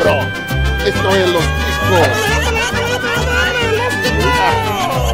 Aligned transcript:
bro. 0.00 0.20
Esto 0.86 1.08
es 1.16 1.28
Los 1.28 1.44
Ticos. 1.44 2.08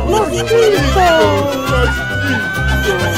Los 0.08 0.28
Ticos. 0.30 1.56
Los 1.70 1.90
Ticos. 2.22 3.16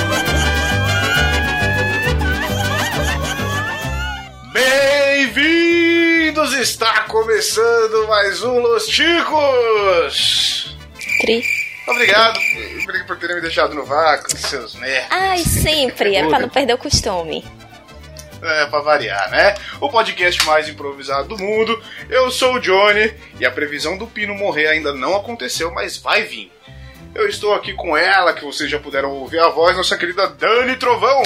Bem-vindos! 5.19 6.53
Está 6.55 7.03
começando 7.05 8.07
mais 8.07 8.43
um 8.45 8.61
Los 8.61 8.87
Ticos! 8.87 10.77
Cri. 11.21 11.43
Obrigado 11.89 12.39
por- 12.85 13.05
por 13.07 13.17
terem 13.19 13.37
me 13.37 13.43
deixado 13.43 13.75
no 13.75 13.85
vácuo, 13.85 14.37
seus 14.37 14.75
merda. 14.77 15.09
Ai, 15.11 15.39
sempre. 15.39 16.15
É 16.15 16.27
pra 16.29 16.39
não 16.39 16.49
perder 16.49 16.75
o 16.75 16.79
costume. 16.79 17.45
É, 18.41 18.67
pra 18.67 18.81
variar, 18.81 19.31
né? 19.31 19.55
O 19.81 19.89
podcast 19.89 20.45
mais 20.47 20.69
improvisado 20.69 21.29
do 21.29 21.43
mundo. 21.43 21.83
Eu 22.09 22.31
sou 22.31 22.55
o 22.55 22.61
Johnny 22.61 23.13
e 23.41 23.45
a 23.45 23.51
previsão 23.51 23.99
do 23.99 24.07
Pino 24.07 24.35
morrer 24.35 24.69
ainda 24.69 24.93
não 24.95 25.17
aconteceu, 25.17 25.73
mas 25.73 25.97
vai 25.97 26.23
vir. 26.23 26.53
Eu 27.15 27.29
estou 27.29 27.53
aqui 27.55 27.73
com 27.73 27.97
ela, 27.97 28.33
que 28.33 28.45
vocês 28.45 28.71
já 28.71 28.79
puderam 28.79 29.11
ouvir 29.11 29.41
a 29.41 29.49
voz, 29.49 29.77
nossa 29.77 29.97
querida 29.97 30.29
Dani 30.29 30.77
Trovão. 30.77 31.23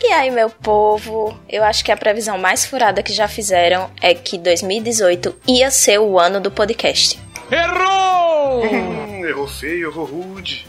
E 0.00 0.06
aí, 0.12 0.30
meu 0.30 0.48
povo, 0.48 1.38
eu 1.48 1.64
acho 1.64 1.84
que 1.84 1.90
a 1.90 1.96
previsão 1.96 2.38
mais 2.38 2.64
furada 2.64 3.02
que 3.02 3.12
já 3.12 3.26
fizeram 3.26 3.90
é 4.00 4.14
que 4.14 4.38
2018 4.38 5.34
ia 5.46 5.70
ser 5.70 5.98
o 5.98 6.18
ano 6.18 6.40
do 6.40 6.50
podcast. 6.50 7.20
Hum, 8.62 9.26
errou 9.26 9.48
feio, 9.48 9.88
errou 9.90 10.04
rude. 10.04 10.66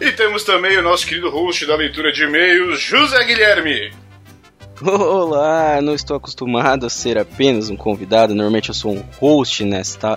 E 0.00 0.12
temos 0.12 0.44
também 0.44 0.78
o 0.78 0.82
nosso 0.82 1.06
querido 1.06 1.28
host 1.28 1.66
da 1.66 1.74
leitura 1.74 2.12
de 2.12 2.22
e-mails, 2.22 2.80
José 2.80 3.22
Guilherme. 3.24 3.92
Olá, 4.80 5.80
não 5.82 5.92
estou 5.92 6.16
acostumado 6.16 6.86
a 6.86 6.88
ser 6.88 7.18
apenas 7.18 7.68
um 7.68 7.76
convidado, 7.76 8.32
normalmente 8.32 8.68
eu 8.68 8.74
sou 8.74 8.92
um 8.94 9.02
host 9.18 9.64
nesta 9.64 10.16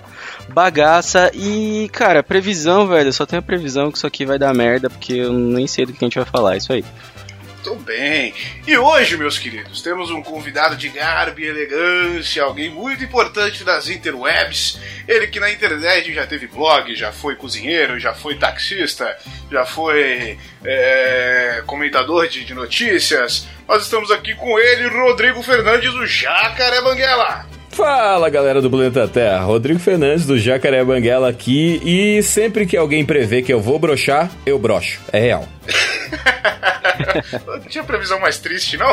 bagaça 0.50 1.32
e, 1.34 1.88
cara, 1.92 2.22
previsão, 2.22 2.86
velho, 2.86 3.08
eu 3.08 3.12
só 3.12 3.26
tenho 3.26 3.40
a 3.40 3.44
previsão 3.44 3.90
que 3.90 3.98
isso 3.98 4.06
aqui 4.06 4.24
vai 4.24 4.38
dar 4.38 4.54
merda, 4.54 4.88
porque 4.88 5.14
eu 5.14 5.32
nem 5.32 5.66
sei 5.66 5.84
do 5.84 5.92
que 5.92 6.04
a 6.04 6.06
gente 6.06 6.14
vai 6.14 6.24
falar, 6.24 6.56
isso 6.56 6.72
aí. 6.72 6.84
Tô 7.62 7.76
bem. 7.76 8.34
E 8.66 8.76
hoje, 8.76 9.16
meus 9.16 9.38
queridos, 9.38 9.80
temos 9.82 10.10
um 10.10 10.20
convidado 10.20 10.74
de 10.74 10.88
garbo 10.88 11.38
e 11.38 11.46
elegância, 11.46 12.42
alguém 12.42 12.68
muito 12.68 13.04
importante 13.04 13.62
das 13.62 13.88
interwebs. 13.88 14.80
Ele 15.06 15.28
que 15.28 15.38
na 15.38 15.50
internet 15.50 16.12
já 16.12 16.26
teve 16.26 16.48
blog, 16.48 16.92
já 16.96 17.12
foi 17.12 17.36
cozinheiro, 17.36 18.00
já 18.00 18.12
foi 18.12 18.36
taxista, 18.36 19.16
já 19.50 19.64
foi 19.64 20.36
é, 20.64 21.62
comentador 21.64 22.26
de, 22.26 22.44
de 22.44 22.52
notícias. 22.52 23.46
Nós 23.68 23.84
estamos 23.84 24.10
aqui 24.10 24.34
com 24.34 24.58
ele, 24.58 24.88
Rodrigo 24.88 25.40
Fernandes, 25.40 25.94
o 25.94 26.04
Jacaré 26.04 26.80
Banguela. 26.82 27.46
Fala 27.72 28.28
galera 28.28 28.60
do 28.60 28.70
Planeta 28.70 29.08
Terra, 29.08 29.40
Rodrigo 29.40 29.80
Fernandes 29.80 30.26
do 30.26 30.38
Jacaré 30.38 30.84
Banguela 30.84 31.28
aqui 31.28 31.80
e 31.82 32.22
sempre 32.22 32.66
que 32.66 32.76
alguém 32.76 33.04
prevê 33.04 33.42
que 33.42 33.52
eu 33.52 33.60
vou 33.60 33.78
brochar, 33.78 34.30
eu 34.44 34.58
brocho. 34.58 35.00
É 35.10 35.18
real. 35.18 35.48
Não 37.46 37.60
tinha 37.60 37.82
previsão 37.82 38.20
mais 38.20 38.38
triste, 38.38 38.76
não? 38.76 38.86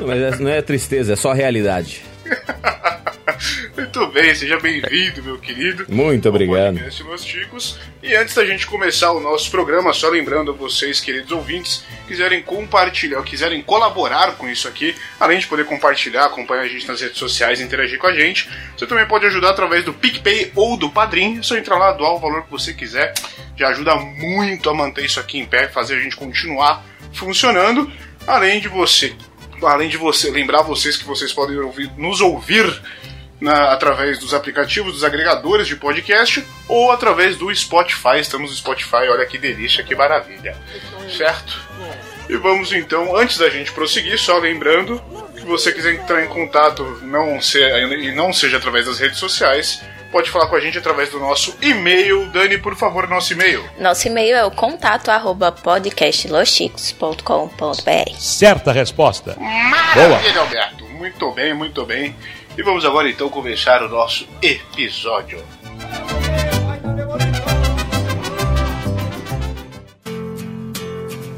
Não, 0.00 0.06
Mas 0.06 0.22
essa 0.22 0.42
não 0.42 0.50
é 0.50 0.62
tristeza, 0.62 1.12
é 1.12 1.16
só 1.16 1.32
realidade. 1.32 2.02
Muito 3.76 4.06
bem, 4.08 4.34
seja 4.34 4.58
bem-vindo, 4.58 5.22
meu 5.22 5.38
querido. 5.38 5.86
Muito 5.88 6.28
obrigado. 6.28 6.74
podcast 6.74 7.02
Los 7.02 7.24
Ticos. 7.24 7.78
E 8.02 8.14
antes 8.14 8.34
da 8.34 8.44
gente 8.44 8.66
começar 8.66 9.12
o 9.12 9.20
nosso 9.20 9.50
programa, 9.50 9.92
só 9.92 10.08
lembrando 10.08 10.50
a 10.50 10.54
vocês, 10.54 11.00
queridos 11.00 11.32
ouvintes, 11.32 11.84
quiserem 12.06 12.42
compartilhar, 12.42 13.22
quiserem 13.22 13.62
colaborar 13.62 14.36
com 14.36 14.48
isso 14.48 14.68
aqui, 14.68 14.94
além 15.18 15.38
de 15.38 15.46
poder 15.46 15.66
compartilhar, 15.66 16.24
acompanhar 16.26 16.62
a 16.62 16.68
gente 16.68 16.86
nas 16.86 17.00
redes 17.00 17.18
sociais, 17.18 17.60
interagir 17.60 17.98
com 17.98 18.06
a 18.06 18.14
gente, 18.14 18.48
você 18.76 18.86
também 18.86 19.06
pode 19.06 19.26
ajudar 19.26 19.50
através 19.50 19.84
do 19.84 19.92
PicPay 19.92 20.52
ou 20.54 20.76
do 20.76 20.90
Padrim. 20.90 21.38
É 21.38 21.42
só 21.42 21.56
entrar 21.56 21.76
lá, 21.76 21.92
doar 21.92 22.14
o 22.14 22.18
valor 22.18 22.44
que 22.44 22.50
você 22.50 22.72
quiser. 22.72 23.12
Já 23.56 23.68
ajuda 23.68 23.96
muito 23.96 24.68
a 24.70 24.74
manter 24.74 25.04
isso 25.04 25.18
aqui 25.18 25.38
em 25.38 25.46
pé, 25.46 25.68
fazer 25.68 25.96
a 25.96 26.00
gente 26.00 26.16
continuar 26.16 26.84
funcionando. 27.12 27.90
Além 28.26 28.60
de 28.60 28.68
você, 28.68 29.14
além 29.62 29.88
de 29.88 29.96
você 29.96 30.30
lembrar 30.30 30.62
vocês 30.62 30.96
que 30.96 31.04
vocês 31.04 31.32
podem 31.32 31.58
ouvir, 31.58 31.90
nos 31.96 32.20
ouvir 32.20 32.64
na- 33.40 33.72
através 33.72 34.18
dos 34.18 34.32
aplicativos, 34.34 34.92
dos 34.94 35.04
agregadores 35.04 35.66
de 35.66 35.76
podcast 35.76 36.44
ou 36.68 36.90
através 36.90 37.36
do 37.36 37.54
Spotify. 37.54 38.18
Estamos 38.20 38.50
no 38.50 38.56
Spotify, 38.56 39.08
olha 39.10 39.26
que 39.26 39.38
delícia, 39.38 39.84
que 39.84 39.94
maravilha. 39.94 40.56
Certo? 41.16 41.60
E 42.28 42.36
vamos 42.36 42.72
então, 42.72 43.16
antes 43.16 43.38
da 43.38 43.48
gente 43.48 43.70
prosseguir, 43.72 44.18
só 44.18 44.36
lembrando 44.38 45.00
que 45.36 45.44
você 45.44 45.70
quiser 45.70 45.94
entrar 45.94 46.24
em 46.24 46.28
contato 46.28 46.82
não 47.02 47.40
se, 47.40 47.58
e 47.60 48.12
não 48.12 48.32
seja 48.32 48.56
através 48.56 48.86
das 48.86 48.98
redes 48.98 49.18
sociais, 49.18 49.80
pode 50.10 50.30
falar 50.30 50.48
com 50.48 50.56
a 50.56 50.60
gente 50.60 50.78
através 50.78 51.10
do 51.10 51.20
nosso 51.20 51.54
e-mail. 51.60 52.26
Dani, 52.30 52.56
por 52.58 52.74
favor, 52.76 53.06
nosso 53.08 53.32
e-mail. 53.32 53.64
Nosso 53.78 54.08
e-mail 54.08 54.36
é 54.36 54.44
o 54.44 54.50
contato 54.50 55.10
arroba 55.10 55.52
podcastlosticos.com.br. 55.52 58.10
Certa 58.18 58.72
resposta. 58.72 59.36
Maravilha, 59.38 60.40
Alberto. 60.40 60.84
Muito 60.86 61.30
bem, 61.32 61.54
muito 61.54 61.84
bem. 61.84 62.16
E 62.56 62.62
vamos 62.62 62.84
agora 62.84 63.08
então 63.08 63.28
começar 63.28 63.82
o 63.82 63.88
nosso 63.88 64.28
episódio. 64.40 65.44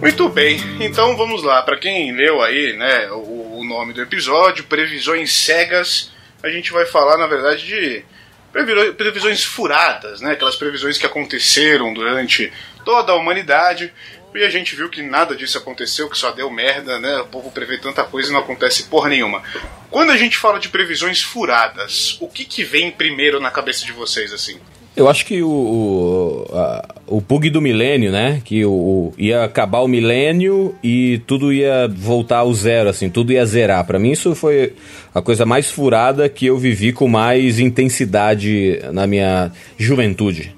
Muito 0.01 0.29
bem, 0.29 0.61
então 0.79 1.17
vamos 1.17 1.43
lá. 1.43 1.61
Para 1.63 1.77
quem 1.77 2.13
leu 2.13 2.41
aí, 2.41 2.77
né, 2.77 3.11
o, 3.11 3.59
o 3.59 3.65
nome 3.65 3.93
do 3.93 4.01
episódio, 4.01 4.63
previsões 4.65 5.33
cegas, 5.33 6.13
a 6.41 6.49
gente 6.49 6.73
vai 6.73 6.87
falar, 6.87 7.19
na 7.19 7.27
verdade, 7.27 7.67
de 7.67 8.05
previsões 8.53 9.45
furadas, 9.45 10.21
né, 10.21 10.33
aquelas 10.33 10.57
previsões 10.57 10.99
que 10.99 11.07
aconteceram 11.07 11.93
durante 11.93 12.53
toda 12.85 13.13
a 13.13 13.17
humanidade. 13.17 13.93
E 14.35 14.45
a 14.45 14.51
gente 14.51 14.77
viu 14.77 14.89
que 14.89 15.03
nada 15.03 15.35
disso 15.35 15.59
aconteceu, 15.59 16.09
que 16.09 16.17
só 16.17 16.31
deu 16.31 16.51
merda, 16.51 17.01
né? 17.01 17.19
O 17.19 17.27
povo 17.27 17.51
prevê 17.51 17.79
tanta 17.79 18.05
coisa 18.05 18.29
e 18.29 18.33
não 18.33 18.41
acontece 18.41 18.85
porra 18.85 19.09
nenhuma. 19.09 19.43
Quando 19.91 20.13
a 20.13 20.17
gente 20.17 20.37
fala 20.37 20.61
de 20.61 20.69
previsões 20.69 21.23
furadas, 21.23 22.17
o 22.21 22.29
que 22.29 22.45
que 22.45 22.63
vem 22.63 22.91
primeiro 22.91 23.41
na 23.41 23.51
cabeça 23.51 23.85
de 23.85 23.91
vocês, 23.91 24.33
assim? 24.33 24.61
Eu 24.99 25.09
acho 25.09 25.25
que 25.25 25.43
o, 25.43 25.49
o, 25.49 26.47
a- 26.53 26.89
o 27.07 27.21
bug 27.21 27.49
do 27.51 27.61
milênio, 27.61 28.11
né? 28.11 28.43
Que 28.45 28.65
o, 28.65 28.71
o- 28.71 29.15
ia 29.17 29.45
acabar 29.45 29.81
o 29.81 29.89
milênio 29.89 30.75
e 30.83 31.23
tudo 31.27 31.53
ia 31.53 31.89
voltar 31.89 32.39
ao 32.39 32.53
zero, 32.53 32.89
assim, 32.89 33.09
tudo 33.09 33.33
ia 33.33 33.47
zerar. 33.47 33.85
Pra 33.87 33.99
mim, 33.99 34.11
isso 34.11 34.35
foi 34.35 34.75
a 35.15 35.23
coisa 35.23 35.47
mais 35.47 35.71
furada 35.71 36.29
que 36.29 36.47
eu 36.47 36.59
vivi 36.59 36.93
com 36.93 37.07
mais 37.09 37.59
intensidade 37.61 38.81
na 38.93 39.07
minha 39.07 39.53
juventude. 39.79 40.55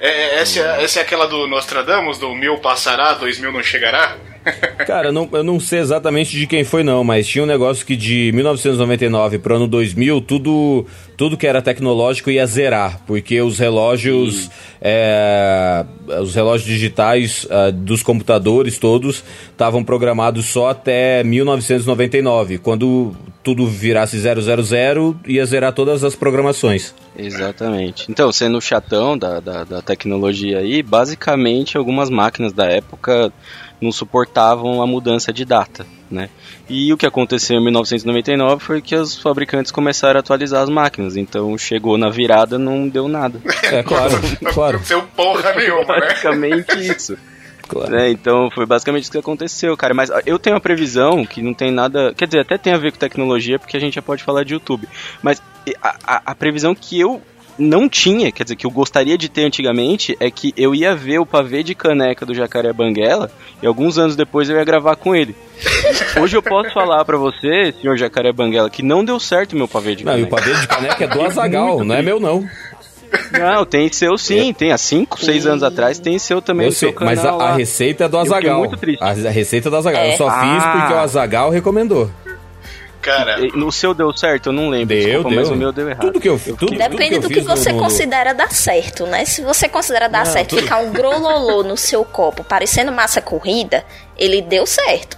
É, 0.00 0.40
essa, 0.40 0.60
é- 0.60 0.84
essa 0.84 0.98
é 1.00 1.02
aquela 1.02 1.26
do 1.26 1.46
Nostradamus, 1.48 2.18
do 2.18 2.34
mil 2.34 2.58
passará, 2.58 3.14
dois 3.14 3.38
mil 3.40 3.50
não 3.52 3.62
chegará? 3.62 4.16
Cara, 4.86 5.08
eu 5.08 5.12
não, 5.12 5.28
eu 5.32 5.42
não 5.42 5.58
sei 5.58 5.80
exatamente 5.80 6.36
de 6.36 6.46
quem 6.46 6.62
foi 6.62 6.82
não, 6.82 7.02
mas 7.02 7.26
tinha 7.26 7.42
um 7.42 7.46
negócio 7.46 7.84
que 7.84 7.96
de 7.96 8.30
1999 8.32 9.38
pro 9.38 9.56
ano 9.56 9.66
2000, 9.66 10.20
tudo, 10.20 10.86
tudo 11.16 11.36
que 11.36 11.46
era 11.46 11.60
tecnológico 11.60 12.30
ia 12.30 12.46
zerar, 12.46 13.00
porque 13.06 13.40
os 13.40 13.58
relógios, 13.58 14.48
é, 14.80 15.84
os 16.20 16.34
relógios 16.34 16.68
digitais 16.68 17.46
ah, 17.50 17.70
dos 17.70 18.02
computadores 18.02 18.78
todos 18.78 19.24
estavam 19.50 19.82
programados 19.82 20.46
só 20.46 20.70
até 20.70 21.24
1999. 21.24 22.58
Quando 22.58 23.16
tudo 23.46 23.64
virasse 23.64 24.18
000, 24.18 25.16
ia 25.24 25.46
zerar 25.46 25.72
todas 25.72 26.02
as 26.02 26.16
programações. 26.16 26.92
Exatamente. 27.16 28.10
Então, 28.10 28.32
sendo 28.32 28.60
chatão 28.60 29.16
da, 29.16 29.38
da, 29.38 29.62
da 29.62 29.80
tecnologia 29.80 30.58
aí, 30.58 30.82
basicamente 30.82 31.76
algumas 31.76 32.10
máquinas 32.10 32.52
da 32.52 32.66
época 32.66 33.32
não 33.80 33.92
suportavam 33.92 34.80
a 34.82 34.86
mudança 34.86 35.32
de 35.32 35.44
data, 35.44 35.86
né? 36.10 36.30
E 36.68 36.92
o 36.92 36.96
que 36.96 37.06
aconteceu 37.06 37.58
em 37.58 37.62
1999 37.64 38.62
foi 38.64 38.80
que 38.82 38.94
os 38.96 39.16
fabricantes 39.20 39.70
começaram 39.70 40.18
a 40.18 40.20
atualizar 40.20 40.62
as 40.62 40.68
máquinas, 40.70 41.16
então 41.16 41.56
chegou 41.58 41.96
na 41.98 42.08
virada, 42.10 42.58
não 42.58 42.88
deu 42.88 43.06
nada. 43.08 43.40
É 43.64 43.82
claro, 43.82 44.14
Não 44.40 44.52
claro, 44.52 44.76
aconteceu 44.76 45.02
porra 45.16 45.52
nenhuma, 45.54 45.94
né? 45.96 46.08
Basicamente 46.08 46.78
isso. 46.90 47.18
claro. 47.68 47.90
né? 47.90 48.10
Então 48.10 48.48
foi 48.54 48.64
basicamente 48.64 49.02
isso 49.04 49.12
que 49.12 49.18
aconteceu, 49.18 49.76
cara. 49.76 49.92
Mas 49.92 50.10
eu 50.24 50.38
tenho 50.38 50.54
uma 50.54 50.60
previsão 50.60 51.26
que 51.26 51.42
não 51.42 51.52
tem 51.52 51.70
nada. 51.70 52.14
Quer 52.14 52.26
dizer, 52.26 52.40
até 52.40 52.56
tem 52.56 52.72
a 52.72 52.78
ver 52.78 52.92
com 52.92 52.98
tecnologia, 52.98 53.58
porque 53.58 53.76
a 53.76 53.80
gente 53.80 53.94
já 53.94 54.02
pode 54.02 54.22
falar 54.24 54.44
de 54.44 54.54
YouTube. 54.54 54.88
Mas 55.22 55.42
a, 55.82 55.96
a- 56.06 56.22
a 56.26 56.34
previsão 56.34 56.74
que 56.74 56.98
eu 57.00 57.20
não 57.58 57.88
tinha, 57.88 58.30
quer 58.30 58.42
dizer, 58.44 58.56
que 58.56 58.66
eu 58.66 58.70
gostaria 58.70 59.16
de 59.16 59.28
ter 59.28 59.44
antigamente, 59.44 60.16
é 60.20 60.30
que 60.30 60.52
eu 60.56 60.74
ia 60.74 60.94
ver 60.94 61.18
o 61.18 61.26
pavê 61.26 61.62
de 61.62 61.74
caneca 61.74 62.26
do 62.26 62.34
Jacaré 62.34 62.72
Banguela 62.72 63.30
e 63.62 63.66
alguns 63.66 63.98
anos 63.98 64.14
depois 64.16 64.48
eu 64.50 64.56
ia 64.56 64.64
gravar 64.64 64.96
com 64.96 65.14
ele. 65.14 65.34
Hoje 66.20 66.36
eu 66.36 66.42
posso 66.42 66.72
falar 66.72 67.04
pra 67.04 67.16
você, 67.16 67.72
senhor 67.80 67.96
Jacaré 67.96 68.32
Banguela, 68.32 68.68
que 68.70 68.82
não 68.82 69.04
deu 69.04 69.18
certo 69.18 69.52
o 69.54 69.56
meu 69.56 69.66
pavê 69.68 69.94
de 69.94 70.04
Não, 70.04 70.18
e 70.18 70.22
o 70.22 70.26
caneca. 70.28 70.36
pavê 70.50 70.60
de 70.60 70.68
caneca 70.68 71.04
é 71.04 71.06
do 71.08 71.22
Azagal, 71.22 71.84
não 71.84 71.94
é 71.94 72.02
meu 72.02 72.20
não. 72.20 72.46
Não, 73.32 73.64
tem 73.64 73.90
seu 73.90 74.18
sim, 74.18 74.52
tem 74.52 74.72
há 74.72 74.78
5, 74.78 75.20
6 75.24 75.46
anos 75.46 75.62
atrás 75.62 75.98
tem 75.98 76.18
seu 76.18 76.42
também 76.42 76.66
Eu 76.66 76.72
sei, 76.72 76.94
mas 77.00 77.20
a, 77.20 77.22
canal 77.22 77.40
a 77.40 77.54
receita 77.54 78.04
é 78.04 78.08
do 78.08 78.18
fiquei 78.18 78.32
Azagal. 78.36 78.58
muito 78.58 78.76
triste. 78.76 79.02
A, 79.02 79.06
a 79.10 79.30
receita 79.30 79.68
é 79.68 79.70
do 79.70 79.76
Azagal. 79.76 80.02
É. 80.02 80.12
Eu 80.12 80.16
só 80.18 80.24
fiz 80.28 80.62
Ah. 80.64 80.78
porque 80.80 80.92
o 80.94 80.98
Azagal 80.98 81.50
recomendou. 81.50 82.10
Cara, 83.06 83.36
O 83.56 83.70
seu 83.70 83.94
deu 83.94 84.12
certo? 84.16 84.46
Eu 84.46 84.52
não 84.52 84.68
lembro. 84.68 84.88
Deu, 84.88 84.98
desculpa, 85.04 85.28
deu. 85.30 85.38
mas 85.38 85.48
o 85.48 85.54
meu 85.54 85.70
deu 85.72 85.88
errado. 85.88 86.06
Tudo 86.06 86.20
que 86.20 86.28
eu, 86.28 86.38
tudo, 86.38 86.56
tudo 86.56 86.76
Depende 86.76 87.08
que 87.10 87.14
eu 87.14 87.20
do 87.20 87.28
que 87.28 87.34
fiz 87.34 87.44
no- 87.44 87.56
você 87.56 87.72
no- 87.72 87.78
considera 87.78 88.32
dar 88.34 88.50
certo, 88.50 89.06
né? 89.06 89.24
Se 89.24 89.42
você 89.42 89.68
considera 89.68 90.08
dar 90.08 90.24
Não, 90.26 90.32
certo 90.32 90.50
tudo- 90.50 90.62
ficar 90.62 90.78
um 90.78 90.90
grololô 90.92 91.62
no 91.62 91.76
seu 91.76 92.04
copo 92.04 92.42
parecendo 92.42 92.90
massa 92.90 93.20
corrida, 93.20 93.84
ele 94.18 94.42
deu 94.42 94.66
certo. 94.66 95.16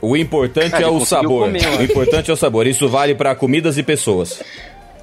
O 0.00 0.16
importante 0.16 0.70
Cara, 0.72 0.84
é 0.84 0.86
o 0.86 1.04
sabor. 1.04 1.44
comer, 1.46 1.66
o 1.78 1.82
importante 1.82 2.30
é 2.30 2.34
o 2.34 2.36
sabor. 2.36 2.66
Isso 2.66 2.88
vale 2.88 3.14
pra 3.14 3.34
comidas 3.34 3.78
e 3.78 3.82
pessoas. 3.82 4.40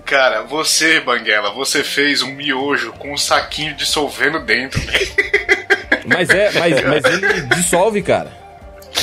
cara, 0.06 0.44
você, 0.44 1.02
Banguela, 1.02 1.52
você 1.52 1.84
fez 1.84 2.22
um 2.22 2.31
miojo 2.31 2.94
com 2.94 3.12
um 3.12 3.18
saquinho 3.18 3.74
dissolvendo 3.75 4.40
dentro. 4.40 4.80
Mas 6.06 6.30
é, 6.30 6.52
mas, 6.52 6.81
mas 6.84 7.04
ele 7.06 7.42
dissolve, 7.56 8.02
cara. 8.04 8.31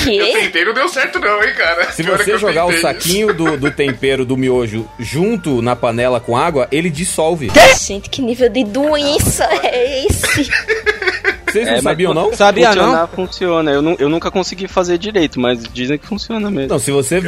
Eu 0.06 0.26
Que? 0.26 0.32
tentei, 0.32 0.64
não 0.64 0.72
deu 0.74 0.88
certo 0.88 1.18
não, 1.20 1.42
hein, 1.42 1.54
cara. 1.54 1.92
Se 1.92 2.02
você 2.02 2.32
eu 2.32 2.38
jogar 2.38 2.66
o 2.66 2.72
saquinho 2.80 3.32
do, 3.34 3.56
do 3.56 3.70
tempero 3.70 4.24
do 4.24 4.36
miojo 4.36 4.88
junto 4.98 5.60
na 5.62 5.76
panela 5.76 6.18
com 6.20 6.36
água, 6.36 6.66
ele 6.72 6.90
dissolve. 6.90 7.50
Gente, 7.78 8.08
que 8.08 8.22
nível 8.22 8.48
de 8.48 8.64
doença 8.64 9.44
é 9.62 10.06
esse? 10.06 10.50
Vocês 11.52 11.66
não 11.68 11.74
É, 11.74 11.82
sabiam, 11.82 12.14
não? 12.14 12.32
Sabia 12.32 12.68
Funcionar, 12.68 13.00
não? 13.00 13.08
funciona. 13.08 13.70
Eu, 13.70 13.96
eu 13.98 14.08
nunca 14.08 14.30
consegui 14.30 14.66
fazer 14.66 14.98
direito, 14.98 15.38
mas 15.38 15.62
dizem 15.72 15.98
que 15.98 16.06
funciona 16.06 16.50
mesmo. 16.50 16.70
Não, 16.70 16.78
se 16.78 16.90
você, 16.90 17.20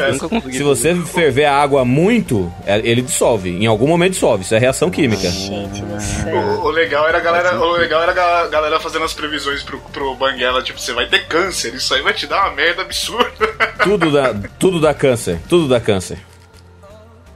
se 0.50 0.62
você 0.62 0.94
ferver 1.04 1.44
a 1.44 1.54
água 1.56 1.84
muito, 1.84 2.52
é- 2.66 2.78
ele 2.82 3.02
dissolve. 3.02 3.50
Em 3.50 3.66
algum 3.66 3.86
momento 3.86 4.12
dissolve. 4.12 4.42
Isso 4.44 4.54
é 4.54 4.58
reação 4.58 4.90
química. 4.90 5.28
Gente 5.30 5.82
do 5.82 6.00
céu. 6.00 6.34
O, 6.36 6.64
o 6.64 6.70
legal 6.70 7.06
era 7.08 7.18
a 7.18 7.20
galera, 7.20 7.60
o 7.60 7.72
legal 7.72 8.02
era 8.02 8.12
a 8.12 8.14
ga- 8.14 8.46
galera 8.48 8.80
fazendo 8.80 9.04
as 9.04 9.12
previsões 9.12 9.62
pro, 9.62 9.78
pro 9.92 10.14
Banguela, 10.14 10.62
tipo, 10.62 10.80
você 10.80 10.92
vai 10.92 11.06
ter 11.06 11.26
câncer, 11.26 11.74
isso 11.74 11.92
aí 11.94 12.02
vai 12.02 12.12
te 12.14 12.26
dar 12.26 12.46
uma 12.46 12.54
merda 12.56 12.82
absurda. 12.82 13.46
Tudo 13.84 14.10
dá, 14.10 14.34
tudo 14.58 14.80
dá 14.80 14.94
câncer. 14.94 15.38
Tudo 15.48 15.68
dá 15.68 15.78
câncer. 15.78 16.18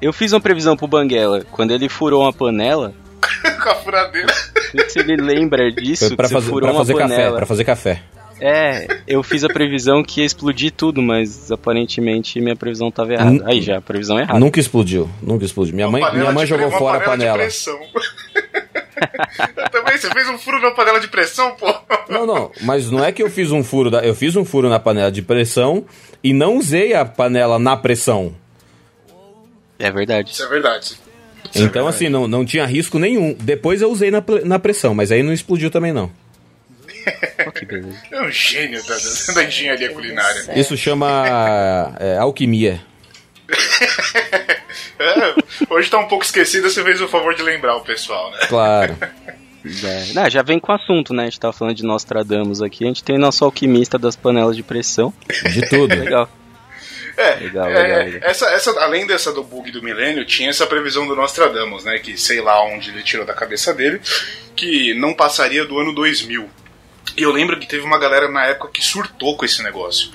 Eu 0.00 0.12
fiz 0.12 0.32
uma 0.32 0.40
previsão 0.40 0.76
pro 0.76 0.87
Banguela. 0.87 1.44
Quando 1.50 1.73
ele 1.73 1.88
furou 1.88 2.23
uma 2.23 2.32
panela, 2.32 2.94
com 3.62 3.69
a 3.69 3.75
furadeira. 3.75 4.32
Não 4.75 4.88
sei 4.88 4.91
se 4.91 4.99
ele 5.00 5.17
lembra 5.23 5.70
disso, 5.73 6.09
Foi 6.09 6.17
pra 6.17 6.29
fazer, 6.29 6.50
pra 6.50 6.70
uma 6.70 6.75
fazer 6.75 6.94
café. 6.94 7.15
panela. 7.17 7.37
Pra 7.37 7.47
fazer 7.47 7.65
café. 7.65 8.03
É, 8.41 8.87
eu 9.06 9.20
fiz 9.23 9.43
a 9.43 9.49
previsão 9.49 10.03
que 10.03 10.20
ia 10.20 10.26
explodir 10.26 10.70
tudo, 10.70 11.03
mas 11.03 11.50
aparentemente 11.50 12.41
minha 12.41 12.55
previsão 12.55 12.91
tava 12.91 13.15
errada. 13.15 13.31
Hum. 13.31 13.43
Aí 13.44 13.61
já, 13.61 13.79
a 13.79 13.81
previsão 13.81 14.19
é 14.19 14.23
errada. 14.23 14.38
Nunca 14.38 14.61
explodiu. 14.61 15.11
Nunca 15.20 15.44
explodiu. 15.44 15.75
Minha 15.75 15.88
mãe, 15.91 16.00
Uma 16.03 16.09
panela 16.11 16.25
minha 16.25 16.35
mãe 16.35 16.47
jogou 16.47 16.70
fora 16.70 16.99
a 16.99 17.00
panela 17.00 17.32
panela. 17.35 17.38
De 17.38 17.44
pressão. 17.44 17.79
Eu 19.56 19.70
Também, 19.70 19.97
você 19.97 20.11
fez 20.11 20.29
um 20.29 20.38
furo 20.38 20.61
na 20.61 20.71
panela 20.73 20.99
de 21.00 21.09
pressão, 21.09 21.53
pô? 21.53 21.73
Não, 22.09 22.26
não, 22.26 22.50
mas 22.62 22.91
não 22.91 23.05
é 23.05 23.12
que 23.12 23.23
eu 23.23 23.31
fiz 23.31 23.53
um 23.53 23.62
furo, 23.62 23.91
da, 23.91 24.00
eu 24.05 24.14
fiz 24.14 24.35
um 24.35 24.44
furo 24.44 24.69
na 24.69 24.79
panela 24.81 25.12
de 25.12 25.23
pressão 25.23 25.85
e 26.23 26.32
não 26.32 26.56
usei 26.56 26.94
a 26.94 27.05
panela 27.05 27.59
na 27.59 27.76
pressão. 27.76 28.35
É 29.79 29.91
verdade. 29.91 30.32
Isso 30.32 30.43
é 30.43 30.49
verdade. 30.49 30.99
Então, 31.55 31.87
assim, 31.87 32.09
não, 32.09 32.29
não 32.29 32.45
tinha 32.45 32.67
risco 32.67 32.99
nenhum. 32.99 33.35
Depois 33.39 33.83
eu 33.83 33.91
usei 33.91 34.11
na, 34.11 34.23
na 34.45 34.59
pressão, 34.59 34.95
mas 34.95 35.11
aí 35.11 35.23
não 35.23 35.33
explodiu 35.33 35.71
também, 35.71 35.93
não. 35.93 36.11
É 38.11 38.21
um 38.21 38.31
gênio 38.31 38.83
da, 38.87 38.95
da, 38.95 39.35
da 39.35 39.45
engenharia 39.45 39.91
culinária. 39.91 40.45
É. 40.49 40.61
Isso 40.61 40.77
chama 40.77 41.95
é, 41.99 42.19
alquimia. 42.19 42.81
É, 45.00 45.35
hoje 45.71 45.89
tá 45.89 45.99
um 45.99 46.09
pouco 46.09 46.25
esquecida, 46.25 46.69
você 46.69 46.83
fez 46.83 47.00
o 47.00 47.06
favor 47.06 47.33
de 47.33 47.41
lembrar 47.41 47.77
o 47.77 47.83
pessoal, 47.83 48.33
né? 48.33 48.39
Claro. 48.49 48.97
É. 49.85 50.15
Não, 50.15 50.31
já 50.31 50.41
vem 50.41 50.59
com 50.59 50.73
o 50.73 50.75
assunto, 50.75 51.12
né? 51.12 51.25
A 51.25 51.27
gente 51.27 51.41
tava 51.41 51.53
falando 51.53 51.75
de 51.75 51.83
Nostradamus 51.83 52.62
aqui. 52.62 52.85
A 52.85 52.87
gente 52.87 53.03
tem 53.03 53.19
nosso 53.19 53.45
alquimista 53.45 53.99
das 53.99 54.15
panelas 54.15 54.56
de 54.56 54.62
pressão. 54.62 55.12
De 55.53 55.69
tudo. 55.69 55.93
Legal. 55.99 56.31
É, 57.19 57.35
Legal, 57.35 57.69
é, 57.69 58.05
legal. 58.05 58.31
Essa, 58.31 58.47
essa, 58.50 58.70
além 58.81 59.05
dessa 59.05 59.32
do 59.32 59.43
bug 59.43 59.73
do 59.73 59.82
milênio, 59.82 60.25
tinha 60.25 60.50
essa 60.50 60.65
previsão 60.69 61.05
do 61.05 61.17
Nostradamus, 61.17 61.85
né? 61.85 61.99
Que 61.99 62.17
sei 62.17 62.41
lá 62.41 62.62
onde 62.65 62.91
ele 62.91 63.03
tirou 63.03 63.26
da 63.26 63.35
cabeça 63.35 63.75
dele, 63.75 64.00
que 64.55 64.94
não 64.94 65.12
passaria 65.12 65.65
do 65.65 65.76
ano 65.81 65.93
2000. 65.93 66.49
E 67.17 67.23
eu 67.23 67.32
lembro 67.32 67.59
que 67.59 67.67
teve 67.67 67.85
uma 67.85 67.99
galera 67.99 68.29
na 68.29 68.47
época 68.47 68.70
que 68.73 68.81
surtou 68.81 69.37
com 69.37 69.44
esse 69.44 69.65
negócio. 69.65 70.12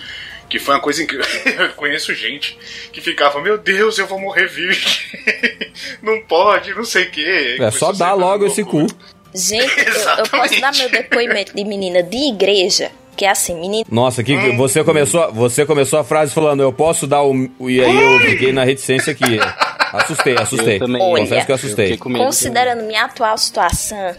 Que 0.50 0.60
foi 0.60 0.76
uma 0.76 0.82
coisa 0.82 1.04
incrível. 1.04 1.26
Eu 1.66 1.70
conheço 1.74 2.14
gente 2.14 2.58
que 2.94 3.02
ficava, 3.02 3.42
meu 3.42 3.58
Deus, 3.58 3.98
eu 3.98 4.06
vou 4.06 4.20
morrer 4.20 4.48
virgem. 4.48 5.02
não 6.00 6.22
pode, 6.22 6.76
não 6.76 6.86
sei 6.86 7.06
o 7.06 7.12
quê. 7.12 7.58
É 7.60 7.72
só 7.72 7.92
dar 7.92 8.14
logo 8.14 8.46
esse 8.46 8.64
cu. 8.64 8.86
Gente, 9.34 9.80
eu, 9.80 9.94
eu 10.20 10.30
posso 10.30 10.62
dar 10.62 10.72
meu 10.76 10.90
depoimento 10.92 11.56
de 11.56 11.66
menina 11.66 12.04
de 12.04 12.30
igreja, 12.30 12.92
que 13.16 13.26
é 13.26 13.30
assim, 13.30 13.56
menina. 13.60 13.86
Nossa, 13.90 14.24
que 14.24 14.36
você 14.52 14.84
começou, 14.84 15.32
você 15.34 15.66
começou 15.66 16.00
a 16.00 16.04
frase 16.04 16.34
falando, 16.34 16.62
eu 16.64 16.74
posso 16.74 17.06
dar 17.08 17.24
o. 17.24 17.34
E 17.70 17.84
aí 17.84 17.96
eu 18.14 18.20
fiquei 18.22 18.52
na 18.52 18.64
reticência 18.64 19.12
aqui. 19.12 19.24
Assustei, 19.94 20.36
assustei. 20.36 20.76
Eu 20.78 20.80
também. 20.80 21.00
Confesso 21.00 21.46
que 21.46 21.52
eu 21.52 21.54
Eu 21.54 21.56
assustei. 21.56 21.90
medo. 21.92 22.18
Considerando 22.26 22.82
minha 22.84 23.04
atual 23.06 23.38
situação, 23.38 24.16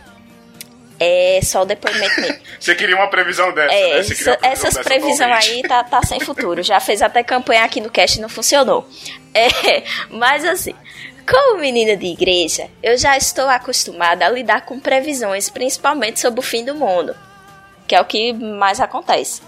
é 1.01 1.41
só 1.43 1.63
o 1.63 1.65
depoimento 1.65 2.21
mesmo. 2.21 2.37
Você 2.61 2.77
queria 2.77 2.95
uma 2.95 3.09
previsão 3.09 3.53
dessa, 3.53 3.75
É, 3.75 3.95
né? 3.95 3.99
Essa- 3.99 4.07
previsão 4.15 4.37
essas 4.43 4.75
dessa 4.75 4.83
previsões 4.85 5.49
aí 5.51 5.63
tá, 5.63 5.83
tá 5.83 6.01
sem 6.05 6.21
futuro. 6.21 6.63
Já 6.63 6.79
fez 6.79 7.03
até 7.03 7.25
campanha 7.25 7.65
aqui 7.65 7.81
no 7.81 7.91
cast 7.91 8.19
e 8.19 8.23
não 8.23 8.29
funcionou. 8.29 8.89
É, 9.37 9.83
mas 10.11 10.45
assim, 10.45 10.73
como 11.29 11.59
menina 11.59 11.97
de 11.97 12.07
igreja, 12.07 12.69
eu 12.81 12.97
já 12.97 13.17
estou 13.17 13.49
acostumada 13.49 14.25
a 14.25 14.31
lidar 14.31 14.61
com 14.65 14.79
previsões, 14.79 15.51
principalmente 15.51 16.21
sobre 16.21 16.39
o 16.39 16.43
fim 16.45 16.65
do 16.65 16.73
mundo, 16.77 17.17
que 17.87 17.95
é 17.95 18.01
o 18.01 18.05
que 18.05 18.33
mais 18.33 18.81
acontece. 18.81 19.43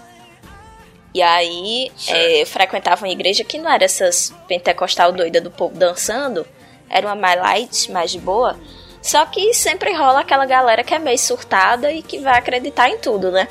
E 1.13 1.21
aí, 1.21 1.91
é, 2.07 2.41
eu 2.41 2.45
frequentava 2.45 3.03
uma 3.03 3.11
igreja 3.11 3.43
que 3.43 3.57
não 3.57 3.71
era 3.71 3.83
essas 3.83 4.33
pentecostal 4.47 5.11
doida 5.11 5.41
do 5.41 5.49
povo 5.49 5.75
dançando, 5.75 6.45
era 6.89 7.07
uma 7.07 7.15
mais 7.15 7.39
light, 7.39 7.91
mais 7.91 8.11
de 8.11 8.19
boa. 8.19 8.57
Só 9.01 9.25
que 9.25 9.53
sempre 9.53 9.93
rola 9.93 10.21
aquela 10.21 10.45
galera 10.45 10.83
que 10.83 10.93
é 10.93 10.99
meio 10.99 11.17
surtada 11.17 11.91
e 11.91 12.01
que 12.01 12.19
vai 12.19 12.37
acreditar 12.37 12.89
em 12.89 12.97
tudo, 12.97 13.31
né? 13.31 13.47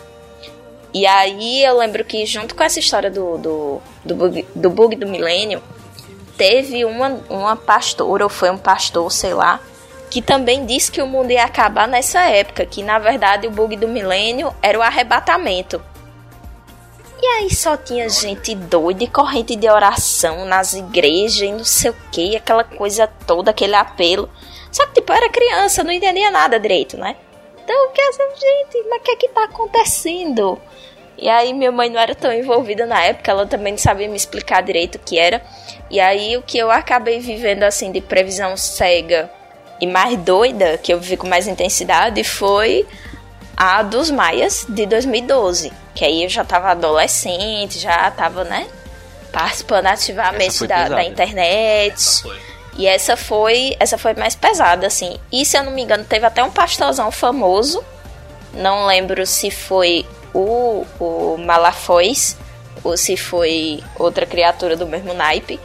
E 0.93 1.07
aí 1.07 1.65
eu 1.65 1.77
lembro 1.77 2.05
que 2.05 2.25
junto 2.25 2.55
com 2.55 2.63
essa 2.63 2.79
história 2.79 3.11
do, 3.11 3.37
do, 3.39 3.83
do, 4.05 4.15
bug, 4.15 4.47
do 4.55 4.71
bug 4.71 4.97
do 4.97 5.07
milênio, 5.07 5.63
teve 6.37 6.85
uma, 6.85 7.21
uma 7.29 7.57
pastora, 7.57 8.25
ou 8.25 8.31
foi 8.31 8.51
um 8.51 8.59
pastor, 8.59 9.11
sei 9.11 9.35
lá, 9.35 9.61
que 10.11 10.23
também 10.23 10.65
disse 10.65 10.91
que 10.91 11.03
o 11.03 11.07
mundo 11.07 11.31
ia 11.31 11.45
acabar 11.45 11.89
nessa 11.89 12.21
época, 12.27 12.65
que 12.65 12.83
na 12.83 12.99
verdade 12.99 13.47
o 13.47 13.51
bug 13.51 13.77
do 13.77 13.89
milênio 13.89 14.55
era 14.63 14.79
o 14.79 14.83
arrebatamento. 14.83 15.83
E 17.21 17.27
aí 17.27 17.55
só 17.55 17.77
tinha 17.77 18.09
gente 18.09 18.55
doida 18.55 19.05
e 19.05 19.09
corrente 19.09 19.57
de 19.57 19.69
oração 19.69 20.45
nas 20.45 20.75
igrejas 20.75 21.41
e 21.41 21.51
não 21.51 21.65
sei 21.65 21.91
o 21.91 21.97
que, 22.13 22.37
aquela 22.37 22.63
coisa 22.63 23.07
toda, 23.27 23.51
aquele 23.51 23.75
apelo. 23.75 24.29
Só 24.71 24.85
que 24.87 24.95
tipo, 24.95 25.13
eu 25.13 25.17
era 25.17 25.29
criança, 25.31 25.83
não 25.83 25.91
entendia 25.91 26.31
nada 26.31 26.61
direito, 26.61 26.99
né? 26.99 27.17
Então 27.65 27.89
fiquei 27.89 28.09
assim, 28.09 28.23
gente, 28.39 28.89
mas 28.89 29.01
o 29.01 29.03
que 29.03 29.11
é 29.11 29.17
que 29.17 29.29
tá 29.29 29.45
acontecendo? 29.45 30.61
E 31.19 31.29
aí 31.29 31.55
minha 31.55 31.73
mãe 31.73 31.89
não 31.89 31.99
era 31.99 32.15
tão 32.15 32.31
envolvida 32.31 32.85
na 32.85 33.03
época, 33.03 33.31
ela 33.31 33.47
também 33.47 33.73
não 33.73 33.79
sabia 33.79 34.09
me 34.09 34.17
explicar 34.17 34.63
direito 34.63 34.97
o 34.97 34.99
que 34.99 35.19
era. 35.19 35.43
E 35.91 35.99
aí 35.99 36.37
o 36.37 36.43
que 36.43 36.59
eu 36.59 36.71
acabei 36.71 37.19
vivendo 37.19 37.63
assim 37.63 37.91
de 37.91 38.03
previsão 38.03 38.57
cega 38.57 39.31
e 39.81 39.87
mais 39.87 40.19
doida, 40.19 40.79
que 40.79 40.93
eu 40.93 41.01
vivi 41.01 41.17
com 41.17 41.27
mais 41.27 41.47
intensidade, 41.47 42.23
foi 42.25 42.87
a 43.57 43.83
dos 43.83 44.11
Maias 44.11 44.67
de 44.69 44.87
2012. 44.87 45.73
Que 45.95 46.05
aí 46.05 46.25
eu 46.25 46.29
já 46.29 46.45
tava 46.45 46.71
adolescente, 46.71 47.79
já 47.79 48.11
tava, 48.11 48.45
né? 48.45 48.67
Participando 49.33 49.87
Essa 49.87 49.95
ativamente 49.95 50.67
da, 50.67 50.89
da 50.89 51.05
internet. 51.05 52.23
E 52.79 52.87
essa 52.87 53.17
foi, 53.17 53.75
essa 53.81 53.97
foi 53.97 54.15
mais 54.15 54.35
pesada, 54.35 54.87
assim. 54.87 55.17
E 55.33 55.45
se 55.45 55.57
eu 55.57 55.65
não 55.65 55.73
me 55.73 55.83
engano, 55.83 56.05
teve 56.05 56.27
até 56.27 56.43
um 56.43 56.51
pastorzão 56.51 57.11
famoso. 57.11 57.83
Não 58.53 58.87
lembro 58.87 59.27
se 59.27 59.51
foi 59.51 60.07
o, 60.35 60.85
o 61.01 61.37
Malafois 61.39 62.37
ou 62.85 62.97
se 62.97 63.17
foi 63.17 63.83
outra 63.99 64.27
criatura 64.27 64.77
do 64.77 64.87
mesmo 64.87 65.15
naipe 65.15 65.59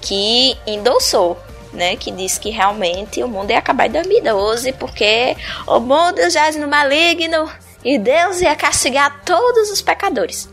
que 0.00 0.56
endossou, 0.66 1.38
né? 1.72 1.96
Que 1.96 2.10
disse 2.10 2.38
que 2.38 2.50
realmente 2.50 3.22
o 3.22 3.28
mundo 3.28 3.50
ia 3.50 3.58
acabar 3.58 3.86
em 3.86 3.92
2012 3.92 4.72
porque 4.74 5.36
o 5.66 5.80
mundo 5.80 6.28
jaz 6.30 6.56
no 6.56 6.68
maligno 6.68 7.50
e 7.84 7.98
Deus 7.98 8.40
ia 8.40 8.54
castigar 8.54 9.22
todos 9.24 9.70
os 9.70 9.80
pecadores. 9.82 10.48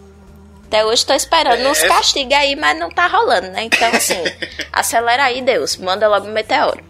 Até 0.67 0.85
hoje 0.85 1.05
tô 1.05 1.13
esperando 1.13 1.61
É, 1.61 1.67
uns 1.69 1.79
essa- 1.79 1.88
castigos 1.88 2.33
aí, 2.33 2.55
mas 2.55 2.77
não 2.77 2.89
tá 2.91 3.07
rolando, 3.07 3.47
né? 3.49 3.63
Então, 3.63 3.88
assim, 3.91 4.21
acelera 4.71 5.23
aí, 5.23 5.41
Deus. 5.41 5.75
Manda 5.77 6.07
logo 6.07 6.27
um 6.27 6.31
meteoro. 6.31 6.83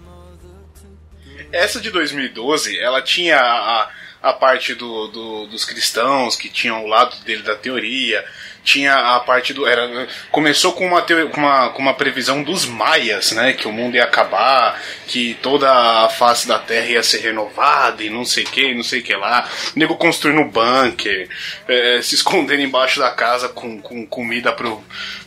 Essa 1.52 1.80
de 1.80 1.90
2012, 1.90 2.78
ela 2.80 3.02
tinha 3.02 3.40
a, 3.40 3.90
a 4.22 4.34
parte 4.34 4.76
do, 4.76 5.08
do- 5.08 5.48
dos 5.48 5.66
cristãos 5.66 6.36
que 6.36 6.50
tinham 6.50 6.84
o 6.84 6.88
lado 6.88 7.16
dele 7.24 7.42
da 7.42 7.56
teoria. 7.56 8.24
Tinha 8.64 9.16
a 9.16 9.20
parte 9.22 9.54
do. 9.54 9.66
Era, 9.66 10.08
começou 10.32 10.74
com 10.74 10.86
uma, 10.88 11.02
teo- 11.02 11.30
com, 11.30 11.40
uma, 11.40 11.70
com 11.70 11.82
uma 11.82 11.94
previsão 11.94 12.44
dos 12.44 12.66
maias, 12.66 13.32
né? 13.32 13.54
Que 13.54 13.68
o 13.68 13.72
mundo 13.72 13.96
ia 13.96 14.04
acabar, 14.04 14.80
que 15.08 15.36
toda 15.42 15.72
a 15.72 16.10
face 16.10 16.48
da 16.48 16.60
Terra 16.60 16.88
ia 16.88 17.04
ser 17.04 17.20
renovada 17.20 18.04
e 18.04 18.10
não 18.10 18.26
sei 18.26 18.44
o 18.44 18.48
que, 18.48 18.74
não 18.74 18.84
sei 18.84 19.02
que 19.02 19.16
lá. 19.16 19.48
O 19.76 19.80
nego 19.80 19.96
construindo 19.96 20.44
bunker, 20.46 21.28
é, 21.68 22.00
se 22.04 22.16
escondendo 22.16 22.62
embaixo 22.62 23.00
da 23.00 23.10
casa 23.12 23.50
com, 23.50 23.80
com 23.82 24.06
comida 24.06 24.52
pro, 24.52 24.84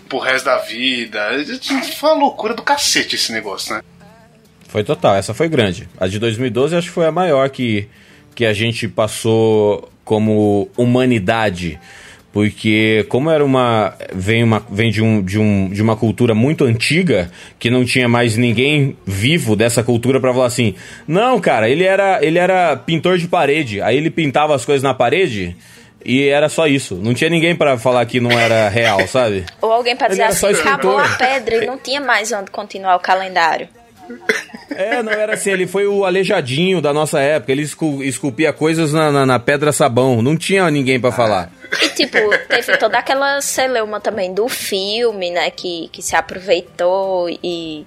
pro 0.09 0.19
resto 0.19 0.45
da 0.45 0.59
vida. 0.59 1.31
Foi 1.99 2.11
uma 2.11 2.19
loucura 2.21 2.55
do 2.55 2.63
cacete 2.63 3.17
esse 3.17 3.33
negócio, 3.33 3.75
né? 3.75 3.83
Foi 4.69 4.83
total, 4.85 5.15
essa 5.17 5.35
foi 5.35 5.49
grande. 5.49 5.89
A 5.99 6.07
de 6.07 6.19
2012 6.19 6.75
acho 6.77 6.89
que 6.89 6.95
foi 6.95 7.07
a 7.07 7.13
maior 7.13 7.51
que, 7.51 7.89
que 8.35 8.47
a 8.47 8.55
gente 8.55 8.89
passou 8.89 9.91
como 10.05 10.71
humanidade. 10.79 11.79
Porque 12.33 13.05
como 13.11 13.31
era 13.31 13.45
uma. 13.45 13.95
vem, 14.15 14.43
uma, 14.43 14.65
vem 14.71 14.91
de, 14.91 15.03
um, 15.03 15.21
de, 15.23 15.39
um, 15.39 15.69
de 15.69 15.83
uma 15.83 15.95
cultura 15.97 16.35
muito 16.35 16.65
antiga, 16.65 17.31
que 17.59 17.69
não 17.69 17.85
tinha 17.85 18.09
mais 18.09 18.37
ninguém 18.39 18.97
vivo 19.05 19.55
dessa 19.55 19.83
cultura 19.83 20.19
pra 20.19 20.33
falar 20.33 20.47
assim. 20.47 20.75
Não, 21.07 21.39
cara, 21.39 21.69
ele 21.69 21.85
era, 21.85 22.25
ele 22.25 22.39
era 22.39 22.75
pintor 22.77 23.19
de 23.19 23.29
parede. 23.29 23.83
Aí 23.83 23.97
ele 23.99 24.11
pintava 24.11 24.55
as 24.55 24.65
coisas 24.65 24.83
na 24.83 24.95
parede 24.95 25.55
e 26.05 26.27
era 26.27 26.49
só 26.49 26.67
isso. 26.67 26.95
Não 26.95 27.13
tinha 27.13 27.29
ninguém 27.29 27.55
pra 27.55 27.77
falar 27.77 28.07
que 28.07 28.19
não 28.19 28.31
era 28.33 28.67
real, 28.71 29.05
sabe? 29.09 29.45
Ou 29.61 29.71
alguém 29.71 29.95
pra 29.95 30.09
dizer 30.09 30.23
assim, 30.23 30.47
acabou 30.47 30.97
a 30.99 31.09
pedra 31.11 31.57
e 31.63 31.67
não 31.67 31.77
tinha 31.77 32.01
mais 32.01 32.33
onde 32.33 32.51
continuar 32.51 32.97
o 32.97 33.01
calendário. 33.01 33.69
É, 34.71 35.03
não 35.03 35.13
era 35.13 35.35
assim, 35.35 35.51
ele 35.51 35.67
foi 35.67 35.87
o 35.87 36.05
aleijadinho 36.05 36.81
da 36.81 36.93
nossa 36.95 37.21
época. 37.21 37.53
Ele 37.53 37.63
escu- 37.63 38.03
esculpia 38.03 38.53
coisas 38.53 38.93
na, 38.93 39.13
na, 39.13 39.27
na 39.27 39.39
pedra 39.39 39.71
sabão. 39.71 40.23
Não 40.23 40.37
tinha 40.37 40.69
ninguém 40.71 40.99
pra 40.99 41.13
falar. 41.13 41.51
E, 41.81 41.89
tipo, 41.91 42.19
teve 42.49 42.77
toda 42.77 42.99
aquela 42.99 43.41
celeuma 43.41 44.01
também 44.01 44.35
do 44.35 44.49
filme, 44.49 45.31
né? 45.31 45.51
Que, 45.51 45.89
que 45.89 46.03
se 46.03 46.15
aproveitou 46.15 47.29
e, 47.29 47.87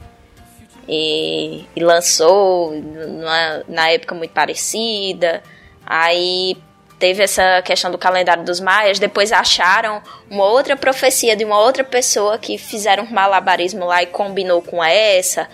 e, 0.88 1.66
e 1.76 1.84
lançou 1.84 2.72
numa, 2.72 3.64
na 3.68 3.90
época 3.90 4.16
muito 4.16 4.32
parecida. 4.32 5.44
Aí 5.86 6.58
teve 6.98 7.24
essa 7.24 7.62
questão 7.62 7.92
do 7.92 7.98
calendário 7.98 8.44
dos 8.44 8.60
maias. 8.60 8.98
Depois 8.98 9.32
acharam 9.32 10.02
uma 10.30 10.46
outra 10.46 10.76
profecia 10.76 11.36
de 11.36 11.46
uma 11.46 11.60
outra 11.60 11.84
pessoa 11.84 12.38
que 12.38 12.58
fizeram 12.58 13.04
um 13.04 13.12
malabarismo 13.12 13.86
lá 13.86 14.02
e 14.02 14.08
combinou 14.08 14.62
com 14.62 14.84
essa. 14.84 15.48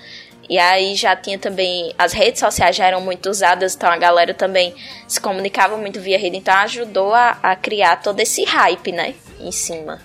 E 0.52 0.60
aí 0.60 0.96
já 0.96 1.16
tinha 1.16 1.40
também. 1.40 1.96
As 1.98 2.12
redes 2.12 2.42
sociais 2.42 2.76
já 2.76 2.86
eram 2.86 3.00
muito 3.00 3.30
usadas, 3.30 3.74
então 3.74 3.90
a 3.90 3.96
galera 3.96 4.34
também 4.34 4.76
se 5.08 5.18
comunicava 5.22 5.78
muito 5.78 6.02
via 6.02 6.20
rede, 6.20 6.36
então 6.36 6.54
ajudou 6.56 7.14
a, 7.14 7.38
a 7.42 7.56
criar 7.56 7.96
todo 8.02 8.20
esse 8.20 8.44
hype, 8.44 8.92
né? 8.92 9.16
Em 9.40 9.50
cima. 9.50 10.02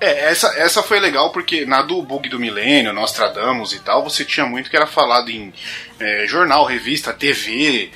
É, 0.00 0.30
essa, 0.30 0.56
essa 0.56 0.84
foi 0.84 1.00
legal 1.00 1.32
porque 1.32 1.66
na 1.66 1.82
do 1.82 2.00
bug 2.00 2.28
do 2.28 2.38
milênio, 2.38 2.92
Nostradamus 2.92 3.72
e 3.72 3.80
tal, 3.80 4.04
você 4.04 4.24
tinha 4.24 4.46
muito 4.46 4.70
que 4.70 4.76
era 4.76 4.86
falado 4.86 5.30
em 5.32 5.52
é, 5.98 6.24
jornal, 6.28 6.64
revista, 6.64 7.12
TV. 7.12 7.90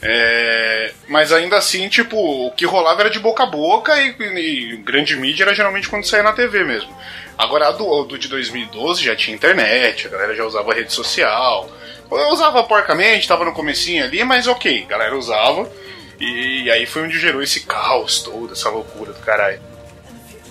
é, 0.00 0.92
mas 1.08 1.32
ainda 1.32 1.56
assim, 1.56 1.88
tipo, 1.88 2.16
o 2.16 2.52
que 2.52 2.64
rolava 2.66 3.00
era 3.00 3.10
de 3.10 3.18
boca 3.18 3.42
a 3.42 3.46
boca 3.46 4.00
e, 4.00 4.14
e 4.20 4.76
grande 4.76 5.16
mídia 5.16 5.42
era 5.42 5.54
geralmente 5.56 5.88
quando 5.88 6.06
saía 6.06 6.22
na 6.22 6.32
TV 6.32 6.62
mesmo. 6.62 6.96
Agora 7.38 7.68
a 7.68 7.72
do, 7.72 8.02
do 8.02 8.18
de 8.18 8.26
2012 8.26 9.04
já 9.04 9.14
tinha 9.14 9.36
internet, 9.36 10.08
a 10.08 10.10
galera 10.10 10.34
já 10.34 10.44
usava 10.44 10.74
rede 10.74 10.92
social. 10.92 11.70
Eu 12.10 12.30
usava 12.30 12.64
porcamente, 12.64 13.28
tava 13.28 13.44
no 13.44 13.52
comecinho 13.52 14.02
ali, 14.02 14.24
mas 14.24 14.48
ok, 14.48 14.82
a 14.84 14.88
galera 14.88 15.16
usava. 15.16 15.70
E, 16.18 16.68
aí 16.68 16.84
foi 16.84 17.04
onde 17.04 17.16
gerou 17.16 17.40
esse 17.40 17.60
caos 17.60 18.22
todo, 18.22 18.52
essa 18.52 18.68
loucura 18.68 19.12
do 19.12 19.20
caralho. 19.20 19.60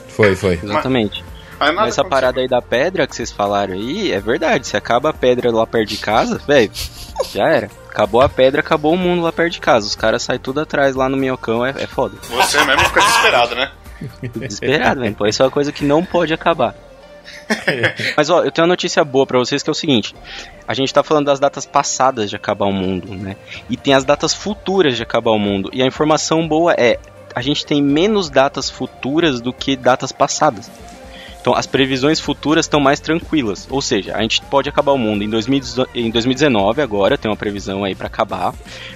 Foi, 0.07 0.33
foi. 0.33 0.53
Exatamente. 0.63 1.23
Aí 1.59 1.69
nada 1.69 1.81
Mas 1.81 1.89
essa 1.89 2.05
parada 2.05 2.39
aí 2.39 2.47
da 2.47 2.61
pedra 2.61 3.05
que 3.05 3.15
vocês 3.15 3.31
falaram 3.31 3.73
aí, 3.73 4.13
é 4.13 4.19
verdade. 4.21 4.67
Se 4.67 4.77
acaba 4.77 5.09
a 5.09 5.13
pedra 5.13 5.51
lá 5.51 5.67
perto 5.67 5.89
de 5.89 5.97
casa, 5.97 6.41
velho, 6.47 6.71
já 7.33 7.49
era. 7.49 7.69
Acabou 7.89 8.21
a 8.21 8.29
pedra, 8.29 8.61
acabou 8.61 8.93
o 8.93 8.97
mundo 8.97 9.23
lá 9.23 9.31
perto 9.31 9.53
de 9.53 9.59
casa. 9.59 9.87
Os 9.87 9.95
caras 9.95 10.23
saem 10.23 10.39
tudo 10.39 10.61
atrás 10.61 10.95
lá 10.95 11.09
no 11.09 11.17
minhocão, 11.17 11.65
é, 11.65 11.71
é 11.71 11.87
foda. 11.87 12.15
Você 12.21 12.63
mesmo 12.63 12.85
fica 12.85 13.01
desesperado, 13.01 13.55
né? 13.55 13.71
Desesperado, 14.21 15.01
velho. 15.01 15.15
Pô, 15.15 15.25
isso 15.25 15.41
é 15.41 15.45
uma 15.45 15.51
coisa 15.51 15.71
que 15.71 15.83
não 15.83 16.03
pode 16.03 16.33
acabar. 16.33 16.75
Mas 18.15 18.29
ó, 18.29 18.43
eu 18.43 18.51
tenho 18.51 18.65
uma 18.65 18.71
notícia 18.71 19.03
boa 19.03 19.25
pra 19.25 19.37
vocês 19.39 19.63
que 19.63 19.69
é 19.69 19.71
o 19.71 19.75
seguinte: 19.75 20.15
a 20.67 20.73
gente 20.73 20.93
tá 20.93 21.03
falando 21.03 21.25
das 21.25 21.39
datas 21.39 21.65
passadas 21.65 22.29
de 22.29 22.35
acabar 22.35 22.65
o 22.65 22.73
mundo, 22.73 23.13
né? 23.13 23.35
E 23.69 23.77
tem 23.77 23.93
as 23.93 24.03
datas 24.05 24.33
futuras 24.33 24.95
de 24.95 25.03
acabar 25.03 25.31
o 25.31 25.39
mundo. 25.39 25.69
E 25.73 25.81
a 25.81 25.85
informação 25.85 26.47
boa 26.47 26.73
é: 26.73 26.99
a 27.33 27.41
gente 27.41 27.65
tem 27.65 27.81
menos 27.81 28.29
datas 28.29 28.69
futuras 28.69 29.41
do 29.41 29.53
que 29.53 29.75
datas 29.75 30.11
passadas. 30.11 30.69
Então 31.47 31.57
as 31.57 31.65
previsões 31.65 32.19
futuras 32.19 32.65
estão 32.65 32.77
mais 32.77 32.99
tranquilas. 32.99 33.65
Ou 33.71 33.81
seja, 33.81 34.13
a 34.17 34.21
gente 34.21 34.41
pode 34.41 34.67
acabar 34.67 34.91
o 34.91 34.97
mundo 34.97 35.23
em, 35.23 35.29
2019 35.29 35.89
em 35.95 36.11
2019 36.11 36.81
agora, 36.81 37.17
tem 37.17 37.31
uma 37.31 37.37
previsão 37.37 37.85
aí 37.85 37.95
pra 37.95 38.07
acabar. 38.07 38.53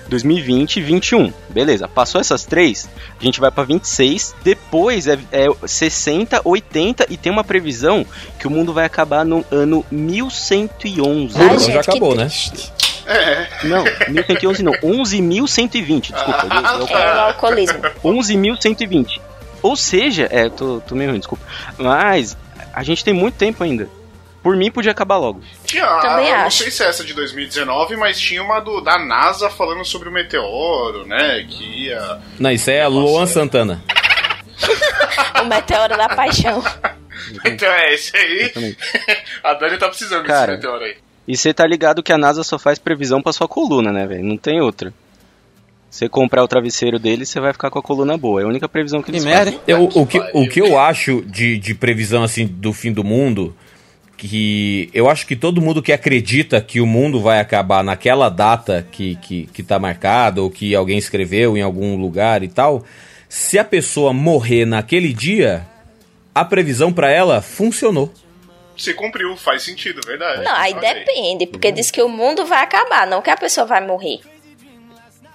2020 0.10 0.76
e 0.76 0.82
21. 0.82 1.32
Beleza, 1.50 1.88
passou 1.88 2.20
essas 2.20 2.44
três, 2.44 2.90
a 3.18 3.24
gente 3.24 3.40
vai 3.40 3.50
pra 3.52 3.64
26, 3.64 4.36
depois 4.44 5.08
é, 5.08 5.18
é 5.32 5.48
60, 5.66 6.42
80 6.44 7.06
e 7.10 7.16
tem 7.16 7.32
uma 7.32 7.46
previsão 7.46 8.06
que 8.38 8.46
o 8.48 8.52
mundo 8.52 8.74
vai 8.74 8.84
acabar 8.84 9.24
no 9.24 9.46
ano 9.50 9.86
1111. 9.90 11.38
Ai, 11.40 11.46
Então 11.46 11.58
gente, 11.60 11.74
já 11.74 11.80
acabou, 11.80 12.16
né? 12.16 12.26
triste. 12.26 12.74
Não, 13.64 13.86
1111 14.10 14.62
não, 14.62 14.74
11.120, 14.74 16.12
desculpa. 16.12 16.48
eu- 16.52 16.80
eu- 16.82 16.98
É 16.98 17.16
o 17.16 17.20
alcoolismo. 17.28 17.80
11.120. 18.04 19.22
Ou 19.62 19.76
seja, 19.76 20.28
é, 20.32 20.50
tô, 20.50 20.82
tô 20.82 20.96
meio 20.96 21.10
ruim, 21.12 21.20
desculpa. 21.20 21.44
Mas 21.78 22.38
a 22.74 22.84
gente 22.84 23.04
tem 23.04 23.14
muito 23.14 23.36
tempo 23.36 23.64
ainda. 23.64 23.88
Por 24.42 24.56
mim, 24.56 24.72
podia 24.72 24.92
acabar 24.92 25.18
logo. 25.18 25.42
Tinha, 25.66 25.86
Também 26.00 26.28
eu 26.30 26.38
não 26.38 26.46
acho. 26.46 26.64
sei 26.64 26.72
se 26.72 26.84
é 26.84 26.88
essa 26.88 27.04
de 27.04 27.14
2019, 27.14 27.96
mas 27.96 28.20
tinha 28.20 28.42
uma 28.42 28.60
do, 28.60 28.82
da 28.82 28.98
NASA 28.98 29.52
falando 29.52 29.86
sobre 29.86 30.10
o 30.10 30.12
meteoro, 30.12 31.06
né? 31.06 31.46
Que 31.48 31.64
ia. 31.86 32.20
Não, 32.40 32.50
isso 32.52 32.72
é 32.72 32.82
a 32.82 32.88
Luan 32.88 33.28
Santana. 33.28 33.84
O 35.42 35.46
meteoro 35.46 35.98
da 35.98 36.08
paixão. 36.10 36.64
Então 37.46 37.68
é 37.70 37.94
esse 37.94 38.16
aí. 38.18 38.52
A 39.44 39.54
Dani 39.54 39.78
tá 39.78 39.88
precisando 39.88 40.26
Cara, 40.26 40.54
desse 40.56 40.58
meteoro 40.68 40.84
aí. 40.84 40.98
E 41.28 41.38
você 41.38 41.54
tá 41.54 41.66
ligado 41.66 42.02
que 42.04 42.12
a 42.12 42.18
NASA 42.18 42.44
só 42.44 42.58
faz 42.60 42.78
previsão 42.80 43.22
pra 43.22 43.32
sua 43.32 43.48
coluna, 43.48 43.92
né, 43.92 44.06
velho? 44.08 44.24
Não 44.24 44.36
tem 44.38 44.60
outra. 44.60 44.92
Você 45.92 46.08
comprar 46.08 46.42
o 46.42 46.48
travesseiro 46.48 46.98
dele, 46.98 47.26
você 47.26 47.38
vai 47.42 47.52
ficar 47.52 47.70
com 47.70 47.78
a 47.78 47.82
coluna 47.82 48.18
boa. 48.18 48.40
É 48.40 48.46
a 48.46 48.48
única 48.48 48.70
previsão 48.70 49.04
que 49.04 49.12
eles 49.12 49.26
fazem. 49.26 49.60
Eu, 49.68 49.84
o, 49.94 50.08
que, 50.08 50.20
o 50.34 50.48
que 50.48 50.62
eu 50.62 50.80
acho 50.80 51.22
de, 51.24 51.58
de 51.58 51.76
previsão 51.76 52.24
assim 52.24 52.48
do 52.48 52.72
fim 52.72 52.94
do 52.94 53.04
mundo, 53.04 53.54
que 54.16 54.90
eu 54.94 55.10
acho 55.10 55.28
que 55.28 55.36
todo 55.36 55.60
mundo 55.60 55.82
que 55.82 55.92
acredita 55.92 56.62
que 56.62 56.80
o 56.80 56.88
mundo 56.88 57.20
vai 57.20 57.42
acabar 57.42 57.84
naquela 57.84 58.30
data 58.30 58.88
que, 58.90 59.18
que, 59.18 59.48
que 59.48 59.62
tá 59.62 59.78
marcado, 59.78 60.44
ou 60.44 60.50
que 60.50 60.74
alguém 60.74 60.98
escreveu 60.98 61.58
em 61.58 61.62
algum 61.62 61.98
lugar 61.98 62.42
e 62.42 62.48
tal, 62.48 62.86
se 63.28 63.60
a 63.60 63.64
pessoa 63.66 64.14
morrer 64.14 64.64
naquele 64.64 65.12
dia, 65.12 65.68
a 66.34 66.46
previsão 66.46 66.94
pra 66.94 67.12
ela 67.12 67.42
funcionou. 67.42 68.10
Se 68.78 68.94
cumpriu, 68.94 69.36
faz 69.36 69.64
sentido, 69.64 70.00
verdade. 70.08 70.42
Não, 70.42 70.56
aí 70.56 70.74
Ok. 70.74 70.94
depende, 70.94 71.48
porque 71.48 71.70
diz 71.70 71.92
que 71.92 72.02
o 72.02 72.08
mundo 72.08 72.46
vai 72.46 72.64
acabar, 72.64 73.06
não 73.06 73.22
que 73.22 73.30
a 73.30 73.36
pessoa 73.36 73.68
vai 73.68 73.86
morrer. 73.86 74.22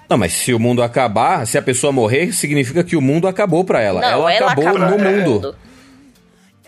Não, 0.09 0.17
mas 0.17 0.33
se 0.33 0.53
o 0.53 0.59
mundo 0.59 0.81
acabar, 0.81 1.45
se 1.45 1.57
a 1.57 1.61
pessoa 1.61 1.91
morrer, 1.91 2.31
significa 2.31 2.83
que 2.83 2.95
o 2.95 3.01
mundo 3.01 3.27
acabou 3.27 3.63
pra 3.63 3.81
ela. 3.81 3.99
Não, 3.99 4.07
ela, 4.29 4.33
ela 4.33 4.51
acabou 4.51 4.67
acabou 4.69 4.97
no 4.97 5.03
mundo. 5.03 5.29
mundo. 5.31 5.55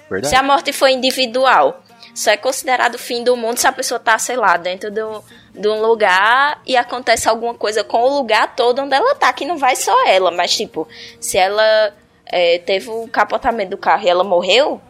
Verdade. 0.10 0.30
Se 0.30 0.36
a 0.36 0.44
morte 0.44 0.74
for 0.74 0.88
individual, 0.90 1.82
só 2.14 2.32
é 2.32 2.38
considerado 2.38 2.96
o 2.96 3.00
fim 3.00 3.24
do 3.24 3.38
mundo 3.38 3.58
se 3.58 3.68
a 3.68 3.72
pessoa 3.72 4.00
tá, 4.00 4.18
sei 4.18 4.36
lá, 4.36 4.58
dentro 4.58 4.92
do, 4.92 5.24
de 5.54 5.68
um 5.70 5.80
lugar 5.82 6.62
e 6.66 6.76
acontece 6.76 7.30
alguma 7.30 7.54
coisa 7.54 7.84
com 7.84 8.00
o 8.02 8.18
lugar 8.18 8.56
todo 8.56 8.82
onde 8.82 8.94
ela 8.96 9.16
tá, 9.16 9.32
que 9.32 9.46
não 9.46 9.58
vai 9.58 9.76
só 9.76 10.06
ela, 10.08 10.32
mas 10.32 10.56
tipo, 10.58 10.88
se 11.20 11.38
ela 11.38 11.94
é, 12.26 12.58
teve 12.60 12.90
o 12.90 13.08
capotamento 13.08 13.70
do 13.72 13.78
carro 13.78 14.04
e 14.04 14.10
ela 14.10 14.24
morreu, 14.24 14.82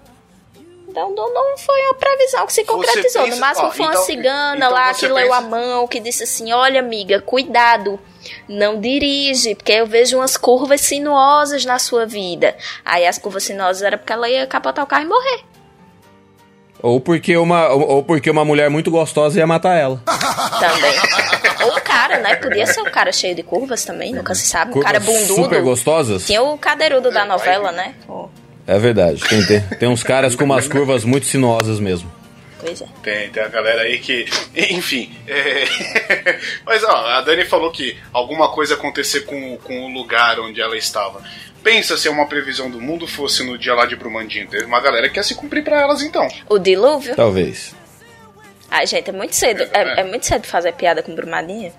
então 0.88 1.14
não, 1.14 1.32
não 1.34 1.58
foi 1.58 1.80
uma 1.84 1.94
previsão 1.96 2.48
que 2.48 2.54
se 2.54 2.64
concretizou. 2.64 3.24
pensa- 3.26 3.36
no 3.36 3.42
máximo 3.42 3.68
ó, 3.68 3.72
foi 3.72 3.86
uma 3.86 3.92
então- 3.92 4.04
cigana 4.06 4.56
então 4.56 4.72
lá 4.72 4.94
que 4.94 5.08
leu 5.08 5.34
a 5.34 5.38
pensa- 5.38 5.50
mão, 5.50 5.88
que 5.88 6.00
disse 6.00 6.24
assim: 6.24 6.52
olha, 6.52 6.80
amiga, 6.80 7.22
cuidado. 7.22 8.00
Não 8.48 8.80
dirige, 8.80 9.56
porque 9.56 9.72
eu 9.72 9.86
vejo 9.88 10.18
umas 10.18 10.38
curvas 10.38 10.82
sinuosas 10.82 11.66
na 11.66 11.80
sua 11.80 12.06
vida. 12.06 12.56
Aí 12.84 13.06
as 13.06 13.18
curvas 13.18 13.44
sinuosas 13.44 13.82
era 13.82 13.98
porque 13.98 14.14
ela 14.14 14.30
ia 14.30 14.46
capotar 14.48 14.84
o 14.84 14.88
carro 14.88 15.04
e 15.04 15.08
morrer. 15.08 15.44
Ou 16.82 17.02
porque 17.02 17.36
uma, 17.36 17.68
ou 17.70 18.02
porque 18.04 18.32
uma 18.32 18.46
mulher 18.46 18.70
muito 18.70 18.90
gostosa 18.90 19.38
ia 19.38 19.46
matar 19.46 19.76
ela. 19.76 20.02
também. 20.60 20.94
Ou 21.66 21.76
o 21.78 21.82
cara, 21.82 22.20
né? 22.20 22.36
Podia 22.36 22.66
ser 22.66 22.80
um 22.82 22.86
cara 22.90 23.12
cheio 23.12 23.36
de 23.36 23.44
curvas 23.44 23.84
também, 23.84 24.14
nunca 24.14 24.34
se 24.34 24.48
sabe. 24.48 24.78
Um 24.78 24.82
cara 24.82 25.00
Curvas 25.02 25.22
bundudo. 25.28 25.44
super 25.44 25.62
gostosas? 25.62 26.26
Tinha 26.26 26.42
o 26.42 26.58
cadeirudo 26.58 27.12
da 27.12 27.26
novela, 27.26 27.72
né? 27.74 27.96
Pô, 28.08 28.30
É 28.66 28.80
verdade. 28.80 29.22
Tem, 29.28 29.46
tem, 29.46 29.62
tem 29.62 29.90
uns 29.90 30.04
caras 30.04 30.36
com 30.38 30.46
umas 30.46 30.70
curvas 30.70 31.04
muito 31.04 31.26
sinuosas 31.26 31.82
mesmo. 31.82 32.10
Pois 32.60 32.82
é. 32.82 32.86
Tem, 33.02 33.30
tem 33.30 33.42
a 33.44 33.48
galera 33.48 33.82
aí 33.84 34.00
que. 34.00 34.26
Enfim. 34.56 35.16
é, 35.28 35.64
Mas 36.66 36.84
ó, 36.84 37.08
a 37.08 37.22
Dani 37.22 37.46
falou 37.46 37.72
que 37.72 37.98
alguma 38.12 38.50
coisa 38.52 38.74
acontecer 38.76 39.22
com, 39.22 39.58
com 39.58 39.86
o 39.86 39.94
lugar 39.94 40.40
onde 40.40 40.60
ela 40.62 40.78
estava. 40.78 41.24
Pensa 41.64 41.98
se 41.98 42.08
uma 42.10 42.26
previsão 42.28 42.70
do 42.70 42.80
mundo 42.82 43.06
fosse 43.08 43.44
no 43.44 43.58
dia 43.58 43.74
lá 43.74 43.86
de 43.86 43.96
Brumandinho. 43.96 44.48
Teve 44.48 44.66
uma 44.66 44.80
galera 44.80 45.10
que 45.10 45.18
ia 45.20 45.24
se 45.24 45.36
cumprir 45.36 45.64
pra 45.64 45.80
elas 45.82 46.02
então. 46.02 46.28
O 46.50 46.58
dilúvio? 46.58 47.16
Talvez. 47.16 47.76
Ai, 48.72 48.86
gente, 48.88 49.10
é 49.10 49.14
muito 49.14 49.36
cedo. 49.36 49.64
É, 49.74 50.02
é 50.02 50.04
muito 50.04 50.26
cedo 50.26 50.46
fazer 50.46 50.74
piada 50.74 51.02
com 51.02 51.14
Brumadinho? 51.16 51.74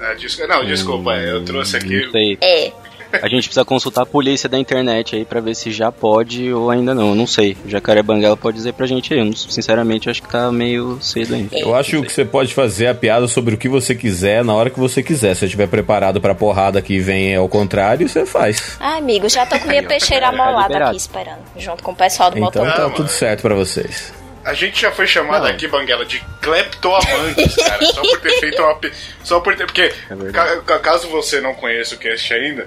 É, 0.00 0.14
des- 0.14 0.38
Não, 0.48 0.64
desculpa, 0.64 1.12
eu 1.16 1.44
trouxe 1.44 1.76
aqui. 1.76 2.04
Não 2.06 2.12
sei. 2.12 2.38
É. 2.40 2.72
A 3.12 3.28
gente 3.28 3.44
precisa 3.44 3.64
consultar 3.64 4.02
a 4.02 4.06
polícia 4.06 4.48
da 4.48 4.58
internet 4.58 5.16
aí 5.16 5.24
pra 5.24 5.40
ver 5.40 5.54
se 5.54 5.70
já 5.70 5.90
pode 5.90 6.52
ou 6.52 6.70
ainda 6.70 6.94
não. 6.94 7.10
Eu 7.10 7.14
não 7.14 7.26
sei. 7.26 7.56
O 7.64 7.68
Jacaré 7.68 8.02
Banguela 8.02 8.36
pode 8.36 8.56
dizer 8.56 8.72
pra 8.72 8.86
gente 8.86 9.12
aí. 9.12 9.20
Eu, 9.20 9.24
não- 9.26 9.32
sinceramente, 9.34 10.06
eu 10.06 10.10
acho 10.10 10.22
que 10.22 10.28
tá 10.28 10.50
meio 10.52 10.98
cedo 11.02 11.34
ainda. 11.34 11.58
Eu 11.58 11.74
acho 11.74 12.02
que 12.02 12.12
você 12.12 12.24
pode 12.24 12.54
fazer 12.54 12.86
a 12.86 12.94
piada 12.94 13.26
sobre 13.28 13.54
o 13.54 13.58
que 13.58 13.68
você 13.68 13.94
quiser 13.94 14.44
na 14.44 14.54
hora 14.54 14.70
que 14.70 14.78
você 14.78 15.02
quiser. 15.02 15.34
Se 15.34 15.40
você 15.40 15.44
estiver 15.46 15.66
preparado 15.68 16.20
pra 16.20 16.34
porrada 16.34 16.80
que 16.80 16.98
vem 16.98 17.34
ao 17.34 17.48
contrário, 17.48 18.08
você 18.08 18.24
faz. 18.26 18.76
Ai, 18.80 18.98
amigo, 18.98 19.28
já 19.28 19.44
tô 19.46 19.58
com 19.58 19.66
minha 19.68 19.82
peixeira 19.82 20.28
amolada 20.28 20.62
liberado. 20.68 20.90
aqui 20.90 20.96
esperando. 20.98 21.40
Junto 21.56 21.82
com 21.82 21.92
o 21.92 21.96
pessoal 21.96 22.30
do 22.30 22.38
Então 22.38 22.62
motor. 22.62 22.72
tá 22.76 22.82
mano. 22.82 22.94
tudo 22.94 23.08
certo 23.08 23.42
pra 23.42 23.54
vocês. 23.54 24.12
A 24.44 24.54
gente 24.54 24.80
já 24.80 24.90
foi 24.90 25.06
chamado 25.06 25.46
aqui, 25.46 25.68
Banguela, 25.68 26.04
de 26.06 26.18
cleptoamantes, 26.40 27.54
cara. 27.62 27.84
Só 27.86 28.00
por 28.02 28.20
ter 28.20 28.40
feito 28.40 28.62
uma. 28.62 28.78
Só 29.22 29.40
por 29.40 29.54
ter. 29.56 29.66
Porque, 29.66 29.92
ca- 30.64 30.78
caso 30.78 31.08
você 31.08 31.40
não 31.40 31.54
conheça 31.54 31.94
o 31.94 31.98
cast 31.98 32.32
ainda, 32.32 32.66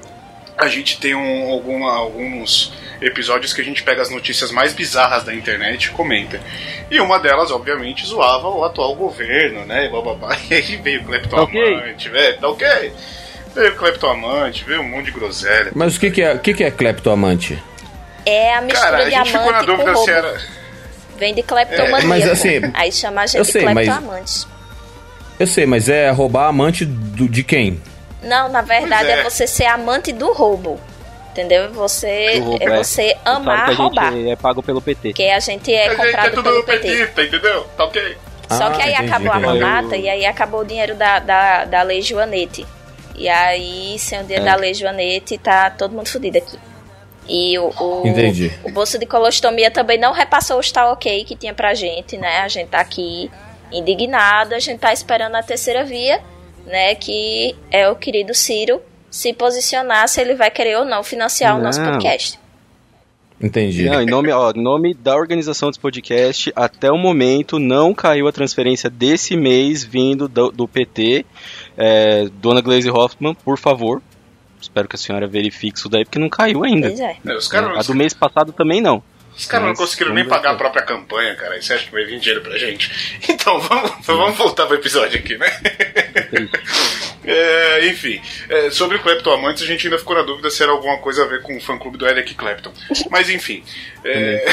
a 0.64 0.68
gente 0.70 1.00
tem 1.00 1.14
um, 1.16 1.52
alguma- 1.52 1.94
alguns 1.96 2.74
episódios 3.02 3.52
que 3.54 3.62
a 3.62 3.64
gente 3.66 3.84
pega 3.84 4.02
as 4.02 4.10
notícias 4.10 4.52
mais 4.52 4.74
bizarras 4.74 5.24
da 5.24 5.34
internet 5.34 5.86
e 5.86 5.90
comenta. 5.92 6.40
E 6.90 7.00
uma 7.00 7.20
delas, 7.20 7.52
obviamente, 7.52 8.06
zoava 8.06 8.48
o 8.48 8.64
atual 8.64 8.96
governo, 8.96 9.66
né? 9.66 9.86
E, 9.86 9.90
bababá. 9.90 10.38
e 10.50 10.54
aí 10.54 10.76
veio 10.78 11.02
o 11.02 11.06
cleptoamante, 11.06 12.10
velho. 12.10 12.38
Tá 12.40 12.48
ok? 12.50 12.94
Veio 13.56 13.74
o 13.74 13.76
cleptoamante, 13.76 14.64
veio 14.64 14.82
um 14.82 14.90
monte 14.90 15.06
de 15.06 15.12
groselha. 15.12 15.72
Mas 15.76 15.96
o 15.96 16.00
que, 16.00 16.10
que 16.12 16.22
é, 16.22 16.34
o 16.34 16.40
que, 16.40 16.54
que 16.54 16.64
é 16.64 16.72
cleptoamante? 16.72 17.62
É 18.26 18.56
a 18.56 18.62
mistura 18.62 18.92
Cara, 18.92 18.98
a 18.98 19.04
de 19.06 19.12
gente 19.12 19.32
ficou 19.32 19.42
na 19.42 19.50
amante 19.50 19.66
com 19.66 19.72
dúvida 19.74 19.92
roubo. 19.92 20.06
se 20.06 20.12
era. 20.12 20.42
Vem 21.18 21.34
de 21.36 21.44
cleptomania. 21.44 21.98
É, 22.00 22.08
mas 22.08 22.28
assim, 22.28 22.62
Aí 22.74 22.92
chama 22.92 23.22
a 23.22 23.26
gente 23.28 23.38
eu 23.38 23.44
de 23.44 23.52
sei, 23.52 23.66
mas- 23.66 23.88
cleptoamante. 23.88 24.48
Eu 25.40 25.48
sei, 25.48 25.66
mas 25.66 25.90
é 25.90 26.10
roubar 26.10 26.48
amante 26.48 26.86
do- 26.86 27.28
de 27.28 27.44
quem? 27.44 27.82
Não, 28.24 28.50
na 28.50 28.62
verdade 28.62 29.10
é. 29.10 29.20
é. 29.20 29.24
você 29.24 29.46
ser 29.48 29.66
amante 29.66 30.12
do 30.12 30.32
roubo. 30.34 30.80
Entendeu? 31.32 31.72
Você 31.74 32.40
Do 32.40 32.44
roubo, 32.46 32.64
é 32.64 32.66
é. 32.66 32.78
você 32.84 33.18
amar 33.26 33.66
que 33.66 33.72
a 33.72 33.76
roubar. 33.76 34.12
gente 34.14 34.30
é 34.30 34.36
pago 34.36 34.62
pelo 34.62 34.82
PT. 34.82 35.10
Porque 35.10 35.24
a 35.24 35.40
gente 35.40 35.74
é 35.74 35.88
a 35.88 35.90
gente 35.90 36.02
é 36.02 36.06
comprado 36.06 36.30
tudo 36.36 36.44
pelo 36.44 36.64
PT. 36.64 36.80
petista, 36.88 37.24
entendeu? 37.24 37.64
Tá 37.76 37.86
ok? 37.86 38.18
Só 38.52 38.66
Ah, 38.68 38.72
que 38.72 38.82
aí 38.84 38.94
entendi, 38.94 39.08
acabou 39.10 39.32
a 39.34 39.38
entendi. 39.40 39.60
mamata 39.60 39.98
e 39.98 40.10
aí 40.10 40.26
acabou 40.28 40.62
o 40.62 40.66
dinheiro 40.66 40.94
da, 40.96 41.18
da, 41.20 41.66
da 41.66 41.82
Lei 41.82 42.02
Joanete. 42.04 42.68
E 43.16 43.28
aí, 43.28 43.98
sem 43.98 44.20
o 44.20 44.24
dinheiro 44.24 44.44
É. 44.44 44.46
da 44.52 44.56
Lei 44.56 44.74
Joanete, 44.76 45.38
tá 45.40 45.72
todo 45.72 45.92
mundo 45.96 46.08
fudido 46.08 46.38
aqui. 46.38 46.60
E 47.28 47.58
o, 47.58 47.70
o, 47.80 48.08
Entendi. 48.08 48.52
o 48.64 48.72
bolso 48.72 49.00
de 49.00 49.06
colostomia 49.08 49.72
também 49.72 49.98
não 49.98 50.12
repassou 50.14 50.58
o 50.58 50.60
está 50.60 50.92
ok 50.92 51.24
que 51.24 51.36
tinha 51.36 51.54
pra 51.54 51.74
gente, 51.74 52.16
né? 52.18 52.42
A 52.42 52.48
gente 52.48 52.68
tá 52.68 52.80
aqui 52.80 53.32
indignado, 53.72 54.54
a 54.54 54.60
gente 54.60 54.80
tá 54.80 54.94
esperando 54.94 55.36
a 55.36 55.42
terceira 55.42 55.84
via, 55.84 56.22
né? 56.66 56.96
Que 56.96 57.56
é 57.72 57.90
o 57.90 57.96
querido 57.96 58.34
Ciro 58.34 58.82
se 59.10 59.32
posicionar 59.34 60.08
se 60.08 60.20
ele 60.20 60.34
vai 60.36 60.50
querer 60.50 60.78
ou 60.78 60.86
não 60.86 61.04
financiar 61.04 61.58
o 61.58 61.62
nosso 61.62 61.80
Não. 61.80 61.92
podcast. 61.92 62.40
Entendi. 63.42 63.84
Não, 63.84 64.02
em 64.02 64.06
nome, 64.06 64.32
ó, 64.32 64.54
nome 64.54 64.94
da 64.94 65.16
organização 65.16 65.70
desse 65.70 65.80
podcast, 65.80 66.52
até 66.56 66.90
o 66.90 66.98
momento 66.98 67.60
não 67.60 67.94
caiu 67.94 68.28
a 68.28 68.32
transferência 68.32 68.90
desse 68.90 69.36
mês 69.36 69.84
vindo 69.84 70.30
do, 70.30 70.50
do 70.50 70.68
PT. 70.68 71.26
É, 71.78 72.30
Dona 72.42 72.62
Glaze 72.62 72.90
Hoffman, 72.90 73.36
por 73.36 73.58
favor. 73.58 74.02
Espero 74.62 74.88
que 74.88 74.96
a 74.96 75.00
senhora 75.00 75.28
verifique 75.28 75.78
isso 75.78 75.90
daí, 75.90 76.06
porque 76.06 76.18
não 76.18 76.30
caiu 76.30 76.64
ainda. 76.64 76.88
Pois 76.88 77.00
é. 77.02 77.18
É, 77.26 77.34
Os 77.36 77.50
caras 77.50 77.78
A 77.78 77.84
do 77.84 77.94
mês 77.94 78.14
passado 78.14 78.54
também 78.54 78.80
não. 78.80 79.04
Os 79.36 79.46
caras 79.46 79.68
não 79.68 79.74
conseguiram 79.76 80.14
nem 80.14 80.28
pagar 80.28 80.52
a 80.52 80.56
própria 80.56 80.84
campanha, 80.84 81.36
cara. 81.36 81.58
E 81.58 81.62
você 81.62 81.74
acha 81.74 81.86
que 81.86 81.92
vai 81.92 82.06
vir 82.06 82.20
dinheiro 82.20 82.42
pra 82.42 82.58
gente? 82.58 82.92
Então 83.28 83.60
vamos, 83.60 83.92
vamos 84.06 84.38
voltar 84.38 84.66
pro 84.66 84.76
episódio 84.76 85.20
aqui, 85.20 85.38
né? 85.38 85.48
É, 87.26 87.88
enfim, 87.88 88.22
é, 88.50 88.70
sobre 88.70 88.98
o 88.98 89.02
Kleptoamantes 89.02 89.64
a 89.64 89.66
gente 89.66 89.88
ainda 89.88 89.98
ficou 89.98 90.14
na 90.14 90.24
dúvida 90.24 90.50
se 90.50 90.62
era 90.62 90.74
alguma 90.74 90.98
coisa 90.98 91.24
a 91.24 91.26
ver 91.26 91.42
com 91.42 91.56
o 91.56 91.62
fã-clube 91.62 91.98
do 91.98 92.06
Eric 92.06 92.34
Clapton. 92.36 92.74
Mas 93.10 93.30
enfim. 93.30 93.64
é, 94.04 94.46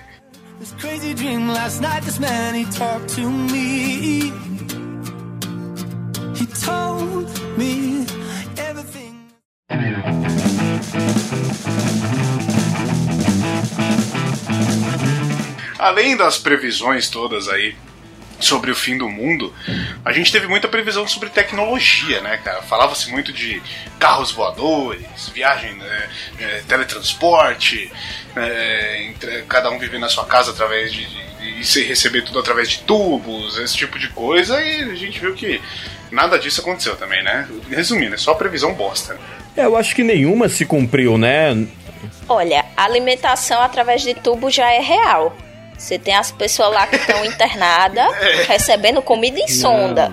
This 0.58 0.72
crazy 0.80 1.12
dream 1.12 1.48
last 1.52 1.82
night, 1.82 2.02
this 2.04 2.18
man, 2.18 2.54
he 2.54 2.64
talked 2.72 3.10
to 3.16 3.28
me. 3.30 4.32
He 6.34 6.46
told 6.64 7.28
me 7.58 8.06
além 15.86 16.16
das 16.16 16.38
previsões 16.38 17.08
todas 17.08 17.48
aí 17.48 17.74
sobre 18.38 18.70
o 18.70 18.74
fim 18.76 18.98
do 18.98 19.08
mundo, 19.08 19.52
a 20.04 20.12
gente 20.12 20.30
teve 20.30 20.46
muita 20.46 20.68
previsão 20.68 21.08
sobre 21.08 21.30
tecnologia, 21.30 22.20
né, 22.20 22.36
cara? 22.44 22.60
Falava-se 22.60 23.10
muito 23.10 23.32
de 23.32 23.62
carros 23.98 24.30
voadores, 24.30 25.30
viagem, 25.32 25.72
né, 25.74 26.08
é, 26.38 26.62
teletransporte, 26.68 27.90
é, 28.36 29.04
entre- 29.06 29.42
cada 29.48 29.70
um 29.70 29.78
viver 29.78 29.98
na 29.98 30.08
sua 30.10 30.26
casa 30.26 30.50
através 30.50 30.92
de, 30.92 31.06
de- 31.06 31.60
e 31.60 31.64
se 31.64 31.82
receber 31.84 32.22
tudo 32.22 32.38
através 32.38 32.68
de 32.68 32.80
tubos, 32.80 33.56
esse 33.56 33.74
tipo 33.76 33.98
de 33.98 34.08
coisa, 34.10 34.62
e 34.62 34.82
a 34.90 34.94
gente 34.94 35.18
viu 35.18 35.32
que 35.32 35.58
nada 36.10 36.38
disso 36.38 36.60
aconteceu 36.60 36.94
também, 36.96 37.22
né? 37.24 37.48
Resumindo, 37.70 38.14
é 38.16 38.18
só 38.18 38.34
previsão 38.34 38.74
bosta. 38.74 39.14
né? 39.14 39.20
É, 39.56 39.64
eu 39.64 39.76
acho 39.78 39.94
que 39.94 40.02
nenhuma 40.04 40.48
se 40.50 40.66
cumpriu, 40.66 41.16
né? 41.16 41.66
Olha, 42.28 42.66
a 42.76 42.84
alimentação 42.84 43.62
através 43.62 44.02
de 44.02 44.12
tubo 44.12 44.50
já 44.50 44.70
é 44.70 44.80
real. 44.80 45.34
Você 45.76 45.98
tem 45.98 46.14
as 46.14 46.32
pessoas 46.32 46.72
lá 46.72 46.86
que 46.86 46.96
estão 46.96 47.24
internadas 47.24 48.06
recebendo 48.48 49.00
comida 49.02 49.38
em 49.38 49.48
sonda. 49.48 50.12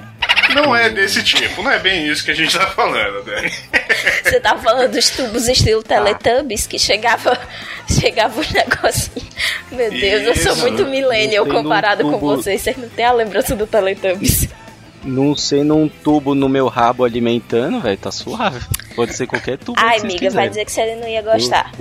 Não 0.54 0.76
é 0.76 0.90
desse 0.90 1.24
tipo, 1.24 1.64
não 1.64 1.72
é 1.72 1.80
bem 1.80 2.06
isso 2.08 2.24
que 2.24 2.32
a 2.32 2.34
gente 2.36 2.56
tá 2.58 2.68
falando, 2.68 3.24
né? 3.26 3.50
Você 4.24 4.40
tá 4.40 4.58
falando 4.58 4.92
dos 4.92 5.10
tubos 5.10 5.48
estilo 5.48 5.82
Teletubbies 5.82 6.68
que 6.68 6.78
chegava 6.78 7.40
chegava 7.90 8.40
um 8.40 8.44
negocinho. 8.54 9.26
Meu 9.72 9.90
Deus, 9.90 10.24
eu 10.28 10.36
sou 10.36 10.52
Isso. 10.54 10.62
muito 10.62 10.86
millennial 10.86 11.46
um 11.46 11.50
comparado 11.50 12.04
com 12.04 12.12
tubo- 12.14 12.36
vocês. 12.36 12.62
Vocês 12.62 12.78
não 12.78 12.90
têm 12.90 13.06
a 13.06 13.12
lembrança 13.14 13.56
do 13.56 13.66
Teletubbies. 13.66 14.50
Não 15.04 15.36
sei 15.36 15.64
num 15.64 15.88
tubo 15.88 16.36
no 16.36 16.48
meu 16.50 16.68
rabo 16.68 17.04
alimentando, 17.06 17.80
velho, 17.80 17.98
tá 17.98 18.12
suave. 18.12 18.60
Pode 18.96 19.14
ser 19.14 19.26
qualquer 19.28 19.58
tubo. 19.58 19.80
Ai, 19.82 20.00
amiga, 20.00 20.10
vai 20.30 20.50
quiserem. 20.50 20.50
dizer 20.50 20.66
que 20.66 20.72
você 20.72 20.96
não 20.96 21.08
ia 21.08 21.22
gostar. 21.22 21.72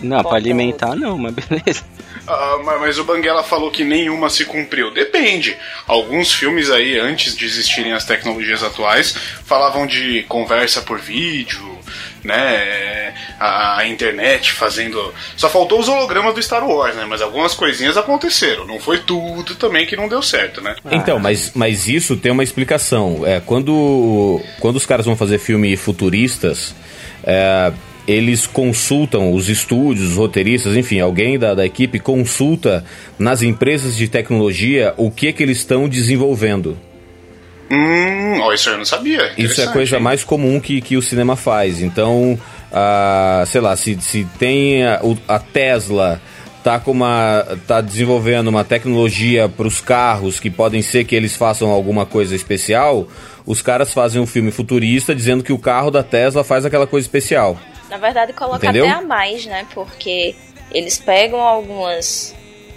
Não, 0.00 0.16
Bota 0.18 0.28
pra 0.28 0.38
alimentar 0.38 0.94
não, 0.94 1.16
mas 1.18 1.32
beleza. 1.34 1.82
Ah, 2.26 2.58
ma- 2.64 2.78
mas 2.78 2.98
o 2.98 3.04
Banguela 3.04 3.42
falou 3.42 3.70
que 3.70 3.84
nenhuma 3.84 4.28
se 4.30 4.44
cumpriu. 4.44 4.90
Depende. 4.90 5.56
Alguns 5.86 6.32
filmes 6.32 6.70
aí, 6.70 6.98
antes 6.98 7.36
de 7.36 7.44
existirem 7.44 7.92
as 7.92 8.04
tecnologias 8.04 8.62
atuais, 8.62 9.14
falavam 9.44 9.86
de 9.86 10.24
conversa 10.28 10.82
por 10.82 10.98
vídeo, 10.98 11.78
né? 12.24 13.14
A, 13.38 13.78
a 13.78 13.86
internet 13.88 14.52
fazendo. 14.52 15.14
Só 15.36 15.48
faltou 15.48 15.78
os 15.78 15.88
hologramas 15.88 16.34
do 16.34 16.42
Star 16.42 16.66
Wars, 16.66 16.96
né? 16.96 17.04
Mas 17.08 17.22
algumas 17.22 17.54
coisinhas 17.54 17.96
aconteceram. 17.96 18.66
Não 18.66 18.80
foi 18.80 18.98
tudo 18.98 19.54
também 19.54 19.86
que 19.86 19.94
não 19.96 20.08
deu 20.08 20.22
certo, 20.22 20.60
né? 20.60 20.74
Então, 20.90 21.18
mas, 21.18 21.52
mas 21.54 21.86
isso 21.86 22.16
tem 22.16 22.32
uma 22.32 22.42
explicação. 22.42 23.22
É, 23.24 23.40
quando, 23.40 24.40
quando 24.58 24.76
os 24.76 24.86
caras 24.86 25.06
vão 25.06 25.16
fazer 25.16 25.38
filme 25.38 25.76
futuristas, 25.76 26.74
é, 27.22 27.72
eles 28.06 28.46
consultam 28.46 29.32
os 29.32 29.48
estúdios, 29.48 30.10
os 30.10 30.16
roteiristas, 30.16 30.76
enfim, 30.76 31.00
alguém 31.00 31.38
da, 31.38 31.54
da 31.54 31.66
equipe 31.66 31.98
consulta 31.98 32.84
nas 33.18 33.42
empresas 33.42 33.96
de 33.96 34.08
tecnologia 34.08 34.94
o 34.96 35.10
que, 35.10 35.32
que 35.32 35.42
eles 35.42 35.58
estão 35.58 35.88
desenvolvendo. 35.88 36.78
Hum, 37.70 38.52
isso 38.52 38.70
eu 38.70 38.78
não 38.78 38.84
sabia. 38.84 39.24
Isso 39.32 39.40
é 39.40 39.42
Interessante, 39.42 39.72
coisa 39.72 40.00
mais 40.00 40.22
comum 40.22 40.60
que, 40.60 40.80
que 40.80 40.96
o 40.96 41.02
cinema 41.02 41.34
faz. 41.34 41.82
Então, 41.82 42.38
ah, 42.72 43.42
sei 43.46 43.60
lá, 43.60 43.74
se, 43.74 43.98
se 44.00 44.26
tem 44.38 44.84
a, 44.84 45.00
a 45.26 45.38
Tesla 45.38 46.20
tá 46.62 46.80
com 46.80 46.90
uma 46.90 47.46
tá 47.66 47.80
desenvolvendo 47.80 48.48
uma 48.48 48.64
tecnologia 48.64 49.48
para 49.48 49.68
os 49.68 49.80
carros 49.80 50.40
que 50.40 50.50
podem 50.50 50.82
ser 50.82 51.04
que 51.04 51.14
eles 51.14 51.36
façam 51.36 51.70
alguma 51.70 52.04
coisa 52.04 52.34
especial, 52.34 53.06
os 53.46 53.62
caras 53.62 53.92
fazem 53.92 54.20
um 54.20 54.26
filme 54.26 54.50
futurista 54.50 55.14
dizendo 55.14 55.44
que 55.44 55.52
o 55.52 55.58
carro 55.58 55.92
da 55.92 56.02
Tesla 56.02 56.42
faz 56.42 56.64
aquela 56.64 56.86
coisa 56.86 57.04
especial. 57.04 57.56
Na 57.90 57.96
verdade, 57.98 58.32
coloca 58.32 58.66
Entendeu? 58.66 58.86
até 58.86 58.94
a 58.94 59.00
mais, 59.00 59.46
né? 59.46 59.66
Porque 59.74 60.34
eles 60.72 60.98
pegam 60.98 61.40
algumas 61.40 62.34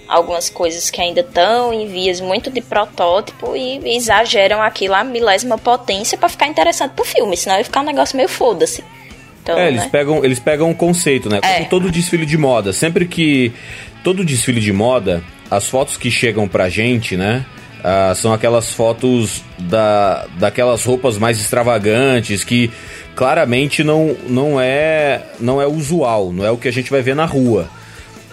algumas 0.07 0.49
coisas 0.49 0.89
que 0.89 0.99
ainda 0.99 1.21
estão 1.21 1.71
em 1.71 1.87
vias 1.87 2.19
muito 2.19 2.49
de 2.49 2.61
protótipo 2.61 3.55
e 3.55 3.95
exageram 3.95 4.59
aquilo 4.59 4.95
a 4.95 5.03
milésima 5.03 5.55
potência 5.55 6.17
pra 6.17 6.27
ficar 6.27 6.47
interessante 6.47 6.93
pro 6.95 7.05
filme, 7.05 7.37
senão 7.37 7.59
ia 7.59 7.63
ficar 7.63 7.81
um 7.81 7.85
negócio 7.85 8.17
meio 8.17 8.27
foda-se. 8.27 8.83
Então, 9.43 9.57
É, 9.59 9.67
eles 9.67 9.83
né? 9.83 9.89
pegam, 9.91 10.25
eles 10.25 10.39
pegam 10.39 10.67
um 10.69 10.73
conceito, 10.73 11.29
né? 11.29 11.39
Como 11.39 11.53
É. 11.53 11.63
todo 11.65 11.91
desfile 11.91 12.25
de 12.25 12.37
moda. 12.37 12.73
Sempre 12.73 13.05
que. 13.07 13.53
Todo 14.03 14.23
desfile 14.25 14.59
de 14.61 14.71
moda, 14.73 15.23
as 15.51 15.67
fotos 15.67 15.95
que 15.97 16.09
chegam 16.09 16.47
pra 16.47 16.69
gente, 16.69 17.15
né? 17.15 17.45
ah, 17.83 18.13
são 18.15 18.33
aquelas 18.33 18.71
fotos 18.73 19.41
da, 19.57 20.25
daquelas 20.37 20.83
roupas 20.83 21.17
mais 21.17 21.39
extravagantes 21.39 22.43
que 22.43 22.69
claramente 23.19 23.83
não, 23.83 24.15
não 24.29 24.61
é 24.61 25.21
não 25.41 25.61
é 25.61 25.67
usual, 25.67 26.31
não 26.31 26.45
é 26.45 26.51
o 26.51 26.55
que 26.55 26.69
a 26.69 26.71
gente 26.71 26.89
vai 26.89 27.01
ver 27.01 27.17
na 27.17 27.25
rua. 27.25 27.69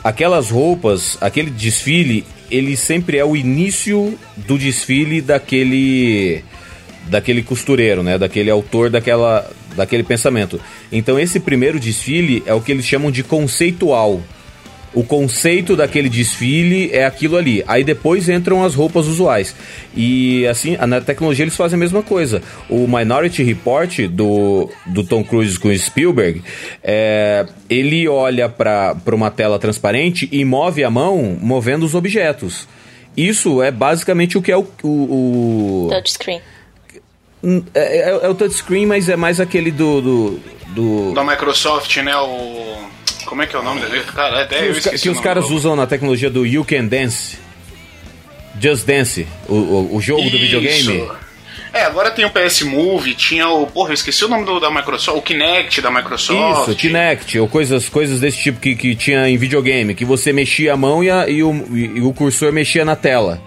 Aquelas 0.05 0.49
roupas, 0.49 1.18
aquele 1.20 1.51
desfile, 1.51 2.25
ele 2.49 2.77
sempre 2.77 3.18
é 3.18 3.25
o 3.25 3.35
início 3.35 4.16
do 4.37 4.57
desfile 4.57 5.20
daquele 5.20 6.44
daquele 7.09 7.42
costureiro, 7.42 8.05
né, 8.05 8.16
daquele 8.16 8.49
autor 8.49 8.88
daquela 8.88 9.51
daquele 9.75 10.05
pensamento. 10.05 10.61
Então 10.92 11.18
esse 11.18 11.40
primeiro 11.40 11.81
desfile 11.81 12.44
é 12.46 12.55
o 12.55 12.61
que 12.61 12.70
eles 12.70 12.87
chamam 12.87 13.11
de 13.11 13.25
conceitual. 13.25 14.20
O 14.96 15.04
conceito 15.04 15.76
daquele 15.76 16.09
desfile 16.09 16.90
é 16.90 17.04
aquilo 17.04 17.37
ali. 17.37 17.62
Aí 17.68 17.85
depois 17.85 18.30
entram 18.30 18.64
as 18.64 18.74
roupas 18.74 19.06
usuais. 19.06 19.54
E 19.94 20.46
assim, 20.46 20.74
na 20.74 21.02
tecnologia 21.02 21.44
eles 21.44 21.54
fazem 21.54 21.76
a 21.76 21.78
mesma 21.78 22.02
coisa. 22.02 22.42
O 22.66 22.88
Minority 22.88 23.42
Report 23.42 24.09
do, 24.09 24.70
do 24.87 25.04
Tom 25.04 25.22
Cruise 25.22 25.61
com 25.61 25.76
Spielberg, 25.76 26.42
é, 26.82 27.44
ele 27.68 28.09
olha 28.09 28.48
para 28.48 28.96
uma 29.12 29.30
tela 29.30 29.59
transparente 29.59 30.30
e 30.32 30.42
move 30.46 30.82
a 30.82 30.88
mão 30.88 31.37
movendo 31.42 31.85
os 31.85 31.94
objetos. 31.94 32.66
Isso 33.14 33.62
é 33.62 33.70
basicamente 33.70 34.38
o 34.38 34.42
que 34.42 34.50
é 34.50 34.56
o. 34.56 34.66
o, 34.82 34.88
o... 34.88 35.88
Touchscreen. 35.90 36.40
É, 37.74 37.98
é, 37.98 38.09
é, 38.09 38.28
o 38.30 38.35
touchscreen, 38.35 38.87
mas 38.87 39.11
é 39.11 39.16
mais 39.16 39.40
aquele 39.40 39.70
do. 39.70 40.00
do, 40.00 40.40
do... 40.68 41.12
Da 41.12 41.22
Microsoft, 41.22 41.94
né? 41.98 42.16
O. 42.16 42.95
Como 43.26 43.42
é 43.42 43.46
que 43.46 43.54
é 43.54 43.58
o 43.58 43.62
nome 43.62 43.80
dele? 43.80 44.02
Cara, 44.14 44.42
até 44.42 44.58
que 44.60 44.64
eu 44.66 44.70
os, 44.72 44.78
esqueci 44.78 45.02
que 45.02 45.08
os 45.10 45.20
caras 45.20 45.48
do- 45.48 45.54
usam 45.54 45.76
na 45.76 45.86
tecnologia 45.86 46.30
do 46.30 46.46
You 46.46 46.64
Can 46.64 46.86
Dance. 46.86 47.36
Just 48.60 48.86
Dance, 48.86 49.26
o, 49.48 49.54
o, 49.54 49.96
o 49.96 50.00
jogo 50.00 50.22
do 50.22 50.28
Isso. 50.28 50.38
videogame. 50.38 51.08
É, 51.74 51.82
agora 51.82 52.10
tem 52.10 52.24
o 52.24 52.30
PS 52.30 52.62
Move, 52.62 53.14
tinha 53.14 53.48
o. 53.50 53.66
Porra, 53.66 53.90
eu 53.90 53.94
esqueci 53.94 54.24
o 54.24 54.28
nome 54.28 54.46
do, 54.46 54.58
da 54.58 54.70
Microsoft, 54.70 55.18
o 55.18 55.20
Kinect 55.20 55.82
da 55.82 55.90
Microsoft. 55.90 56.68
Isso, 56.70 56.76
Kinect, 56.78 57.38
ou 57.38 57.46
coisas, 57.48 57.86
coisas 57.90 58.18
desse 58.20 58.38
tipo 58.38 58.58
que, 58.58 58.74
que 58.74 58.94
tinha 58.94 59.28
em 59.28 59.36
videogame, 59.36 59.94
que 59.94 60.04
você 60.04 60.32
mexia 60.32 60.72
a 60.72 60.76
mão 60.76 61.04
e, 61.04 61.10
a- 61.10 61.28
e 61.28 61.42
o, 61.42 61.52
e 61.76 62.00
o 62.00 62.14
cursor 62.14 62.50
mexia 62.50 62.82
na 62.82 62.96
tela. 62.96 63.42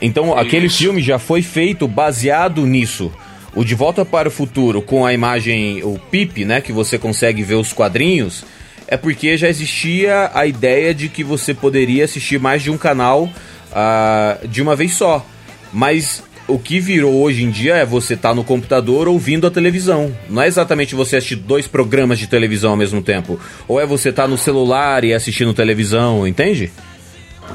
Então, 0.00 0.36
aquele 0.38 0.70
filme 0.70 1.02
já 1.02 1.18
foi 1.18 1.42
feito 1.42 1.86
baseado 1.86 2.64
nisso. 2.66 3.12
O 3.54 3.62
De 3.62 3.74
Volta 3.74 4.04
para 4.06 4.28
o 4.28 4.30
Futuro, 4.32 4.80
com 4.82 5.04
a 5.04 5.12
imagem, 5.12 5.82
o 5.84 5.98
PIP, 6.10 6.44
né, 6.46 6.60
que 6.62 6.72
você 6.72 6.98
consegue 6.98 7.42
ver 7.42 7.54
os 7.56 7.72
quadrinhos, 7.74 8.42
é 8.86 8.96
porque 8.96 9.36
já 9.36 9.48
existia 9.48 10.30
a 10.34 10.46
ideia 10.46 10.94
de 10.94 11.08
que 11.08 11.24
você 11.24 11.54
poderia 11.54 12.04
assistir 12.04 12.38
mais 12.38 12.62
de 12.62 12.70
um 12.70 12.78
canal 12.78 13.28
ah, 13.72 14.38
de 14.48 14.62
uma 14.62 14.76
vez 14.76 14.94
só. 14.94 15.24
Mas 15.72 16.22
o 16.46 16.58
que 16.58 16.78
virou 16.78 17.22
hoje 17.22 17.42
em 17.42 17.50
dia 17.50 17.76
é 17.76 17.84
você 17.84 18.14
estar 18.14 18.34
no 18.34 18.44
computador 18.44 19.08
ouvindo 19.08 19.46
a 19.46 19.50
televisão. 19.50 20.14
Não 20.28 20.42
é 20.42 20.46
exatamente 20.46 20.94
você 20.94 21.16
assistir 21.16 21.36
dois 21.36 21.66
programas 21.66 22.18
de 22.18 22.26
televisão 22.26 22.72
ao 22.72 22.76
mesmo 22.76 23.02
tempo. 23.02 23.40
Ou 23.66 23.80
é 23.80 23.86
você 23.86 24.10
estar 24.10 24.28
no 24.28 24.36
celular 24.36 25.04
e 25.04 25.14
assistindo 25.14 25.54
televisão, 25.54 26.26
entende? 26.26 26.70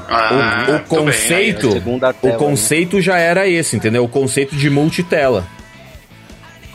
Ah, 0.08 0.66
o, 0.68 0.70
o 0.70 0.78
bem, 0.78 0.84
conceito, 0.86 1.68
a 1.68 1.72
segunda 1.72 2.10
o 2.10 2.14
tela, 2.14 2.36
conceito 2.36 3.00
já 3.00 3.18
era 3.18 3.48
esse, 3.48 3.76
entendeu? 3.76 4.04
O 4.04 4.08
conceito 4.08 4.54
de 4.56 4.68
multitela. 4.68 5.46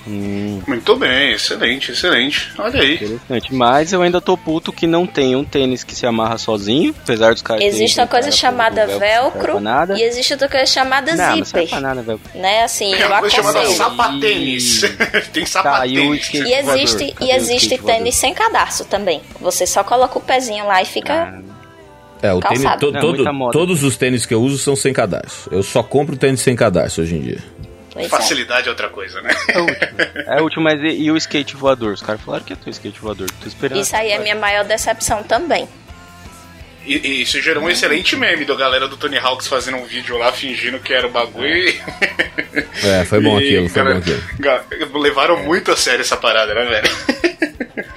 Hum, 0.07 0.61
Muito 0.67 0.95
bem, 0.95 1.31
excelente, 1.33 1.91
excelente. 1.91 2.51
Olha 2.59 2.79
aí. 2.81 2.95
interessante. 2.95 3.53
Mas 3.53 3.91
eu 3.91 4.01
ainda 4.01 4.21
tô 4.21 4.37
puto 4.37 4.71
que 4.71 4.85
não 4.85 5.07
tem 5.07 5.35
um 5.35 5.43
tênis 5.43 5.83
que 5.83 5.95
se 5.95 6.05
amarra 6.05 6.37
sozinho, 6.37 6.93
apesar 7.03 7.33
dos 7.33 7.41
caras 7.41 7.63
Existe 7.63 7.99
uma 7.99 8.05
coisa 8.07 8.31
chamada 8.31 8.85
velcro, 8.85 9.59
velcro 9.59 9.97
e 9.97 10.03
existe 10.03 10.33
outra 10.33 10.47
coisa 10.47 10.65
chamada 10.67 11.15
Não, 11.15 11.37
não 11.37 11.45
serve 11.45 11.65
zíper. 11.65 11.69
pra 11.69 11.79
nada, 11.81 12.01
velcro. 12.03 12.29
Né, 12.39 12.63
assim, 12.63 12.91
Tem 12.91 13.01
eu 13.01 13.07
uma 13.07 13.19
coisa 13.19 13.35
chamada 13.35 13.59
aconselho. 13.59 13.77
sapatênis. 13.77 14.81
tem 15.33 15.43
Tá, 15.43 15.43
e 15.43 15.47
sapatênis. 15.47 16.29
E 16.33 16.53
existe, 16.53 17.15
e 17.21 17.31
existe 17.31 17.77
tênis 17.79 18.15
sem 18.15 18.33
cadarço 18.33 18.85
também. 18.85 19.21
Você 19.41 19.65
só 19.65 19.83
coloca 19.83 20.17
o 20.17 20.21
pezinho 20.21 20.65
lá 20.67 20.81
e 20.81 20.85
fica. 20.85 21.41
É, 22.21 22.33
o 22.33 22.39
tênis, 22.39 22.63
Calçado. 22.63 22.79
to- 22.79 22.91
Não, 22.91 22.97
é 22.99 23.01
todo- 23.01 23.51
todos 23.51 23.83
os 23.83 23.97
tênis 23.97 24.25
que 24.25 24.33
eu 24.33 24.41
uso 24.41 24.57
são 24.57 24.75
sem 24.75 24.93
cadarço. 24.93 25.49
Eu 25.51 25.61
só 25.61 25.83
compro 25.83 26.15
tênis 26.15 26.39
sem 26.41 26.55
cadarço 26.55 27.01
hoje 27.01 27.15
em 27.15 27.21
dia. 27.21 27.39
Pois 27.95 28.07
é. 28.07 28.09
Facilidade 28.09 28.67
é 28.67 28.69
outra 28.69 28.89
coisa, 28.89 29.21
né? 29.21 29.33
É 29.47 29.61
útil. 29.61 29.87
É 30.27 30.41
útil, 30.41 30.61
mas 30.61 30.81
e, 30.81 31.03
e 31.03 31.11
o 31.11 31.15
skate 31.15 31.55
voador? 31.55 31.93
Os 31.93 32.01
caras 32.01 32.21
falaram 32.21 32.43
que 32.43 32.51
é 32.51 32.55
teu 32.57 32.69
skate 32.69 32.99
voador. 32.99 33.29
Tô 33.41 33.47
esperando. 33.47 33.79
Isso 33.79 33.95
aí 33.95 34.11
é 34.11 34.19
minha 34.19 34.35
maior 34.35 34.65
decepção 34.65 35.23
também. 35.23 35.65
E, 36.85 36.97
e 36.97 37.21
isso 37.21 37.41
gerou 37.41 37.63
um 37.63 37.69
excelente 37.69 38.17
meme 38.17 38.43
da 38.43 38.53
galera 38.53 38.85
do 38.87 38.97
Tony 38.97 39.17
Hawks 39.17 39.47
fazendo 39.47 39.77
um 39.77 39.85
vídeo 39.85 40.17
lá 40.17 40.31
fingindo 40.33 40.77
que 40.79 40.93
era 40.93 41.07
o 41.07 41.09
bagulho. 41.09 41.73
É, 42.83 43.05
foi 43.05 43.21
bom 43.21 43.37
aquilo, 43.39 43.69
foi 43.69 43.81
cara, 43.81 43.95
bom 43.95 44.01
aquilo. 44.01 44.99
Levaram 44.99 45.41
muito 45.41 45.71
a 45.71 45.77
sério 45.77 46.01
essa 46.01 46.17
parada, 46.17 46.53
né, 46.53 46.65
velho? 46.65 46.89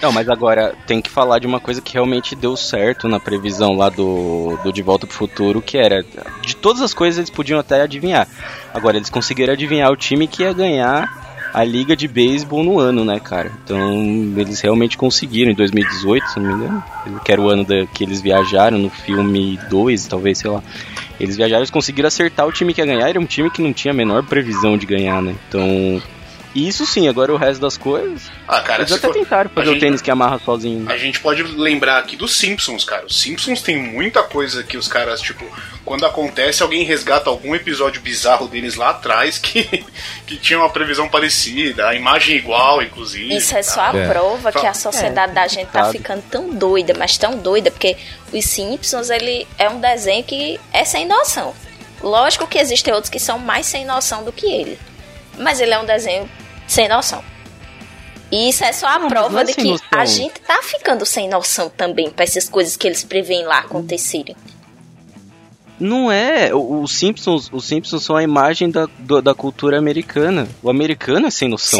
Não, 0.00 0.12
mas 0.12 0.28
agora 0.28 0.74
tem 0.86 1.00
que 1.00 1.10
falar 1.10 1.38
de 1.40 1.46
uma 1.46 1.58
coisa 1.58 1.80
que 1.80 1.94
realmente 1.94 2.36
deu 2.36 2.56
certo 2.56 3.08
na 3.08 3.18
previsão 3.18 3.74
lá 3.74 3.88
do, 3.88 4.56
do 4.62 4.72
De 4.72 4.82
Volta 4.82 5.06
pro 5.06 5.16
Futuro, 5.16 5.60
que 5.60 5.76
era. 5.76 6.04
De 6.42 6.54
todas 6.54 6.80
as 6.82 6.94
coisas 6.94 7.18
eles 7.18 7.30
podiam 7.30 7.58
até 7.58 7.82
adivinhar. 7.82 8.28
Agora, 8.72 8.96
eles 8.96 9.10
conseguiram 9.10 9.52
adivinhar 9.52 9.90
o 9.90 9.96
time 9.96 10.28
que 10.28 10.42
ia 10.42 10.52
ganhar 10.52 11.26
a 11.52 11.64
liga 11.64 11.96
de 11.96 12.06
beisebol 12.06 12.62
no 12.62 12.78
ano, 12.78 13.04
né, 13.04 13.18
cara? 13.18 13.50
Então, 13.64 14.04
eles 14.36 14.60
realmente 14.60 14.96
conseguiram 14.96 15.50
em 15.50 15.54
2018, 15.54 16.28
se 16.28 16.38
não 16.38 16.46
me 16.46 16.54
engano. 16.54 16.84
Que 17.24 17.32
era 17.32 17.40
o 17.40 17.48
ano 17.48 17.64
da, 17.64 17.86
que 17.86 18.04
eles 18.04 18.20
viajaram 18.20 18.78
no 18.78 18.90
filme 18.90 19.58
2, 19.68 20.06
talvez, 20.06 20.38
sei 20.38 20.50
lá. 20.50 20.62
Eles 21.18 21.36
viajaram, 21.36 21.60
eles 21.60 21.70
conseguiram 21.70 22.06
acertar 22.06 22.46
o 22.46 22.52
time 22.52 22.72
que 22.72 22.80
ia 22.80 22.86
ganhar. 22.86 23.08
Era 23.08 23.18
um 23.18 23.26
time 23.26 23.50
que 23.50 23.62
não 23.62 23.72
tinha 23.72 23.92
a 23.92 23.96
menor 23.96 24.22
previsão 24.24 24.76
de 24.76 24.86
ganhar, 24.86 25.20
né? 25.20 25.34
Então. 25.48 26.00
Isso 26.54 26.84
sim, 26.86 27.06
agora 27.08 27.32
o 27.32 27.36
resto 27.36 27.60
das 27.60 27.76
coisas. 27.76 28.22
Ah, 28.46 28.60
cara, 28.60 28.82
Eles 28.82 28.92
até 28.92 29.06
for- 29.06 29.12
tentaram 29.14 29.50
fazer 29.50 29.66
a 29.66 29.70
o 29.70 29.74
gente- 29.74 29.80
tênis 29.80 30.02
que 30.02 30.10
amarra 30.10 30.40
sozinho. 30.44 30.90
A 30.90 30.96
gente 30.96 31.20
pode 31.20 31.42
lembrar 31.42 31.98
aqui 31.98 32.16
dos 32.16 32.36
Simpsons, 32.36 32.84
cara. 32.84 33.06
Os 33.06 33.20
Simpsons 33.20 33.60
tem 33.62 33.76
muita 33.76 34.22
coisa 34.22 34.62
que 34.64 34.76
os 34.76 34.88
caras, 34.88 35.20
tipo, 35.20 35.44
quando 35.84 36.06
acontece, 36.06 36.62
alguém 36.62 36.84
resgata 36.84 37.28
algum 37.30 37.54
episódio 37.54 38.00
bizarro 38.00 38.48
deles 38.48 38.74
lá 38.76 38.90
atrás 38.90 39.36
que, 39.38 39.84
que 40.26 40.36
tinha 40.36 40.58
uma 40.58 40.70
previsão 40.70 41.08
parecida, 41.08 41.86
a 41.88 41.94
imagem 41.94 42.36
igual, 42.36 42.82
inclusive. 42.82 43.36
Isso 43.36 43.56
é 43.56 43.62
só 43.62 43.80
a 43.82 43.96
É. 43.96 44.08
prova 44.08 44.50
que 44.50 44.66
a 44.66 44.74
sociedade 44.74 45.32
da 45.32 45.46
gente 45.46 45.68
tá 45.68 45.84
sabe. 45.84 45.98
ficando 45.98 46.22
tão 46.30 46.50
doida, 46.50 46.94
mas 46.98 47.16
tão 47.18 47.36
doida, 47.36 47.70
porque 47.70 47.96
os 48.32 48.44
Simpsons, 48.44 49.10
ele 49.10 49.46
é 49.58 49.68
um 49.68 49.80
desenho 49.80 50.24
que 50.24 50.58
é 50.72 50.84
sem 50.84 51.06
noção. 51.06 51.54
Lógico 52.02 52.46
que 52.46 52.58
existem 52.58 52.92
outros 52.94 53.10
que 53.10 53.18
são 53.18 53.38
mais 53.38 53.66
sem 53.66 53.84
noção 53.84 54.24
do 54.24 54.32
que 54.32 54.46
ele. 54.46 54.78
Mas 55.38 55.60
ele 55.60 55.72
é 55.72 55.78
um 55.78 55.84
desenho 55.86 56.28
sem 56.66 56.88
noção. 56.88 57.22
E 58.30 58.50
isso 58.50 58.62
é 58.64 58.72
só 58.72 58.86
a 58.88 58.98
Não, 58.98 59.02
mas 59.08 59.12
prova 59.12 59.40
é 59.40 59.44
de 59.44 59.52
sem 59.54 59.64
que 59.64 59.70
noção. 59.70 59.86
a 59.90 60.04
gente 60.04 60.40
tá 60.40 60.60
ficando 60.62 61.06
sem 61.06 61.28
noção 61.28 61.70
também 61.70 62.10
pra 62.10 62.24
essas 62.24 62.48
coisas 62.48 62.76
que 62.76 62.86
eles 62.86 63.02
preveem 63.04 63.44
lá 63.44 63.58
acontecerem. 63.60 64.36
Não 65.80 66.10
é. 66.10 66.50
Os 66.52 66.90
Simpsons, 66.92 67.48
os 67.52 67.64
Simpsons 67.64 68.02
são 68.04 68.16
a 68.16 68.22
imagem 68.22 68.68
da, 68.68 68.86
do- 68.98 69.22
da 69.22 69.32
cultura 69.32 69.78
americana. 69.78 70.48
O 70.60 70.68
americano 70.68 71.28
é 71.28 71.30
sem 71.30 71.48
noção. 71.48 71.78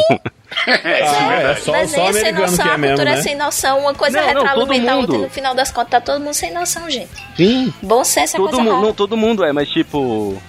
É, 0.68 1.04
isso 1.04 1.10
é 1.18 1.18
Ah, 1.18 1.32
é, 1.50 1.54
só, 1.56 1.72
Desenho 1.72 2.06
só 2.06 2.12
sem 2.12 2.28
americano 2.28 2.40
noção, 2.50 2.64
que 2.64 2.70
é 2.70 2.74
a 2.74 2.78
mesmo, 2.78 2.96
cultura 2.96 3.10
né? 3.14 3.18
é 3.18 3.22
sem 3.22 3.34
noção, 3.34 3.78
uma 3.80 3.94
coisa 3.94 4.20
Não, 4.20 4.26
retroalimenta 4.28 4.92
a 4.92 4.96
outra 4.96 5.16
e 5.16 5.18
no 5.18 5.30
final 5.30 5.54
das 5.54 5.70
contas 5.72 5.90
tá 5.90 6.00
todo 6.00 6.22
mundo 6.22 6.32
sem 6.34 6.52
noção, 6.54 6.88
gente. 6.88 7.10
Sim. 7.36 7.74
Bom 7.82 8.04
senso 8.04 8.36
é 8.36 8.38
Todo 8.38 8.50
coisa 8.56 8.64
não, 8.64 8.94
todo 8.94 9.16
mundo 9.16 9.42
é, 9.44 9.52
mas 9.52 9.68
tipo. 9.68 10.40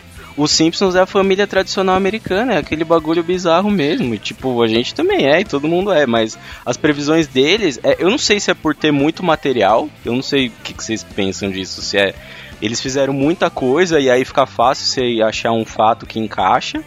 Os 0.42 0.52
Simpsons 0.52 0.96
é 0.96 1.02
a 1.02 1.06
família 1.06 1.46
tradicional 1.46 1.96
americana, 1.98 2.54
é 2.54 2.58
aquele 2.60 2.86
bagulho 2.86 3.22
bizarro 3.22 3.70
mesmo. 3.70 4.16
E, 4.16 4.18
tipo, 4.18 4.62
a 4.64 4.68
gente 4.70 4.96
também 4.96 5.28
é, 5.28 5.42
e 5.42 5.44
todo 5.44 5.68
mundo 5.68 5.92
é, 5.92 6.06
mas 6.06 6.40
as 6.66 6.78
previsões 6.78 7.28
deles, 7.28 7.78
é, 7.84 7.98
eu 8.00 8.10
não 8.10 8.18
sei 8.18 8.40
se 8.40 8.50
é 8.50 8.54
por 8.54 8.74
ter 8.74 8.90
muito 8.90 9.22
material, 9.22 9.90
eu 10.06 10.14
não 10.14 10.22
sei 10.22 10.48
o 10.48 10.52
que, 10.64 10.74
que 10.74 10.82
vocês 10.82 11.04
pensam 11.04 11.52
disso, 11.52 11.82
se 11.82 11.98
é. 11.98 12.16
Eles 12.62 12.80
fizeram 12.80 13.12
muita 13.14 13.50
coisa 13.50 14.00
e 14.00 14.10
aí 14.10 14.24
fica 14.24 14.46
fácil 14.46 14.86
você 14.86 15.22
achar 15.22 15.52
um 15.52 15.66
fato 15.66 16.06
que 16.06 16.20
encaixa. 16.20 16.82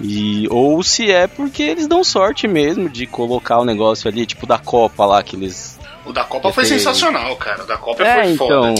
E, 0.00 0.48
ou 0.50 0.82
se 0.82 1.10
é 1.12 1.28
porque 1.28 1.62
eles 1.62 1.86
dão 1.86 2.02
sorte 2.02 2.48
mesmo 2.48 2.88
de 2.88 3.06
colocar 3.06 3.58
o 3.60 3.64
negócio 3.64 4.08
ali, 4.08 4.26
tipo 4.26 4.46
da 4.46 4.58
Copa 4.58 5.06
lá, 5.06 5.22
que 5.22 5.36
eles. 5.36 5.78
O 6.04 6.12
da 6.12 6.24
Copa 6.24 6.52
foi 6.52 6.64
Tem- 6.64 6.76
sensacional, 6.78 7.36
cara. 7.36 7.62
O 7.62 7.66
da 7.66 7.76
Copa 7.76 8.02
É, 8.02 8.24
foi 8.24 8.36
foda. 8.36 8.74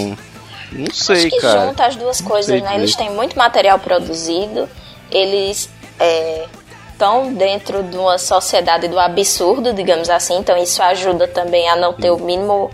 Não 0.74 0.92
sei, 0.92 1.16
Acho 1.16 1.28
que 1.30 1.40
cara. 1.40 1.66
junta 1.66 1.86
as 1.86 1.96
duas 1.96 2.20
coisas, 2.20 2.46
sei 2.46 2.60
né? 2.60 2.74
Eles 2.74 2.96
têm 2.96 3.10
muito 3.10 3.38
material 3.38 3.78
produzido, 3.78 4.68
eles 5.10 5.70
estão 6.92 7.32
dentro 7.32 7.82
de 7.82 7.96
uma 7.96 8.18
sociedade 8.18 8.88
do 8.88 8.98
absurdo, 8.98 9.72
digamos 9.72 10.10
assim, 10.10 10.36
então 10.38 10.56
isso 10.56 10.82
ajuda 10.82 11.28
também 11.28 11.68
a 11.68 11.76
não 11.76 11.92
ter 11.92 12.10
o 12.10 12.18
mínimo 12.18 12.70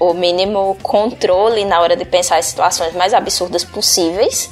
o 0.00 0.12
mínimo 0.12 0.76
controle 0.82 1.64
na 1.64 1.80
hora 1.80 1.96
de 1.96 2.04
pensar 2.04 2.38
as 2.38 2.46
situações 2.46 2.94
mais 2.94 3.14
absurdas 3.14 3.62
possíveis 3.62 4.50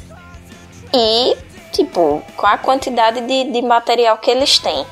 e 0.95 1.37
tipo 1.73 2.23
com 2.37 2.47
a 2.47 2.57
quantidade 2.57 3.21
de, 3.23 3.51
de 3.51 3.63
material 3.63 4.19
que 4.19 4.31
eles 4.31 4.59
têm 4.61 4.87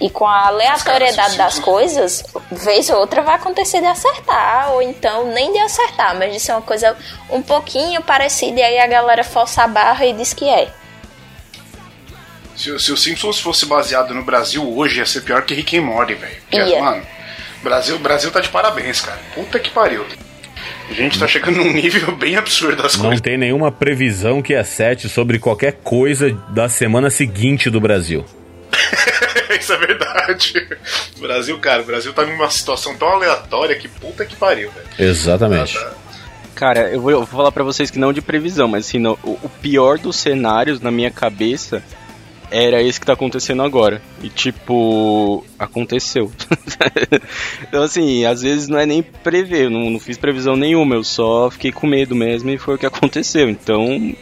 e 0.00 0.08
com 0.10 0.26
a 0.26 0.46
aleatoriedade 0.48 1.36
das 1.36 1.58
coisas, 1.58 2.24
vez 2.50 2.88
ou 2.90 2.98
outra 2.98 3.22
vai 3.22 3.34
acontecer 3.36 3.80
de 3.80 3.86
acertar, 3.86 4.72
ou 4.72 4.82
então 4.82 5.32
nem 5.32 5.52
de 5.52 5.58
acertar, 5.58 6.16
mas 6.16 6.32
de 6.32 6.40
ser 6.40 6.52
uma 6.52 6.62
coisa 6.62 6.96
um 7.30 7.42
pouquinho 7.42 8.02
parecida, 8.02 8.60
e 8.60 8.62
aí 8.62 8.78
a 8.78 8.86
galera 8.86 9.24
força 9.24 9.62
a 9.62 9.68
barra 9.68 10.06
e 10.06 10.12
diz 10.12 10.32
que 10.32 10.48
é. 10.48 10.68
Se, 12.56 12.78
se 12.78 12.92
o 12.92 12.96
Simpsons 12.96 13.40
fosse 13.40 13.64
baseado 13.66 14.14
no 14.14 14.22
Brasil 14.22 14.66
hoje, 14.76 14.98
ia 14.98 15.06
ser 15.06 15.22
pior 15.22 15.42
que 15.42 15.54
Rick 15.54 15.78
and 15.78 15.82
Morty, 15.82 16.14
velho. 16.14 16.36
Porque, 16.42 16.58
Ia. 16.58 16.82
mano, 16.82 17.02
Brasil, 17.62 17.98
Brasil 17.98 18.30
tá 18.30 18.40
de 18.40 18.48
parabéns, 18.48 19.00
cara. 19.00 19.18
Puta 19.34 19.58
que 19.58 19.70
pariu. 19.70 20.04
A 20.90 20.92
gente 20.92 21.18
tá 21.18 21.26
chegando 21.26 21.56
num 21.56 21.72
nível 21.72 22.14
bem 22.16 22.36
absurdo 22.36 22.82
das 22.82 22.96
Não 22.96 23.04
coisas. 23.04 23.20
tem 23.20 23.38
nenhuma 23.38 23.70
previsão 23.70 24.42
que 24.42 24.54
acerte 24.54 25.08
sobre 25.08 25.38
qualquer 25.38 25.74
coisa 25.84 26.32
da 26.50 26.68
semana 26.68 27.08
seguinte 27.10 27.70
do 27.70 27.80
Brasil. 27.80 28.24
Isso 29.58 29.72
é 29.72 29.76
verdade. 29.76 30.78
O 31.16 31.20
Brasil, 31.20 31.58
cara, 31.58 31.82
o 31.82 31.86
Brasil 31.86 32.12
tá 32.12 32.24
numa 32.24 32.50
situação 32.50 32.96
tão 32.96 33.08
aleatória 33.08 33.76
que 33.76 33.88
puta 33.88 34.24
que 34.24 34.36
pariu, 34.36 34.70
velho. 34.70 35.10
Exatamente. 35.10 35.78
Cara, 36.54 36.90
eu 36.90 37.00
vou, 37.00 37.10
eu 37.10 37.18
vou 37.18 37.26
falar 37.26 37.52
pra 37.52 37.64
vocês 37.64 37.90
que 37.90 37.98
não 37.98 38.12
de 38.12 38.20
previsão, 38.20 38.68
mas 38.68 38.86
assim, 38.86 38.98
não, 38.98 39.18
o, 39.22 39.38
o 39.42 39.48
pior 39.62 39.98
dos 39.98 40.16
cenários 40.16 40.80
na 40.80 40.90
minha 40.90 41.10
cabeça 41.10 41.82
era 42.50 42.82
esse 42.82 42.98
que 42.98 43.06
tá 43.06 43.12
acontecendo 43.12 43.62
agora. 43.62 44.02
E 44.22 44.28
tipo, 44.28 45.44
aconteceu. 45.58 46.30
então 47.62 47.82
assim, 47.82 48.24
às 48.24 48.42
vezes 48.42 48.68
não 48.68 48.78
é 48.78 48.84
nem 48.84 49.02
prever, 49.02 49.64
eu 49.64 49.70
não, 49.70 49.90
não 49.90 50.00
fiz 50.00 50.18
previsão 50.18 50.56
nenhuma, 50.56 50.96
eu 50.96 51.04
só 51.04 51.50
fiquei 51.50 51.72
com 51.72 51.86
medo 51.86 52.14
mesmo 52.14 52.50
e 52.50 52.58
foi 52.58 52.74
o 52.74 52.78
que 52.78 52.86
aconteceu. 52.86 53.48
Então, 53.48 54.14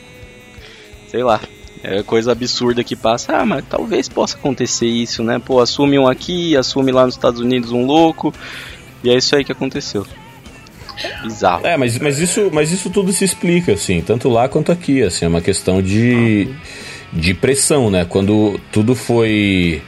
sei 1.09 1.23
lá. 1.23 1.41
É 1.83 2.03
coisa 2.03 2.33
absurda 2.33 2.83
que 2.83 2.97
passa, 2.97 3.37
ah, 3.37 3.47
mas 3.47 3.65
talvez 3.69 4.09
possa 4.09 4.37
acontecer 4.37 4.87
isso, 4.87 5.23
né? 5.23 5.39
Pô, 5.39 5.61
assume 5.61 5.99
um 5.99 6.07
aqui, 6.07 6.57
assume 6.57 6.93
lá 6.93 7.05
nos 7.05 7.15
Estados 7.15 7.41
Unidos 7.41 7.73
um 7.73 7.85
louco, 7.85 8.33
e 9.03 9.11
é 9.11 9.17
isso 9.17 9.35
aí 9.37 9.45
que 9.45 9.53
aconteceu. 9.53 10.07
Bizarro. 11.23 11.67
É, 11.67 11.77
mas, 11.77 11.99
mas, 11.99 12.19
isso, 12.19 12.51
mas 12.53 12.73
isso 12.73 12.91
tudo 12.91 13.13
se 13.13 13.25
explica, 13.25 13.73
assim, 13.73 14.01
tanto 14.01 14.29
lá 14.29 14.49
quanto 14.49 14.73
aqui, 14.73 15.03
assim, 15.03 15.25
é 15.25 15.29
uma 15.29 15.41
questão 15.41 15.81
de, 15.81 16.49
de 17.13 17.35
pressão, 17.35 17.91
né? 17.91 18.05
Quando 18.05 18.59
tudo 18.73 18.95
foi. 18.95 19.83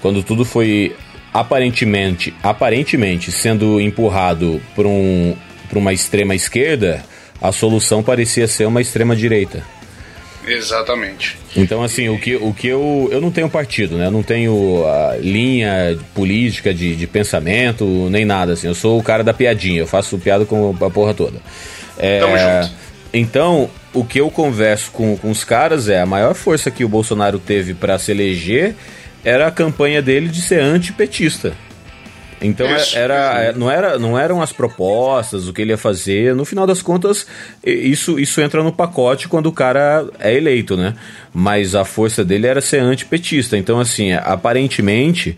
Quando 0.00 0.22
tudo 0.22 0.44
foi 0.44 0.94
aparentemente, 1.32 2.34
aparentemente 2.42 3.30
sendo 3.30 3.80
empurrado 3.80 4.60
por 4.74 4.86
um, 4.86 5.36
por 5.68 5.78
uma 5.78 5.92
extrema 5.92 6.34
esquerda, 6.34 7.04
a 7.40 7.52
solução 7.52 8.02
parecia 8.02 8.46
ser 8.46 8.66
uma 8.66 8.80
extrema 8.80 9.14
direita. 9.14 9.62
Exatamente. 10.48 11.36
Então, 11.56 11.82
assim, 11.82 12.08
o 12.08 12.18
que, 12.18 12.36
o 12.36 12.52
que 12.52 12.68
eu. 12.68 13.08
Eu 13.10 13.20
não 13.20 13.30
tenho 13.30 13.48
partido, 13.48 13.96
né? 13.96 14.06
Eu 14.06 14.10
não 14.10 14.22
tenho 14.22 14.84
a 14.86 15.16
linha 15.16 15.98
política 16.14 16.72
de, 16.72 16.96
de 16.96 17.06
pensamento, 17.06 17.84
nem 18.10 18.24
nada, 18.24 18.52
assim. 18.52 18.66
Eu 18.66 18.74
sou 18.74 18.98
o 18.98 19.02
cara 19.02 19.22
da 19.22 19.34
piadinha, 19.34 19.80
eu 19.80 19.86
faço 19.86 20.18
piada 20.18 20.44
com 20.44 20.74
a 20.80 20.90
porra 20.90 21.14
toda. 21.14 21.38
É, 21.98 22.20
Tamo 22.20 22.38
junto. 22.38 22.88
Então, 23.12 23.70
o 23.92 24.04
que 24.04 24.20
eu 24.20 24.30
converso 24.30 24.90
com, 24.90 25.16
com 25.16 25.30
os 25.30 25.44
caras 25.44 25.88
é 25.88 26.00
a 26.00 26.06
maior 26.06 26.34
força 26.34 26.70
que 26.70 26.84
o 26.84 26.88
Bolsonaro 26.88 27.38
teve 27.38 27.74
para 27.74 27.98
se 27.98 28.10
eleger 28.10 28.74
era 29.24 29.46
a 29.46 29.50
campanha 29.50 30.00
dele 30.00 30.28
de 30.28 30.40
ser 30.40 30.60
antipetista. 30.60 31.52
Então 32.40 32.66
é- 32.66 32.84
era, 32.94 33.42
é, 33.42 33.52
não, 33.52 33.70
era, 33.70 33.98
não 33.98 34.18
eram 34.18 34.40
as 34.40 34.52
propostas, 34.52 35.48
o 35.48 35.52
que 35.52 35.62
ele 35.62 35.72
ia 35.72 35.78
fazer. 35.78 36.34
No 36.34 36.44
final 36.44 36.66
das 36.66 36.80
contas, 36.80 37.26
isso, 37.64 38.18
isso 38.18 38.40
entra 38.40 38.62
no 38.62 38.72
pacote 38.72 39.28
quando 39.28 39.46
o 39.46 39.52
cara 39.52 40.06
é 40.18 40.34
eleito, 40.34 40.76
né? 40.76 40.94
Mas 41.32 41.74
a 41.74 41.84
força 41.84 42.24
dele 42.24 42.46
era 42.46 42.60
ser 42.60 42.80
antipetista. 42.80 43.56
Então, 43.56 43.80
assim, 43.80 44.12
aparentemente, 44.12 45.36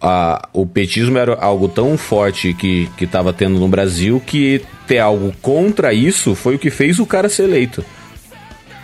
a, 0.00 0.48
o 0.52 0.66
petismo 0.66 1.18
era 1.18 1.34
algo 1.34 1.68
tão 1.68 1.96
forte 1.98 2.54
que 2.54 2.88
estava 3.00 3.32
tendo 3.32 3.58
no 3.58 3.68
Brasil 3.68 4.22
que 4.24 4.62
ter 4.86 4.98
algo 4.98 5.34
contra 5.42 5.92
isso 5.92 6.34
foi 6.34 6.54
o 6.54 6.58
que 6.58 6.70
fez 6.70 6.98
o 6.98 7.06
cara 7.06 7.28
ser 7.28 7.44
eleito. 7.44 7.84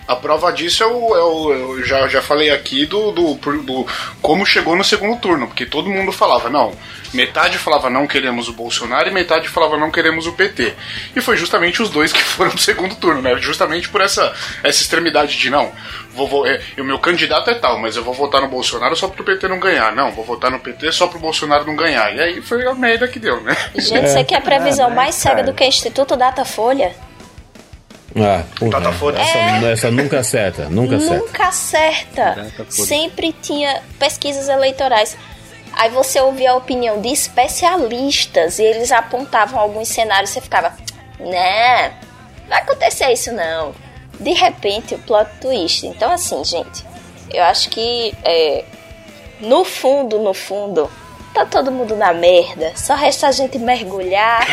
A 0.07 0.17
prova 0.17 0.53
disso 0.53 0.83
é 0.83 0.87
o. 0.87 1.17
é 1.17 1.23
o- 1.23 1.53
eu 1.53 1.85
já, 1.85 2.09
já 2.09 2.21
falei 2.21 2.51
aqui 2.51 2.85
do, 2.87 3.13
do, 3.13 3.35
do 3.35 3.87
como 4.21 4.45
chegou 4.45 4.75
no 4.77 4.83
segundo 4.85 5.19
turno, 5.21 5.47
porque 5.47 5.65
todo 5.65 5.89
mundo 5.89 6.11
falava, 6.13 6.51
não. 6.51 6.73
Metade 7.15 7.59
falava 7.59 7.91
não 7.91 8.07
queremos 8.07 8.49
o 8.49 8.55
Bolsonaro 8.55 9.07
e 9.09 9.13
metade 9.13 9.47
falava 9.49 9.77
não 9.77 9.91
queremos 9.91 10.27
o 10.27 10.33
PT. 10.33 10.73
E 11.15 11.21
foi 11.21 11.37
justamente 11.37 11.83
os 11.83 11.91
dois 11.91 12.11
que 12.13 12.23
foram 12.23 12.51
pro 12.51 12.59
segundo 12.59 12.95
turno, 12.97 13.21
né? 13.23 13.37
Justamente 13.37 13.89
por 13.91 14.01
essa, 14.01 14.35
essa 14.63 14.81
extremidade 14.83 15.37
de 15.37 15.51
não. 15.51 15.71
Vou, 16.15 16.27
vou, 16.27 16.47
é, 16.47 16.61
o 16.79 16.85
meu 16.85 16.99
candidato 16.99 17.51
é 17.51 17.55
tal, 17.55 17.79
mas 17.79 17.97
eu 17.97 18.03
vou 18.03 18.15
votar 18.15 18.41
no 18.41 18.49
Bolsonaro 18.49 18.97
só 18.97 19.09
pro 19.09 19.23
PT 19.25 19.47
não 19.47 19.61
ganhar. 19.61 19.95
Não, 19.95 20.11
vou 20.11 20.25
votar 20.25 20.51
no 20.51 20.59
PT 20.59 20.91
só 20.93 21.07
pro 21.07 21.19
Bolsonaro 21.19 21.65
não 21.67 21.77
ganhar. 21.77 22.15
E 22.15 22.21
aí 22.21 22.43
foi 22.43 22.67
a 22.67 22.75
merda 22.75 23.07
que 23.07 23.19
deu, 23.19 23.41
né? 23.43 23.55
Gente, 23.77 24.09
você 24.09 24.25
quer 24.25 24.41
previsão 24.43 24.89
né, 24.91 24.97
mais 24.97 25.15
cega 25.15 25.37
cara? 25.37 25.47
do 25.47 25.55
que 25.55 25.65
Instituto 25.65 26.17
Datafolha? 26.17 26.93
Ah, 28.17 28.45
porra, 28.59 29.19
essa, 29.19 29.67
essa 29.69 29.91
nunca 29.91 30.21
acerta, 30.21 30.69
nunca 30.69 30.97
acerta. 30.97 31.25
Nunca 31.25 31.49
acerta. 31.49 32.53
Sempre 32.69 33.33
tinha 33.33 33.83
pesquisas 33.99 34.49
eleitorais. 34.49 35.17
Aí 35.73 35.89
você 35.91 36.21
ouvia 36.21 36.51
a 36.51 36.57
opinião 36.57 37.01
de 37.01 37.09
especialistas 37.09 38.59
e 38.59 38.63
eles 38.63 38.93
apontavam 38.93 39.59
alguns 39.59 39.89
cenários 39.89 40.31
e 40.31 40.35
você 40.35 40.41
ficava, 40.43 40.75
né, 41.19 41.95
vai 42.49 42.61
acontecer 42.61 43.11
isso 43.11 43.33
não. 43.33 43.75
De 44.21 44.33
repente, 44.33 44.95
o 44.95 44.99
plot 44.99 45.31
twist. 45.41 45.87
Então, 45.87 46.13
assim, 46.13 46.45
gente, 46.45 46.85
eu 47.33 47.43
acho 47.45 47.71
que 47.71 48.15
é, 48.23 48.65
no 49.41 49.65
fundo, 49.65 50.19
no 50.19 50.35
fundo, 50.35 50.91
tá 51.35 51.47
todo 51.47 51.71
mundo 51.71 51.97
na 51.97 52.13
merda. 52.13 52.73
Só 52.77 52.95
resta 52.95 53.29
a 53.29 53.33
gente 53.33 53.59
mergulhar, 53.59 54.47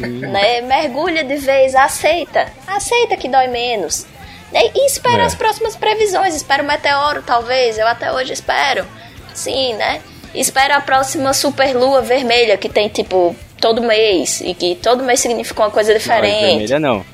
né? 0.00 0.60
Mergulha 0.62 1.22
de 1.24 1.36
vez, 1.36 1.74
aceita. 1.74 2.46
Aceita 2.66 3.16
que 3.16 3.28
dói 3.28 3.46
menos. 3.48 4.06
E 4.52 4.86
espera 4.86 5.22
É. 5.22 5.26
as 5.26 5.34
próximas 5.34 5.74
previsões. 5.76 6.34
Espera 6.34 6.62
o 6.62 6.66
meteoro, 6.66 7.22
talvez. 7.22 7.76
Eu 7.78 7.86
até 7.88 8.12
hoje 8.12 8.32
espero. 8.32 8.86
Sim, 9.34 9.74
né? 9.74 10.00
Espera 10.34 10.76
a 10.76 10.80
próxima 10.80 11.32
superlua 11.34 12.00
vermelha 12.02 12.56
que 12.56 12.68
tem, 12.68 12.88
tipo, 12.88 13.34
todo 13.60 13.82
mês. 13.82 14.40
E 14.40 14.54
que 14.54 14.76
todo 14.76 15.02
mês 15.02 15.20
significa 15.20 15.62
uma 15.62 15.70
coisa 15.70 15.92
Não, 15.92 15.98
diferente. 15.98 16.40
vermelha 16.46 16.78
não. 16.78 17.04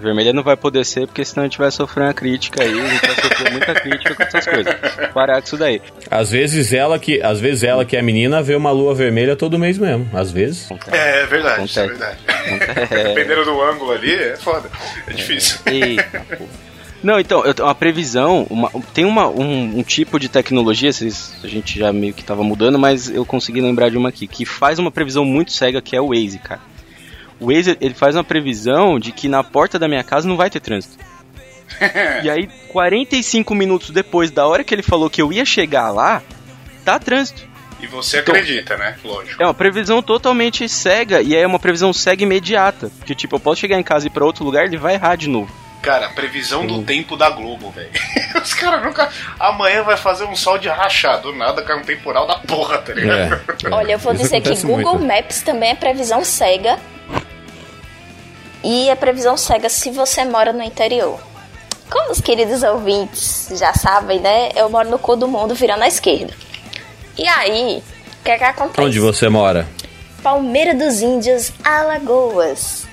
Vermelha 0.00 0.32
não 0.32 0.42
vai 0.42 0.56
poder 0.56 0.84
ser, 0.84 1.06
porque 1.06 1.24
senão 1.24 1.44
a 1.44 1.46
gente 1.46 1.56
vai 1.58 1.70
sofrer 1.70 2.04
uma 2.04 2.12
crítica 2.14 2.62
aí, 2.62 2.78
a 2.80 2.86
gente 2.88 3.06
vai 3.06 3.14
sofrer 3.16 3.50
muita 3.52 3.74
crítica 3.74 4.14
com 4.14 4.22
essas 4.22 4.44
coisas. 4.44 4.74
Parar 5.14 5.40
com 5.40 5.46
isso 5.46 5.56
daí. 5.56 5.80
Às 6.10 6.30
vezes 6.30 6.72
ela 6.72 6.98
que, 6.98 7.22
às 7.22 7.40
vezes 7.40 7.62
ela 7.62 7.84
que 7.84 7.96
é 7.96 8.02
menina 8.02 8.42
vê 8.42 8.54
uma 8.54 8.70
lua 8.70 8.94
vermelha 8.94 9.34
todo 9.36 9.58
mês 9.58 9.78
mesmo, 9.78 10.08
às 10.12 10.30
vezes. 10.30 10.68
É, 10.92 11.22
é 11.22 11.26
verdade, 11.26 11.64
isso 11.64 11.80
é 11.80 11.84
Acontece. 11.84 12.16
verdade. 12.26 13.04
Dependendo 13.14 13.44
do 13.44 13.62
ângulo 13.62 13.92
ali, 13.92 14.12
é 14.12 14.36
foda. 14.36 14.68
É 15.06 15.12
difícil. 15.12 15.58
Eita. 15.66 16.22
Não, 17.02 17.20
então, 17.20 17.44
eu 17.44 17.52
tenho 17.52 17.68
uma 17.68 17.74
previsão, 17.74 18.46
uma- 18.48 18.70
tem 18.94 19.04
uma, 19.04 19.28
um, 19.28 19.78
um 19.78 19.82
tipo 19.82 20.18
de 20.18 20.28
tecnologia, 20.28 20.90
vocês- 20.90 21.34
a 21.44 21.46
gente 21.46 21.78
já 21.78 21.92
meio 21.92 22.14
que 22.14 22.24
tava 22.24 22.42
mudando, 22.42 22.78
mas 22.78 23.10
eu 23.10 23.26
consegui 23.26 23.60
lembrar 23.60 23.90
de 23.90 23.96
uma 23.98 24.08
aqui, 24.08 24.26
que 24.26 24.46
faz 24.46 24.78
uma 24.78 24.90
previsão 24.90 25.22
muito 25.24 25.52
cega, 25.52 25.82
que 25.82 25.94
é 25.94 26.00
o 26.00 26.08
Waze, 26.08 26.38
cara. 26.38 26.60
O 27.40 27.52
Waze, 27.52 27.76
ele 27.80 27.94
faz 27.94 28.14
uma 28.14 28.24
previsão 28.24 28.98
de 28.98 29.12
que 29.12 29.28
na 29.28 29.42
porta 29.42 29.78
da 29.78 29.88
minha 29.88 30.04
casa 30.04 30.28
não 30.28 30.36
vai 30.36 30.50
ter 30.50 30.60
trânsito. 30.60 30.96
e 32.22 32.30
aí, 32.30 32.48
45 32.68 33.54
minutos 33.54 33.90
depois 33.90 34.30
da 34.30 34.46
hora 34.46 34.62
que 34.62 34.74
ele 34.74 34.82
falou 34.82 35.10
que 35.10 35.20
eu 35.20 35.32
ia 35.32 35.44
chegar 35.44 35.90
lá, 35.90 36.22
tá 36.84 36.98
trânsito. 36.98 37.42
E 37.80 37.86
você 37.86 38.18
acredita, 38.18 38.76
né? 38.76 38.96
Lógico. 39.04 39.42
É 39.42 39.46
uma 39.46 39.52
previsão 39.52 40.00
totalmente 40.00 40.66
cega, 40.68 41.20
e 41.20 41.34
é 41.34 41.46
uma 41.46 41.58
previsão 41.58 41.92
cega 41.92 42.22
imediata. 42.22 42.90
Porque, 42.98 43.14
tipo, 43.14 43.36
eu 43.36 43.40
posso 43.40 43.60
chegar 43.60 43.78
em 43.78 43.82
casa 43.82 44.06
e 44.06 44.08
ir 44.08 44.10
pra 44.10 44.24
outro 44.24 44.44
lugar, 44.44 44.64
ele 44.64 44.78
vai 44.78 44.94
errar 44.94 45.16
de 45.16 45.28
novo. 45.28 45.52
Cara, 45.82 46.08
previsão 46.08 46.66
do 46.66 46.82
tempo 46.82 47.14
da 47.14 47.28
Globo, 47.28 47.70
velho. 47.70 47.90
Os 48.42 48.54
caras 48.54 48.82
nunca. 48.82 49.10
Amanhã 49.38 49.82
vai 49.82 49.98
fazer 49.98 50.24
um 50.24 50.34
sol 50.34 50.56
de 50.56 50.66
rachar. 50.66 51.20
Do 51.20 51.34
nada 51.34 51.62
cai 51.62 51.78
um 51.78 51.82
temporal 51.82 52.26
da 52.26 52.38
porra, 52.38 52.78
tá 52.78 52.94
ligado? 52.94 53.34
É. 53.62 53.68
Olha, 53.70 53.92
eu 53.92 53.98
vou 53.98 54.14
Isso 54.14 54.22
dizer 54.22 54.40
que 54.40 54.62
Google 54.62 54.98
muito. 54.98 55.06
Maps 55.06 55.42
também 55.42 55.72
é 55.72 55.74
previsão 55.74 56.24
cega. 56.24 56.78
E 58.64 58.88
é 58.88 58.94
previsão 58.94 59.36
cega 59.36 59.68
se 59.68 59.90
você 59.90 60.24
mora 60.24 60.52
no 60.52 60.62
interior. 60.62 61.20
Como 61.90 62.10
os 62.10 62.20
queridos 62.20 62.62
ouvintes 62.62 63.48
já 63.52 63.74
sabem, 63.74 64.18
né? 64.18 64.48
Eu 64.56 64.70
moro 64.70 64.90
no 64.90 64.98
cu 64.98 65.14
do 65.14 65.28
mundo, 65.28 65.54
virando 65.54 65.82
à 65.82 65.86
esquerda. 65.86 66.32
E 67.16 67.28
aí, 67.28 67.82
o 68.20 68.24
que 68.24 68.30
é 68.30 68.38
que 68.38 68.44
acontece? 68.44 68.80
Onde 68.80 68.98
você 68.98 69.28
mora? 69.28 69.68
Palmeira 70.22 70.74
dos 70.74 71.02
Índios, 71.02 71.52
Alagoas. 71.62 72.83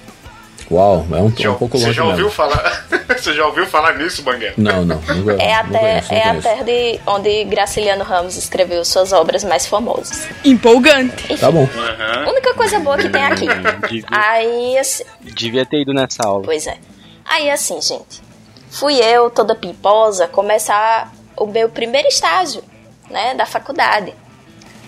Uau, 0.72 1.06
é 1.12 1.16
um, 1.18 1.28
é 1.28 1.42
Já- 1.42 1.52
um 1.52 1.56
pouco 1.56 1.78
você 1.78 1.86
longe 1.88 1.98
já 1.98 2.04
ouviu 2.06 2.26
mesmo. 2.26 2.32
falar? 2.32 2.86
você 3.18 3.34
já 3.34 3.46
ouviu 3.46 3.66
falar 3.68 3.94
nisso, 3.98 4.22
Banguela? 4.24 4.54
Não, 4.58 4.86
não. 4.86 5.02
nunca- 5.02 5.34
É 5.34 5.54
a, 5.54 5.64
não 5.64 5.72
ter- 5.72 5.80
conheço, 5.80 6.12
não 6.14 6.18
é 6.18 6.30
a 6.30 6.42
terra 6.42 6.64
de 6.64 7.00
onde 7.06 7.44
Graciliano 7.46 8.04
Ramos 8.04 8.38
escreveu 8.38 8.84
suas 8.86 9.12
obras 9.12 9.44
mais 9.44 9.68
famosas. 9.68 10.28
Empolgante. 10.46 11.38
Tá 11.38 11.52
bom. 11.52 11.68
Aham. 11.76 12.30
Única 12.30 12.54
coisa 12.54 12.80
boa 12.80 12.98
que 12.98 13.10
tem 13.10 13.24
aqui. 13.24 13.46
Devia, 13.90 14.06
Aí, 14.10 14.78
assim, 14.78 15.04
devia 15.22 15.66
ter 15.66 15.82
ido 15.82 15.94
nessa 15.94 16.24
aula. 16.26 16.44
Pois 16.46 16.66
é. 16.68 16.78
Aí 17.26 17.50
assim, 17.50 17.82
gente, 17.82 18.22
fui 18.70 18.96
eu, 18.96 19.30
toda 19.30 19.54
piposa, 19.56 20.28
começar 20.28 21.12
o 21.38 21.46
meu 21.46 21.68
primeiro 21.70 22.08
estágio, 22.08 22.64
né, 23.10 23.34
da 23.36 23.46
faculdade. 23.46 24.14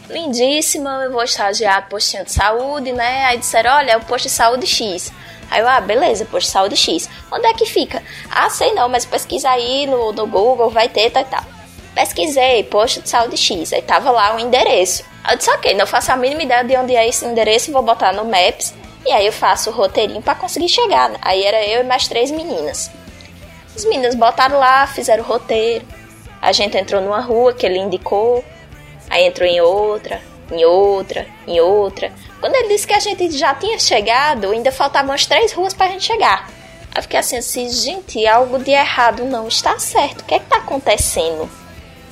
Lindíssima, 0.10 1.02
eu 1.06 1.12
vou 1.12 1.24
estagiar 1.24 1.82
no 1.84 1.88
postinho 1.90 2.26
de 2.26 2.32
saúde, 2.32 2.92
né? 2.92 3.26
Aí 3.26 3.38
disseram, 3.38 3.72
olha, 3.78 3.92
é 3.92 3.98
o 3.98 4.02
posto 4.02 4.26
de 4.26 4.32
saúde 4.32 4.68
X. 4.68 5.12
Aí 5.50 5.62
eu, 5.62 5.68
ah, 5.68 5.80
beleza, 5.80 6.26
de 6.26 6.48
saúde 6.48 6.76
X. 6.76 7.10
Onde 7.32 7.46
é 7.46 7.54
que 7.54 7.66
fica? 7.66 8.02
Ah, 8.30 8.50
sei 8.50 8.74
não, 8.74 8.90
mas 8.90 9.06
pesquisa 9.06 9.50
aí 9.50 9.86
no, 9.86 10.12
no 10.12 10.28
Google, 10.28 10.70
vai 10.70 10.90
ter, 10.90 11.10
tal 11.10 11.24
e 11.24 11.26
tal. 11.26 11.44
Pesquisei, 11.94 12.64
posto 12.64 13.02
de 13.02 13.10
saúde 13.10 13.38
X, 13.38 13.72
aí 13.72 13.82
tava 13.82 14.10
lá 14.10 14.36
o 14.36 14.40
endereço. 14.40 15.04
Eu 15.30 15.38
disse, 15.38 15.50
ok, 15.52 15.74
não 15.76 15.86
faço 15.86 16.12
a 16.12 16.18
mínima 16.18 16.44
ideia 16.44 16.64
de 16.64 16.76
onde 16.76 16.96
é 16.96 17.08
esse 17.08 17.26
endereço, 17.26 17.72
vou 17.72 17.84
botar 17.84 18.12
no 18.14 18.26
Maps, 18.26 18.74
e 19.06 19.12
aí 19.12 19.26
eu 19.26 19.32
faço 19.32 19.70
o 19.70 19.74
roteirinho 19.74 20.22
para 20.22 20.36
conseguir 20.36 20.70
chegar. 20.70 21.10
Né? 21.10 21.18
Aí 21.22 21.44
era 21.44 21.64
eu 21.66 21.82
e 21.82 21.84
mais 21.84 22.08
três 22.08 22.32
meninas. 22.32 22.90
As 23.76 23.86
meninas 23.86 24.16
botaram 24.16 24.60
lá, 24.60 24.86
fizeram 24.88 25.24
o 25.24 25.28
roteiro. 25.28 25.86
A 26.42 26.52
gente 26.52 26.78
entrou 26.78 27.02
numa 27.02 27.22
rua 27.22 27.54
que 27.54 27.66
ele 27.66 27.78
indicou, 27.78 28.44
aí 29.10 29.26
entrou 29.26 29.48
em 29.48 29.62
outra, 29.62 30.22
em 30.52 30.66
outra, 30.66 31.26
em 31.48 31.60
outra. 31.60 32.12
Quando 32.44 32.56
ele 32.56 32.68
disse 32.68 32.86
que 32.86 32.94
a 32.94 33.00
gente 33.00 33.32
já 33.38 33.56
tinha 33.56 33.80
chegado, 33.80 34.52
ainda 34.52 34.70
faltavam 34.70 35.12
umas 35.12 35.26
três 35.26 35.54
ruas 35.54 35.74
pra 35.74 35.88
gente 35.88 36.04
chegar. 36.04 36.50
Aí 36.94 37.02
fiquei 37.02 37.18
assim, 37.18 37.38
assim, 37.38 37.70
gente, 37.70 38.28
algo 38.28 38.60
de 38.60 38.70
errado 38.70 39.24
não 39.24 39.48
está 39.48 39.80
certo. 39.80 40.20
O 40.20 40.24
que 40.26 40.36
é 40.36 40.40
que 40.40 40.48
tá 40.48 40.58
acontecendo? 40.58 41.50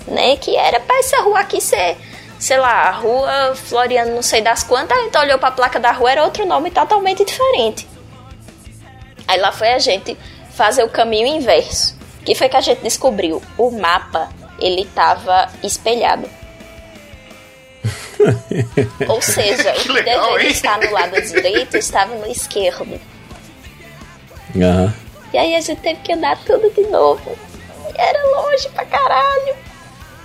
Né? 0.07 0.37
Que 0.37 0.55
era 0.55 0.79
pra 0.79 0.97
essa 0.99 1.21
rua 1.21 1.41
aqui 1.41 1.59
ser, 1.59 1.97
sei 2.39 2.57
lá, 2.57 2.89
rua 2.91 3.53
Floriano 3.57 4.15
não 4.15 4.21
sei 4.21 4.41
das 4.41 4.63
quantas. 4.63 4.97
A 4.97 5.01
gente 5.01 5.17
olhou 5.17 5.37
pra 5.37 5.51
placa 5.51 5.81
da 5.81 5.91
rua, 5.91 6.09
era 6.09 6.23
outro 6.23 6.45
nome 6.45 6.71
totalmente 6.71 7.25
diferente. 7.25 7.85
Aí 9.27 9.37
lá 9.37 9.51
foi 9.51 9.73
a 9.73 9.79
gente 9.79 10.17
fazer 10.53 10.85
o 10.85 10.89
caminho 10.89 11.27
inverso. 11.27 11.93
Que 12.25 12.35
foi 12.35 12.47
que 12.47 12.55
a 12.55 12.61
gente 12.61 12.79
descobriu? 12.79 13.43
O 13.57 13.69
mapa, 13.69 14.29
ele 14.57 14.85
tava 14.95 15.49
espelhado. 15.61 16.29
Ou 19.07 19.21
seja, 19.21 19.71
o 19.77 19.79
que 19.79 19.91
legal, 19.91 20.25
deveria 20.25 20.47
hein? 20.47 20.51
estar 20.53 20.79
no 20.79 20.91
lado 20.91 21.21
direito 21.21 21.77
estava 21.77 22.15
no 22.15 22.27
esquerdo. 22.27 22.99
Aham. 24.55 24.93
E 25.33 25.37
aí 25.37 25.55
a 25.55 25.61
gente 25.61 25.79
teve 25.79 26.01
que 26.01 26.13
andar 26.13 26.37
tudo 26.45 26.69
de 26.71 26.81
novo. 26.87 27.37
E 27.95 28.01
era 28.01 28.19
longe 28.35 28.67
pra 28.69 28.85
caralho. 28.85 29.55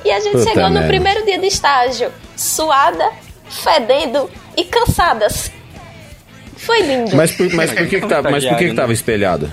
E 0.04 0.10
a 0.10 0.20
gente 0.20 0.32
Puta 0.32 0.48
chegou 0.48 0.64
no 0.64 0.74
merda. 0.74 0.88
primeiro 0.88 1.24
dia 1.24 1.38
de 1.38 1.46
estágio, 1.46 2.12
suada, 2.36 3.10
fedendo 3.48 4.30
e 4.56 4.64
cansadas. 4.64 5.50
Foi 6.56 6.80
lindo. 6.80 7.16
Mas 7.16 7.32
por, 7.32 7.52
mas 7.52 7.72
por 7.72 7.86
que 7.86 8.00
que 8.00 8.06
tá, 8.08 8.22
mas 8.22 8.44
por 8.44 8.56
que 8.56 8.68
que 8.68 8.74
tava 8.74 8.92
espelhado? 8.92 9.52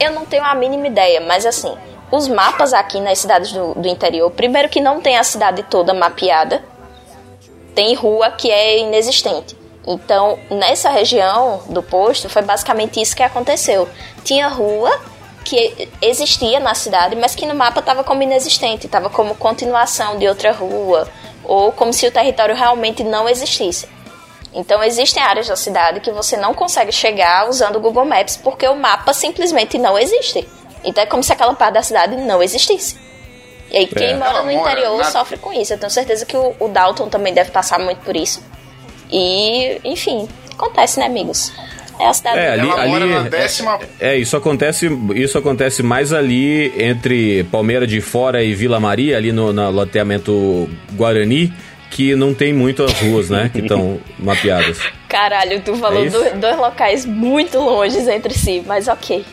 Eu 0.00 0.12
não 0.12 0.24
tenho 0.26 0.44
a 0.44 0.54
mínima 0.54 0.88
ideia, 0.88 1.20
mas 1.20 1.46
assim, 1.46 1.76
os 2.10 2.26
mapas 2.26 2.72
aqui 2.72 3.00
nas 3.00 3.18
cidades 3.18 3.52
do, 3.52 3.74
do 3.74 3.86
interior, 3.88 4.30
primeiro 4.30 4.68
que 4.68 4.80
não 4.80 5.00
tem 5.00 5.16
a 5.16 5.22
cidade 5.22 5.62
toda 5.64 5.94
mapeada, 5.94 6.62
tem 7.74 7.94
rua 7.94 8.30
que 8.30 8.50
é 8.50 8.78
inexistente. 8.78 9.56
Então, 9.86 10.38
nessa 10.50 10.90
região 10.90 11.62
do 11.68 11.82
posto, 11.82 12.28
foi 12.28 12.42
basicamente 12.42 13.00
isso 13.00 13.16
que 13.16 13.22
aconteceu. 13.22 13.88
Tinha 14.24 14.48
rua 14.48 15.00
que 15.44 15.88
existia 16.00 16.60
na 16.60 16.74
cidade, 16.74 17.16
mas 17.16 17.34
que 17.34 17.46
no 17.46 17.54
mapa 17.54 17.80
estava 17.80 18.04
como 18.04 18.22
inexistente, 18.22 18.86
estava 18.86 19.10
como 19.10 19.34
continuação 19.34 20.18
de 20.18 20.28
outra 20.28 20.52
rua, 20.52 21.08
ou 21.44 21.72
como 21.72 21.92
se 21.92 22.06
o 22.06 22.12
território 22.12 22.54
realmente 22.54 23.02
não 23.02 23.28
existisse. 23.28 23.88
Então 24.54 24.82
existem 24.84 25.22
áreas 25.22 25.48
da 25.48 25.56
cidade 25.56 26.00
que 26.00 26.10
você 26.10 26.36
não 26.36 26.52
consegue 26.52 26.92
chegar 26.92 27.48
usando 27.48 27.76
o 27.76 27.80
Google 27.80 28.04
Maps 28.04 28.36
porque 28.36 28.68
o 28.68 28.76
mapa 28.76 29.12
simplesmente 29.12 29.78
não 29.78 29.98
existe. 29.98 30.46
Então 30.84 31.02
é 31.02 31.06
como 31.06 31.22
se 31.22 31.32
aquela 31.32 31.54
parte 31.54 31.74
da 31.74 31.82
cidade 31.82 32.16
não 32.16 32.42
existisse. 32.42 32.98
E 33.72 33.78
aí 33.78 33.86
quem 33.86 34.08
É. 34.08 34.16
mora 34.16 34.30
Ela 34.30 34.42
no 34.42 34.52
mora 34.52 34.70
interior 34.72 34.98
na- 34.98 35.04
sofre 35.04 35.36
com 35.38 35.52
isso. 35.52 35.72
Eu 35.72 35.78
tenho 35.78 35.90
certeza 35.90 36.26
que 36.26 36.36
o, 36.36 36.54
o 36.60 36.68
Dalton 36.68 37.08
também 37.08 37.32
deve 37.32 37.50
passar 37.50 37.78
muito 37.78 38.00
por 38.00 38.14
isso. 38.14 38.42
E, 39.10 39.80
enfim, 39.84 40.28
acontece, 40.52 40.98
né, 41.00 41.06
amigos? 41.06 41.52
É 41.98 42.06
a 42.06 42.12
cidade 42.12 42.38
É, 42.38 42.50
ali, 42.52 42.60
Ela 42.68 42.86
mora 42.86 43.04
ali 43.04 43.14
na 43.14 43.22
décima. 43.28 43.78
é, 44.00 44.16
isso 44.16 44.36
acontece, 44.36 44.88
isso 45.14 45.38
acontece 45.38 45.82
mais 45.82 46.12
ali 46.12 46.72
entre 46.82 47.44
Palmeira 47.44 47.86
de 47.86 48.00
Fora 48.00 48.42
e 48.42 48.54
Vila 48.54 48.80
Maria, 48.80 49.16
ali 49.16 49.30
no, 49.32 49.52
no 49.52 49.70
loteamento 49.70 50.68
Guarani, 50.92 51.52
que 51.90 52.14
não 52.16 52.32
tem 52.34 52.52
muitas 52.52 52.92
ruas, 53.00 53.28
né, 53.28 53.50
que 53.52 53.60
estão 53.60 54.00
mapeadas. 54.18 54.78
Caralho, 55.08 55.60
tu 55.60 55.76
falou 55.76 56.04
É 56.06 56.08
do- 56.08 56.40
dois 56.40 56.56
locais 56.56 57.04
muito 57.04 57.58
longes 57.58 58.08
entre 58.08 58.32
si, 58.34 58.62
mas 58.66 58.88
ok. 58.88 59.24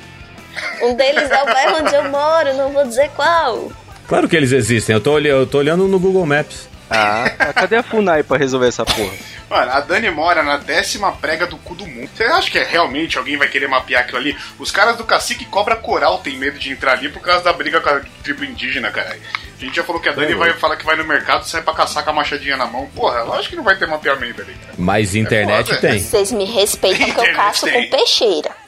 Um 0.83 0.93
deles 0.95 1.31
é 1.31 1.41
o 1.41 1.45
bairro 1.45 1.77
onde 1.81 1.95
eu 1.95 2.09
moro, 2.09 2.53
não 2.55 2.69
vou 2.71 2.83
dizer 2.85 3.09
qual. 3.15 3.71
Claro 4.09 4.27
que 4.27 4.35
eles 4.35 4.51
existem, 4.51 4.95
eu 4.95 4.99
tô, 4.99 5.11
olhando, 5.11 5.41
eu 5.41 5.45
tô 5.45 5.59
olhando 5.59 5.87
no 5.87 5.99
Google 5.99 6.25
Maps. 6.25 6.67
Ah, 6.89 7.29
cadê 7.53 7.75
a 7.75 7.83
FUNAI 7.83 8.23
pra 8.23 8.39
resolver 8.39 8.67
essa 8.67 8.83
porra? 8.83 9.13
Mano, 9.47 9.71
a 9.71 9.79
Dani 9.81 10.09
mora 10.09 10.41
na 10.41 10.57
décima 10.57 11.11
prega 11.11 11.45
do 11.45 11.57
cu 11.57 11.75
do 11.75 11.85
mundo. 11.85 12.09
Você 12.15 12.23
acha 12.23 12.49
que 12.49 12.57
é 12.57 12.63
realmente 12.63 13.19
alguém 13.19 13.37
vai 13.37 13.47
querer 13.47 13.67
mapear 13.67 14.01
aquilo 14.01 14.17
ali? 14.17 14.35
Os 14.57 14.71
caras 14.71 14.97
do 14.97 15.03
cacique 15.03 15.45
cobra 15.45 15.75
coral 15.75 16.17
tem 16.19 16.37
medo 16.37 16.57
de 16.57 16.71
entrar 16.71 16.93
ali 16.93 17.09
por 17.09 17.21
causa 17.21 17.43
da 17.43 17.53
briga 17.53 17.79
com 17.79 17.89
a 17.89 18.01
tribo 18.23 18.43
indígena, 18.43 18.89
caralho. 18.89 19.21
A 19.59 19.63
gente 19.63 19.75
já 19.75 19.83
falou 19.83 20.01
que 20.01 20.09
a 20.09 20.13
Dani 20.13 20.33
vai 20.33 20.53
falar 20.53 20.75
que 20.75 20.85
vai 20.85 20.95
no 20.95 21.03
mercado 21.03 21.43
e 21.43 21.49
sai 21.49 21.61
pra 21.61 21.75
caçar 21.75 22.03
com 22.03 22.09
a 22.09 22.13
machadinha 22.13 22.57
na 22.57 22.65
mão. 22.65 22.87
Porra, 22.95 23.21
lógico 23.21 23.51
que 23.51 23.55
não 23.57 23.63
vai 23.63 23.77
ter 23.77 23.87
mapeamento 23.87 24.41
ali, 24.41 24.53
cara. 24.53 24.73
Mas 24.75 25.13
internet 25.13 25.67
foda. 25.67 25.81
tem. 25.81 25.99
Vocês 25.99 26.31
me 26.31 26.45
respeitam 26.45 27.11
que 27.11 27.19
eu 27.19 27.35
caço 27.35 27.65
tem. 27.65 27.83
com 27.89 27.97
peixeira. 27.97 28.58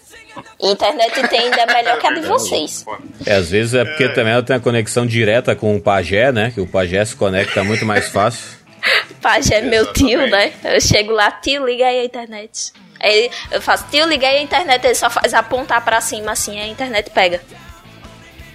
Internet 0.59 1.27
tem 1.27 1.39
ainda 1.39 1.65
melhor 1.65 1.99
que 1.99 2.07
a 2.07 2.11
de 2.11 2.21
vocês. 2.21 2.85
É, 3.25 3.35
às 3.35 3.49
vezes 3.49 3.73
é 3.73 3.83
porque 3.83 4.09
também 4.09 4.33
ela 4.33 4.43
tem 4.43 4.55
a 4.55 4.59
conexão 4.59 5.05
direta 5.05 5.55
com 5.55 5.75
o 5.75 5.81
pajé, 5.81 6.31
né, 6.31 6.51
que 6.53 6.61
o 6.61 6.67
pajé 6.67 7.03
se 7.03 7.15
conecta 7.15 7.63
muito 7.63 7.85
mais 7.85 8.07
fácil. 8.09 8.61
Pajé 9.21 9.55
é 9.57 9.61
meu 9.61 9.93
tio, 9.93 10.27
né? 10.27 10.53
Eu 10.63 10.81
chego 10.81 11.11
lá, 11.11 11.31
tio, 11.31 11.65
liga 11.65 11.85
aí 11.85 11.99
a 11.99 12.05
internet. 12.05 12.73
Aí 12.99 13.29
eu 13.51 13.61
faço, 13.61 13.85
tio, 13.91 14.07
liga 14.07 14.27
aí 14.27 14.37
a 14.37 14.41
internet, 14.41 14.83
ele 14.85 14.95
só 14.95 15.09
faz 15.09 15.33
apontar 15.33 15.83
pra 15.83 16.01
cima 16.01 16.31
assim, 16.31 16.59
a 16.59 16.67
internet 16.67 17.09
pega. 17.11 17.41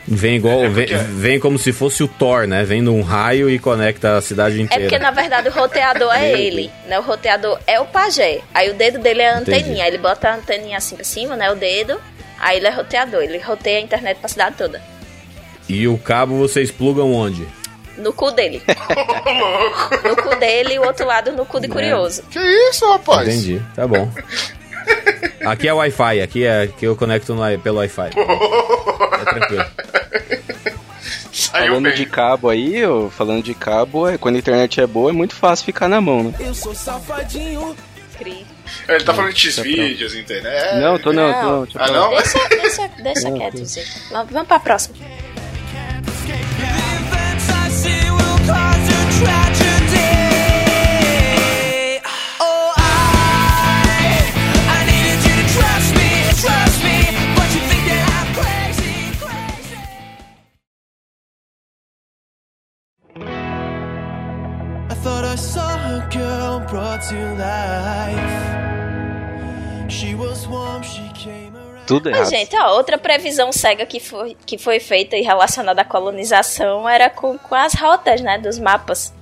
Vem 0.08 0.36
igual, 0.36 0.60
vem, 0.70 0.86
porque- 0.86 0.94
vem 0.94 1.40
como 1.40 1.58
se 1.58 1.72
fosse 1.72 2.02
o 2.02 2.06
Thor, 2.08 2.46
né? 2.46 2.62
Vem 2.64 2.80
num 2.80 3.02
raio 3.02 3.50
e 3.50 3.58
conecta 3.58 4.16
a 4.16 4.20
cidade 4.20 4.58
É 4.58 4.62
inteira. 4.62 4.82
porque, 4.84 4.98
na 4.98 5.10
verdade, 5.10 5.48
o 5.48 5.52
roteador 5.52 6.12
é 6.14 6.30
ele, 6.40 6.70
né? 6.86 6.98
O 6.98 7.02
roteador 7.02 7.58
é 7.66 7.80
o 7.80 7.86
pajé. 7.86 8.40
Aí 8.54 8.70
o 8.70 8.74
dedo 8.74 8.98
dele 9.00 9.22
é 9.22 9.30
a 9.34 9.40
Entendi. 9.40 9.58
anteninha. 9.60 9.82
Aí 9.84 9.90
ele 9.90 9.98
bota 9.98 10.28
a 10.28 10.34
anteninha 10.36 10.78
assim 10.78 10.94
pra 10.94 11.04
cima, 11.04 11.34
né? 11.36 11.50
O 11.50 11.56
dedo. 11.56 12.00
Aí 12.38 12.58
ele 12.58 12.66
é 12.68 12.70
roteador. 12.70 13.22
Ele 13.22 13.38
roteia 13.38 13.78
a 13.78 13.80
internet 13.82 14.18
pra 14.18 14.28
cidade 14.28 14.54
toda. 14.56 14.80
E 15.68 15.88
o 15.88 15.98
cabo 15.98 16.36
vocês 16.38 16.70
plugam 16.70 17.12
onde? 17.12 17.44
No 17.98 18.12
cu 18.12 18.30
dele. 18.30 18.62
No 20.04 20.14
cu 20.16 20.36
dele 20.36 20.74
e 20.74 20.78
o 20.78 20.84
outro 20.86 21.04
lado 21.06 21.32
no 21.32 21.44
cu 21.44 21.58
de 21.58 21.66
curioso. 21.68 22.22
Que 22.30 22.38
isso, 22.70 22.88
rapaz? 22.92 23.26
Entendi, 23.26 23.60
tá 23.74 23.86
bom. 23.88 24.08
Aqui 25.44 25.68
é 25.68 25.72
Wi-Fi, 25.72 26.20
aqui 26.22 26.44
é 26.44 26.66
que 26.66 26.86
eu 26.86 26.96
conecto 26.96 27.34
no- 27.34 27.58
pelo 27.60 27.78
Wi-Fi. 27.78 28.10
É 29.20 29.24
tranquilo. 29.24 29.64
Saiu 31.32 31.66
Falando 31.68 31.84
bem. 31.84 31.94
de 31.94 32.06
cabo 32.06 32.48
aí, 32.48 32.84
ô, 32.86 33.10
falando 33.10 33.42
de 33.44 33.54
cabo, 33.54 34.08
é, 34.08 34.16
quando 34.18 34.36
a 34.36 34.38
internet 34.38 34.80
é 34.80 34.86
boa, 34.86 35.10
é 35.10 35.12
muito 35.12 35.34
fácil 35.34 35.64
ficar 35.66 35.88
na 35.88 36.00
mão, 36.00 36.24
né? 36.24 36.34
Eu 36.40 36.54
sou 36.54 36.74
safadinho. 36.74 37.76
Cri. 38.18 38.46
Ele 38.88 39.04
tá 39.04 39.12
falando 39.12 39.32
de 39.34 39.50
X-Vídeos, 39.52 40.14
internet. 40.14 40.80
não, 40.80 40.98
tô 40.98 41.12
não, 41.12 41.32
tô 41.34 41.42
não. 41.42 41.62
Deixa 41.64 41.78
eu 41.78 41.82
Ah, 41.82 41.86
falar. 41.86 42.00
não? 42.00 42.10
Deixa, 42.16 42.48
deixa, 42.48 42.88
deixa 43.02 43.30
quieto, 43.32 43.64
Zé. 43.66 43.84
Vamos 44.10 44.32
vamos 44.32 44.48
pra 44.48 44.58
próxima. 44.58 44.96
Tudo 71.86 72.08
errado. 72.08 72.20
Mas, 72.22 72.30
gente, 72.30 72.56
ó, 72.56 72.74
outra 72.76 72.98
previsão 72.98 73.52
cega 73.52 73.86
que 73.86 74.00
foi, 74.00 74.36
que 74.44 74.58
foi 74.58 74.80
feita 74.80 75.16
e 75.16 75.22
relacionada 75.22 75.82
à 75.82 75.84
colonização 75.84 76.88
era 76.88 77.08
com, 77.08 77.38
com 77.38 77.54
as 77.54 77.74
rotas, 77.74 78.20
né, 78.20 78.38
dos 78.38 78.58
mapas. 78.58 79.14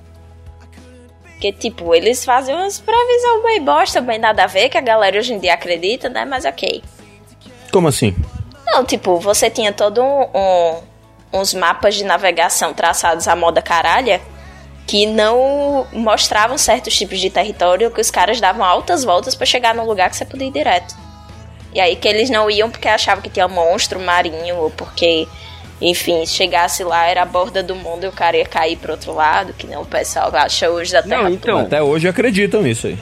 Que, 1.39 1.51
tipo, 1.51 1.93
eles 1.93 2.25
fazem 2.25 2.55
umas 2.55 2.79
previsões 2.79 3.43
bem 3.43 3.61
bosta, 3.63 4.01
bem 4.01 4.17
nada 4.17 4.45
a 4.45 4.47
ver, 4.47 4.69
que 4.69 4.77
a 4.77 4.81
galera 4.81 5.19
hoje 5.19 5.33
em 5.33 5.39
dia 5.39 5.53
acredita, 5.53 6.09
né, 6.09 6.25
mas 6.25 6.43
ok. 6.45 6.83
Como 7.71 7.87
assim? 7.87 8.15
Não, 8.65 8.83
tipo, 8.83 9.19
você 9.19 9.49
tinha 9.49 9.71
todo 9.71 10.01
um, 10.01 10.21
um- 10.33 10.81
uns 11.33 11.53
mapas 11.53 11.93
de 11.93 12.03
navegação 12.03 12.73
traçados 12.73 13.27
à 13.27 13.35
moda 13.35 13.61
caralha 13.61 14.21
que 14.87 15.05
não 15.05 15.87
mostravam 15.91 16.57
certos 16.57 16.95
tipos 16.95 17.19
de 17.19 17.29
território 17.29 17.89
que 17.89 17.99
os 17.99 18.11
caras 18.11 18.39
davam 18.39 18.63
altas 18.63 19.03
voltas 19.03 19.33
pra 19.35 19.45
chegar 19.45 19.73
num 19.73 19.85
lugar 19.85 20.09
que 20.09 20.15
você 20.17 20.25
podia 20.25 20.47
ir 20.47 20.51
direto. 20.51 20.95
E 21.73 21.79
aí 21.79 21.95
que 21.95 22.07
eles 22.07 22.29
não 22.29 22.49
iam 22.49 22.69
porque 22.69 22.87
achavam 22.87 23.21
que 23.21 23.29
tinha 23.29 23.47
monstro 23.47 23.99
marinho 23.99 24.55
ou 24.57 24.69
porque, 24.71 25.27
enfim, 25.81 26.25
se 26.25 26.33
chegasse 26.33 26.83
lá 26.83 27.05
era 27.05 27.23
a 27.23 27.25
borda 27.25 27.61
do 27.63 27.75
mundo 27.75 28.05
e 28.05 28.07
o 28.07 28.11
cara 28.11 28.37
ia 28.37 28.45
cair 28.45 28.77
pro 28.77 28.91
outro 28.93 29.13
lado, 29.13 29.53
que 29.53 29.67
não 29.67 29.81
o 29.81 29.85
pessoal 29.85 30.29
acha 30.35 30.69
hoje 30.69 30.91
da 30.93 31.01
Terra. 31.01 31.23
Não, 31.23 31.29
então, 31.29 31.59
Até 31.59 31.81
hoje 31.81 32.07
acreditam 32.07 32.61
nisso 32.61 32.87
aí. 32.87 32.97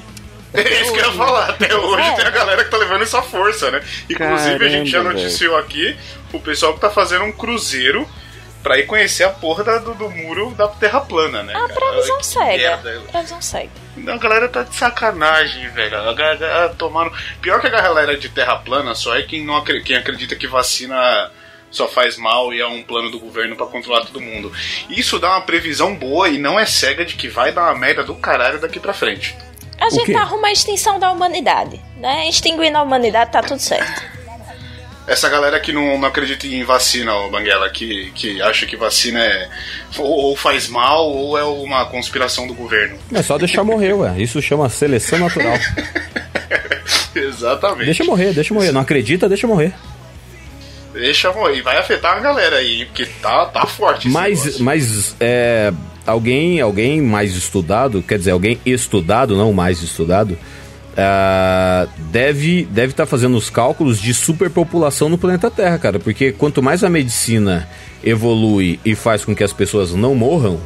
É 0.53 0.81
isso 0.81 0.93
que 0.93 0.99
eu 0.99 1.05
ia 1.05 1.11
falar. 1.11 1.49
Até 1.49 1.75
hoje 1.75 2.07
É. 2.07 2.11
tem 2.11 2.25
a 2.25 2.29
galera 2.29 2.63
que 2.63 2.69
tá 2.71 2.77
levando 2.77 3.01
essa 3.01 3.21
força, 3.21 3.71
né? 3.71 3.81
Inclusive, 4.09 4.65
a 4.65 4.69
gente 4.69 4.89
já 4.89 4.99
Caramba, 4.99 5.19
noticiou 5.19 5.57
aqui 5.57 5.97
o 6.31 6.39
pessoal 6.39 6.73
que 6.75 6.79
tá 6.79 6.89
fazendo 6.91 7.25
um 7.25 7.31
cruzeiro 7.31 8.07
pra 8.63 8.79
ir 8.79 8.85
conhecer 8.87 9.23
a 9.25 9.29
porra 9.29 9.63
da- 9.63 9.77
do, 9.79 9.93
do 9.93 10.09
muro 10.09 10.51
da 10.51 10.67
Terra 10.67 11.01
plana, 11.01 11.43
né? 11.43 11.53
A 11.53 11.59
cara? 11.67 11.73
previsão 11.73 12.17
Que 12.17 12.25
cega. 12.25 12.77
merda. 12.81 13.01
Previsão 13.11 13.41
cega. 13.41 13.69
A 14.07 14.17
galera 14.17 14.47
tá 14.49 14.63
de 14.63 14.73
sacanagem, 14.75 15.69
velho. 15.69 15.97
A 16.09 16.13
galera 16.13 16.69
tomando. 16.77 17.11
Pior 17.41 17.59
que 17.61 17.67
a 17.67 17.69
galera 17.69 18.17
de 18.17 18.29
terra 18.29 18.55
plana 18.55 18.95
só 18.95 19.15
é 19.15 19.21
quem, 19.23 19.45
não 19.45 19.57
acre- 19.57 19.83
quem 19.83 19.95
acredita 19.97 20.35
que 20.35 20.47
vacina 20.47 21.29
só 21.69 21.87
faz 21.87 22.17
mal 22.17 22.53
e 22.53 22.61
é 22.61 22.67
um 22.67 22.81
plano 22.83 23.09
do 23.11 23.19
governo 23.19 23.55
pra 23.55 23.65
controlar 23.65 24.05
todo 24.05 24.21
mundo. 24.21 24.51
Isso 24.89 25.19
dá 25.19 25.29
uma 25.31 25.41
previsão 25.41 25.95
boa 25.95 26.29
e 26.29 26.37
não 26.37 26.59
é 26.59 26.65
cega 26.65 27.03
de 27.03 27.15
que 27.15 27.27
vai 27.27 27.51
dar 27.51 27.63
uma 27.63 27.75
merda 27.75 28.03
do 28.03 28.15
caralho 28.15 28.59
daqui 28.59 28.79
pra 28.79 28.93
frente. 28.93 29.35
A 29.79 29.89
gente 29.89 30.15
arruma 30.15 30.47
a 30.47 30.51
extinção 30.51 30.97
da 30.99 31.11
humanidade, 31.11 31.81
né? 31.97 32.29
Extinguindo 32.29 32.77
a 32.77 32.83
humanidade 32.83 33.31
tá 33.31 33.41
tudo 33.41 33.59
certo. 33.59 34.01
Essa 35.05 35.29
galera 35.29 35.59
que 35.59 35.73
não, 35.73 35.97
não 35.97 36.07
acredita 36.07 36.47
em 36.47 36.63
vacina, 36.63 37.13
ô 37.13 37.29
Banguela, 37.29 37.69
que, 37.69 38.11
que 38.15 38.41
acha 38.41 38.65
que 38.65 38.77
vacina 38.77 39.19
é 39.19 39.49
ou, 39.97 40.05
ou 40.05 40.35
faz 40.35 40.69
mal 40.69 41.09
ou 41.09 41.37
é 41.37 41.43
uma 41.43 41.85
conspiração 41.85 42.47
do 42.47 42.53
governo. 42.53 42.97
É 43.13 43.21
só 43.21 43.37
deixar 43.37 43.63
morrer, 43.63 43.93
ué. 43.93 44.15
Isso 44.17 44.41
chama 44.41 44.69
seleção 44.69 45.19
natural. 45.19 45.57
Exatamente. 47.13 47.85
Deixa 47.85 48.03
morrer, 48.03 48.33
deixa 48.33 48.53
morrer. 48.53 48.71
Não 48.71 48.81
acredita, 48.81 49.27
deixa 49.27 49.45
morrer. 49.45 49.73
Deixa 50.93 51.31
morrer. 51.33 51.57
E 51.57 51.61
vai 51.61 51.77
afetar 51.77 52.17
a 52.17 52.19
galera 52.19 52.57
aí, 52.57 52.85
porque 52.85 53.05
tá, 53.21 53.45
tá 53.45 53.65
forte. 53.65 54.07
Mas, 54.07 54.45
negócio. 54.45 54.63
mas 54.63 55.15
é, 55.19 55.73
alguém, 56.05 56.61
alguém 56.61 57.01
mais 57.01 57.35
estudado, 57.35 58.01
quer 58.01 58.17
dizer, 58.17 58.31
alguém 58.31 58.59
estudado, 58.65 59.35
não 59.35 59.51
mais 59.51 59.81
estudado, 59.81 60.37
ah, 60.97 61.87
deve 62.11 62.65
deve 62.65 62.91
estar 62.91 63.05
fazendo 63.05 63.35
os 63.35 63.49
cálculos 63.49 63.99
de 63.99 64.13
superpopulação 64.13 65.09
no 65.09 65.17
planeta 65.17 65.49
Terra, 65.49 65.77
cara. 65.77 65.99
Porque 65.99 66.31
quanto 66.31 66.61
mais 66.61 66.83
a 66.83 66.89
medicina 66.89 67.67
evolui 68.03 68.79
e 68.85 68.95
faz 68.95 69.25
com 69.25 69.35
que 69.35 69.43
as 69.43 69.53
pessoas 69.53 69.93
não 69.93 70.13
morram, 70.13 70.59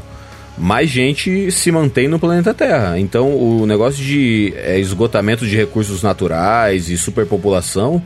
mais 0.58 0.90
gente 0.90 1.52
se 1.52 1.72
mantém 1.72 2.08
no 2.08 2.20
planeta 2.20 2.54
Terra. 2.54 3.00
Então, 3.00 3.36
o 3.36 3.66
negócio 3.66 4.04
de 4.04 4.54
é, 4.58 4.80
esgotamento 4.80 5.46
de 5.46 5.56
recursos 5.56 6.02
naturais 6.02 6.90
e 6.90 6.98
superpopulação, 6.98 8.02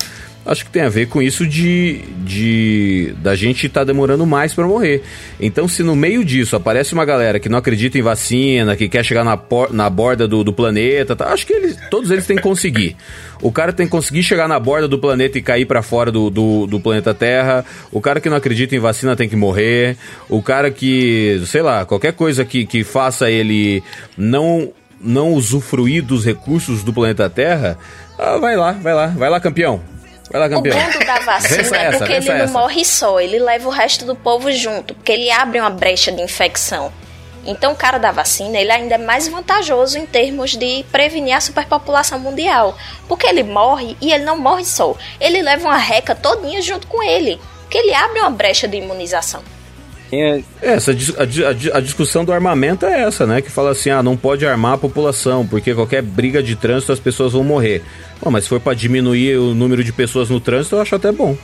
acho 0.46 0.66
que 0.66 0.72
tem 0.72 0.82
a 0.82 0.90
ver 0.90 1.08
com 1.08 1.22
isso 1.22 1.46
de, 1.46 2.02
de 2.26 3.14
da 3.22 3.36
gente 3.36 3.68
estar 3.68 3.84
demorando 3.84 4.26
mais 4.26 4.54
para 4.54 4.66
morrer. 4.68 5.04
Então, 5.40 5.68
se 5.68 5.84
no 5.84 5.96
meio 5.96 6.24
disso 6.26 6.56
aparece 6.56 6.94
uma 6.94 7.06
galera 7.06 7.40
que 7.40 7.48
não 7.50 7.58
acredita 7.58 7.98
em 7.98 8.02
vacina, 8.02 8.76
que 8.76 8.90
quer 8.90 9.04
chegar 9.06 9.24
na, 9.24 9.38
por- 9.38 9.72
na 9.74 9.90
borda 9.90 10.28
do, 10.28 10.44
do 10.44 10.52
planeta, 10.54 11.16
tá? 11.16 11.28
acho 11.34 11.46
que 11.46 11.54
eles, 11.54 11.78
todos 11.90 12.10
eles 12.12 12.26
têm 12.26 12.38
que 12.38 12.42
conseguir. 12.44 12.96
O 13.42 13.52
cara 13.52 13.74
tem 13.74 13.86
que 13.86 13.92
conseguir 13.92 14.24
chegar 14.24 14.48
na 14.48 14.60
borda 14.60 14.88
do 14.88 15.00
planeta 15.00 15.38
e 15.38 15.42
cair 15.42 15.66
para 15.66 15.82
fora 15.82 16.12
do, 16.12 16.30
do, 16.30 16.68
do 16.68 16.80
planeta 16.80 17.14
Terra. 17.14 17.66
O 17.92 18.00
cara 18.00 18.20
que 18.20 18.30
não 18.30 18.38
acredita 18.38 18.76
em 18.76 18.80
vacina 18.80 19.16
tem 19.16 19.28
que 19.28 19.36
morrer. 19.36 19.98
O 20.30 20.42
cara 20.42 20.70
que, 20.72 21.42
sei 21.46 21.62
lá, 21.62 21.86
qualquer 21.86 22.14
coisa 22.14 22.46
que, 22.46 22.66
que 22.66 22.84
faça 22.84 23.30
ele 23.30 23.84
não 24.18 24.72
não 25.04 25.34
usufruir 25.34 26.04
dos 26.04 26.24
recursos 26.24 26.84
do 26.84 26.94
planeta 26.94 27.28
Terra, 27.28 27.76
ah, 28.20 28.38
vai 28.38 28.56
lá, 28.56 28.72
vai 28.74 28.94
lá, 28.94 29.08
vai 29.08 29.30
lá, 29.32 29.40
campeão. 29.40 29.82
Vai 30.32 30.40
lá, 30.42 30.48
O 30.48 30.50
campeão. 30.50 30.78
bom 30.80 31.06
da 31.06 31.20
vacina 31.20 31.78
é 31.78 31.92
porque 31.92 32.14
ele 32.14 32.28
não 32.30 32.36
essa. 32.46 32.54
morre 32.54 32.86
só, 32.86 33.20
ele 33.20 33.40
leva 33.40 33.68
o 33.68 33.72
resto 33.72 34.06
do 34.06 34.16
povo 34.16 34.52
junto, 34.52 34.94
porque 34.96 35.12
ele 35.12 35.30
abre 35.30 35.60
uma 35.60 35.70
brecha 35.70 36.12
de 36.12 36.22
infecção. 36.22 36.92
Então 37.46 37.74
o 37.74 37.76
cara 37.76 37.98
da 37.98 38.12
vacina, 38.12 38.58
ele 38.60 38.72
ainda 38.72 38.96
é 38.96 38.98
mais 39.00 39.28
vantajoso 39.28 39.98
em 39.98 40.06
termos 40.06 40.52
de 40.52 40.86
prevenir 40.92 41.36
a 41.36 41.42
superpopulação 41.42 42.20
mundial, 42.20 42.78
porque 43.08 43.26
ele 43.26 43.44
morre 43.44 43.98
e 44.00 44.12
ele 44.14 44.24
não 44.24 44.38
morre 44.38 44.64
só, 44.64 44.96
ele 45.20 45.42
leva 45.42 45.68
uma 45.68 45.78
reca 45.78 46.14
todinha 46.14 46.62
junto 46.62 46.86
com 46.88 47.02
ele, 47.02 47.42
porque 47.62 47.80
ele 47.80 47.94
abre 47.96 48.20
uma 48.20 48.30
brecha 48.30 48.68
de 48.68 48.78
imunização. 48.78 49.42
É, 50.12 50.42
É, 50.62 50.74
Essa, 50.74 50.92
a, 50.92 51.24
a 51.74 51.78
a 51.78 51.82
discussão 51.82 52.26
do 52.26 52.34
armamento 52.34 52.86
é 52.86 53.02
essa, 53.04 53.26
né? 53.26 53.42
Que 53.42 53.50
fala 53.50 53.72
assim, 53.72 53.90
ah, 53.90 54.04
não 54.04 54.18
pode 54.18 54.46
armar 54.46 54.74
a 54.74 54.78
população, 54.78 55.46
porque 55.48 55.74
qualquer 55.74 56.02
briga 56.02 56.44
de 56.44 56.56
trânsito 56.56 56.92
as 56.92 57.00
pessoas 57.00 57.34
vão 57.34 57.44
morrer. 57.44 57.82
Bom, 58.22 58.30
mas 58.30 58.44
se 58.44 58.50
for 58.50 58.60
pra 58.60 58.74
diminuir 58.74 59.38
o 59.38 59.54
número 59.54 59.84
de 59.84 59.94
pessoas 59.94 60.30
no 60.30 60.40
trânsito, 60.40 60.76
eu 60.76 60.82
acho 60.82 60.96
até 60.96 61.12
bom. 61.12 61.38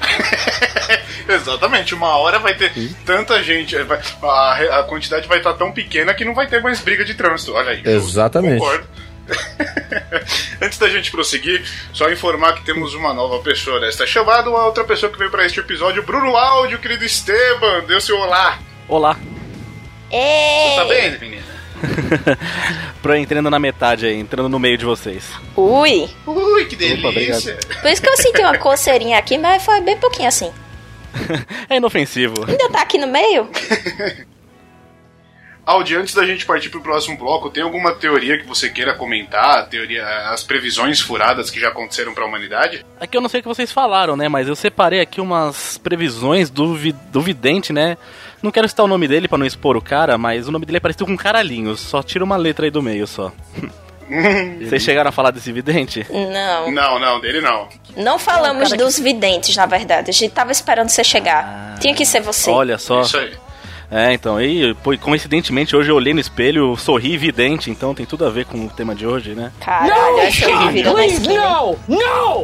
Exatamente, 1.28 1.94
uma 1.94 2.16
hora 2.18 2.38
vai 2.38 2.54
ter 2.54 2.72
tanta 3.04 3.42
gente, 3.42 3.76
vai- 3.82 4.00
a, 4.22 4.80
a 4.80 4.82
quantidade 4.84 5.26
vai 5.26 5.38
estar 5.38 5.54
tão 5.54 5.72
pequena 5.72 6.14
que 6.14 6.24
não 6.24 6.34
vai 6.34 6.46
ter 6.46 6.62
mais 6.62 6.80
briga 6.80 7.04
de 7.04 7.14
trânsito. 7.14 7.52
Olha 7.52 7.70
aí. 7.72 7.80
eu 7.84 7.96
Exatamente. 7.96 8.58
Concordo. 8.60 8.86
Antes 10.60 10.78
da 10.78 10.88
gente 10.88 11.10
prosseguir, 11.10 11.64
só 11.92 12.10
informar 12.10 12.54
que 12.54 12.64
temos 12.64 12.94
uma 12.94 13.12
nova 13.14 13.42
pessoa 13.42 13.80
nesta 13.80 14.06
chamada, 14.06 14.50
uma 14.50 14.64
outra 14.66 14.84
pessoa 14.84 15.10
que 15.10 15.18
veio 15.18 15.30
para 15.30 15.44
este 15.46 15.60
episódio, 15.60 16.02
Bruno 16.02 16.36
Áudio, 16.36 16.78
querido 16.78 17.04
Esteban, 17.04 17.84
deu 17.86 18.00
seu 18.00 18.18
olá. 18.18 18.58
Olá. 18.88 19.16
É. 20.10 20.76
Tá 20.76 20.84
bem, 20.84 21.18
menina? 21.18 21.56
Pra 23.02 23.18
entrando 23.18 23.50
na 23.50 23.58
metade 23.58 24.06
aí, 24.06 24.14
entrando 24.18 24.48
no 24.48 24.58
meio 24.58 24.78
de 24.78 24.84
vocês. 24.84 25.24
Ui, 25.54 26.08
Ui, 26.26 26.64
que 26.64 26.74
Opa, 26.74 27.12
delícia. 27.12 27.58
por 27.82 27.90
isso 27.90 28.02
que 28.02 28.08
eu 28.08 28.16
senti 28.16 28.40
uma 28.40 28.56
coceirinha 28.58 29.18
aqui, 29.18 29.36
mas 29.36 29.64
foi 29.64 29.80
bem 29.80 29.96
pouquinho 29.96 30.28
assim. 30.28 30.52
É 31.68 31.76
inofensivo. 31.76 32.34
Ainda 32.46 32.68
tá 32.70 32.82
aqui 32.82 32.98
no 32.98 33.06
meio? 33.06 33.48
Audi, 35.66 35.96
antes 35.96 36.14
da 36.14 36.24
gente 36.24 36.46
partir 36.46 36.68
pro 36.70 36.80
próximo 36.80 37.18
bloco, 37.18 37.50
tem 37.50 37.60
alguma 37.60 37.92
teoria 37.92 38.38
que 38.38 38.46
você 38.46 38.70
queira 38.70 38.94
comentar? 38.94 39.68
Teoria, 39.68 40.06
as 40.30 40.44
previsões 40.44 41.00
furadas 41.00 41.50
que 41.50 41.58
já 41.58 41.68
aconteceram 41.70 42.14
para 42.14 42.22
a 42.22 42.26
humanidade? 42.28 42.86
Aqui 43.00 43.16
eu 43.16 43.20
não 43.20 43.28
sei 43.28 43.40
o 43.40 43.42
que 43.42 43.48
vocês 43.48 43.72
falaram, 43.72 44.16
né? 44.16 44.28
Mas 44.28 44.46
eu 44.46 44.54
separei 44.54 45.00
aqui 45.00 45.20
umas 45.20 45.76
previsões 45.76 46.50
do, 46.50 46.72
vi- 46.76 46.92
do 47.10 47.20
vidente, 47.20 47.72
né? 47.72 47.98
Não 48.40 48.52
quero 48.52 48.68
citar 48.68 48.84
o 48.84 48.88
nome 48.88 49.08
dele 49.08 49.26
pra 49.26 49.36
não 49.38 49.44
expor 49.46 49.76
o 49.76 49.82
cara, 49.82 50.16
mas 50.16 50.46
o 50.46 50.52
nome 50.52 50.64
dele 50.66 50.76
é 50.76 50.80
parecido 50.80 51.04
com 51.04 51.16
Caralhinhos. 51.16 51.80
Só 51.80 52.00
tira 52.00 52.22
uma 52.22 52.36
letra 52.36 52.66
aí 52.66 52.70
do 52.70 52.80
meio 52.80 53.04
só. 53.06 53.32
Vocês 54.68 54.82
chegaram 54.84 55.08
a 55.08 55.12
falar 55.12 55.32
desse 55.32 55.50
vidente? 55.50 56.06
Não. 56.08 56.70
Não, 56.70 56.98
não, 57.00 57.20
dele 57.20 57.40
não. 57.40 57.68
Não 57.96 58.18
falamos 58.20 58.70
dos 58.72 59.00
videntes, 59.00 59.56
na 59.56 59.66
verdade. 59.66 60.10
A 60.10 60.12
gente 60.12 60.30
tava 60.32 60.52
esperando 60.52 60.90
você 60.90 61.02
chegar. 61.02 61.76
Tinha 61.80 61.92
que 61.92 62.06
ser 62.06 62.20
você. 62.20 62.50
Olha 62.52 62.78
só. 62.78 63.00
Isso 63.00 63.16
aí. 63.18 63.32
É, 63.90 64.12
então, 64.12 64.40
e 64.40 64.74
pô, 64.74 64.96
coincidentemente 64.98 65.76
hoje 65.76 65.90
eu 65.90 65.94
olhei 65.94 66.12
no 66.12 66.20
espelho, 66.20 66.76
sorri 66.76 67.16
vidente, 67.16 67.70
então 67.70 67.94
tem 67.94 68.04
tudo 68.04 68.26
a 68.26 68.30
ver 68.30 68.44
com 68.44 68.66
o 68.66 68.68
tema 68.68 68.94
de 68.94 69.06
hoje, 69.06 69.34
né? 69.34 69.52
Caralho, 69.60 70.18
essa 70.18 70.50
eu 70.50 70.70
virou 70.70 70.94
na 70.94 71.06
esquina. 71.06 71.42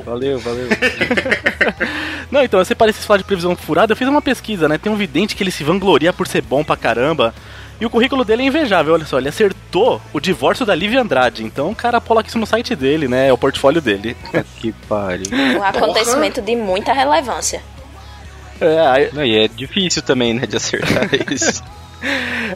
Valeu, 0.04 0.38
valeu. 0.38 0.68
Não, 2.30 2.42
então, 2.42 2.60
eu 2.60 2.64
separei 2.64 2.90
esses 2.90 3.04
falar 3.04 3.18
de 3.18 3.24
previsão 3.24 3.54
furada, 3.56 3.92
eu 3.92 3.96
fiz 3.96 4.08
uma 4.08 4.22
pesquisa, 4.22 4.68
né? 4.68 4.78
Tem 4.78 4.90
um 4.90 4.96
vidente 4.96 5.34
que 5.34 5.42
ele 5.42 5.50
se 5.50 5.64
vangloria 5.64 6.12
por 6.12 6.26
ser 6.26 6.42
bom 6.42 6.62
pra 6.64 6.76
caramba. 6.76 7.34
E 7.80 7.84
o 7.84 7.90
currículo 7.90 8.24
dele 8.24 8.44
é 8.44 8.46
invejável, 8.46 8.94
olha 8.94 9.04
só, 9.04 9.18
ele 9.18 9.28
acertou 9.28 10.00
o 10.12 10.20
divórcio 10.20 10.64
da 10.64 10.72
Lívia 10.72 11.00
Andrade. 11.00 11.42
Então 11.42 11.70
o 11.70 11.74
cara 11.74 12.00
coloca 12.00 12.28
isso 12.28 12.38
no 12.38 12.46
site 12.46 12.76
dele, 12.76 13.08
né? 13.08 13.26
É 13.26 13.32
o 13.32 13.36
portfólio 13.36 13.82
dele. 13.82 14.16
que 14.60 14.72
pariu. 14.88 15.26
Um 15.58 15.62
acontecimento 15.62 16.40
de 16.40 16.54
muita 16.54 16.92
relevância. 16.92 17.60
É, 18.62 18.86
aí- 18.86 19.10
Não, 19.12 19.24
e 19.24 19.36
é 19.36 19.48
difícil 19.48 20.02
também, 20.02 20.34
né, 20.34 20.46
de 20.46 20.56
acertar 20.56 21.08
isso. 21.30 21.62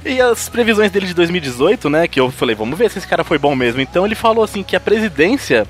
E 0.05 0.21
as 0.21 0.49
previsões 0.49 0.91
dele 0.91 1.07
de 1.07 1.15
2018, 1.15 1.89
né? 1.89 2.09
Que 2.09 2.19
eu 2.19 2.31
falei, 2.31 2.55
vamos 2.57 2.77
ver 2.79 2.91
se 2.91 2.99
esse 2.99 3.07
cara 3.07 3.23
foi 3.25 3.39
bom 3.39 3.55
mesmo. 3.55 3.81
Então 3.81 4.05
ele 4.05 4.15
falou 4.15 4.43
assim 4.43 4.63
que 4.63 4.75
a 4.77 4.81
presidência 4.81 5.67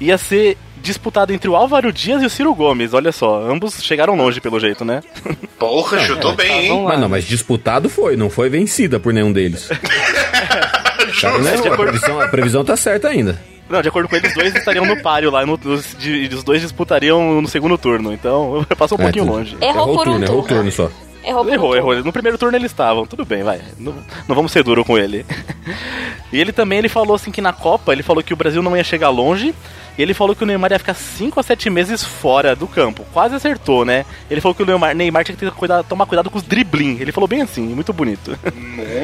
ia 0.00 0.16
ser 0.16 0.56
disputada 0.80 1.32
entre 1.34 1.50
o 1.50 1.54
Álvaro 1.56 1.92
Dias 1.92 2.22
e 2.22 2.26
o 2.26 2.30
Ciro 2.30 2.54
Gomes. 2.54 2.94
Olha 2.94 3.12
só, 3.12 3.42
ambos 3.42 3.82
chegaram 3.82 4.14
longe 4.16 4.40
pelo 4.40 4.58
jeito, 4.60 4.84
né? 4.84 5.02
Porra, 5.58 5.98
chutou 6.00 6.34
bem, 6.34 6.62
hein? 6.62 6.68
vamos 6.68 6.84
lá. 6.84 6.90
Mas 6.92 7.00
não, 7.00 7.08
mas 7.08 7.24
disputado 7.24 7.88
foi, 7.90 8.16
não 8.16 8.30
foi 8.30 8.48
vencida 8.48 8.98
por 9.00 9.12
nenhum 9.12 9.32
deles. 9.32 9.68
Cara, 11.20 11.38
não 11.38 11.48
errou, 11.52 11.72
a, 11.72 11.76
previsão, 11.76 12.20
a 12.20 12.28
previsão 12.28 12.64
tá 12.64 12.76
certa 12.76 13.08
ainda. 13.08 13.38
Não, 13.70 13.80
de 13.80 13.88
acordo 13.88 14.08
com 14.08 14.16
eles, 14.16 14.30
os 14.30 14.34
dois 14.36 14.54
estariam 14.54 14.84
no 14.84 15.00
páreo 15.00 15.30
lá, 15.30 15.46
no, 15.46 15.54
os, 15.64 15.94
de- 15.98 16.28
os 16.34 16.42
dois 16.42 16.60
disputariam 16.60 17.40
no 17.40 17.46
segundo 17.48 17.78
turno. 17.78 18.12
Então 18.12 18.66
passou 18.76 18.98
um 18.98 19.02
É, 19.02 19.04
pouquinho 19.04 19.24
tudo- 19.26 19.36
longe. 19.36 19.56
Errou 19.60 19.86
por 19.94 20.08
um 20.08 20.12
turno, 20.12 20.24
errou 20.24 20.38
o 20.40 20.42
turno. 20.42 20.56
turno 20.56 20.72
só. 20.72 20.90
Errou 21.22 21.48
Errou, 21.48 21.70
turno. 21.74 21.92
errou. 21.92 22.04
No 22.04 22.12
primeiro 22.12 22.36
turno 22.38 22.56
eles 22.56 22.70
estavam. 22.72 23.06
Tudo 23.06 23.24
bem, 23.24 23.42
vai. 23.42 23.60
Não, 23.78 23.94
não 24.26 24.34
vamos 24.34 24.50
ser 24.52 24.62
duro 24.64 24.84
com 24.84 24.98
ele. 24.98 25.24
e 26.32 26.40
ele 26.40 26.50
também 26.52 26.78
ele 26.78 26.88
falou 26.88 27.14
assim 27.14 27.30
que 27.30 27.40
na 27.40 27.52
Copa, 27.52 27.92
ele 27.92 28.02
falou 28.02 28.22
que 28.22 28.32
o 28.32 28.36
Brasil 28.36 28.62
não 28.62 28.76
ia 28.76 28.82
chegar 28.84 29.08
longe. 29.10 29.54
Ele 30.00 30.14
falou 30.14 30.34
que 30.34 30.42
o 30.42 30.46
Neymar 30.46 30.72
ia 30.72 30.78
ficar 30.78 30.94
5 30.94 31.38
a 31.38 31.42
7 31.42 31.68
meses 31.70 32.02
fora 32.02 32.54
do 32.56 32.66
campo. 32.66 33.04
Quase 33.12 33.34
acertou, 33.34 33.84
né? 33.84 34.04
Ele 34.30 34.40
falou 34.40 34.54
que 34.54 34.62
o 34.62 34.66
Neymar, 34.66 34.94
Neymar 34.94 35.24
tinha 35.24 35.36
que 35.36 35.44
ter 35.44 35.50
cuidado, 35.52 35.84
tomar 35.88 36.06
cuidado 36.06 36.30
com 36.30 36.38
os 36.38 36.44
dribling. 36.44 36.98
Ele 37.00 37.12
falou 37.12 37.28
bem 37.28 37.42
assim, 37.42 37.62
muito 37.62 37.92
bonito. 37.92 38.38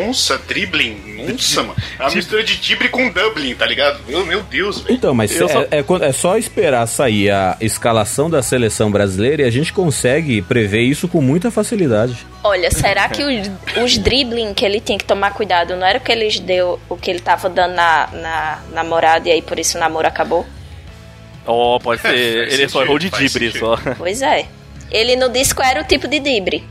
Nossa, 0.06 0.38
dribbling. 0.38 1.26
Nossa, 1.32 1.62
mano. 1.62 1.74
É 1.98 2.02
uma 2.04 2.14
mistura 2.14 2.42
de 2.44 2.56
drible 2.56 2.88
com 2.88 3.08
Dublin, 3.10 3.54
tá 3.54 3.66
ligado? 3.66 4.00
Meu, 4.08 4.24
meu 4.24 4.42
Deus, 4.42 4.80
velho. 4.80 4.94
Então, 4.94 5.14
mas 5.14 5.34
é, 5.40 5.48
só- 5.48 5.64
é 5.70 5.82
quando- 5.82 6.04
é 6.04 6.12
só 6.12 6.36
esperar 6.36 6.86
sair 6.86 7.30
a 7.30 7.56
escalação 7.60 8.28
da 8.30 8.42
seleção 8.42 8.90
brasileira 8.90 9.42
e 9.42 9.44
a 9.44 9.50
gente 9.50 9.72
consegue 9.72 10.40
prever 10.42 10.82
isso 10.82 11.08
com 11.08 11.20
muita 11.20 11.50
facilidade. 11.50 12.26
Olha, 12.44 12.70
será 12.70 13.08
que 13.08 13.22
os, 13.22 13.50
os 13.82 13.98
dribbling 13.98 14.54
que 14.54 14.64
ele 14.64 14.80
tinha 14.80 14.98
que 14.98 15.04
tomar 15.04 15.32
cuidado 15.32 15.74
não 15.76 15.86
era 15.86 15.98
o 15.98 16.00
que 16.00 16.12
eles 16.12 16.38
deu, 16.38 16.78
o 16.88 16.96
que 16.96 17.10
ele 17.10 17.20
tava 17.20 17.48
dando 17.48 17.74
na, 17.74 18.08
na 18.12 18.58
namorada 18.72 19.28
e 19.28 19.32
aí 19.32 19.42
por 19.42 19.58
isso 19.58 19.76
o 19.76 19.80
namoro 19.80 20.06
acabou? 20.06 20.46
Oh, 21.46 21.78
pode 21.80 22.02
ser. 22.02 22.14
Ele 22.52 22.68
só 22.68 22.80
sentido, 22.80 22.82
errou 22.82 22.98
de 22.98 23.10
dibre 23.10 23.50
sentido. 23.50 23.58
só. 23.58 23.76
Pois 23.96 24.22
é. 24.22 24.46
Ele 24.90 25.16
não 25.16 25.30
disse 25.30 25.54
qual 25.54 25.68
era 25.68 25.80
o 25.80 25.84
tipo 25.84 26.06
de 26.06 26.20
dibre. 26.20 26.64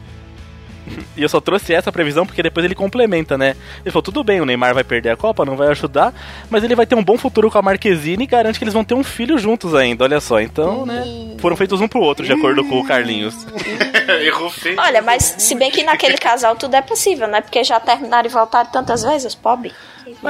E 1.18 1.24
eu 1.24 1.30
só 1.30 1.42
trouxe 1.42 1.74
essa 1.74 1.92
previsão 1.92 2.26
porque 2.26 2.44
depois 2.44 2.64
ele 2.64 2.76
complementa, 2.76 3.38
né? 3.38 3.56
Ele 3.82 3.92
falou: 3.92 4.04
tudo 4.04 4.24
bem, 4.24 4.40
o 4.42 4.46
Neymar 4.46 4.74
vai 4.74 4.84
perder 4.84 5.10
a 5.10 5.18
Copa, 5.18 5.46
não 5.46 5.56
vai 5.56 5.70
ajudar, 5.70 6.14
mas 6.50 6.64
ele 6.64 6.76
vai 6.76 6.86
ter 6.86 6.96
um 6.96 7.04
bom 7.04 7.18
futuro 7.18 7.50
com 7.50 7.58
a 7.58 7.62
Marquezine 7.62 8.24
e 8.24 8.28
garante 8.28 8.60
que 8.60 8.64
eles 8.64 8.74
vão 8.74 8.84
ter 8.84 8.94
um 8.94 9.04
filho 9.04 9.38
juntos 9.38 9.74
ainda, 9.74 10.04
olha 10.04 10.20
só. 10.20 10.40
Então, 10.40 10.86
né? 10.86 11.04
Foram 11.40 11.56
feitos 11.56 11.82
um 11.82 11.88
pro 11.88 12.02
outro, 12.02 12.26
de 12.26 12.34
acordo 12.34 12.64
com 12.66 12.80
o 12.80 12.86
Carlinhos. 12.86 13.36
Errou 14.24 14.50
feio. 14.50 14.80
Olha, 14.80 15.02
mas 15.02 15.36
se 15.40 15.56
bem 15.56 15.72
que 15.72 15.84
naquele 15.84 16.18
casal 16.18 16.56
tudo 16.56 16.76
é 16.76 16.82
possível, 16.82 17.28
né? 17.28 17.42
Porque 17.42 17.64
já 17.64 17.80
terminaram 17.80 18.30
e 18.30 18.32
voltaram 18.32 18.70
tantas 18.70 19.02
vezes, 19.02 19.34
pobre. 19.34 19.74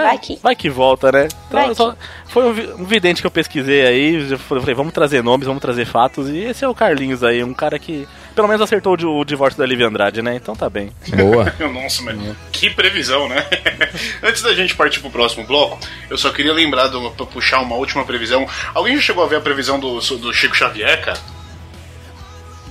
Vai 0.04 0.18
que. 0.18 0.40
Vai 0.42 0.56
que 0.56 0.70
volta, 0.70 1.12
né? 1.12 1.26
Então, 1.48 1.60
Vai 1.60 1.70
que. 1.70 1.76
só- 1.76 1.96
foi 2.28 2.46
um, 2.46 2.54
vi- 2.54 2.74
um 2.78 2.84
vidente 2.86 3.22
que 3.22 3.28
eu 3.28 3.32
pesquisei 3.32 3.86
aí. 3.86 4.28
já 4.28 4.38
falei, 4.38 4.74
vamos 4.76 4.94
trazer 4.94 5.24
nomes, 5.24 5.48
vamos 5.48 5.62
trazer 5.62 5.86
fatos. 5.86 6.28
E 6.30 6.38
esse 6.40 6.64
é 6.66 6.68
o 6.68 6.76
Carlinhos 6.76 7.24
aí, 7.24 7.44
um 7.44 7.54
cara 7.54 7.78
que 7.80 8.08
pelo 8.36 8.48
menos 8.48 8.62
acertou 8.62 8.94
o, 8.94 8.98
di- 8.98 9.06
o 9.06 9.24
divórcio 9.24 9.58
da 9.60 9.66
Lívia 9.66 9.88
Andrade, 9.88 10.22
né? 10.22 10.36
Então 10.36 10.56
tá 10.56 10.70
bem. 10.70 10.92
Boa. 11.16 11.46
Nossa, 11.72 12.02
mas 12.04 12.18
que 12.52 12.70
previsão, 12.70 13.30
né? 13.30 13.46
Antes 14.22 14.42
da 14.42 14.54
gente 14.54 14.76
partir 14.76 15.00
pro 15.00 15.10
próximo 15.10 15.46
bloco, 15.46 15.80
eu 16.10 16.18
só 16.18 16.30
queria 16.32 16.52
lembrar, 16.54 16.88
do, 16.88 17.12
pra 17.12 17.26
puxar 17.26 17.62
uma 17.62 17.76
última 17.76 18.04
previsão. 18.04 18.46
Alguém 18.74 18.96
já 18.96 19.02
chegou 19.02 19.24
a 19.24 19.28
ver 19.28 19.38
a 19.38 19.42
previsão 19.42 19.80
do, 19.80 20.00
do 20.00 20.34
Chico 20.34 20.56
Xavier, 20.56 21.02
cara? 21.04 21.20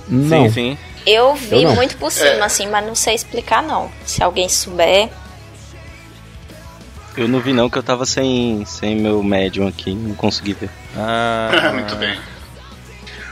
Não. 0.07 0.43
Sim, 0.47 0.51
sim. 0.51 0.77
Eu 1.05 1.35
vi 1.35 1.63
Eu 1.63 1.73
muito 1.73 1.97
por 1.97 2.11
cima, 2.11 2.27
É. 2.29 2.41
assim, 2.43 2.67
mas 2.67 2.85
não 2.85 2.95
sei 2.95 3.15
explicar, 3.15 3.61
não. 3.63 3.91
Se 4.05 4.21
alguém 4.23 4.47
souber. 4.49 5.09
Eu 7.17 7.27
não 7.27 7.39
vi 7.39 7.53
não, 7.53 7.69
que 7.69 7.77
eu 7.77 7.83
tava 7.83 8.05
sem, 8.05 8.65
sem 8.65 8.95
meu 8.95 9.23
médium 9.23 9.67
aqui, 9.67 9.93
não 9.93 10.15
consegui 10.15 10.53
ver. 10.53 10.69
Ah, 10.95 11.71
Muito 11.73 11.95
bem. 11.95 12.17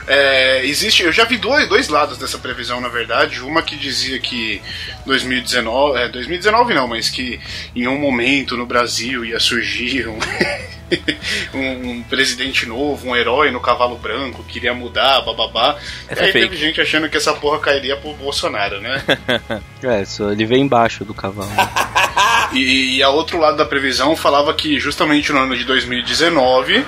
É, 0.06 0.64
existe, 0.66 1.02
eu 1.02 1.12
já 1.12 1.24
vi 1.24 1.38
dois, 1.38 1.66
dois 1.66 1.88
lados 1.88 2.18
dessa 2.18 2.38
previsão, 2.38 2.80
na 2.80 2.88
verdade. 2.88 3.40
Uma 3.40 3.62
que 3.62 3.76
dizia 3.76 4.18
que 4.18 4.60
2019, 5.06 5.98
é, 5.98 6.08
2019 6.08 6.74
não, 6.74 6.86
mas 6.86 7.08
que 7.08 7.40
em 7.74 7.88
um 7.88 7.98
momento 7.98 8.56
no 8.56 8.66
Brasil 8.66 9.24
ia 9.24 9.40
surgir 9.40 10.08
um, 10.08 10.18
um, 11.54 11.90
um 11.90 12.02
presidente 12.02 12.66
novo, 12.66 13.08
um 13.08 13.16
herói 13.16 13.50
no 13.50 13.60
cavalo 13.60 13.96
branco, 13.96 14.44
que 14.44 14.58
iria 14.58 14.74
mudar, 14.74 15.20
bababá. 15.22 15.76
Essa 16.08 16.22
e 16.22 16.24
aí 16.24 16.30
é 16.30 16.32
teve 16.32 16.56
gente 16.56 16.80
achando 16.80 17.08
que 17.08 17.16
essa 17.16 17.32
porra 17.34 17.58
cairia 17.58 17.96
pro 17.96 18.12
Bolsonaro, 18.14 18.80
né? 18.80 19.02
É, 19.82 20.02
só 20.06 20.30
ele 20.30 20.46
veio 20.46 20.62
embaixo 20.62 21.04
do 21.04 21.12
cavalo. 21.12 21.50
E, 22.52 22.98
e 22.98 23.02
a 23.02 23.08
outro 23.08 23.38
lado 23.38 23.56
da 23.56 23.64
previsão 23.64 24.14
falava 24.14 24.54
que 24.54 24.78
justamente 24.78 25.32
no 25.32 25.40
ano 25.40 25.56
de 25.56 25.64
2019 25.64 26.84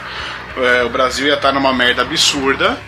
é, 0.57 0.85
o 0.85 0.89
Brasil 0.89 1.27
ia 1.27 1.35
estar 1.35 1.53
numa 1.53 1.73
merda 1.73 2.03
absurda. 2.03 2.79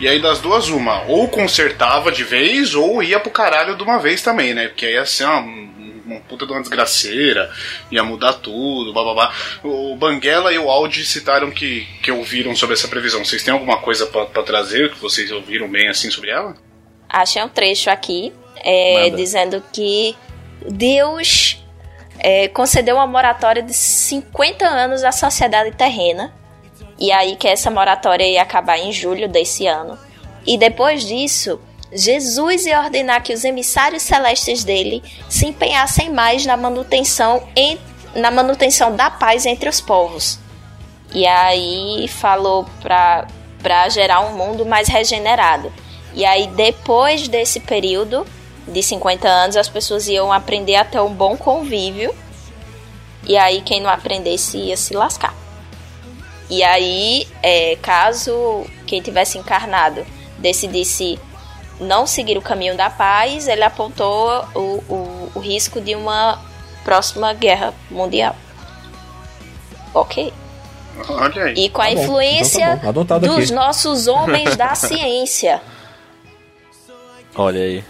E 0.00 0.06
aí 0.06 0.20
das 0.20 0.38
duas, 0.38 0.68
uma, 0.68 1.02
ou 1.02 1.26
consertava 1.26 2.12
de 2.12 2.22
vez, 2.22 2.74
ou 2.74 3.02
ia 3.02 3.18
pro 3.18 3.32
caralho 3.32 3.74
de 3.74 3.82
uma 3.82 3.98
vez 3.98 4.22
também, 4.22 4.54
né? 4.54 4.68
Porque 4.68 4.86
aí 4.86 4.92
ia 4.92 5.04
ser 5.04 5.24
uma, 5.24 5.67
uma 6.08 6.20
puta 6.20 6.46
de 6.46 6.52
uma 6.52 6.60
desgraceira, 6.60 7.50
ia 7.90 8.02
mudar 8.02 8.34
tudo, 8.34 8.92
bababá. 8.92 9.32
O 9.62 9.94
Banguela 9.96 10.52
e 10.52 10.58
o 10.58 10.70
Audi 10.70 11.04
citaram 11.04 11.50
que, 11.50 11.86
que 12.02 12.10
ouviram 12.10 12.54
sobre 12.56 12.74
essa 12.74 12.88
previsão. 12.88 13.24
Vocês 13.24 13.42
têm 13.42 13.52
alguma 13.52 13.78
coisa 13.78 14.06
pra 14.06 14.26
pra 14.26 14.42
trazer 14.42 14.92
que 14.92 15.00
vocês 15.00 15.30
ouviram 15.30 15.68
bem 15.68 15.88
assim 15.88 16.10
sobre 16.10 16.30
ela? 16.30 16.54
Achei 17.08 17.42
um 17.42 17.48
trecho 17.48 17.90
aqui 17.90 18.32
é, 18.56 19.10
dizendo 19.10 19.62
que 19.72 20.14
Deus 20.68 21.62
é, 22.18 22.48
concedeu 22.48 22.96
uma 22.96 23.06
moratória 23.06 23.62
de 23.62 23.72
50 23.72 24.66
anos 24.66 25.04
à 25.04 25.12
sociedade 25.12 25.72
terrena. 25.72 26.34
E 26.98 27.12
aí 27.12 27.36
que 27.36 27.46
essa 27.46 27.70
moratória 27.70 28.26
ia 28.26 28.42
acabar 28.42 28.78
em 28.78 28.92
julho 28.92 29.28
desse 29.28 29.66
ano. 29.66 29.96
E 30.44 30.58
depois 30.58 31.04
disso, 31.04 31.60
Jesus 31.92 32.66
ia 32.66 32.80
ordenar 32.80 33.22
que 33.22 33.32
os 33.32 33.44
emissários 33.44 34.02
celestes 34.02 34.62
dele 34.62 35.02
se 35.28 35.46
empenhassem 35.46 36.12
mais 36.12 36.44
na 36.44 36.56
manutenção, 36.56 37.42
em, 37.56 37.78
na 38.14 38.30
manutenção 38.30 38.94
da 38.94 39.10
paz 39.10 39.46
entre 39.46 39.68
os 39.68 39.80
povos. 39.80 40.38
E 41.12 41.26
aí 41.26 42.06
falou 42.08 42.66
pra 42.82 43.88
gerar 43.88 44.20
um 44.20 44.36
mundo 44.36 44.66
mais 44.66 44.88
regenerado. 44.88 45.72
E 46.14 46.24
aí, 46.24 46.46
depois 46.48 47.28
desse 47.28 47.60
período 47.60 48.26
de 48.66 48.82
50 48.82 49.26
anos, 49.28 49.56
as 49.56 49.68
pessoas 49.68 50.08
iam 50.08 50.32
aprender 50.32 50.76
a 50.76 50.84
ter 50.84 51.00
um 51.00 51.12
bom 51.12 51.36
convívio. 51.36 52.14
E 53.24 53.36
aí, 53.36 53.62
quem 53.62 53.80
não 53.80 53.88
aprendesse 53.88 54.58
ia 54.58 54.76
se 54.76 54.94
lascar. 54.94 55.34
E 56.50 56.62
aí, 56.62 57.26
é, 57.42 57.76
caso 57.76 58.66
quem 58.86 59.02
tivesse 59.02 59.38
encarnado 59.38 60.04
decidisse 60.38 61.18
não 61.80 62.06
seguir 62.06 62.36
o 62.36 62.42
caminho 62.42 62.76
da 62.76 62.90
paz, 62.90 63.46
ele 63.48 63.62
apontou 63.64 64.44
o, 64.54 64.58
o, 64.88 65.32
o 65.34 65.38
risco 65.40 65.80
de 65.80 65.94
uma 65.94 66.38
próxima 66.84 67.32
guerra 67.32 67.72
mundial. 67.90 68.34
Ok. 69.94 70.32
Olha 71.08 71.44
aí. 71.44 71.54
E 71.54 71.68
com 71.70 71.80
a 71.80 71.84
Tá 71.86 71.92
influência 71.92 72.64
então 72.64 72.78
tá. 72.78 72.88
Adotado 72.88 73.26
dos 73.26 73.44
aqui. 73.44 73.52
nossos 73.52 74.06
homens 74.08 74.56
da 74.56 74.74
ciência. 74.74 75.62
olha 77.36 77.60
aí. 77.60 77.84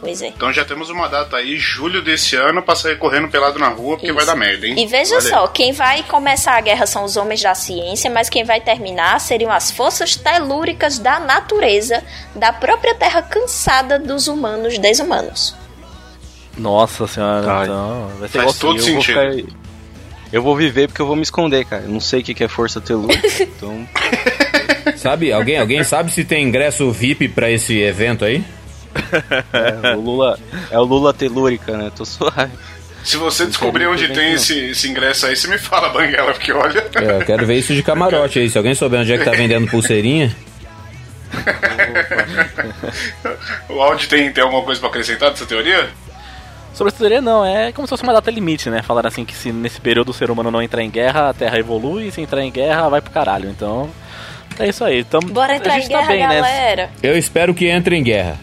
Pois 0.00 0.22
é. 0.22 0.28
Então 0.28 0.50
já 0.52 0.64
temos 0.64 0.88
uma 0.88 1.08
data 1.08 1.36
aí, 1.36 1.56
julho 1.58 2.02
desse 2.02 2.34
ano, 2.34 2.62
pra 2.62 2.74
sair 2.74 2.96
correndo 2.96 3.28
pelado 3.28 3.58
na 3.58 3.68
rua, 3.68 3.96
porque 3.96 4.06
Isso. 4.06 4.14
vai 4.14 4.24
dar 4.24 4.34
merda, 4.34 4.66
hein? 4.66 4.74
E 4.78 4.86
veja 4.86 5.16
Olha 5.16 5.24
aí. 5.24 5.30
só, 5.30 5.46
quem 5.48 5.72
vai 5.72 6.02
começar 6.02 6.56
a 6.56 6.60
guerra 6.60 6.86
são 6.86 7.04
os 7.04 7.16
homens 7.16 7.42
da 7.42 7.54
ciência, 7.54 8.10
mas 8.10 8.30
quem 8.30 8.42
vai 8.42 8.60
terminar 8.60 9.20
seriam 9.20 9.52
as 9.52 9.70
forças 9.70 10.16
telúricas 10.16 10.98
da 10.98 11.20
natureza, 11.20 12.02
da 12.34 12.52
própria 12.52 12.94
terra 12.94 13.20
cansada 13.22 13.98
dos 13.98 14.26
humanos 14.26 14.78
desumanos. 14.78 15.54
Nossa 16.56 17.06
senhora, 17.06 17.52
Ai. 17.52 17.64
então. 17.64 18.10
Vai 18.18 18.28
ser 18.28 18.42
Faz 18.42 18.58
todo 18.58 18.78
eu 18.78 18.82
sentido. 18.82 19.14
vou 19.14 19.32
ficar... 19.32 19.50
Eu 20.32 20.42
vou 20.42 20.54
viver 20.56 20.86
porque 20.86 21.02
eu 21.02 21.06
vou 21.06 21.16
me 21.16 21.22
esconder, 21.22 21.64
cara. 21.64 21.82
Eu 21.82 21.88
não 21.90 22.00
sei 22.00 22.20
o 22.20 22.24
que 22.24 22.42
é 22.42 22.48
força 22.48 22.80
telúrica, 22.80 23.26
então... 23.42 23.86
Sabe, 24.96 25.32
alguém, 25.32 25.58
alguém 25.58 25.84
sabe 25.84 26.10
se 26.10 26.24
tem 26.24 26.46
ingresso 26.46 26.90
VIP 26.90 27.28
pra 27.28 27.50
esse 27.50 27.78
evento 27.80 28.24
aí? 28.24 28.42
É, 29.52 29.94
o 29.96 30.00
Lula... 30.00 30.38
É 30.70 30.78
o 30.78 30.84
Lula 30.84 31.12
telúrica, 31.12 31.76
né? 31.76 31.90
Tô 31.94 32.04
suave. 32.04 32.52
Se 33.02 33.16
você 33.16 33.46
descobrir 33.46 33.86
onde 33.86 34.08
tem 34.08 34.34
esse, 34.34 34.70
esse 34.70 34.88
ingresso 34.88 35.26
aí, 35.26 35.34
você 35.34 35.48
me 35.48 35.58
fala, 35.58 35.88
Banguela, 35.88 36.32
porque 36.32 36.52
olha. 36.52 36.84
É, 36.94 37.20
eu 37.20 37.24
quero 37.24 37.46
ver 37.46 37.58
isso 37.58 37.72
de 37.74 37.82
camarote 37.82 38.38
aí. 38.38 38.48
Se 38.50 38.58
alguém 38.58 38.74
souber 38.74 39.00
onde 39.00 39.12
é 39.12 39.18
que 39.18 39.24
tá 39.24 39.30
vendendo 39.30 39.66
pulseirinha. 39.68 40.34
o 43.68 43.80
áudio 43.80 44.08
tem, 44.08 44.30
tem 44.32 44.44
alguma 44.44 44.62
coisa 44.62 44.80
pra 44.80 44.90
acrescentar 44.90 45.30
dessa 45.30 45.46
teoria? 45.46 45.88
Sobre 46.74 46.92
essa 46.92 46.98
teoria, 46.98 47.20
não, 47.20 47.44
é 47.44 47.72
como 47.72 47.86
se 47.86 47.90
fosse 47.90 48.02
uma 48.02 48.12
data 48.12 48.30
limite, 48.30 48.70
né? 48.70 48.82
Falaram 48.82 49.08
assim 49.08 49.24
que 49.24 49.34
se 49.34 49.50
nesse 49.50 49.80
período 49.80 50.10
o 50.10 50.14
ser 50.14 50.30
humano 50.30 50.50
não 50.50 50.62
entrar 50.62 50.82
em 50.82 50.90
guerra, 50.90 51.30
a 51.30 51.34
Terra 51.34 51.58
evolui, 51.58 52.08
e 52.08 52.12
se 52.12 52.20
entrar 52.20 52.42
em 52.42 52.50
guerra, 52.50 52.88
vai 52.88 53.00
pro 53.00 53.10
caralho. 53.10 53.48
Então, 53.48 53.90
é 54.58 54.68
isso 54.68 54.84
aí. 54.84 55.04
Tamo, 55.04 55.28
Bora 55.28 55.56
entrar 55.56 55.74
a 55.74 55.78
em 55.78 55.80
gente 55.82 55.90
guerra, 55.90 56.02
tá 56.02 56.08
bem, 56.08 56.28
né? 56.28 56.34
galera. 56.34 56.90
Eu 57.02 57.16
espero 57.16 57.54
que 57.54 57.66
entre 57.66 57.96
em 57.96 58.02
guerra. 58.02 58.38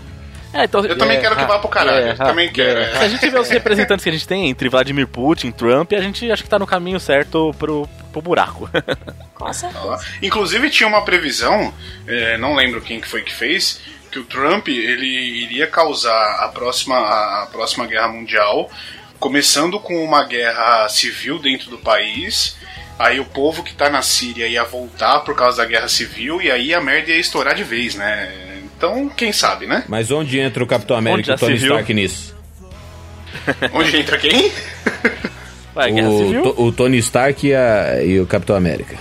É, 0.53 0.63
então, 0.63 0.83
Eu 0.85 0.97
também 0.97 1.19
quero 1.19 1.35
que 1.35 1.45
vá 1.45 1.59
pro 1.59 1.69
caralho. 1.69 1.99
eu 1.99 2.03
guerra, 2.13 2.25
também 2.25 2.51
quero. 2.51 2.79
guerra. 2.79 2.97
Se 2.99 3.03
a 3.03 3.09
gente 3.09 3.29
vê 3.29 3.39
os 3.39 3.49
representantes 3.49 4.03
que 4.03 4.09
a 4.09 4.13
gente 4.13 4.27
tem 4.27 4.49
entre 4.49 4.69
Vladimir 4.69 5.07
Putin, 5.07 5.51
Trump, 5.51 5.91
a 5.93 6.01
gente 6.01 6.29
acha 6.31 6.41
que 6.41 6.49
tá 6.49 6.57
no 6.57 6.65
caminho 6.65 6.99
certo 6.99 7.53
pro, 7.59 7.87
pro 8.11 8.21
buraco. 8.21 8.69
Com 9.35 9.51
certeza. 9.53 9.99
Inclusive 10.21 10.69
tinha 10.69 10.87
uma 10.87 11.03
previsão, 11.03 11.73
é, 12.07 12.37
não 12.37 12.55
lembro 12.55 12.81
quem 12.81 12.99
que 12.99 13.07
foi 13.07 13.21
que 13.21 13.33
fez, 13.33 13.81
que 14.11 14.19
o 14.19 14.23
Trump 14.23 14.67
ele 14.69 15.05
iria 15.43 15.67
causar 15.67 16.37
a 16.39 16.47
próxima, 16.47 16.97
a 16.97 17.47
próxima 17.51 17.85
guerra 17.85 18.07
mundial, 18.07 18.71
começando 19.19 19.79
com 19.79 20.03
uma 20.03 20.23
guerra 20.25 20.87
civil 20.89 21.39
dentro 21.39 21.69
do 21.69 21.77
país. 21.77 22.55
Aí 22.97 23.19
o 23.19 23.25
povo 23.25 23.61
que 23.61 23.75
tá 23.75 23.89
na 23.91 24.01
Síria 24.01 24.47
ia 24.47 24.63
voltar 24.63 25.19
por 25.19 25.35
causa 25.35 25.57
da 25.57 25.65
guerra 25.65 25.87
civil 25.87 26.41
e 26.41 26.49
aí 26.49 26.73
a 26.73 26.81
merda 26.81 27.11
ia 27.11 27.19
estourar 27.19 27.53
de 27.53 27.63
vez, 27.63 27.93
né? 27.93 28.56
Então, 28.77 29.09
quem 29.09 29.31
sabe, 29.31 29.65
né? 29.65 29.83
Mas 29.87 30.11
onde 30.11 30.39
entra 30.39 30.63
o 30.63 30.67
Capitão 30.67 30.95
América 30.95 31.31
e 31.31 31.33
o 31.33 31.37
Tony? 31.37 31.55
Stark 31.55 31.93
nisso? 31.95 32.35
Onde 33.73 33.97
entra 33.97 34.17
quem? 34.19 34.51
Guerra 35.75 36.09
O, 36.09 36.65
o 36.67 36.71
Tony 36.71 36.97
Stark 36.99 37.47
e, 37.47 37.53
a- 37.55 38.03
e 38.03 38.19
o 38.19 38.27
Capitão 38.27 38.55
América. 38.55 38.95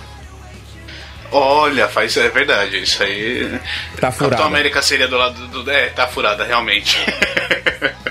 Olha, 1.31 1.89
faz, 1.89 2.17
é 2.17 2.29
verdade, 2.31 2.79
isso 2.83 3.03
aí. 3.03 3.59
Tá 4.01 4.11
furado. 4.13 4.31
Capitão 4.31 4.47
América 4.47 4.81
seria 4.81 5.09
do 5.09 5.17
lado 5.17 5.47
do. 5.49 5.71
É, 5.71 5.89
tá 5.91 6.07
furada, 6.07 6.45
realmente. 6.45 6.97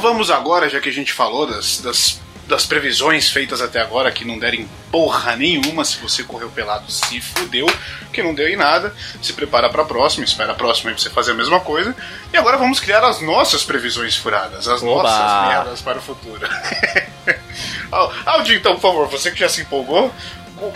Então 0.00 0.12
vamos 0.12 0.30
agora, 0.30 0.66
já 0.70 0.80
que 0.80 0.88
a 0.88 0.92
gente 0.92 1.12
falou 1.12 1.46
das, 1.46 1.78
das 1.82 2.18
das 2.48 2.66
previsões 2.66 3.30
feitas 3.30 3.60
até 3.60 3.80
agora, 3.80 4.10
que 4.10 4.24
não 4.24 4.36
derem 4.36 4.68
porra 4.90 5.36
nenhuma, 5.36 5.84
se 5.84 5.98
você 5.98 6.24
correu 6.24 6.48
pelado, 6.50 6.90
se 6.90 7.20
fudeu, 7.20 7.64
que 8.12 8.20
não 8.24 8.34
deu 8.34 8.48
em 8.48 8.56
nada, 8.56 8.92
se 9.22 9.32
prepara 9.34 9.68
pra 9.68 9.84
próxima, 9.84 10.24
espera 10.24 10.50
a 10.50 10.54
próxima 10.56 10.90
aí 10.90 10.94
pra 10.96 11.00
você 11.04 11.10
fazer 11.10 11.30
a 11.30 11.34
mesma 11.34 11.60
coisa. 11.60 11.94
E 12.32 12.36
agora 12.36 12.56
vamos 12.56 12.80
criar 12.80 13.04
as 13.04 13.20
nossas 13.20 13.62
previsões 13.62 14.16
furadas, 14.16 14.66
as 14.66 14.82
Oba! 14.82 15.02
nossas 15.04 15.48
merdas 15.48 15.80
para 15.80 15.98
o 15.98 16.02
futuro. 16.02 16.40
Al- 17.92 18.12
Aldinho, 18.26 18.58
então, 18.58 18.72
por 18.74 18.80
favor, 18.80 19.06
você 19.08 19.30
que 19.30 19.38
já 19.38 19.48
se 19.48 19.60
empolgou, 19.60 20.12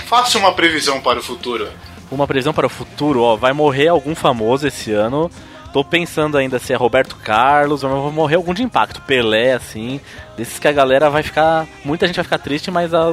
faça 0.06 0.38
uma 0.38 0.52
previsão 0.52 1.00
para 1.00 1.18
o 1.18 1.22
futuro. 1.24 1.68
Uma 2.08 2.26
previsão 2.28 2.52
para 2.52 2.66
o 2.68 2.70
futuro, 2.70 3.22
ó, 3.22 3.34
vai 3.34 3.52
morrer 3.52 3.88
algum 3.88 4.14
famoso 4.14 4.68
esse 4.68 4.92
ano. 4.92 5.28
Tô 5.74 5.82
pensando 5.84 6.38
ainda 6.38 6.58
se 6.60 6.72
é 6.72 6.76
Roberto 6.76 7.16
Carlos, 7.16 7.82
ou 7.82 7.90
vai 8.04 8.12
morrer 8.12 8.36
algum 8.36 8.54
de 8.54 8.62
impacto, 8.62 9.02
Pelé, 9.02 9.52
assim. 9.54 10.00
Desses 10.36 10.58
que 10.58 10.68
a 10.68 10.72
galera 10.72 11.10
vai 11.10 11.22
ficar. 11.24 11.66
Muita 11.84 12.06
gente 12.06 12.14
vai 12.16 12.22
ficar 12.24 12.38
triste, 12.38 12.70
mas, 12.70 12.94
a- 12.94 13.06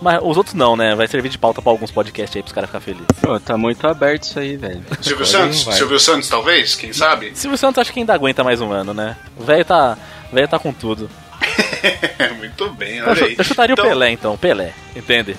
mas 0.00 0.20
os 0.22 0.36
outros 0.36 0.54
não, 0.54 0.76
né? 0.76 0.94
Vai 0.94 1.08
servir 1.08 1.28
de 1.28 1.36
pauta 1.36 1.60
pra 1.60 1.72
alguns 1.72 1.90
podcasts 1.90 2.36
aí 2.36 2.42
pros 2.42 2.52
caras 2.52 2.70
ficarem 2.70 2.84
felizes. 2.84 3.06
Pô, 3.20 3.40
tá 3.40 3.56
muito 3.58 3.84
aberto 3.86 4.22
isso 4.22 4.38
aí, 4.38 4.56
velho. 4.56 4.80
Silvio 5.00 5.26
Santos? 5.26 5.64
vai. 5.64 5.74
Silvio 5.74 5.98
Santos, 5.98 6.28
talvez? 6.28 6.76
Quem 6.76 6.92
sabe? 6.92 7.32
Silvio 7.34 7.58
Santos 7.58 7.80
acho 7.80 7.92
que 7.92 7.98
ainda 7.98 8.14
aguenta 8.14 8.44
mais 8.44 8.60
um 8.60 8.70
ano, 8.70 8.94
né? 8.94 9.16
O 9.36 9.42
velho 9.42 9.64
tá. 9.64 9.98
Velho 10.32 10.46
tá 10.46 10.60
com 10.60 10.72
tudo. 10.72 11.10
Muito 12.38 12.70
bem, 12.70 12.98
Eu, 12.98 13.08
olha 13.08 13.24
aí. 13.24 13.34
eu 13.36 13.44
chutaria 13.44 13.72
Então, 13.74 13.84
o 13.84 13.88
Pelé 13.88 14.10
então, 14.10 14.36
Pelé, 14.38 14.72
entende? 14.94 15.36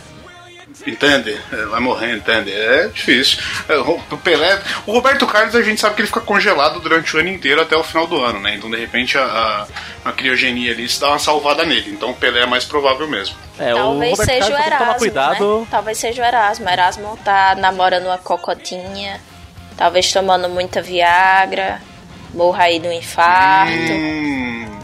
Entende? 0.85 1.37
É, 1.51 1.65
Vai 1.65 1.79
morrer, 1.79 2.15
entende? 2.15 2.51
É 2.51 2.87
difícil. 2.87 3.39
É, 3.67 3.77
O 3.77 3.99
o 4.11 4.17
Pelé. 4.17 4.61
O 4.85 4.91
Roberto 4.93 5.25
Carlos 5.27 5.55
a 5.55 5.61
gente 5.61 5.81
sabe 5.81 5.95
que 5.95 6.01
ele 6.01 6.07
fica 6.07 6.21
congelado 6.21 6.79
durante 6.79 7.15
o 7.15 7.19
ano 7.19 7.29
inteiro 7.29 7.61
até 7.61 7.75
o 7.75 7.83
final 7.83 8.07
do 8.07 8.23
ano, 8.23 8.39
né? 8.39 8.55
Então 8.55 8.69
de 8.69 8.77
repente 8.77 9.17
a, 9.17 9.23
a, 10.05 10.09
a 10.09 10.11
criogenia 10.13 10.71
ali 10.71 10.87
se 10.87 10.99
dá 10.99 11.09
uma 11.09 11.19
salvada 11.19 11.65
nele. 11.65 11.91
Então 11.91 12.11
o 12.11 12.13
Pelé 12.13 12.41
é 12.41 12.45
mais 12.45 12.63
provável 12.63 13.07
mesmo. 13.07 13.35
É, 13.59 13.73
Talvez 13.73 14.19
o 14.19 14.23
seja 14.23 14.45
o 14.47 14.51
Carlos 14.51 14.57
tem 14.57 14.63
que 14.63 14.69
tomar 14.69 14.81
Erasmo, 14.85 14.99
cuidado. 14.99 15.59
né? 15.61 15.67
Talvez 15.71 15.97
seja 15.97 16.21
o 16.21 16.25
Erasmo. 16.25 16.69
Erasmo 16.69 17.19
tá 17.25 17.55
namorando 17.55 18.05
uma 18.05 18.17
cocotinha, 18.17 19.19
talvez 19.75 20.11
tomando 20.11 20.47
muita 20.47 20.81
Viagra, 20.81 21.81
morra 22.33 22.63
aí 22.65 22.79
de 22.79 22.87
um 22.87 22.91
infarto. 22.93 23.73
Hum, 23.91 24.79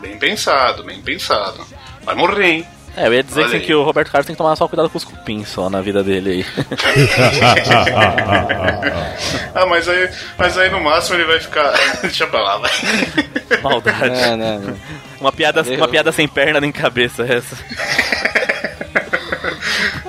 bem 0.00 0.18
pensado, 0.18 0.84
bem 0.84 1.00
pensado. 1.00 1.66
Vai 2.02 2.14
morrer, 2.14 2.46
hein? 2.46 2.66
É, 2.96 3.06
eu 3.06 3.14
ia 3.14 3.22
dizer 3.22 3.44
assim, 3.44 3.60
que 3.60 3.74
o 3.74 3.82
Roberto 3.82 4.10
Carlos 4.10 4.26
tem 4.26 4.34
que 4.34 4.38
tomar 4.38 4.56
só 4.56 4.66
cuidado 4.66 4.88
com 4.88 4.96
os 4.96 5.04
cupins 5.04 5.48
só 5.48 5.68
na 5.68 5.80
vida 5.82 6.02
dele 6.02 6.30
aí. 6.30 6.46
Ah, 9.54 9.64
mas 9.66 9.88
aí, 9.88 10.10
mas 10.36 10.58
aí 10.58 10.70
no 10.70 10.80
máximo 10.80 11.16
ele 11.16 11.24
vai 11.24 11.40
ficar. 11.40 11.72
Deixa 12.02 12.26
pra 12.26 12.42
lá, 12.42 12.58
vai. 12.58 12.70
Maldade. 13.62 14.04
É, 14.04 14.36
né? 14.36 14.58
né. 14.58 14.76
Uma 15.20 15.32
piada, 15.32 15.62
Eu- 15.66 15.76
uma 15.78 15.88
piada 15.88 16.12
sem 16.12 16.28
perna 16.28 16.60
nem 16.60 16.70
cabeça 16.72 17.22
essa. 17.22 17.56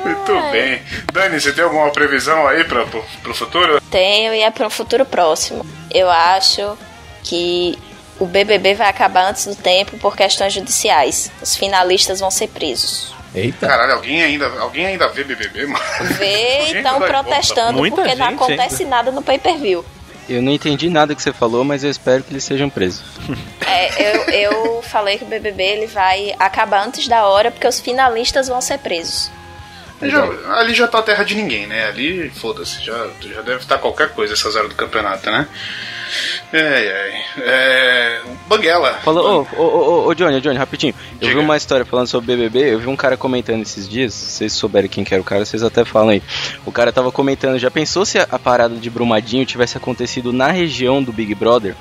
Muito 0.03 0.51
bem. 0.51 0.81
Dani, 1.13 1.39
você 1.39 1.53
tem 1.53 1.63
alguma 1.63 1.89
previsão 1.91 2.45
aí 2.47 2.63
pra, 2.65 2.85
pro, 2.85 3.03
pro 3.23 3.33
futuro? 3.33 3.81
Tenho 3.89 4.33
e 4.33 4.41
é 4.41 4.51
para 4.51 4.67
um 4.67 4.69
futuro 4.69 5.05
próximo. 5.05 5.65
Eu 5.93 6.09
acho 6.09 6.77
que 7.23 7.77
o 8.19 8.25
BBB 8.25 8.73
vai 8.73 8.89
acabar 8.89 9.29
antes 9.29 9.45
do 9.45 9.55
tempo 9.55 9.97
por 9.97 10.15
questões 10.15 10.53
judiciais. 10.53 11.31
Os 11.41 11.55
finalistas 11.55 12.19
vão 12.19 12.31
ser 12.31 12.47
presos. 12.47 13.13
Eita. 13.35 13.67
Caralho, 13.67 13.93
alguém 13.93 14.23
ainda, 14.23 14.47
alguém 14.59 14.85
ainda 14.87 15.07
vê 15.09 15.23
BBB, 15.23 15.67
mano? 15.67 15.83
Vê 16.17 16.71
e 16.73 16.77
estão 16.77 16.99
protestando 16.99 17.77
porque 17.77 18.15
não 18.15 18.27
gente 18.27 18.35
acontece 18.35 18.85
nada 18.85 19.11
no 19.11 19.21
pay-per-view. 19.21 19.85
Eu 20.29 20.41
não 20.41 20.51
entendi 20.51 20.89
nada 20.89 21.15
que 21.15 21.21
você 21.21 21.31
falou, 21.31 21.63
mas 21.63 21.83
eu 21.83 21.89
espero 21.89 22.23
que 22.23 22.31
eles 22.33 22.43
sejam 22.43 22.69
presos. 22.69 23.03
É, 23.69 23.91
eu, 24.01 24.23
eu 24.29 24.81
falei 24.81 25.17
que 25.17 25.25
o 25.25 25.27
BBB 25.27 25.61
ele 25.61 25.87
vai 25.87 26.33
acabar 26.39 26.87
antes 26.87 27.05
da 27.07 27.27
hora 27.27 27.51
porque 27.51 27.67
os 27.67 27.79
finalistas 27.81 28.47
vão 28.47 28.61
ser 28.61 28.79
presos. 28.79 29.29
Já- 30.01 30.23
ali 30.59 30.73
já 30.73 30.87
tá 30.87 30.99
a 30.99 31.03
terra 31.03 31.23
de 31.23 31.35
ninguém, 31.35 31.67
né? 31.67 31.85
Ali, 31.85 32.29
foda-se, 32.29 32.81
já, 32.83 33.07
já 33.21 33.41
deve 33.41 33.57
estar 33.61 33.77
qualquer 33.77 34.13
coisa 34.13 34.33
essas 34.33 34.55
horas 34.55 34.69
do 34.69 34.75
campeonato, 34.75 35.29
né? 35.29 35.47
Ai, 36.53 36.89
ai. 36.89 37.25
É. 37.39 38.21
Banguela. 38.47 38.93
Falou, 39.03 39.47
ô, 39.57 39.61
ô, 39.61 39.63
ô, 39.63 40.07
ô, 40.07 40.13
Johnny, 40.13 40.37
ô, 40.37 40.39
Johnny, 40.39 40.57
rapidinho. 40.57 40.93
Eu 41.13 41.27
Diga. 41.27 41.33
vi 41.33 41.39
uma 41.39 41.57
história 41.57 41.85
falando 41.85 42.07
sobre 42.07 42.35
BBB, 42.35 42.73
eu 42.73 42.79
vi 42.79 42.87
um 42.87 42.95
cara 42.95 43.17
comentando 43.17 43.61
esses 43.61 43.87
dias, 43.87 44.13
se 44.13 44.31
vocês 44.31 44.53
souberem 44.53 44.89
quem 44.89 45.03
que 45.03 45.13
era 45.13 45.21
o 45.21 45.25
cara, 45.25 45.45
vocês 45.45 45.63
até 45.63 45.83
falam 45.83 46.09
aí. 46.09 46.23
O 46.65 46.71
cara 46.71 46.91
tava 46.91 47.11
comentando, 47.11 47.59
já 47.59 47.69
pensou 47.69 48.05
se 48.05 48.17
a, 48.17 48.27
a 48.31 48.39
parada 48.39 48.75
de 48.75 48.89
Brumadinho 48.89 49.45
tivesse 49.45 49.77
acontecido 49.77 50.31
na 50.31 50.51
região 50.51 51.03
do 51.03 51.11
Big 51.11 51.35
Brother? 51.35 51.75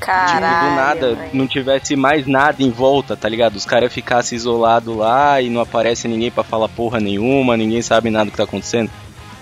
Caralho. 0.00 0.34
tipo, 0.34 0.64
do 0.64 0.74
nada, 0.74 1.14
velho. 1.14 1.30
não 1.32 1.46
tivesse 1.46 1.94
mais 1.94 2.26
nada 2.26 2.60
em 2.60 2.70
volta, 2.70 3.16
tá 3.16 3.28
ligado? 3.28 3.54
Os 3.54 3.64
caras 3.64 3.92
ficassem 3.92 4.34
isolados 4.34 4.96
lá 4.96 5.40
e 5.40 5.48
não 5.48 5.60
aparece 5.60 6.08
ninguém 6.08 6.30
pra 6.30 6.42
falar 6.42 6.68
porra 6.68 6.98
nenhuma, 6.98 7.56
ninguém 7.56 7.80
sabe 7.80 8.10
nada 8.10 8.24
do 8.24 8.30
que 8.32 8.36
tá 8.36 8.42
acontecendo. 8.42 8.90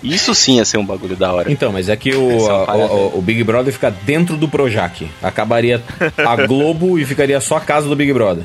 Isso 0.02 0.34
sim 0.34 0.56
ia 0.56 0.64
ser 0.64 0.78
um 0.78 0.84
bagulho 0.84 1.16
da 1.16 1.32
hora. 1.32 1.50
Então, 1.50 1.72
mas 1.72 1.88
é 1.88 1.96
que 1.96 2.14
o, 2.14 2.50
a- 2.50 2.74
o, 2.76 3.18
o 3.18 3.22
Big 3.22 3.42
Brother 3.44 3.72
fica 3.72 3.90
dentro 3.90 4.36
do 4.36 4.48
Projac. 4.48 5.08
Acabaria 5.22 5.82
a 6.18 6.46
Globo 6.46 6.98
e 6.98 7.04
ficaria 7.04 7.40
só 7.40 7.56
a 7.56 7.60
casa 7.60 7.88
do 7.88 7.96
Big 7.96 8.12
Brother. 8.12 8.44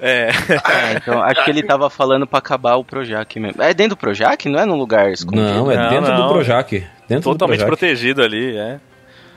É. 0.00 0.28
É, 0.28 0.96
então, 0.96 1.22
acho 1.22 1.42
que 1.44 1.50
ele 1.50 1.62
tava 1.62 1.88
falando 1.88 2.26
pra 2.26 2.38
acabar 2.38 2.76
o 2.76 2.84
Projac 2.84 3.40
mesmo. 3.40 3.62
É 3.62 3.72
dentro 3.72 3.96
do 3.96 3.98
Projac? 3.98 4.46
Não 4.48 4.58
é 4.60 4.66
num 4.66 4.76
lugar 4.76 5.10
escondido? 5.10 5.42
Não, 5.46 5.70
é 5.70 5.76
Não, 5.76 5.88
dentro 5.90 6.12
não. 6.12 6.26
do 6.26 6.32
Projac. 6.32 6.84
Dentro 7.08 7.30
Totalmente 7.32 7.60
do 7.60 7.64
Projac. 7.66 7.66
protegido 7.80 8.22
ali, 8.22 8.56
é. 8.56 8.78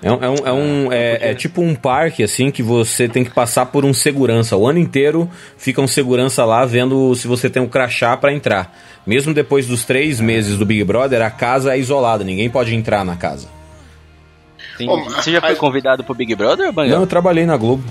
É, 0.01 0.09
um, 0.11 0.23
é, 0.23 0.29
um, 0.29 0.35
é, 0.47 0.53
um- 0.53 0.91
é- 0.93 1.31
é 1.31 1.35
tipo 1.35 1.61
um 1.61 1.75
parque, 1.75 2.23
assim, 2.23 2.49
que 2.51 2.63
você 2.63 3.07
tem 3.09 3.23
que 3.23 3.31
passar 3.31 3.65
por 3.65 3.83
um 3.83 3.93
segurança. 3.93 4.55
O 4.55 4.65
ano 4.65 4.79
inteiro 4.79 5.29
fica 5.57 5.81
um 5.81 5.87
segurança 5.87 6.45
lá 6.45 6.63
vendo 6.65 7.13
se 7.15 7.27
você 7.27 7.49
tem 7.49 7.61
um 7.61 7.67
crachá 7.67 8.15
pra 8.15 8.33
entrar. 8.33 8.73
Mesmo 9.05 9.33
depois 9.33 9.67
dos 9.67 9.83
três 9.83 10.19
meses 10.21 10.57
do 10.57 10.65
Big 10.65 10.83
Brother, 10.85 11.21
a 11.21 11.29
casa 11.29 11.73
é 11.75 11.79
isolada, 11.79 12.23
ninguém 12.23 12.49
pode 12.49 12.73
entrar 12.73 13.03
na 13.03 13.15
casa. 13.17 13.47
Ô, 14.87 15.03
Você 15.03 15.31
já 15.33 15.41
foi 15.41 15.55
convidado 15.55 16.03
pro 16.05 16.13
Big 16.15 16.33
Brother, 16.35 16.67
Não, 16.67 16.73
Bangal? 16.73 17.01
eu 17.01 17.07
trabalhei 17.07 17.45
na 17.45 17.57
Globo. 17.57 17.83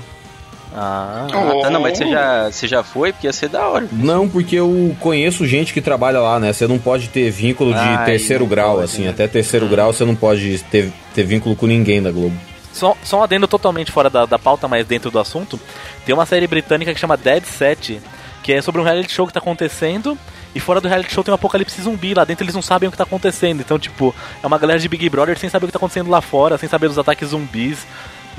Ah. 0.80 1.26
Tá, 1.60 1.70
não, 1.70 1.80
mas 1.80 1.98
você 1.98 2.08
já, 2.08 2.50
você 2.52 2.68
já 2.68 2.84
foi? 2.84 3.12
Porque 3.12 3.26
ia 3.26 3.32
ser 3.32 3.48
da 3.48 3.66
hora. 3.66 3.88
Não, 3.90 4.28
porque 4.28 4.54
eu 4.54 4.94
conheço 5.00 5.44
gente 5.44 5.74
que 5.74 5.80
trabalha 5.80 6.20
lá, 6.20 6.38
né? 6.38 6.52
Você 6.52 6.68
não 6.68 6.78
pode 6.78 7.08
ter 7.08 7.28
vínculo 7.32 7.72
de 7.72 7.80
Ai, 7.80 8.04
terceiro 8.04 8.46
grau, 8.46 8.74
pode, 8.76 8.84
assim. 8.84 9.02
né? 9.02 9.10
Até 9.10 9.26
terceiro 9.26 9.66
grau 9.66 9.92
você 9.92 10.04
não 10.04 10.14
pode 10.14 10.60
ter, 10.70 10.92
ter 11.12 11.24
vínculo 11.24 11.56
com 11.56 11.66
ninguém 11.66 12.00
da 12.00 12.12
Globo. 12.12 12.36
Só, 12.72 12.96
só 13.02 13.18
um 13.18 13.22
adendo 13.24 13.48
totalmente 13.48 13.90
fora 13.90 14.08
da, 14.08 14.24
da 14.24 14.38
pauta, 14.38 14.68
mas 14.68 14.86
dentro 14.86 15.10
do 15.10 15.18
assunto. 15.18 15.58
Tem 16.06 16.14
uma 16.14 16.24
série 16.24 16.46
britânica 16.46 16.94
que 16.94 17.00
chama 17.00 17.16
Dead 17.16 17.44
Set, 17.44 18.00
que 18.44 18.52
é 18.52 18.62
sobre 18.62 18.80
um 18.80 18.84
reality 18.84 19.12
show 19.12 19.26
que 19.26 19.32
tá 19.32 19.40
acontecendo. 19.40 20.16
E 20.54 20.60
fora 20.60 20.80
do 20.80 20.86
reality 20.86 21.12
show 21.12 21.24
tem 21.24 21.32
um 21.32 21.34
apocalipse 21.34 21.82
zumbi. 21.82 22.14
Lá 22.14 22.24
dentro 22.24 22.44
eles 22.44 22.54
não 22.54 22.62
sabem 22.62 22.88
o 22.88 22.92
que 22.92 22.98
tá 22.98 23.02
acontecendo. 23.02 23.60
Então, 23.60 23.80
tipo, 23.80 24.14
é 24.40 24.46
uma 24.46 24.58
galera 24.58 24.78
de 24.78 24.88
Big 24.88 25.08
Brother 25.08 25.36
sem 25.36 25.50
saber 25.50 25.64
o 25.64 25.68
que 25.68 25.72
tá 25.72 25.78
acontecendo 25.78 26.08
lá 26.08 26.20
fora, 26.20 26.56
sem 26.56 26.68
saber 26.68 26.86
dos 26.86 26.98
ataques 26.98 27.30
zumbis. 27.30 27.84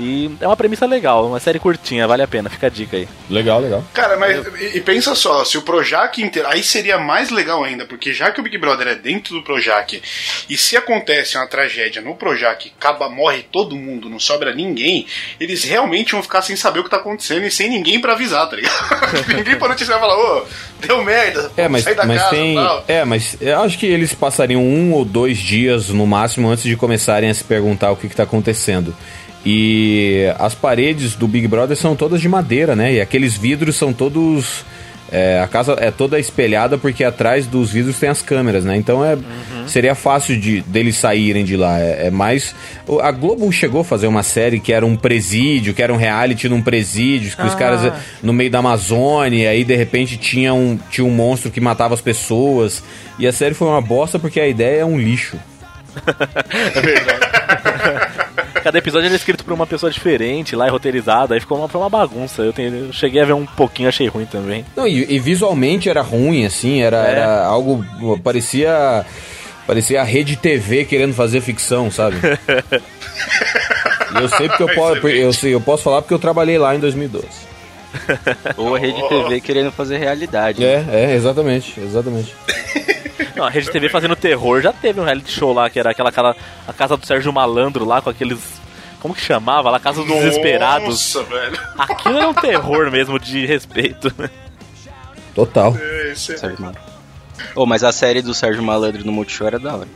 E 0.00 0.30
é 0.40 0.46
uma 0.46 0.56
premissa 0.56 0.86
legal, 0.86 1.26
uma 1.26 1.38
série 1.38 1.58
curtinha, 1.58 2.08
vale 2.08 2.22
a 2.22 2.26
pena, 2.26 2.48
fica 2.48 2.68
a 2.68 2.70
dica 2.70 2.96
aí. 2.96 3.06
Legal, 3.28 3.60
legal. 3.60 3.84
Cara, 3.92 4.16
mas 4.16 4.46
e, 4.58 4.78
e 4.78 4.80
pensa 4.80 5.14
só, 5.14 5.44
se 5.44 5.58
o 5.58 5.62
Projac 5.62 6.20
inteiro. 6.22 6.48
Aí 6.48 6.62
seria 6.62 6.98
mais 6.98 7.28
legal 7.28 7.62
ainda, 7.62 7.84
porque 7.84 8.14
já 8.14 8.30
que 8.30 8.40
o 8.40 8.42
Big 8.42 8.56
Brother 8.56 8.88
é 8.88 8.94
dentro 8.94 9.34
do 9.34 9.42
Projac, 9.42 10.00
e 10.48 10.56
se 10.56 10.74
acontece 10.76 11.36
uma 11.36 11.46
tragédia 11.46 12.00
no 12.00 12.14
Projac, 12.14 12.72
acaba, 12.78 13.10
morre 13.10 13.44
todo 13.52 13.76
mundo, 13.76 14.08
não 14.08 14.18
sobra 14.18 14.54
ninguém, 14.54 15.06
eles 15.38 15.64
realmente 15.64 16.12
vão 16.12 16.22
ficar 16.22 16.40
sem 16.40 16.56
saber 16.56 16.80
o 16.80 16.84
que 16.84 16.90
tá 16.90 16.96
acontecendo 16.96 17.44
e 17.44 17.50
sem 17.50 17.68
ninguém 17.68 18.00
pra 18.00 18.14
avisar, 18.14 18.48
tá 18.48 18.56
ligado? 18.56 19.28
ninguém 19.36 19.56
pra 19.56 19.68
noticiar 19.68 19.98
e 19.98 20.00
falar, 20.00 20.16
ô, 20.16 20.44
deu 20.80 21.04
merda, 21.04 21.52
É, 21.58 21.68
mas, 21.68 21.84
sai 21.84 21.94
da 21.94 22.06
mas 22.06 22.18
casa 22.22 22.30
tem. 22.30 22.54
tal. 22.54 22.84
É, 22.88 23.04
mas 23.04 23.36
eu 23.38 23.60
acho 23.60 23.78
que 23.78 23.86
eles 23.86 24.14
passariam 24.14 24.62
um 24.62 24.92
ou 24.94 25.04
dois 25.04 25.36
dias 25.36 25.90
no 25.90 26.06
máximo 26.06 26.48
antes 26.48 26.64
de 26.64 26.74
começarem 26.74 27.28
a 27.28 27.34
se 27.34 27.44
perguntar 27.44 27.90
o 27.90 27.96
que, 27.96 28.08
que 28.08 28.16
tá 28.16 28.22
acontecendo. 28.22 28.96
E 29.44 30.26
as 30.38 30.54
paredes 30.54 31.14
do 31.14 31.26
Big 31.26 31.48
Brother 31.48 31.76
são 31.76 31.96
todas 31.96 32.20
de 32.20 32.28
madeira, 32.28 32.76
né? 32.76 32.94
E 32.94 33.00
aqueles 33.00 33.36
vidros 33.36 33.76
são 33.76 33.92
todos. 33.92 34.64
é, 35.10 35.40
a 35.42 35.48
casa 35.48 35.76
é 35.80 35.90
toda 35.90 36.18
espelhada 36.18 36.76
porque 36.76 37.02
atrás 37.02 37.46
dos 37.46 37.72
vidros 37.72 37.98
tem 37.98 38.08
as 38.08 38.20
câmeras, 38.20 38.64
né? 38.64 38.76
Então 38.76 39.04
é 39.04 39.16
seria 39.66 39.94
fácil 39.94 40.38
de 40.38 40.60
deles 40.62 40.96
saírem 40.96 41.44
de 41.44 41.56
lá. 41.56 41.78
É, 41.78 42.08
é 42.08 42.10
mais 42.10 42.54
a 43.00 43.10
Globo 43.10 43.50
chegou 43.50 43.80
a 43.80 43.84
fazer 43.84 44.08
uma 44.08 44.22
série 44.22 44.60
que 44.60 44.72
era 44.72 44.84
um 44.84 44.94
presídio, 44.94 45.72
que 45.72 45.82
era 45.82 45.92
um 45.92 45.96
reality 45.96 46.48
num 46.48 46.60
presídio, 46.60 47.34
que 47.34 47.46
os 47.46 47.54
caras 47.54 47.84
eh, 47.84 47.92
no 48.22 48.32
meio 48.32 48.50
da 48.50 48.58
Amazônia, 48.58 49.50
aí 49.50 49.64
de 49.64 49.74
repente 49.74 50.18
tinha 50.18 50.52
um 50.52 50.78
tinha 50.90 51.04
um 51.04 51.10
monstro 51.10 51.50
que 51.50 51.60
matava 51.60 51.94
as 51.94 52.00
pessoas. 52.00 52.82
E 53.18 53.26
a 53.26 53.32
série 53.32 53.54
foi 53.54 53.68
uma 53.68 53.80
bosta 53.80 54.18
porque 54.18 54.38
a 54.38 54.46
ideia 54.46 54.80
é 54.80 54.84
um 54.84 54.98
lixo. 54.98 55.38
Cada 58.62 58.78
episódio 58.78 59.06
era 59.06 59.14
escrito 59.16 59.44
por 59.44 59.52
uma 59.52 59.66
pessoa 59.66 59.90
diferente 59.90 60.54
lá, 60.56 60.66
e 60.66 60.70
roteirizado, 60.70 61.34
aí 61.34 61.40
ficou 61.40 61.58
uma, 61.58 61.68
foi 61.68 61.80
uma 61.80 61.90
bagunça. 61.90 62.42
Eu, 62.42 62.52
tenho- 62.52 62.86
eu 62.86 62.92
cheguei 62.92 63.20
a 63.22 63.24
ver 63.24 63.32
um 63.32 63.46
pouquinho, 63.46 63.88
achei 63.88 64.06
ruim 64.08 64.26
também. 64.26 64.64
Não, 64.76 64.86
e, 64.86 65.14
e 65.14 65.18
visualmente 65.18 65.88
era 65.88 66.02
ruim, 66.02 66.44
assim, 66.44 66.80
era, 66.82 67.06
É. 67.06 67.10
era 67.12 67.44
algo. 67.46 67.84
parecia. 68.22 69.04
Parecia 69.66 70.00
a 70.00 70.04
rede 70.04 70.34
TV 70.36 70.84
querendo 70.84 71.14
fazer 71.14 71.40
ficção, 71.40 71.90
sabe? 71.90 72.16
E 74.12 74.22
eu 74.22 74.28
sei 74.28 74.48
porque 74.48 74.62
eu 74.64 74.74
posso. 74.74 75.06
Eu, 75.08 75.32
sei, 75.32 75.54
eu 75.54 75.60
posso 75.60 75.84
falar 75.84 76.02
porque 76.02 76.12
eu 76.14 76.18
trabalhei 76.18 76.58
lá 76.58 76.74
em 76.74 76.80
2012. 76.80 77.26
Ou 78.56 78.74
a 78.74 78.78
Rede 78.78 79.08
TV 79.08 79.40
querendo 79.40 79.72
fazer 79.72 79.98
realidade. 79.98 80.64
É, 80.64 80.84
é, 80.90 81.14
exatamente, 81.14 81.78
exatamente. 81.80 82.34
Não, 83.36 83.44
a 83.44 83.50
Rede 83.50 83.70
TV 83.70 83.88
fazendo 83.88 84.14
terror 84.16 84.60
já 84.60 84.72
teve 84.72 85.00
um 85.00 85.04
reality 85.04 85.30
show 85.30 85.52
lá, 85.52 85.70
que 85.70 85.78
era 85.78 85.90
aquela, 85.90 86.08
aquela 86.10 86.36
a 86.68 86.72
casa 86.72 86.96
do 86.96 87.06
Sérgio 87.06 87.32
Malandro 87.32 87.84
lá, 87.84 88.00
com 88.00 88.10
aqueles. 88.10 88.38
Como 89.00 89.14
que 89.14 89.20
chamava? 89.22 89.70
Lá, 89.70 89.78
a 89.78 89.80
Casa 89.80 90.04
dos 90.04 90.14
Desesperados. 90.14 91.14
Nossa, 91.14 91.22
velho. 91.22 91.58
Aquilo 91.78 92.18
era 92.18 92.28
um 92.28 92.34
terror 92.34 92.90
mesmo 92.90 93.18
de 93.18 93.46
respeito. 93.46 94.12
Total. 95.34 95.74
É, 95.80 96.12
esse 96.12 96.34
é- 96.34 96.36
Sérgio 96.36 96.60
Malandro. 96.60 96.82
Ô, 97.54 97.64
mas 97.64 97.82
a 97.82 97.92
série 97.92 98.20
do 98.20 98.34
Sérgio 98.34 98.62
Malandro 98.62 99.04
no 99.06 99.12
Multishow 99.12 99.46
era 99.46 99.58
da 99.58 99.74
hora. 99.76 99.88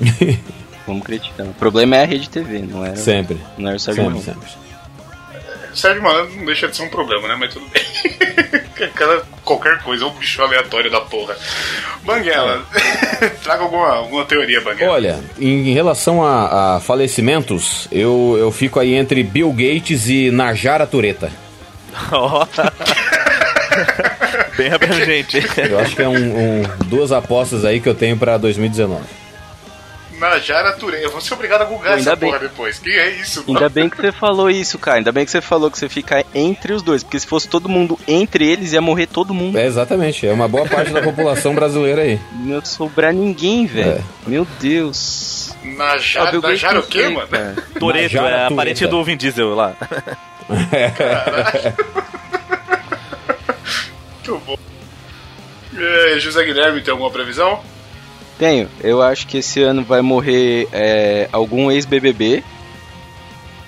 Vamos 0.86 1.02
criticar. 1.04 1.46
O 1.46 1.54
problema 1.54 1.96
é 1.96 2.02
a 2.02 2.06
Rede 2.06 2.28
TV, 2.28 2.60
não 2.60 2.84
era, 2.84 2.96
Sempre. 2.96 3.40
não 3.58 3.68
era 3.68 3.76
o 3.76 3.80
Sérgio 3.80 4.04
Sempre, 4.04 4.20
Malandro. 4.20 4.48
sempre. 4.48 4.71
Sérgio 5.74 6.02
Malandro 6.02 6.34
não 6.36 6.44
deixa 6.44 6.68
de 6.68 6.76
ser 6.76 6.82
um 6.82 6.88
problema, 6.88 7.26
né? 7.28 7.36
Mas 7.38 7.52
tudo 7.52 7.66
bem. 7.66 7.82
Aquela, 8.86 9.22
qualquer 9.44 9.78
coisa, 9.82 10.04
é 10.04 10.06
um 10.06 10.10
bicho 10.14 10.42
aleatório 10.42 10.90
da 10.90 11.00
porra. 11.00 11.36
Banguela, 12.02 12.64
traga 13.42 13.62
alguma, 13.62 13.88
alguma 13.94 14.24
teoria, 14.24 14.60
Banguela. 14.60 14.92
Olha, 14.92 15.20
em 15.38 15.72
relação 15.72 16.24
a, 16.24 16.76
a 16.76 16.80
falecimentos, 16.80 17.86
eu, 17.92 18.36
eu 18.38 18.50
fico 18.50 18.80
aí 18.80 18.94
entre 18.94 19.22
Bill 19.22 19.52
Gates 19.52 20.08
e 20.08 20.30
Najara 20.30 20.86
Tureta. 20.86 21.30
Ó. 22.10 22.44
Bem 24.56 24.72
abrangente. 24.72 25.42
Eu 25.70 25.78
acho 25.78 25.96
que 25.96 26.02
é 26.02 26.08
um, 26.08 26.16
um- 26.60 26.62
duas 26.86 27.12
apostas 27.12 27.64
aí 27.64 27.80
que 27.80 27.88
eu 27.88 27.94
tenho 27.94 28.16
pra 28.16 28.36
2019. 28.36 29.02
Najara 30.30 30.72
Turei. 30.72 31.04
Eu 31.04 31.10
vou 31.10 31.20
ser 31.20 31.34
obrigado 31.34 31.62
a 31.62 31.64
googar 31.64 31.98
essa 31.98 32.16
bem. 32.16 32.30
porra 32.30 32.40
depois. 32.40 32.78
Que 32.78 32.90
é 32.90 33.10
isso? 33.20 33.44
Ainda 33.46 33.68
bem 33.68 33.88
que 33.88 33.96
você 33.96 34.12
falou 34.12 34.50
isso, 34.50 34.78
cara. 34.78 34.98
Ainda 34.98 35.12
bem 35.12 35.24
que 35.24 35.30
você 35.30 35.40
falou 35.40 35.70
que 35.70 35.78
você 35.78 35.88
fica 35.88 36.24
entre 36.34 36.72
os 36.72 36.82
dois. 36.82 37.02
Porque 37.02 37.18
se 37.20 37.26
fosse 37.26 37.48
todo 37.48 37.68
mundo 37.68 37.98
entre 38.06 38.46
eles, 38.50 38.72
ia 38.72 38.80
morrer 38.80 39.06
todo 39.06 39.34
mundo. 39.34 39.58
É, 39.58 39.66
exatamente, 39.66 40.26
é 40.26 40.32
uma 40.32 40.48
boa 40.48 40.66
parte 40.66 40.92
da 40.92 41.02
população 41.02 41.54
brasileira 41.54 42.02
aí. 42.02 42.20
Não 42.32 42.56
ia 42.56 42.64
sobrar 42.64 43.12
ninguém, 43.12 43.66
velho. 43.66 43.90
É. 43.92 44.00
Meu 44.26 44.46
Deus. 44.60 45.54
Najara, 45.62 46.30
Ah, 46.36 46.40
Najara 46.40 46.80
o 46.80 46.82
quê, 46.82 47.08
mano? 47.08 47.28
Toreto, 47.78 48.16
é 48.16 48.46
a 48.46 48.50
parente 48.50 48.86
do 48.86 49.02
Vin 49.04 49.16
Diesel 49.16 49.54
lá. 49.54 49.74
Muito 54.24 54.38
bom. 54.46 54.58
É, 55.74 56.18
José 56.18 56.44
Guilherme, 56.44 56.82
tem 56.82 56.92
alguma 56.92 57.10
previsão? 57.10 57.60
Tenho. 58.42 58.68
Eu 58.82 59.00
acho 59.00 59.28
que 59.28 59.38
esse 59.38 59.62
ano 59.62 59.84
vai 59.84 60.02
morrer 60.02 60.66
é, 60.72 61.28
algum 61.30 61.70
ex-BBB. 61.70 62.42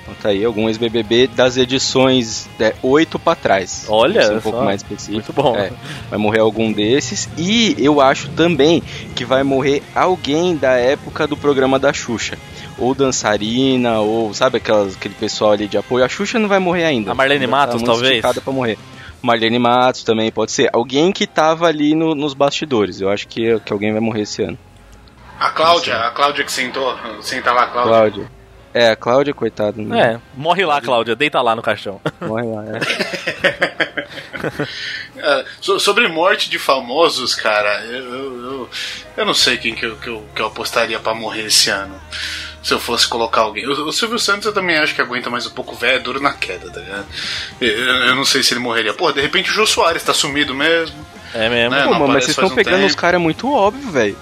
Então 0.02 0.14
tá 0.20 0.30
aí, 0.30 0.44
algum 0.44 0.66
ex-BBB 0.66 1.28
das 1.28 1.56
edições 1.56 2.48
é, 2.58 2.74
8 2.82 3.16
pra 3.20 3.36
trás. 3.36 3.86
Olha 3.88 4.26
ser 4.26 4.34
um 4.34 4.40
pouco 4.40 4.64
mais 4.64 4.82
específico. 4.82 5.12
Muito 5.12 5.32
bom. 5.32 5.56
É, 5.56 5.70
vai 6.10 6.18
morrer 6.18 6.40
algum 6.40 6.72
desses. 6.72 7.28
E 7.38 7.76
eu 7.78 8.00
acho 8.00 8.30
também 8.30 8.82
que 9.14 9.24
vai 9.24 9.44
morrer 9.44 9.80
alguém 9.94 10.56
da 10.56 10.72
época 10.72 11.24
do 11.24 11.36
programa 11.36 11.78
da 11.78 11.92
Xuxa. 11.92 12.36
Ou 12.76 12.96
dançarina, 12.96 14.00
ou 14.00 14.34
sabe 14.34 14.56
aquelas, 14.56 14.96
aquele 14.96 15.14
pessoal 15.14 15.52
ali 15.52 15.68
de 15.68 15.78
apoio. 15.78 16.04
A 16.04 16.08
Xuxa 16.08 16.36
não 16.40 16.48
vai 16.48 16.58
morrer 16.58 16.82
ainda. 16.82 17.12
A 17.12 17.14
Marlene 17.14 17.44
Ainda 17.44 17.56
Matos, 17.56 17.74
muito 17.76 17.86
talvez? 17.86 18.20
Pra 18.20 18.52
morrer. 18.52 18.76
Marlene 19.24 19.58
Matos 19.58 20.02
também 20.04 20.30
pode 20.30 20.52
ser. 20.52 20.68
Alguém 20.72 21.10
que 21.12 21.26
tava 21.26 21.66
ali 21.66 21.94
no- 21.94 22.14
nos 22.14 22.34
bastidores. 22.34 23.00
Eu 23.00 23.10
acho 23.10 23.26
que, 23.26 23.58
que 23.60 23.72
alguém 23.72 23.90
vai 23.92 24.00
morrer 24.00 24.22
esse 24.22 24.42
ano. 24.42 24.58
A 25.40 25.50
Cláudia, 25.50 25.96
a 25.96 26.10
Cláudia 26.10 26.44
que 26.44 26.52
sentou, 26.52 26.96
senta 27.20 27.52
lá, 27.52 27.66
Cláudia. 27.66 27.92
Cláudia. 27.92 28.30
É, 28.72 28.90
a 28.90 28.96
Cláudia, 28.96 29.32
coitada. 29.34 29.80
Né? 29.80 30.14
É, 30.14 30.20
morre 30.36 30.64
lá, 30.64 30.80
Cláudia, 30.80 31.14
deita 31.14 31.40
lá 31.40 31.54
no 31.54 31.62
caixão. 31.62 32.00
Morre 32.20 32.44
lá, 32.44 32.64
é. 32.66 32.80
É, 35.16 35.44
so- 35.60 35.78
sobre 35.80 36.06
morte 36.08 36.50
de 36.50 36.58
famosos, 36.58 37.34
cara, 37.34 37.82
eu, 37.86 38.04
eu, 38.04 38.42
eu, 38.52 38.68
eu 39.16 39.24
não 39.24 39.32
sei 39.32 39.56
quem 39.56 39.74
que 39.74 39.86
eu, 39.86 39.96
que 39.96 40.08
eu, 40.08 40.22
que 40.34 40.42
eu 40.42 40.46
apostaria 40.46 40.98
pra 40.98 41.14
morrer 41.14 41.46
esse 41.46 41.70
ano. 41.70 41.94
Se 42.64 42.72
eu 42.72 42.80
fosse 42.80 43.06
colocar 43.06 43.42
alguém. 43.42 43.66
O, 43.66 43.72
o 43.88 43.92
Silvio 43.92 44.18
Santos 44.18 44.46
eu 44.46 44.52
também 44.54 44.76
acho 44.78 44.94
que 44.94 45.00
aguenta 45.02 45.28
mais 45.28 45.46
um 45.46 45.50
pouco 45.50 45.76
velho, 45.76 45.96
é 45.96 45.98
duro 45.98 46.18
na 46.18 46.32
queda, 46.32 46.70
tá 46.70 46.80
ligado? 46.80 47.04
Eu, 47.60 47.68
eu 47.68 48.14
não 48.16 48.24
sei 48.24 48.42
se 48.42 48.54
ele 48.54 48.60
morreria. 48.60 48.94
Pô, 48.94 49.12
de 49.12 49.20
repente 49.20 49.50
o 49.50 49.52
Jô 49.54 49.66
Soares 49.66 50.02
tá 50.02 50.14
sumido 50.14 50.54
mesmo. 50.54 50.96
É 51.34 51.46
mesmo. 51.50 51.74
É, 51.74 51.84
Pô, 51.84 51.90
mano, 51.92 52.08
mas 52.08 52.24
vocês 52.24 52.30
estão 52.30 52.48
um 52.48 52.54
pegando 52.54 52.76
tempo. 52.76 52.86
os 52.86 52.94
caras 52.94 53.20
muito 53.20 53.52
óbvio, 53.52 53.90
velho. 53.90 54.16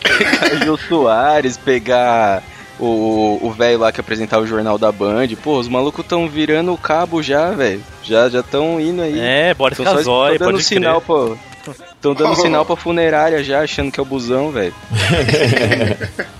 Pegar 0.00 0.64
Jô 0.64 0.78
Soares, 0.78 1.56
pegar 1.56 2.40
o 2.78 3.40
o 3.42 3.50
velho 3.50 3.80
lá 3.80 3.90
que 3.90 4.00
apresentava 4.00 4.44
o 4.44 4.46
Jornal 4.46 4.78
da 4.78 4.92
Band. 4.92 5.26
Pô, 5.42 5.58
os 5.58 5.66
malucos 5.66 6.04
estão 6.04 6.28
virando 6.28 6.72
o 6.72 6.78
cabo 6.78 7.20
já, 7.20 7.50
velho. 7.50 7.82
Já 8.04 8.28
já 8.28 8.40
estão 8.40 8.80
indo 8.80 9.02
aí. 9.02 9.18
É, 9.18 9.54
Boris 9.54 9.76
Casoy, 9.76 10.38
pode 10.38 10.62
sinal 10.62 11.00
crer. 11.00 11.36
pra. 11.64 11.74
Estão 11.94 12.14
dando 12.14 12.36
sinal 12.40 12.64
pra 12.64 12.76
funerária 12.76 13.42
já, 13.42 13.62
achando 13.62 13.90
que 13.90 13.98
é 13.98 14.02
o 14.02 14.06
busão, 14.06 14.52
velho. 14.52 14.72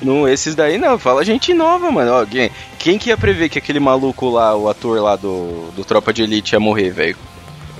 Não, 0.00 0.28
esses 0.28 0.54
daí 0.54 0.78
não, 0.78 0.98
fala 0.98 1.24
gente 1.24 1.52
nova, 1.52 1.90
mano. 1.90 2.12
Ó, 2.12 2.26
quem, 2.26 2.50
quem 2.78 2.98
que 2.98 3.10
ia 3.10 3.16
prever 3.16 3.48
que 3.48 3.58
aquele 3.58 3.80
maluco 3.80 4.28
lá, 4.28 4.56
o 4.56 4.68
ator 4.68 5.00
lá 5.02 5.16
do, 5.16 5.70
do 5.74 5.84
Tropa 5.84 6.12
de 6.12 6.22
Elite 6.22 6.54
ia 6.54 6.60
morrer, 6.60 6.90
velho? 6.90 7.16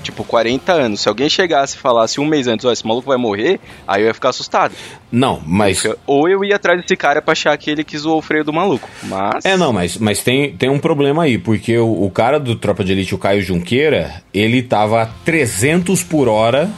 Tipo, 0.01 0.23
40 0.23 0.71
anos. 0.71 1.01
Se 1.01 1.09
alguém 1.09 1.29
chegasse 1.29 1.75
e 1.75 1.79
falasse 1.79 2.19
um 2.19 2.25
mês 2.25 2.47
antes, 2.47 2.65
ó, 2.65 2.71
esse 2.71 2.85
maluco 2.85 3.07
vai 3.07 3.17
morrer, 3.17 3.59
aí 3.87 4.01
eu 4.01 4.07
ia 4.07 4.13
ficar 4.13 4.29
assustado. 4.29 4.73
Não, 5.11 5.41
mas. 5.45 5.83
Ou 6.05 6.27
eu 6.29 6.43
ia 6.43 6.55
atrás 6.55 6.81
desse 6.81 6.95
cara 6.95 7.21
pra 7.21 7.33
achar 7.33 7.57
que 7.57 7.69
ele 7.69 7.83
que 7.83 7.97
zoou 7.97 8.19
o 8.19 8.21
freio 8.21 8.43
do 8.43 8.53
maluco. 8.53 8.89
Mas. 9.03 9.45
É, 9.45 9.57
não, 9.57 9.73
mas, 9.73 9.97
mas 9.97 10.21
tem, 10.23 10.55
tem 10.55 10.69
um 10.69 10.79
problema 10.79 11.23
aí, 11.23 11.37
porque 11.37 11.77
o, 11.77 12.05
o 12.05 12.09
cara 12.09 12.39
do 12.39 12.55
Tropa 12.55 12.83
de 12.83 12.93
Elite, 12.93 13.15
o 13.15 13.17
Caio 13.17 13.41
Junqueira, 13.41 14.23
ele 14.33 14.63
tava 14.63 15.01
a 15.01 15.05
300 15.05 16.01
por 16.03 16.27
hora, 16.27 16.69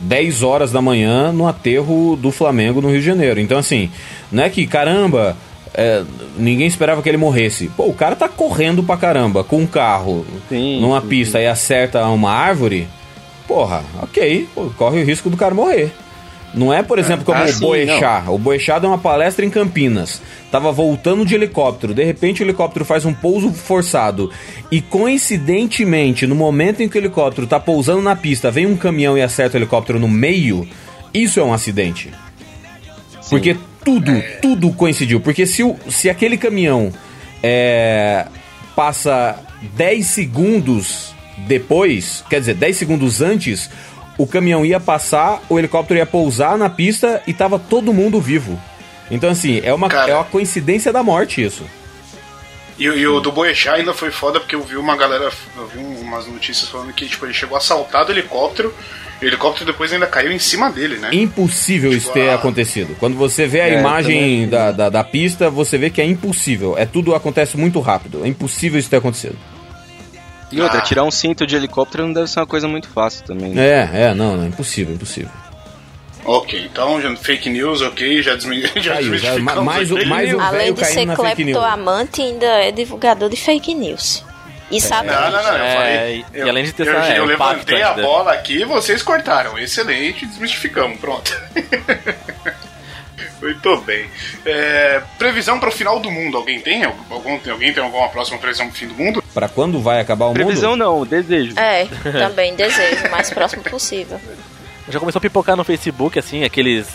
10 0.00 0.42
horas 0.42 0.72
da 0.72 0.80
manhã, 0.80 1.32
no 1.32 1.46
aterro 1.46 2.16
do 2.16 2.30
Flamengo 2.30 2.80
no 2.80 2.90
Rio 2.90 3.00
de 3.00 3.06
Janeiro. 3.06 3.40
Então, 3.40 3.58
assim, 3.58 3.90
não 4.30 4.42
é 4.42 4.50
que, 4.50 4.66
caramba, 4.66 5.36
é, 5.74 6.02
ninguém 6.36 6.66
esperava 6.66 7.02
que 7.02 7.08
ele 7.08 7.16
morresse. 7.16 7.68
Pô, 7.76 7.86
o 7.86 7.94
cara 7.94 8.16
tá 8.16 8.28
correndo 8.28 8.82
pra 8.82 8.96
caramba, 8.96 9.44
com 9.44 9.58
um 9.58 9.66
carro, 9.66 10.26
Sim, 10.48 10.80
numa 10.80 11.00
sim, 11.00 11.08
pista 11.08 11.40
e 11.40 11.46
acerta 11.46 12.06
uma 12.06 12.32
árvore. 12.32 12.88
Porra, 13.46 13.82
ok, 14.02 14.48
pô, 14.54 14.70
corre 14.76 15.00
o 15.00 15.04
risco 15.04 15.30
do 15.30 15.36
cara 15.36 15.54
morrer. 15.54 15.92
Não 16.54 16.72
é, 16.72 16.82
por 16.82 16.98
exemplo, 16.98 17.24
como 17.24 17.38
ah, 17.38 17.44
o 17.44 17.48
sim, 17.48 17.60
Boechat. 17.60 18.28
O 18.30 18.38
Boechat 18.38 18.80
deu 18.80 18.90
uma 18.90 18.98
palestra 18.98 19.44
em 19.44 19.50
Campinas. 19.50 20.22
Tava 20.50 20.72
voltando 20.72 21.24
de 21.24 21.34
helicóptero. 21.34 21.92
De 21.92 22.02
repente 22.02 22.42
o 22.42 22.44
helicóptero 22.44 22.84
faz 22.84 23.04
um 23.04 23.12
pouso 23.12 23.52
forçado. 23.52 24.30
E 24.70 24.80
coincidentemente, 24.80 26.26
no 26.26 26.34
momento 26.34 26.82
em 26.82 26.88
que 26.88 26.96
o 26.96 27.00
helicóptero 27.00 27.46
tá 27.46 27.60
pousando 27.60 28.00
na 28.00 28.16
pista, 28.16 28.50
vem 28.50 28.66
um 28.66 28.76
caminhão 28.76 29.16
e 29.16 29.22
acerta 29.22 29.56
o 29.56 29.60
helicóptero 29.60 30.00
no 30.00 30.08
meio. 30.08 30.66
Isso 31.12 31.38
é 31.38 31.44
um 31.44 31.52
acidente. 31.52 32.10
Porque 33.28 33.56
tudo, 33.88 34.22
tudo 34.42 34.72
coincidiu. 34.72 35.20
Porque 35.20 35.46
se, 35.46 35.62
o, 35.62 35.76
se 35.88 36.10
aquele 36.10 36.36
caminhão 36.36 36.92
é, 37.42 38.26
passa 38.76 39.38
10 39.74 40.06
segundos 40.06 41.14
depois, 41.46 42.22
quer 42.28 42.40
dizer, 42.40 42.54
10 42.54 42.76
segundos 42.76 43.22
antes, 43.22 43.70
o 44.18 44.26
caminhão 44.26 44.66
ia 44.66 44.78
passar, 44.78 45.42
o 45.48 45.58
helicóptero 45.58 45.98
ia 45.98 46.06
pousar 46.06 46.58
na 46.58 46.68
pista 46.68 47.22
e 47.26 47.32
tava 47.32 47.58
todo 47.58 47.94
mundo 47.94 48.20
vivo. 48.20 48.60
Então, 49.10 49.30
assim, 49.30 49.60
é 49.64 49.72
uma, 49.72 49.88
Cara. 49.88 50.12
é 50.12 50.14
uma 50.14 50.24
coincidência 50.24 50.92
da 50.92 51.02
morte 51.02 51.42
isso. 51.42 51.64
E, 52.78 52.84
e 52.84 53.06
o 53.08 53.18
do 53.20 53.32
Boechat 53.32 53.76
ainda 53.80 53.92
foi 53.92 54.10
foda 54.10 54.38
porque 54.38 54.54
eu 54.54 54.62
vi 54.62 54.76
uma 54.76 54.96
galera, 54.96 55.30
eu 55.56 55.66
vi 55.66 55.78
um- 55.78 56.00
umas 56.00 56.26
notícias 56.28 56.68
falando 56.68 56.92
que 56.92 57.06
tipo, 57.08 57.26
ele 57.26 57.34
chegou 57.34 57.56
assaltado 57.56 58.10
o 58.10 58.12
helicóptero 58.12 58.72
e 59.20 59.24
o 59.24 59.28
helicóptero 59.28 59.66
depois 59.66 59.92
ainda 59.92 60.06
caiu 60.06 60.30
em 60.30 60.38
cima 60.38 60.70
dele, 60.70 60.96
né? 60.96 61.10
Impossível 61.12 61.92
isso 61.92 62.12
ter 62.12 62.28
ah. 62.30 62.36
acontecido. 62.36 62.94
Quando 63.00 63.16
você 63.16 63.46
vê 63.48 63.62
a 63.62 63.68
É, 63.68 63.80
imagem 63.80 64.20
também- 64.20 64.48
da, 64.48 64.70
da, 64.70 64.88
da 64.90 65.02
pista, 65.04 65.50
você 65.50 65.76
vê 65.76 65.90
que 65.90 66.00
é 66.00 66.04
impossível. 66.06 66.78
É 66.78 66.86
tudo 66.86 67.14
acontece 67.16 67.56
muito 67.56 67.80
rápido. 67.80 68.24
É 68.24 68.28
impossível 68.28 68.78
isso 68.78 68.88
ter 68.88 68.98
acontecido. 68.98 69.36
E 70.52 70.60
outra, 70.62 70.78
Ah. 70.78 70.82
tirar 70.82 71.02
um 71.04 71.10
cinto 71.10 71.44
de 71.46 71.56
helicóptero 71.56 72.06
não 72.06 72.12
deve 72.12 72.28
ser 72.30 72.38
uma 72.38 72.46
coisa 72.46 72.68
muito 72.68 72.88
fácil 72.88 73.24
também. 73.24 73.50
né? 73.54 73.88
É, 73.92 74.02
é, 74.04 74.14
não, 74.14 74.36
não, 74.36 74.46
impossível, 74.46 74.94
impossível. 74.94 75.30
Ok, 76.30 76.68
então 76.70 77.00
já, 77.00 77.16
fake 77.16 77.48
news, 77.48 77.80
ok, 77.80 78.22
já, 78.22 78.34
desmi 78.34 78.60
já 78.76 78.76
Aí, 78.76 78.82
já, 78.84 78.94
desmistificamos. 79.00 79.42
ma- 79.42 79.62
mais, 79.62 79.90
o- 79.90 80.06
mais 80.06 80.34
o 80.34 80.40
Além 80.40 80.74
de 80.74 80.84
ser 80.84 81.06
cleptoamante, 81.14 82.20
ainda 82.20 82.46
é 82.46 82.70
divulgador 82.70 83.30
de 83.30 83.36
fake 83.36 83.72
news. 83.74 84.22
E 84.70 84.78
sabe 84.82 85.08
Não, 85.08 85.30
não, 85.30 85.42
não, 85.42 85.56
eu 85.56 85.64
É, 85.64 85.74
falei. 85.74 85.96
e- 86.34 86.38
eu, 86.40 86.46
e 86.46 86.50
além 86.50 86.64
de 86.64 86.72
ter 86.74 86.86
eu, 86.86 86.98
essa- 86.98 87.14
eu 87.14 87.24
é, 87.24 87.26
levantei 87.26 87.80
a 87.82 87.88
ainda. 87.90 88.02
bola 88.02 88.32
aqui 88.34 88.60
e 88.60 88.64
vocês 88.66 89.02
cortaram. 89.02 89.58
Excelente, 89.58 90.26
desmistificamos, 90.26 91.00
pronto. 91.00 91.34
Muito 93.40 93.76
bem. 93.82 94.04
É, 94.44 95.00
previsão 95.16 95.58
para 95.60 95.68
o 95.68 95.72
final 95.72 95.98
do 96.00 96.10
mundo, 96.10 96.36
alguém 96.36 96.60
tem? 96.60 96.84
Algum, 96.84 97.38
alguém 97.50 97.72
tem 97.72 97.82
alguma 97.82 98.08
próxima 98.08 98.36
previsão 98.36 98.66
pro 98.68 98.76
fim 98.76 98.88
do 98.88 98.94
mundo? 98.94 99.22
Pra 99.32 99.48
quando 99.48 99.80
vai 99.80 100.00
acabar 100.00 100.26
o 100.26 100.34
Previsão 100.34 100.72
mundo? 100.72 100.80
não, 100.80 101.06
desejo. 101.06 101.54
É, 101.58 101.86
também 102.12 102.54
desejo, 102.56 103.06
o 103.06 103.10
mais 103.10 103.30
próximo 103.30 103.62
possível. 103.62 104.20
Já 104.90 104.98
começou 104.98 105.18
a 105.18 105.22
pipocar 105.22 105.56
no 105.56 105.64
Facebook, 105.64 106.18
assim, 106.18 106.44
aqueles. 106.44 106.88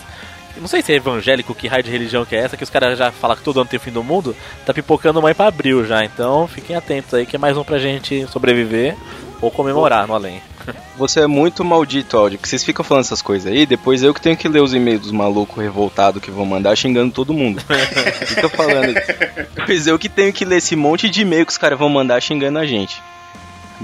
Não 0.56 0.68
sei 0.68 0.82
se 0.82 0.92
é 0.92 0.96
evangélico, 0.96 1.54
que 1.54 1.66
raio 1.66 1.82
de 1.82 1.90
religião 1.90 2.24
que 2.24 2.36
é 2.36 2.38
essa, 2.38 2.56
que 2.56 2.62
os 2.62 2.70
caras 2.70 2.96
já 2.96 3.10
falam 3.10 3.36
que 3.36 3.42
todo 3.42 3.60
ano 3.60 3.68
tem 3.68 3.76
o 3.76 3.80
fim 3.80 3.90
do 3.90 4.04
mundo. 4.04 4.36
Tá 4.64 4.72
pipocando 4.72 5.20
mais 5.20 5.36
pra 5.36 5.48
abril 5.48 5.84
já, 5.84 6.04
então 6.04 6.46
fiquem 6.46 6.76
atentos 6.76 7.12
aí, 7.12 7.26
que 7.26 7.36
é 7.36 7.38
mais 7.38 7.56
um 7.56 7.64
pra 7.64 7.78
gente 7.78 8.26
sobreviver. 8.28 8.96
Ou 9.40 9.50
comemorar 9.50 10.06
no 10.06 10.14
além. 10.14 10.40
Você 10.96 11.20
é 11.20 11.26
muito 11.26 11.64
maldito, 11.64 12.16
áudio, 12.16 12.38
que 12.38 12.48
vocês 12.48 12.64
ficam 12.64 12.84
falando 12.84 13.04
essas 13.04 13.20
coisas 13.20 13.52
aí, 13.52 13.66
depois 13.66 14.02
eu 14.02 14.14
que 14.14 14.20
tenho 14.20 14.36
que 14.36 14.48
ler 14.48 14.62
os 14.62 14.72
e-mails 14.72 15.02
dos 15.02 15.10
malucos 15.10 15.62
revoltados 15.62 16.22
que 16.22 16.30
vão 16.30 16.46
mandar 16.46 16.74
xingando 16.76 17.12
todo 17.12 17.34
mundo. 17.34 17.60
Fica 18.26 18.48
falando. 18.48 18.94
Depois 19.54 19.86
eu 19.86 19.98
que 19.98 20.08
tenho 20.08 20.32
que 20.32 20.44
ler 20.44 20.58
esse 20.58 20.76
monte 20.76 21.10
de 21.10 21.22
e-mail 21.22 21.44
que 21.44 21.52
os 21.52 21.58
caras 21.58 21.78
vão 21.78 21.88
mandar 21.88 22.22
xingando 22.22 22.58
a 22.58 22.64
gente. 22.64 23.02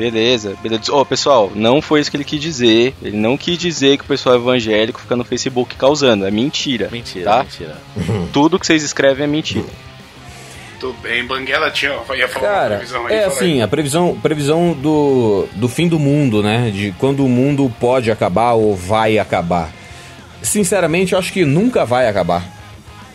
Beleza, 0.01 0.57
beleza. 0.63 0.85
Ó, 0.91 1.05
pessoal, 1.05 1.53
não 1.55 1.83
foi 1.83 2.01
isso 2.01 2.11
que 2.11 2.17
ele 2.17 2.25
quis 2.25 2.41
dizer. 2.41 2.95
Ele 3.03 3.17
não 3.17 3.37
quis 3.37 3.59
dizer 3.59 3.99
que 3.99 4.05
o 4.05 4.07
pessoal 4.07 4.37
evangélico 4.37 5.01
fica 5.01 5.15
no 5.15 5.25
Facebook 5.25 5.75
causando. 5.77 6.27
É 6.27 6.31
mentira. 6.31 6.89
Mentira, 6.91 7.25
Tá? 7.31 7.39
mentira. 7.45 7.77
Tudo 8.33 8.59
que 8.59 8.67
vocês 8.67 8.83
escrevem 8.83 9.25
é 9.25 9.27
mentira. 9.27 9.67
Tudo 10.81 10.97
bem, 11.03 11.23
Banguela 11.27 11.71
tinha, 11.71 11.93
ia 11.93 12.27
falar 12.27 12.47
uma 12.49 12.55
Cara, 12.55 12.77
previsão 12.77 13.07
aí. 13.07 13.15
é 13.15 13.25
assim, 13.27 13.53
aí. 13.57 13.63
a 13.63 13.69
previsão, 13.69 14.19
previsão 14.23 14.73
do, 14.73 15.47
do 15.55 15.69
fim 15.69 15.87
do 15.87 15.99
mundo, 15.99 16.43
né? 16.43 16.71
De 16.75 16.95
quando 16.99 17.23
o 17.23 17.29
mundo 17.29 17.71
pode 17.79 18.11
acabar 18.11 18.53
ou 18.55 18.75
vai 18.75 19.19
acabar. 19.19 19.71
Sinceramente, 20.41 21.13
eu 21.13 21.19
acho 21.19 21.33
que 21.35 21.45
nunca 21.45 21.85
vai 21.85 22.09
acabar. 22.09 22.43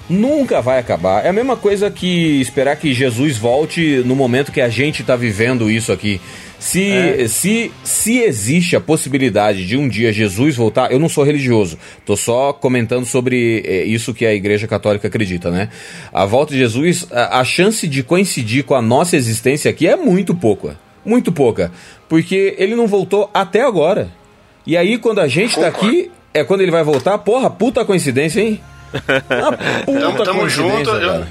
Nunca 0.07 0.61
vai 0.61 0.77
acabar. 0.77 1.25
É 1.25 1.29
a 1.29 1.33
mesma 1.33 1.55
coisa 1.57 1.89
que 1.89 2.39
esperar 2.39 2.75
que 2.75 2.93
Jesus 2.93 3.36
volte 3.38 4.03
no 4.05 4.15
momento 4.15 4.51
que 4.51 4.61
a 4.61 4.69
gente 4.69 5.03
tá 5.03 5.15
vivendo 5.15 5.67
isso 5.67 5.91
aqui. 5.91 6.21
Se, 6.60 6.84
É. 6.91 7.28
se, 7.28 7.72
se 7.84 8.20
existe 8.20 8.76
a 8.76 8.80
possibilidade 8.82 9.66
de 9.68 9.78
um 9.78 9.88
dia 9.88 10.12
Jesus 10.14 10.56
voltar, 10.56 10.91
eu 10.91 10.99
não 10.99 11.10
sou 11.10 11.24
religioso, 11.24 11.78
tô 12.06 12.16
só 12.16 12.53
comentando 12.53 13.06
sobre 13.06 13.62
eh, 13.66 13.84
isso 13.84 14.14
que 14.14 14.26
a 14.26 14.34
Igreja 14.34 14.68
Católica 14.68 15.08
acredita, 15.08 15.51
né? 15.51 15.70
A 16.14 16.26
volta 16.26 16.53
de 16.53 16.60
Jesus, 16.60 17.08
a, 17.12 17.39
a 17.39 17.43
chance 17.43 17.88
de 17.88 18.01
coincidir 18.03 18.64
com 18.64 18.74
a 18.76 18.82
nossa 18.82 19.16
existência 19.16 19.70
aqui 19.70 19.88
é 19.88 19.95
muito 19.95 20.34
pouca. 20.34 20.78
Muito 21.06 21.32
pouca. 21.32 21.72
Porque 22.10 22.56
ele 22.58 22.76
não 22.76 22.88
voltou 22.88 23.30
até 23.34 23.62
agora. 23.62 24.10
E 24.66 24.76
aí, 24.76 24.97
quando 24.97 25.20
a 25.20 25.28
gente 25.28 25.56
tá 25.60 25.70
Concordo. 25.72 25.88
aqui, 25.97 26.12
é 26.34 26.43
quando 26.43 26.62
ele 26.62 26.72
vai 26.72 26.84
voltar. 26.84 27.18
Porra, 27.20 27.49
puta 27.49 27.86
coincidência, 27.86 28.41
hein? 28.41 28.60
Uma 29.30 29.51
puta 29.84 29.99
Tamo, 29.99 30.24
tamo 30.24 30.39
coincidência, 30.39 30.78
junto. 30.78 30.89
eu- 30.89 30.99
cara. 31.12 31.28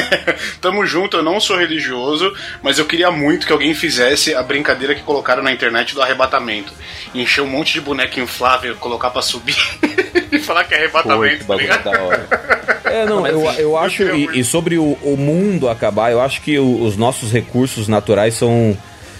tamo 0.60 0.84
junto, 0.86 1.16
eu 1.18 1.22
não 1.22 1.40
sou 1.40 1.56
religioso, 1.56 2.32
mas 2.62 2.78
eu 2.78 2.84
queria 2.86 3.10
muito 3.10 3.46
que 3.46 3.52
alguém 3.52 3.74
fizesse 3.74 4.34
a 4.34 4.42
brincadeira 4.42 4.94
que 4.94 5.02
colocaram 5.02 5.42
na 5.42 5.52
internet 5.52 5.94
do 5.94 6.02
arrebatamento. 6.02 6.72
Encher 7.14 7.42
um 7.42 7.46
monte 7.48 7.72
de 7.74 7.80
boneco 7.80 8.18
inflável, 8.20 8.76
colocar 8.76 9.10
pra 9.10 9.22
subir 9.22 9.56
e 10.32 10.38
falar 10.38 10.64
que 10.64 10.74
é 10.74 10.78
que 10.78 10.82
arrebatamento, 10.84 11.38
tá 11.40 11.44
bagulho 11.46 11.66
ligado? 11.66 11.84
da 11.84 12.02
hora. 12.02 12.28
É, 12.86 13.04
não, 13.04 13.26
eu, 13.26 13.42
eu 13.58 13.76
acho, 13.76 14.04
e, 14.04 14.38
e 14.40 14.44
sobre 14.44 14.78
o, 14.78 14.96
o 15.02 15.16
mundo 15.18 15.68
acabar, 15.68 16.12
eu 16.12 16.20
acho 16.20 16.40
que 16.40 16.56
o- 16.56 16.82
os 16.84 16.96
nossos 16.96 17.32
recursos 17.32 17.88
naturais 17.88 18.34
são, 18.34 18.78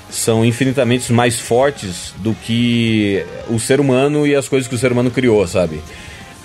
são 0.08 0.44
infinitamente 0.44 1.12
mais 1.12 1.38
fortes 1.40 2.14
do 2.18 2.32
que 2.32 3.26
o 3.48 3.58
ser 3.58 3.80
humano 3.80 4.24
e 4.24 4.36
as 4.36 4.48
coisas 4.48 4.68
que 4.68 4.74
o 4.76 4.78
ser 4.78 4.92
humano 4.92 5.10
criou, 5.10 5.44
sabe? 5.48 5.82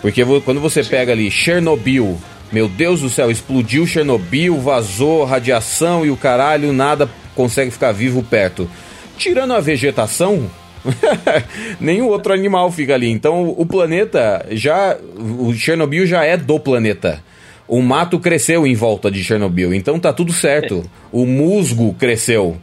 Porque 0.02 0.26
quando 0.44 0.60
você 0.60 0.84
pega 0.84 1.12
ali 1.12 1.30
Chernobyl, 1.30 2.20
meu 2.52 2.68
Deus 2.68 3.02
do 3.02 3.10
céu, 3.10 3.32
explodiu 3.32 3.88
Chernobyl, 3.88 4.60
vazou 4.60 5.24
radiação 5.24 6.06
e 6.06 6.12
o 6.12 6.18
caralho, 6.18 6.74
nada 6.74 7.10
consegue 7.36 7.72
ficar 7.72 7.92
vivo 7.92 8.22
perto. 8.22 8.70
Tirando 9.18 9.54
a 9.54 9.60
vegetação, 9.60 10.50
nenhum 11.80 12.08
outro 12.08 12.34
animal 12.34 12.72
fica 12.72 12.94
ali. 12.94 13.10
Então 13.10 13.50
o 13.50 13.66
planeta 13.66 14.46
já. 14.52 14.98
O 15.18 15.54
Chernobyl 15.54 16.06
já 16.06 16.26
é 16.26 16.36
do 16.36 16.60
planeta. 16.60 17.24
O 17.68 17.82
mato 17.82 18.20
cresceu 18.20 18.68
em 18.68 18.76
volta 18.76 19.10
de 19.10 19.24
Chernobyl, 19.24 19.74
então 19.74 19.98
tá 19.98 20.12
tudo 20.12 20.34
certo. 20.34 20.84
O 21.12 21.26
musgo 21.26 21.94
cresceu. 21.94 22.58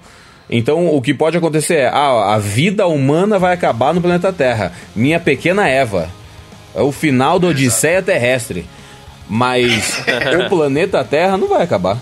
Então 0.50 0.94
o 0.94 1.00
que 1.00 1.14
pode 1.14 1.36
acontecer 1.36 1.76
é: 1.76 1.88
ah, 1.88 2.34
a 2.34 2.38
vida 2.38 2.86
humana 2.86 3.38
vai 3.38 3.54
acabar 3.54 3.94
no 3.94 4.02
planeta 4.02 4.32
Terra. 4.32 4.72
Minha 4.94 5.18
pequena 5.18 5.66
Eva. 5.66 6.10
É 6.74 6.82
o 6.82 6.92
final 6.92 7.38
da 7.38 7.48
Odisseia 7.48 8.02
terrestre. 8.02 8.66
Mas 9.28 10.02
o 10.44 10.48
planeta 10.50 11.04
Terra 11.04 11.36
não 11.36 11.48
vai 11.48 11.62
acabar. 11.62 11.98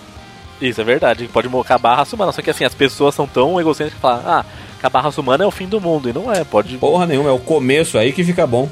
Isso 0.60 0.80
é 0.80 0.84
verdade, 0.84 1.28
pode 1.32 1.48
acabar 1.58 1.92
a 1.92 1.96
raça 1.96 2.14
humana. 2.16 2.32
Só 2.32 2.40
que 2.40 2.50
assim, 2.50 2.64
as 2.64 2.74
pessoas 2.74 3.14
são 3.14 3.26
tão 3.26 3.60
egocêntricas 3.60 3.94
que 3.94 4.00
falam, 4.00 4.22
ah, 4.26 4.44
acabar 4.78 5.00
a 5.00 5.02
raça 5.02 5.20
humana 5.20 5.44
é 5.44 5.46
o 5.46 5.50
fim 5.50 5.66
do 5.66 5.80
mundo. 5.80 6.08
E 6.08 6.12
não 6.12 6.32
é, 6.32 6.44
pode. 6.44 6.76
Porra 6.78 7.04
nenhuma, 7.06 7.28
é 7.28 7.32
o 7.32 7.38
começo 7.38 7.98
aí 7.98 8.12
que 8.12 8.24
fica 8.24 8.46
bom. 8.46 8.68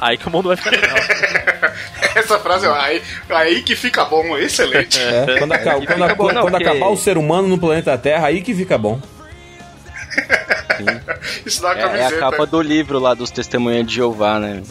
Aí 0.00 0.18
que 0.18 0.26
o 0.26 0.30
mundo 0.30 0.48
vai 0.48 0.56
ficar 0.56 0.70
legal. 0.72 0.96
Essa 2.16 2.38
frase, 2.40 2.66
ó, 2.66 2.74
aí, 2.74 3.00
aí 3.30 3.62
que 3.62 3.74
fica 3.76 4.04
bom, 4.04 4.36
excelente. 4.36 4.98
É, 5.00 5.36
quando, 5.38 5.52
aca- 5.52 5.74
quando, 5.76 5.86
fica 5.86 6.08
bom, 6.14 6.24
quando 6.24 6.34
não, 6.34 6.42
porque- 6.50 6.64
acabar 6.64 6.88
o 6.88 6.96
ser 6.96 7.16
humano 7.16 7.46
no 7.48 7.56
planeta 7.56 7.96
Terra, 7.96 8.26
aí 8.26 8.42
que 8.42 8.52
fica 8.54 8.76
bom. 8.76 9.00
Isso 11.46 11.62
dá 11.62 11.68
uma 11.68 11.76
É, 11.76 11.80
é 11.80 11.84
a 11.84 11.88
camiseta. 11.88 12.18
capa 12.18 12.46
do 12.46 12.60
livro 12.60 12.98
lá 12.98 13.14
dos 13.14 13.30
Testemunhas 13.30 13.86
de 13.86 13.94
Jeová, 13.94 14.38
né? 14.38 14.62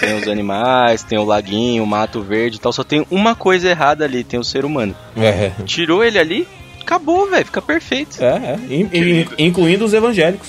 Tem 0.00 0.14
os 0.16 0.26
animais, 0.28 1.02
tem 1.02 1.18
o 1.18 1.24
laguinho, 1.24 1.82
o 1.82 1.86
mato 1.86 2.22
verde 2.22 2.56
e 2.56 2.60
tal. 2.60 2.72
Só 2.72 2.82
tem 2.84 3.06
uma 3.10 3.34
coisa 3.34 3.68
errada 3.68 4.04
ali, 4.04 4.24
tem 4.24 4.38
o 4.40 4.44
ser 4.44 4.64
humano. 4.64 4.96
É, 5.16 5.52
Tirou 5.64 6.02
ele 6.04 6.18
ali, 6.18 6.48
acabou, 6.80 7.28
velho, 7.28 7.44
fica 7.44 7.60
perfeito. 7.60 8.22
é, 8.22 8.26
é. 8.54 8.74
In- 8.74 8.90
in- 8.92 9.28
incluindo 9.38 9.84
os 9.84 9.92
evangélicos. 9.92 10.48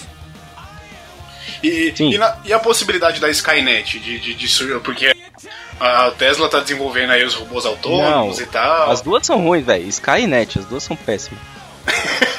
E, 1.62 1.94
e, 2.00 2.18
na- 2.18 2.38
e 2.46 2.54
a 2.54 2.60
possibilidade 2.60 3.20
da 3.20 3.30
Skynet 3.30 4.00
de, 4.00 4.18
de, 4.20 4.34
de 4.34 4.80
porque 4.80 5.14
a 5.80 6.12
Tesla 6.12 6.48
tá 6.50 6.60
desenvolvendo 6.62 7.10
aí 7.12 7.24
os 7.26 7.34
robôs 7.34 7.66
autônomos 7.66 8.38
Não, 8.38 8.44
e 8.44 8.48
tal. 8.48 8.92
As 8.92 9.02
duas 9.02 9.26
são 9.26 9.42
ruins, 9.42 9.66
velho. 9.66 9.86
Skynet, 9.88 10.60
as 10.60 10.66
duas 10.66 10.84
são 10.84 10.96
péssimas. 10.96 11.42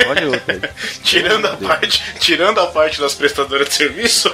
Olha 0.09 0.27
outra 0.27 0.55
aí. 0.55 0.61
Tirando 1.05 1.47
a, 1.47 1.57
parte, 1.57 2.03
tirando 2.19 2.59
a 2.61 2.67
parte 2.67 3.01
das 3.01 3.15
prestadoras 3.15 3.69
de 3.69 3.75
serviço, 3.75 4.33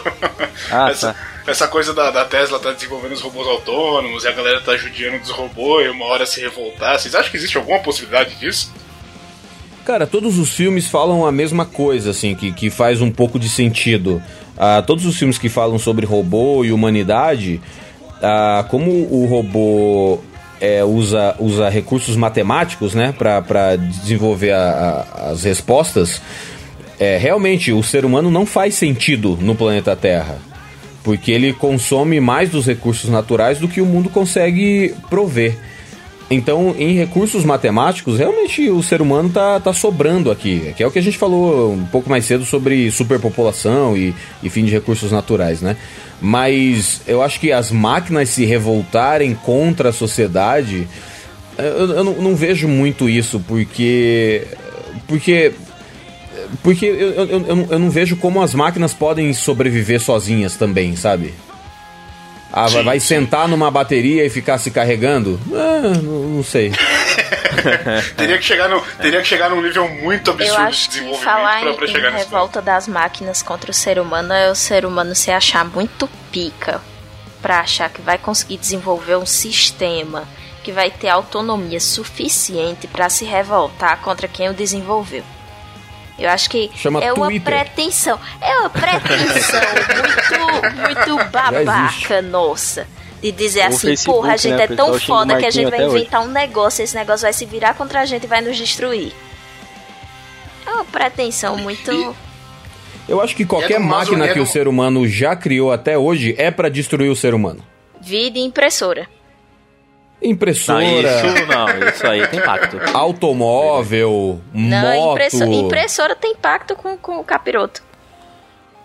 Ah, 0.70 0.88
essa, 0.90 1.12
tá. 1.12 1.20
essa 1.46 1.68
coisa 1.68 1.92
da, 1.94 2.10
da 2.10 2.24
Tesla 2.24 2.58
tá 2.58 2.72
desenvolvendo 2.72 3.12
os 3.12 3.20
robôs 3.20 3.46
autônomos 3.48 4.24
e 4.24 4.28
a 4.28 4.32
galera 4.32 4.60
tá 4.60 4.76
judiando 4.76 5.18
dos 5.18 5.30
robôs 5.30 5.86
e 5.86 5.88
uma 5.90 6.06
hora 6.06 6.24
se 6.26 6.40
revoltar. 6.40 6.98
Vocês 6.98 7.14
acham 7.14 7.30
que 7.30 7.36
existe 7.36 7.56
alguma 7.56 7.78
possibilidade 7.80 8.34
disso? 8.36 8.72
Cara, 9.84 10.06
todos 10.06 10.38
os 10.38 10.50
filmes 10.50 10.88
falam 10.88 11.24
a 11.24 11.30
mesma 11.30 11.64
coisa, 11.64 12.10
assim, 12.10 12.34
que, 12.34 12.52
que 12.52 12.70
faz 12.70 13.00
um 13.00 13.10
pouco 13.10 13.38
de 13.38 13.48
sentido. 13.48 14.20
Ah, 14.58 14.82
todos 14.84 15.04
os 15.06 15.16
filmes 15.16 15.38
que 15.38 15.48
falam 15.48 15.78
sobre 15.78 16.04
robô 16.04 16.64
e 16.64 16.72
humanidade, 16.72 17.60
ah, 18.20 18.64
como 18.68 18.90
o 18.90 19.26
robô 19.26 20.20
é, 20.60 20.84
usa, 20.84 21.34
usa 21.38 21.68
recursos 21.68 22.16
matemáticos, 22.16 22.94
né, 22.94 23.12
pra 23.16 23.76
desenvolver 23.76 24.52
a- 24.52 25.06
a- 25.18 25.30
as 25.30 25.44
respostas, 25.44 26.20
é, 26.98 27.18
realmente 27.18 27.72
o 27.72 27.82
ser 27.82 28.04
humano 28.04 28.30
não 28.30 28.46
faz 28.46 28.74
sentido 28.74 29.38
no 29.40 29.54
planeta 29.54 29.94
Terra. 29.94 30.38
Porque 31.04 31.30
ele 31.30 31.52
consome 31.52 32.18
mais 32.20 32.50
dos 32.50 32.66
recursos 32.66 33.08
naturais 33.08 33.58
do 33.58 33.68
que 33.68 33.80
o 33.80 33.86
mundo 33.86 34.08
consegue 34.10 34.92
prover. 35.08 35.56
Então, 36.28 36.74
em 36.76 36.94
recursos 36.94 37.44
matemáticos, 37.44 38.18
realmente 38.18 38.68
o 38.68 38.82
ser 38.82 39.00
humano 39.00 39.28
tá, 39.28 39.60
tá 39.60 39.72
sobrando 39.72 40.28
aqui. 40.30 40.74
Que 40.76 40.82
é 40.82 40.86
o 40.86 40.90
que 40.90 40.98
a 40.98 41.02
gente 41.02 41.16
falou 41.16 41.72
um 41.72 41.84
pouco 41.86 42.10
mais 42.10 42.24
cedo 42.24 42.44
sobre 42.44 42.90
superpopulação 42.90 43.96
e, 43.96 44.12
e 44.42 44.50
fim 44.50 44.64
de 44.64 44.72
recursos 44.72 45.12
naturais, 45.12 45.60
né? 45.62 45.76
Mas 46.20 47.02
eu 47.06 47.22
acho 47.22 47.38
que 47.38 47.52
as 47.52 47.70
máquinas 47.70 48.30
se 48.30 48.44
revoltarem 48.44 49.34
contra 49.34 49.90
a 49.90 49.92
sociedade, 49.92 50.88
eu, 51.56 51.90
eu 51.94 52.02
não, 52.04 52.14
não 52.14 52.34
vejo 52.34 52.66
muito 52.66 53.08
isso, 53.08 53.38
porque. 53.46 54.42
Porque. 55.06 55.52
Porque 56.62 56.86
eu, 56.86 56.94
eu, 56.94 57.24
eu, 57.26 57.46
eu 57.48 57.56
não- 57.56 57.66
eu 57.70 57.78
não 57.78 57.90
vejo 57.90 58.16
como 58.16 58.42
as 58.42 58.52
máquinas 58.54 58.92
podem 58.92 59.32
sobreviver 59.32 60.00
sozinhas 60.00 60.56
também, 60.56 60.96
sabe? 60.96 61.32
Ah, 62.52 62.62
vai, 62.68 62.70
Sim, 62.70 62.84
vai 62.84 63.00
sim. 63.00 63.06
sentar 63.06 63.48
numa 63.48 63.70
bateria 63.70 64.24
e 64.24 64.30
ficar 64.30 64.58
se 64.58 64.70
carregando? 64.70 65.38
Ah, 65.52 65.80
não, 66.02 66.22
não 66.36 66.42
sei. 66.44 66.72
Teria 68.16 68.38
que 68.38 68.44
chegar, 68.44 68.68
no, 68.68 68.80
teria 69.00 69.20
que 69.20 69.26
chegar 69.26 69.50
num 69.50 69.60
nível 69.60 69.88
muito 69.88 70.30
Eu 70.30 70.34
absurdo 70.34 70.60
acho 70.62 70.82
de 70.82 70.86
que 70.88 70.92
desenvolvimento 70.94 71.24
falar 71.24 71.60
pra, 71.60 71.70
em, 71.70 71.74
pra 71.74 71.84
em 71.84 71.88
chegar 71.88 72.10
ponto. 72.12 72.18
revolta 72.18 72.62
das 72.62 72.86
máquinas 72.88 73.42
contra 73.42 73.70
o 73.70 73.74
ser 73.74 73.98
humano 73.98 74.32
é 74.32 74.50
o 74.50 74.54
ser 74.54 74.84
humano 74.84 75.14
se 75.14 75.30
achar 75.30 75.64
muito 75.64 76.08
pica 76.30 76.80
pra 77.42 77.60
achar 77.60 77.90
que 77.90 78.00
vai 78.00 78.18
conseguir 78.18 78.58
desenvolver 78.58 79.16
um 79.16 79.26
sistema 79.26 80.24
que 80.62 80.70
vai 80.72 80.90
ter 80.90 81.08
autonomia 81.08 81.80
suficiente 81.80 82.86
pra 82.86 83.08
se 83.08 83.24
revoltar 83.24 83.98
contra 84.00 84.28
quem 84.28 84.48
o 84.48 84.54
desenvolveu. 84.54 85.24
Eu 86.18 86.30
acho 86.30 86.48
que 86.48 86.70
Chama 86.74 87.00
é 87.04 87.12
uma 87.12 87.26
Twitter. 87.26 87.44
pretensão, 87.64 88.18
é 88.40 88.58
uma 88.60 88.70
pretensão 88.70 89.60
muito, 90.80 91.12
muito 91.12 91.24
babaca 91.30 92.22
nossa. 92.22 92.86
De 93.22 93.32
dizer 93.32 93.64
O 93.64 93.68
assim, 93.68 93.88
Facebook, 93.88 94.18
porra, 94.20 94.32
a 94.34 94.36
gente 94.36 94.54
né, 94.56 94.64
é 94.64 94.66
tão 94.68 94.98
foda 95.00 95.36
que 95.36 95.46
a 95.46 95.50
gente 95.50 95.70
vai 95.70 95.78
até 95.78 95.86
hoje. 95.88 95.96
inventar 95.98 96.22
um 96.22 96.28
negócio, 96.28 96.82
esse 96.82 96.94
negócio 96.94 97.22
vai 97.22 97.32
se 97.32 97.44
virar 97.44 97.74
contra 97.74 98.00
a 98.00 98.04
gente 98.06 98.24
e 98.24 98.26
vai 98.26 98.40
nos 98.40 98.56
destruir. 98.56 99.12
É 100.66 100.70
uma 100.70 100.84
pretensão 100.84 101.56
muito. 101.56 101.90
E- 101.92 102.10
Eu 103.08 103.20
acho 103.20 103.34
que 103.36 103.44
qualquer 103.44 103.74
É 103.74 103.78
máquina 103.78 104.28
que 104.28 104.40
o 104.40 104.46
ser 104.46 104.66
humano 104.68 105.06
já 105.08 105.34
criou 105.36 105.70
até 105.72 105.96
hoje 105.96 106.34
é 106.38 106.50
pra 106.50 106.68
destruir 106.68 107.08
o 107.10 107.16
ser 107.16 107.34
humano. 107.34 107.62
Vida 108.00 108.38
e 108.38 108.42
impressora. 108.42 109.06
Impressora, 110.22 110.80
Não, 110.82 111.00
isso 111.34 111.46
não, 111.46 111.88
isso 111.88 112.06
aí 112.06 112.26
tem 112.28 112.38
impacto. 112.40 112.78
automóvel, 112.94 114.40
Não, 114.52 114.94
moto. 114.96 115.12
impresso- 115.12 115.44
impressora 115.44 116.14
tem 116.16 116.34
pacto 116.34 116.74
com, 116.74 116.96
com 116.96 117.18
o 117.20 117.24
capiroto. 117.24 117.82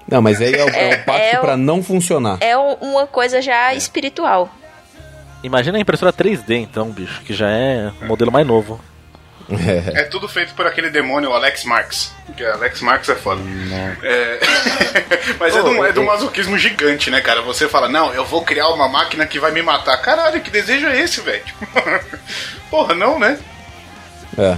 Não, 0.08 0.22
mas 0.22 0.42
aí 0.42 0.54
é 0.54 0.64
o, 0.66 0.70
é 0.70 0.88
o 0.90 0.92
É- 0.94 0.98
pacto 0.98 1.22
é 1.36 1.38
o- 1.38 1.42
pra 1.42 1.56
não 1.58 1.82
funcionar. 1.82 2.38
É 2.42 2.58
um- 2.58 2.74
uma 2.82 3.08
coisa 3.08 3.42
já 3.42 3.74
espiritual. 3.74 4.50
Imagina 5.44 5.78
a 5.78 5.82
impressora 5.82 6.12
3D, 6.14 6.58
então, 6.58 6.90
bicho, 6.92 7.22
que 7.22 7.34
já 7.34 7.50
é 7.50 7.92
o 8.02 8.06
modelo 8.08 8.32
mais 8.32 8.46
novo. 8.46 8.80
É 9.94 10.04
tudo 10.04 10.28
feito 10.28 10.54
por 10.54 10.66
aquele 10.66 10.90
demônio 10.90 11.34
Alex 11.34 11.64
Marx. 11.64 12.14
Que 12.36 12.46
Alex 12.46 12.82
Marx 12.82 13.10
é 13.10 13.16
foda. 13.16 13.42
É... 14.04 14.40
Mas 15.40 15.56
é 15.56 15.62
de, 15.62 15.70
um, 15.70 15.86
é 15.86 15.92
de 15.92 16.00
um 16.00 16.06
masoquismo 16.06 16.58
gigante, 16.58 17.10
né, 17.10 17.22
cara? 17.22 17.42
Você 17.42 17.68
fala, 17.68 17.90
não, 17.90 18.14
eu 18.14 18.26
vou 18.26 18.44
criar 18.44 18.70
uma 18.70 18.88
máquina 18.88 19.26
que 19.26 19.40
vai 19.40 19.52
me 19.52 19.62
matar. 19.62 19.98
Caralho, 19.98 20.42
que 20.42 20.50
desejo 20.50 20.88
é 20.88 21.00
esse, 21.00 21.22
velho? 21.22 21.44
Porra, 22.70 22.94
não, 22.94 23.20
né? 23.20 23.38
É. 24.38 24.58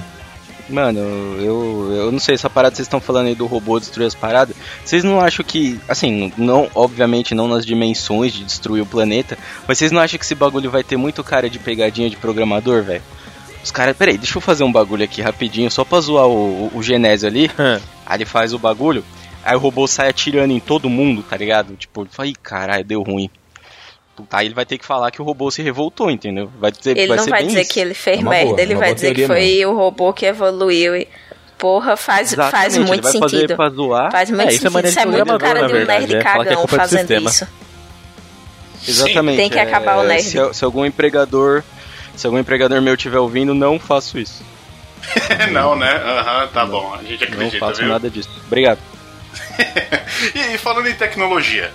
Mano, 0.70 1.00
eu, 1.42 1.92
eu 1.94 2.12
não 2.12 2.20
sei, 2.20 2.36
essa 2.36 2.50
parada 2.50 2.72
que 2.72 2.78
vocês 2.78 2.86
estão 2.86 3.02
falando 3.02 3.28
aí 3.28 3.36
do 3.36 3.46
robô 3.46 3.80
destruir 3.80 4.08
as 4.08 4.16
paradas. 4.16 4.56
Vocês 4.84 5.04
não 5.04 5.20
acham 5.20 5.44
que, 5.44 5.80
assim, 5.90 6.32
não, 6.38 6.70
obviamente 6.74 7.36
não 7.36 7.48
nas 7.48 7.66
dimensões 7.66 8.32
de 8.32 8.44
destruir 8.46 8.82
o 8.82 8.86
planeta, 8.86 9.38
mas 9.68 9.78
vocês 9.78 9.92
não 9.92 10.02
acham 10.02 10.18
que 10.18 10.24
esse 10.24 10.36
bagulho 10.36 10.72
vai 10.72 10.84
ter 10.84 10.96
muito 10.96 11.24
cara 11.24 11.50
de 11.50 11.60
pegadinha 11.60 12.10
de 12.10 12.16
programador, 12.16 12.82
velho? 12.82 13.04
Os 13.64 13.72
caras, 13.72 13.96
peraí, 13.96 14.18
deixa 14.18 14.38
eu 14.38 14.42
fazer 14.42 14.64
um 14.64 14.72
bagulho 14.72 15.04
aqui 15.06 15.22
rapidinho, 15.22 15.72
só 15.72 15.86
pra 15.86 16.00
zoar 16.02 16.28
o, 16.28 16.68
o, 16.68 16.72
o 16.76 16.84
Genésio 16.84 17.28
ali. 17.30 17.50
aí 18.06 18.18
ele 18.18 18.26
faz 18.26 18.54
o 18.54 18.60
bagulho, 18.60 19.04
aí 19.44 19.56
o 19.56 19.60
robô 19.60 19.88
sai 19.88 20.10
atirando 20.10 20.52
em 20.54 20.60
todo 20.60 20.90
mundo, 20.90 21.24
tá 21.24 21.38
ligado? 21.38 21.76
Tipo, 21.76 22.02
ele 22.02 22.10
fala, 22.12 22.28
ih, 22.28 22.36
caralho, 22.36 22.84
deu 22.84 23.02
ruim. 23.02 23.30
Aí 24.32 24.46
ele 24.46 24.54
vai 24.54 24.66
ter 24.66 24.78
que 24.78 24.86
falar 24.86 25.10
que 25.10 25.22
o 25.22 25.26
robô 25.26 25.50
se 25.50 25.64
revoltou, 25.64 26.12
entendeu? 26.12 26.52
Vai 26.60 26.72
dizer, 26.72 26.96
Ele 26.96 27.08
vai 27.08 27.18
não 27.18 27.24
ser 27.24 27.30
vai 27.32 27.44
dizer 27.44 27.62
isso. 27.62 27.74
que 27.74 27.80
ele 27.80 27.94
fez 27.96 28.20
É 28.20 28.24
merda, 28.24 28.46
boa, 28.50 28.62
ele 28.62 28.74
uma 28.76 28.80
vai 28.82 28.94
dizer 28.94 29.16
que 29.16 29.26
foi 29.26 29.66
o 29.66 29.76
robô 29.76 30.14
que 30.14 30.26
evoluiu 30.26 30.96
e. 30.96 31.08
Porra, 31.58 31.96
faz, 31.96 32.34
faz 32.34 32.78
muito 32.78 32.94
ele 32.94 33.02
vai 33.02 33.14
fazer 33.14 33.38
sentido. 33.38 33.56
pra 33.56 33.70
zoar. 33.70 34.12
Faz 34.12 34.30
muito 34.30 34.42
É, 34.50 34.54
isso 34.54 34.68
é 34.68 34.70
sentido. 34.70 34.88
Isso 34.90 35.00
é 35.00 35.06
muito 35.06 35.38
cara 35.40 35.60
de 35.60 35.66
um 35.66 35.68
verdade, 35.78 36.00
nerd 36.02 36.16
é 36.16 36.22
que 36.22 36.28
é 36.28 36.32
cagão 36.32 36.62
do 36.64 36.68
fazendo 36.68 37.12
isso. 37.14 37.48
Exatamente. 38.88 39.38
Tem 39.38 39.50
que 39.50 39.60
acabar 39.60 39.98
o 39.98 40.04
nerd. 40.04 40.24
Se, 40.24 40.54
se 40.54 40.66
algum 40.66 40.86
empregador, 40.86 41.64
se 42.16 42.26
algum 42.26 42.40
empregador 42.40 42.82
meu 42.82 42.94
estiver 42.96 43.20
ouvindo, 43.20 43.54
não 43.54 43.80
faço 43.80 44.18
isso. 44.20 44.44
não, 45.52 45.76
né? 45.76 45.92
Aham, 45.96 46.48
tá 46.48 46.66
bom. 46.66 46.94
A 46.94 47.04
gente 47.04 47.26
Não 47.28 47.34
acredita, 47.34 47.60
faço 47.60 47.80
viu? 47.82 47.90
nada 47.90 48.10
disso. 48.10 48.30
Obrigado. 48.48 48.80
e, 50.36 50.54
e 50.54 50.58
falando 50.58 50.88
em 50.88 50.94
tecnologia, 50.94 51.72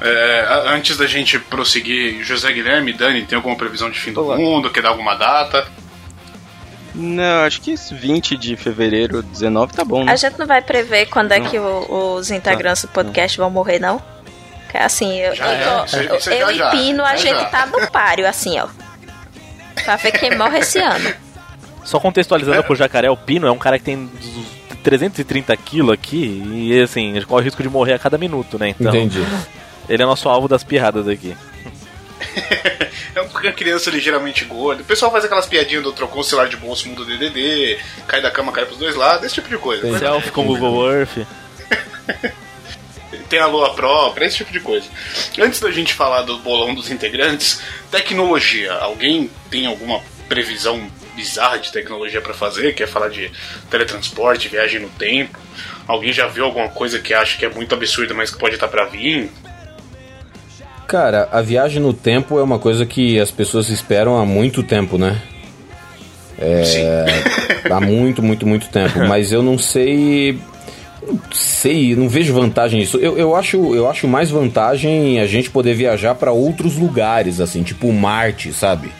é, 0.00 0.46
antes 0.68 0.96
da 0.96 1.06
gente 1.06 1.38
prosseguir, 1.38 2.22
José 2.24 2.50
Guilherme, 2.52 2.92
Dani, 2.92 3.22
tem 3.24 3.36
alguma 3.36 3.54
previsão 3.56 3.90
de 3.90 3.98
fim 4.00 4.12
do 4.12 4.24
Olá. 4.24 4.36
mundo? 4.36 4.70
Quer 4.70 4.82
dar 4.82 4.88
alguma 4.90 5.14
data? 5.14 5.66
Não, 6.94 7.44
acho 7.44 7.60
que 7.62 7.70
esse 7.72 7.94
20 7.94 8.36
de 8.36 8.54
fevereiro, 8.56 9.22
19 9.22 9.72
tá 9.72 9.84
bom, 9.84 10.04
né? 10.04 10.12
A 10.12 10.16
gente 10.16 10.38
não 10.38 10.46
vai 10.46 10.60
prever 10.60 11.06
quando 11.06 11.32
é 11.32 11.40
que 11.40 11.58
o- 11.58 12.14
os 12.16 12.30
integrantes 12.30 12.82
do 12.82 12.88
podcast 12.88 13.38
vão 13.38 13.50
morrer, 13.50 13.78
não? 13.78 14.02
É 14.74 14.84
assim, 14.84 15.18
eu, 15.20 15.34
Já 15.34 15.46
eu, 15.46 15.52
é, 15.52 15.64
tô- 15.64 15.84
isso- 16.16 16.30
eu- 16.30 16.32
é 16.32 16.42
eu 16.42 16.46
já 16.48 16.52
e 16.52 16.56
já, 16.58 16.70
Pino, 16.70 17.02
a 17.04 17.10
já 17.10 17.16
gente 17.16 17.38
já. 17.40 17.44
tá 17.46 17.66
no 17.66 17.90
páreo, 17.90 18.26
assim, 18.26 18.58
ó. 18.58 18.66
Pra 19.84 19.96
ver 19.96 20.12
quem 20.12 20.36
morre 20.36 20.58
esse 20.58 20.78
ano. 20.78 21.12
Só 21.84 21.98
contextualizando 21.98 22.62
pro 22.62 22.76
jacaré, 22.76 23.10
o 23.10 23.16
Pino 23.16 23.46
é 23.46 23.50
um 23.50 23.58
cara 23.58 23.78
que 23.78 23.84
tem 23.84 23.96
uns 23.96 24.46
330 24.82 25.56
quilos 25.56 25.92
aqui 25.92 26.42
e 26.46 26.80
assim, 26.80 27.20
corre 27.22 27.42
o 27.42 27.44
risco 27.44 27.62
de 27.62 27.68
morrer 27.68 27.94
a 27.94 27.98
cada 27.98 28.16
minuto, 28.16 28.58
né? 28.58 28.68
Então, 28.68 28.94
Entendi. 28.94 29.24
ele 29.88 30.02
é 30.02 30.06
nosso 30.06 30.28
alvo 30.28 30.46
das 30.46 30.62
pirradas 30.62 31.08
aqui. 31.08 31.36
É 33.14 33.20
uma 33.20 33.52
criança 33.52 33.90
ligeiramente 33.90 34.44
gorda. 34.46 34.80
O 34.80 34.86
pessoal 34.86 35.12
faz 35.12 35.22
aquelas 35.22 35.44
piadinhas 35.44 35.82
do 35.82 35.92
trocou 35.92 36.22
o 36.22 36.24
celular 36.24 36.48
de 36.48 36.56
bolso, 36.56 36.88
muda 36.88 37.02
o 37.02 37.04
DDD, 37.04 37.78
cai 38.06 38.22
da 38.22 38.30
cama, 38.30 38.50
cai 38.52 38.64
pros 38.64 38.78
dois 38.78 38.94
lados, 38.94 39.26
esse 39.26 39.34
tipo 39.34 39.50
de 39.50 39.58
coisa. 39.58 39.98
Selfie 39.98 40.30
com 40.30 40.46
Google 40.46 40.90
Earth. 40.90 41.18
Tem 43.32 43.40
a 43.40 43.46
lua 43.46 43.72
própria, 43.72 44.26
esse 44.26 44.36
tipo 44.36 44.52
de 44.52 44.60
coisa. 44.60 44.86
Antes 45.40 45.58
da 45.58 45.70
gente 45.70 45.94
falar 45.94 46.20
do 46.20 46.36
bolão 46.40 46.74
dos 46.74 46.90
integrantes, 46.90 47.62
tecnologia. 47.90 48.74
Alguém 48.74 49.30
tem 49.50 49.64
alguma 49.64 50.02
previsão 50.28 50.86
bizarra 51.16 51.58
de 51.58 51.72
tecnologia 51.72 52.20
pra 52.20 52.34
fazer? 52.34 52.74
Quer 52.74 52.86
falar 52.86 53.08
de 53.08 53.32
teletransporte, 53.70 54.50
viagem 54.50 54.80
no 54.80 54.90
tempo? 54.90 55.38
Alguém 55.88 56.12
já 56.12 56.26
viu 56.26 56.44
alguma 56.44 56.68
coisa 56.68 56.98
que 56.98 57.14
acha 57.14 57.38
que 57.38 57.46
é 57.46 57.48
muito 57.48 57.74
absurda, 57.74 58.12
mas 58.12 58.30
que 58.30 58.38
pode 58.38 58.56
estar 58.56 58.68
pra 58.68 58.84
vir? 58.84 59.30
Cara, 60.86 61.26
a 61.32 61.40
viagem 61.40 61.80
no 61.80 61.94
tempo 61.94 62.38
é 62.38 62.42
uma 62.42 62.58
coisa 62.58 62.84
que 62.84 63.18
as 63.18 63.30
pessoas 63.30 63.70
esperam 63.70 64.18
há 64.18 64.26
muito 64.26 64.62
tempo, 64.62 64.98
né? 64.98 65.22
Sim. 66.66 66.84
Há 67.72 67.80
muito, 67.80 68.22
muito, 68.22 68.46
muito 68.46 68.68
tempo. 68.68 68.98
Mas 69.08 69.32
eu 69.32 69.42
não 69.42 69.56
sei. 69.56 70.38
Não 71.06 71.20
sei, 71.32 71.96
não 71.96 72.08
vejo 72.08 72.32
vantagem 72.32 72.80
nisso. 72.80 72.96
Eu, 72.98 73.18
eu, 73.18 73.34
acho, 73.34 73.74
eu 73.74 73.88
acho 73.88 74.06
mais 74.06 74.30
vantagem 74.30 75.20
a 75.20 75.26
gente 75.26 75.50
poder 75.50 75.74
viajar 75.74 76.14
para 76.14 76.32
outros 76.32 76.76
lugares, 76.76 77.40
assim, 77.40 77.62
tipo 77.62 77.92
Marte, 77.92 78.52
sabe? 78.52 78.92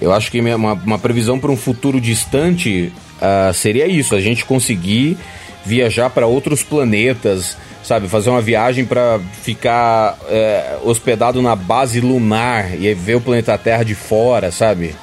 Eu 0.00 0.12
acho 0.12 0.30
que 0.30 0.40
uma, 0.40 0.72
uma 0.72 0.98
previsão 0.98 1.38
para 1.38 1.50
um 1.50 1.56
futuro 1.56 2.00
distante 2.00 2.92
ah, 3.20 3.50
seria 3.52 3.86
isso: 3.86 4.14
a 4.14 4.20
gente 4.20 4.44
conseguir 4.44 5.18
viajar 5.64 6.08
para 6.10 6.26
outros 6.26 6.62
planetas, 6.62 7.56
sabe? 7.82 8.08
Fazer 8.08 8.30
uma 8.30 8.40
viagem 8.40 8.84
para 8.84 9.20
ficar 9.42 10.16
é, 10.28 10.78
hospedado 10.82 11.42
na 11.42 11.54
base 11.54 12.00
lunar 12.00 12.74
e 12.80 12.92
ver 12.94 13.16
o 13.16 13.20
planeta 13.20 13.58
Terra 13.58 13.82
de 13.82 13.94
fora, 13.94 14.50
sabe? 14.50 14.94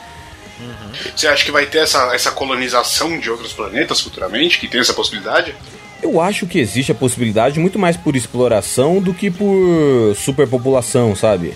Você 1.15 1.27
acha 1.27 1.43
que 1.43 1.51
vai 1.51 1.65
ter 1.65 1.79
essa, 1.79 2.15
essa 2.15 2.31
colonização 2.31 3.19
de 3.19 3.29
outros 3.29 3.53
planetas 3.53 3.99
futuramente? 4.01 4.57
Que 4.57 4.67
tem 4.67 4.79
essa 4.79 4.93
possibilidade? 4.93 5.53
Eu 6.05 6.21
acho 6.21 6.45
que 6.45 6.59
existe 6.59 6.91
a 6.91 6.95
possibilidade 6.95 7.59
muito 7.59 7.79
mais 7.79 7.97
por 7.97 8.15
exploração 8.15 9.01
do 9.01 9.11
que 9.11 9.31
por 9.31 10.15
superpopulação, 10.15 11.15
sabe? 11.15 11.55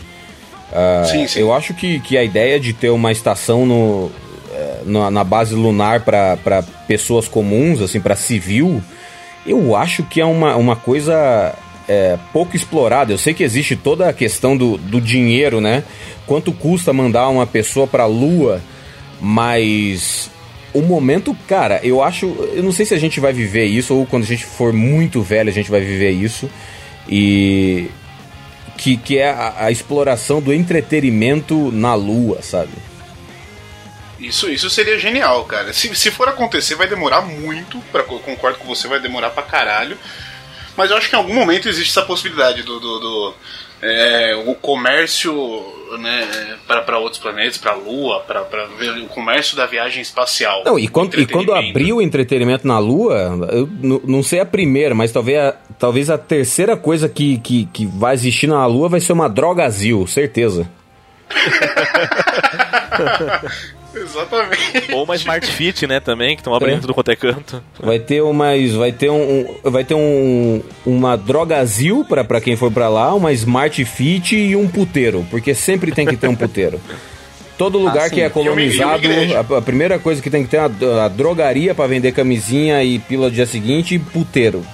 Ah, 0.73 1.03
sim, 1.05 1.27
sim. 1.27 1.39
Eu 1.39 1.53
acho 1.53 1.71
que, 1.75 1.99
que 1.99 2.17
a 2.17 2.23
ideia 2.23 2.59
de 2.59 2.73
ter 2.73 2.89
uma 2.89 3.11
estação 3.11 3.63
no, 3.63 4.11
eh, 4.51 4.81
na, 4.85 5.11
na 5.11 5.23
base 5.23 5.53
lunar 5.53 6.01
para 6.01 6.63
pessoas 6.87 7.27
comuns, 7.27 7.79
assim, 7.79 7.99
para 7.99 8.15
civil, 8.15 8.81
eu 9.45 9.75
acho 9.75 10.01
que 10.01 10.19
é 10.19 10.25
uma, 10.25 10.55
uma 10.55 10.75
coisa 10.75 11.55
é, 11.87 12.17
pouco 12.33 12.55
explorada. 12.55 13.13
Eu 13.13 13.19
sei 13.19 13.35
que 13.35 13.43
existe 13.43 13.75
toda 13.75 14.09
a 14.09 14.13
questão 14.13 14.57
do, 14.57 14.77
do 14.79 14.99
dinheiro, 14.99 15.61
né? 15.61 15.83
Quanto 16.25 16.51
custa 16.51 16.91
mandar 16.91 17.29
uma 17.29 17.45
pessoa 17.45 17.85
para 17.85 18.03
a 18.03 18.07
Lua, 18.07 18.63
mas 19.21 20.31
o 20.73 20.81
momento, 20.81 21.35
cara, 21.47 21.79
eu 21.83 22.03
acho. 22.03 22.27
Eu 22.53 22.63
não 22.63 22.71
sei 22.71 22.85
se 22.85 22.93
a 22.93 22.99
gente 22.99 23.19
vai 23.19 23.33
viver 23.33 23.65
isso 23.65 23.95
ou 23.95 24.05
quando 24.05 24.23
a 24.23 24.27
gente 24.27 24.45
for 24.45 24.71
muito 24.71 25.21
velho 25.21 25.49
a 25.49 25.53
gente 25.53 25.69
vai 25.69 25.81
viver 25.81 26.11
isso. 26.11 26.49
E. 27.07 27.89
Que, 28.77 28.95
que 28.95 29.17
é 29.17 29.29
a, 29.29 29.65
a 29.65 29.71
exploração 29.71 30.41
do 30.41 30.53
entretenimento 30.53 31.69
na 31.71 31.93
Lua, 31.95 32.41
sabe? 32.41 32.71
Isso, 34.19 34.49
isso 34.49 34.69
seria 34.69 34.97
genial, 34.97 35.43
cara. 35.45 35.73
Se, 35.73 35.93
se 35.95 36.11
for 36.11 36.29
acontecer, 36.29 36.75
vai 36.75 36.87
demorar 36.87 37.21
muito. 37.21 37.79
Pra, 37.91 38.03
concordo 38.03 38.59
com 38.59 38.65
você, 38.65 38.87
vai 38.87 38.99
demorar 38.99 39.31
pra 39.31 39.43
caralho. 39.43 39.97
Mas 40.77 40.91
eu 40.91 40.97
acho 40.97 41.09
que 41.09 41.15
em 41.15 41.19
algum 41.19 41.33
momento 41.33 41.67
existe 41.67 41.89
essa 41.89 42.05
possibilidade 42.05 42.63
do. 42.63 42.79
do, 42.79 42.99
do, 42.99 43.33
é, 43.81 44.35
o 44.45 44.55
comércio 44.55 45.33
né, 45.97 46.57
para 46.67 46.99
outros 46.99 47.21
planetas, 47.21 47.57
para 47.57 47.71
a 47.71 47.75
Lua, 47.75 48.19
para 48.21 48.43
ver 48.77 48.91
o 49.01 49.07
comércio 49.07 49.55
da 49.55 49.65
viagem 49.65 50.01
espacial. 50.01 50.63
Não, 50.65 50.77
e 50.77 50.87
quando, 50.87 51.19
e 51.19 51.25
quando 51.25 51.53
abrir 51.53 51.93
o 51.93 52.01
entretenimento 52.01 52.67
na 52.67 52.79
Lua, 52.79 53.47
eu 53.51 53.69
não 54.05 54.21
sei 54.21 54.39
a 54.39 54.45
primeira, 54.45 54.93
mas 54.93 55.11
talvez 55.11 55.39
a, 55.39 55.55
talvez 55.77 56.09
a 56.09 56.17
terceira 56.17 56.77
coisa 56.77 57.07
que, 57.07 57.37
que, 57.39 57.65
que 57.71 57.85
vai 57.85 58.13
existir 58.13 58.47
na 58.47 58.65
Lua 58.65 58.89
vai 58.89 58.99
ser 58.99 59.13
uma 59.13 59.29
drogazil, 59.29 60.05
certeza. 60.05 60.69
Exatamente. 64.01 64.93
Ou 64.93 65.03
uma 65.03 65.15
Smart 65.15 65.45
Fit, 65.47 65.85
né, 65.87 65.99
também, 65.99 66.35
que 66.35 66.41
estão 66.41 66.53
abrindo 66.53 66.77
É. 66.77 66.81
tudo 66.81 66.93
quanto 66.93 67.11
é 67.11 67.15
canto. 67.15 67.61
Vai 67.79 67.99
ter 67.99 68.21
umas. 68.21 68.71
Vai 68.73 68.91
ter 68.91 69.09
um. 69.09 69.55
vai 69.63 69.83
ter 69.83 69.93
um. 69.95 70.61
Uma 70.85 71.15
drogazil 71.15 72.05
pra, 72.07 72.23
pra 72.23 72.39
quem 72.41 72.55
for 72.55 72.71
pra 72.71 72.89
lá, 72.89 73.13
uma 73.13 73.31
Smart 73.33 73.83
Fit 73.85 74.35
e 74.35 74.55
um 74.55 74.67
puteiro. 74.67 75.25
Porque 75.29 75.53
sempre 75.53 75.91
tem 75.91 76.05
que 76.05 76.17
ter 76.17 76.27
um 76.27 76.35
puteiro. 76.35 76.79
Todo 77.57 77.77
lugar 77.77 78.07
sim. 78.07 78.15
que 78.15 78.21
é 78.21 78.29
colonizado, 78.29 79.07
a, 79.53 79.57
a 79.57 79.61
primeira 79.61 79.99
coisa 79.99 80.21
que 80.21 80.29
tem 80.29 80.43
que 80.45 80.49
ter 80.49 80.57
é 80.57 80.59
a, 80.61 81.05
a 81.05 81.07
drogaria 81.09 81.75
pra 81.75 81.87
vender 81.87 82.13
camisinha 82.13 82.81
e 82.83 82.99
pílula 82.99 83.29
do 83.29 83.33
dia 83.35 83.45
seguinte 83.45 83.95
e 83.95 83.99
puteiro. 83.99 84.65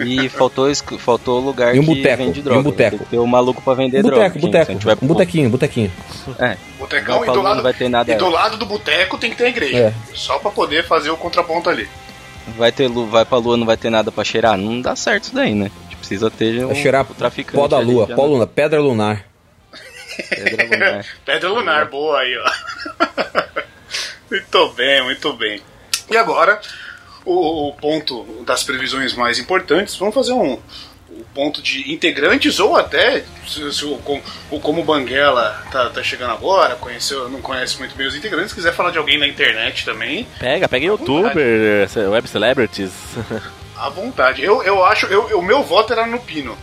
E 0.00 0.28
faltou, 0.28 0.66
faltou 0.98 1.40
lugar 1.40 1.74
E 1.74 1.78
um 1.78 1.82
que 1.84 1.94
boteco, 1.96 2.16
vende 2.24 2.38
e 2.38 2.40
um 2.40 2.44
droga. 2.44 2.62
boteco. 2.62 2.90
Tem 2.90 2.98
que 3.04 3.10
ter 3.10 3.18
o 3.18 3.26
maluco 3.26 3.60
pra 3.62 3.74
vender 3.74 4.02
droga. 4.02 4.16
Boteco, 4.16 4.34
gente. 4.34 4.46
boteco. 4.46 4.72
Gente 4.72 4.84
vai 4.86 4.96
Um 5.00 5.06
botequinho, 5.06 5.50
botequinho. 5.50 5.92
É. 6.38 6.56
Botecão 6.78 7.22
e 7.22 7.26
do 7.26 7.42
lado, 7.42 7.56
não 7.56 7.62
vai 7.62 7.74
ter 7.74 7.88
nada. 7.88 8.10
e 8.12 8.16
do 8.16 8.28
lado 8.28 8.56
do 8.56 8.66
boteco 8.66 9.18
tem 9.18 9.30
que 9.30 9.36
ter 9.36 9.44
a 9.44 9.48
igreja. 9.48 9.76
É. 9.78 9.92
Só 10.14 10.38
pra 10.38 10.50
poder 10.50 10.84
fazer 10.86 11.10
o 11.10 11.16
contraponto 11.16 11.68
ali. 11.70 11.88
Vai, 12.56 12.72
ter, 12.72 12.88
vai 12.88 13.24
pra 13.24 13.38
lua, 13.38 13.56
não 13.56 13.66
vai 13.66 13.76
ter 13.76 13.90
nada 13.90 14.10
pra 14.10 14.24
cheirar? 14.24 14.56
Não 14.58 14.80
dá 14.80 14.96
certo 14.96 15.24
isso 15.24 15.34
daí, 15.34 15.54
né? 15.54 15.70
A 15.80 15.84
gente 15.84 15.96
precisa 15.96 16.30
ter 16.30 16.64
um, 16.64 16.68
Vai 16.68 16.76
cheirar 16.76 17.06
o 17.08 17.14
traficante. 17.14 17.56
pó 17.56 17.68
da 17.68 17.76
ali 17.78 17.92
lua, 17.92 18.06
pó 18.08 18.22
na- 18.22 18.28
lunar, 18.28 18.46
pedra 18.48 18.80
lunar. 18.80 19.24
Pedra 20.28 20.64
lunar. 20.64 21.06
Pedra 21.24 21.48
lunar, 21.48 21.84
boa 21.88 22.18
aí, 22.18 22.34
ó. 22.36 22.50
muito 24.30 24.68
bem, 24.72 25.02
muito 25.04 25.32
bem. 25.34 25.60
E 26.10 26.16
agora, 26.16 26.60
o, 27.24 27.68
o 27.68 27.72
ponto 27.74 28.24
das 28.46 28.62
previsões 28.64 29.14
mais 29.14 29.38
importantes, 29.38 29.96
vamos 29.96 30.14
fazer 30.14 30.32
um, 30.32 30.54
o 31.10 31.24
ponto 31.34 31.60
de 31.62 31.92
integrantes 31.92 32.58
ou 32.58 32.76
até 32.76 33.24
se, 33.46 33.72
se 33.72 33.84
o, 33.84 33.96
como, 33.98 34.22
o 34.50 34.58
como 34.60 34.80
o 34.80 34.84
Banguela 34.84 35.62
tá, 35.70 35.90
tá 35.90 36.02
chegando 36.02 36.32
agora, 36.32 36.74
conheceu, 36.76 37.28
não 37.28 37.40
conhece 37.40 37.78
muito 37.78 37.94
bem 37.94 38.06
os 38.06 38.14
integrantes, 38.14 38.52
quiser 38.52 38.72
falar 38.72 38.90
de 38.90 38.98
alguém 38.98 39.18
na 39.18 39.26
internet 39.26 39.84
também, 39.84 40.26
Pega, 40.38 40.68
pega 40.68 40.86
youtuber, 40.86 41.88
ce- 41.88 42.00
web 42.06 42.26
celebrities. 42.28 42.92
à 43.76 43.88
vontade. 43.88 44.42
Eu, 44.44 44.62
eu 44.62 44.84
acho, 44.84 45.06
eu, 45.06 45.38
o 45.38 45.42
meu 45.42 45.62
voto 45.62 45.92
era 45.92 46.06
no 46.06 46.18
Pino. 46.20 46.56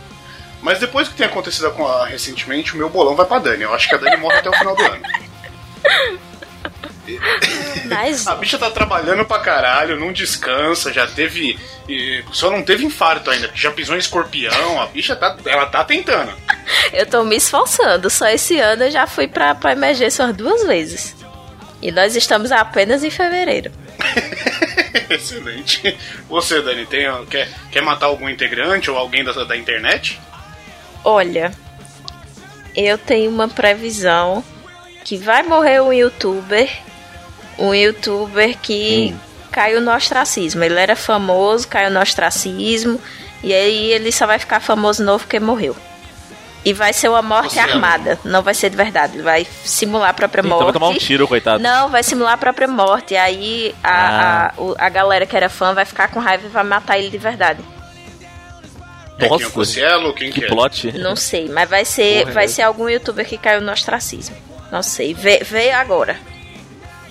Mas 0.62 0.78
depois 0.78 1.08
que 1.08 1.14
tem 1.14 1.26
acontecido 1.26 1.70
com 1.72 1.86
a, 1.86 2.04
recentemente, 2.06 2.74
o 2.74 2.76
meu 2.76 2.88
bolão 2.90 3.14
vai 3.16 3.24
pra 3.26 3.38
Dani. 3.38 3.62
Eu 3.62 3.72
acho 3.74 3.88
que 3.88 3.94
a 3.94 3.98
Dani 3.98 4.16
morre 4.18 4.36
até 4.38 4.50
o 4.50 4.54
final 4.54 4.74
do 4.76 4.82
ano. 4.82 5.02
Mas 7.86 8.26
A 8.26 8.34
bicha 8.34 8.58
tá 8.58 8.70
trabalhando 8.70 9.24
pra 9.24 9.38
caralho, 9.40 9.98
não 9.98 10.12
descansa, 10.12 10.92
já 10.92 11.06
teve. 11.06 11.58
só 12.32 12.50
não 12.50 12.62
teve 12.62 12.84
infarto 12.84 13.30
ainda, 13.30 13.50
já 13.54 13.70
pisou 13.70 13.96
em 13.96 13.98
escorpião, 13.98 14.80
a 14.80 14.86
bicha 14.86 15.16
tá. 15.16 15.36
Ela 15.44 15.66
tá 15.66 15.84
tentando. 15.84 16.32
eu 16.92 17.06
tô 17.06 17.24
me 17.24 17.36
esforçando. 17.36 18.10
Só 18.10 18.28
esse 18.28 18.58
ano 18.58 18.84
eu 18.84 18.90
já 18.90 19.06
fui 19.06 19.26
pra, 19.26 19.54
pra 19.54 19.72
emergência 19.72 20.24
umas 20.24 20.36
duas 20.36 20.66
vezes. 20.66 21.16
E 21.82 21.90
nós 21.90 22.14
estamos 22.14 22.52
apenas 22.52 23.02
em 23.02 23.10
fevereiro. 23.10 23.72
Excelente. 25.08 25.96
Você, 26.28 26.60
Dani, 26.60 26.86
tem, 26.86 27.06
quer, 27.26 27.48
quer 27.70 27.82
matar 27.82 28.06
algum 28.06 28.28
integrante 28.28 28.90
ou 28.90 28.98
alguém 28.98 29.24
da, 29.24 29.32
da 29.44 29.56
internet? 29.56 30.20
Olha, 31.02 31.52
eu 32.76 32.98
tenho 32.98 33.30
uma 33.30 33.48
previsão 33.48 34.44
que 35.04 35.16
vai 35.16 35.42
morrer 35.42 35.80
um 35.80 35.92
youtuber. 35.92 36.70
Um 37.60 37.74
youtuber 37.74 38.56
que 38.58 39.14
caiu 39.52 39.80
no 39.80 39.92
ostracismo. 39.94 40.64
Ele 40.64 40.78
era 40.80 40.96
famoso, 40.96 41.68
caiu 41.68 41.90
no 41.90 42.00
ostracismo. 42.00 43.00
E 43.42 43.52
aí 43.54 43.92
ele 43.92 44.10
só 44.10 44.26
vai 44.26 44.38
ficar 44.38 44.60
famoso 44.60 45.02
novo 45.04 45.24
porque 45.24 45.38
morreu. 45.38 45.76
E 46.62 46.72
vai 46.74 46.92
ser 46.92 47.08
uma 47.08 47.22
morte 47.22 47.58
ama? 47.58 47.72
armada. 47.72 48.18
Não 48.24 48.42
vai 48.42 48.52
ser 48.52 48.68
de 48.68 48.76
verdade. 48.76 49.14
Ele 49.14 49.22
vai 49.22 49.46
simular 49.64 50.10
a 50.10 50.12
própria 50.12 50.40
Então 50.40 50.50
morte. 50.50 50.64
vai 50.64 50.72
tomar 50.74 50.88
um 50.88 50.94
tiro, 50.98 51.26
coitado. 51.26 51.62
Não, 51.62 51.88
vai 51.88 52.02
simular 52.02 52.34
a 52.34 52.36
própria 52.36 52.68
morte. 52.68 53.14
E 53.14 53.16
aí 53.16 53.74
a, 53.82 53.90
Ah. 54.48 54.52
a, 54.78 54.86
a 54.86 54.88
galera 54.90 55.24
que 55.24 55.34
era 55.36 55.48
fã 55.48 55.72
vai 55.72 55.84
ficar 55.86 56.08
com 56.08 56.20
raiva 56.20 56.46
e 56.46 56.50
vai 56.50 56.62
matar 56.64 56.98
ele 56.98 57.08
de 57.08 57.16
verdade. 57.18 57.60
É 59.18 59.26
quem 59.26 59.26
é 59.26 59.30
Nossa, 59.30 60.12
quem 60.14 60.30
que 60.30 60.40
que 60.40 60.44
é? 60.46 60.48
plot. 60.48 60.92
Não 60.98 61.14
sei, 61.16 61.48
mas 61.48 61.68
vai 61.68 61.84
ser, 61.84 62.20
Porra, 62.22 62.32
vai 62.32 62.44
é. 62.44 62.48
ser 62.48 62.62
algum 62.62 62.88
youtuber 62.88 63.26
que 63.26 63.36
caiu 63.36 63.60
no 63.60 63.70
ostracismo. 63.72 64.34
Não 64.72 64.82
sei, 64.82 65.12
vê, 65.12 65.38
vê 65.42 65.70
agora. 65.72 66.18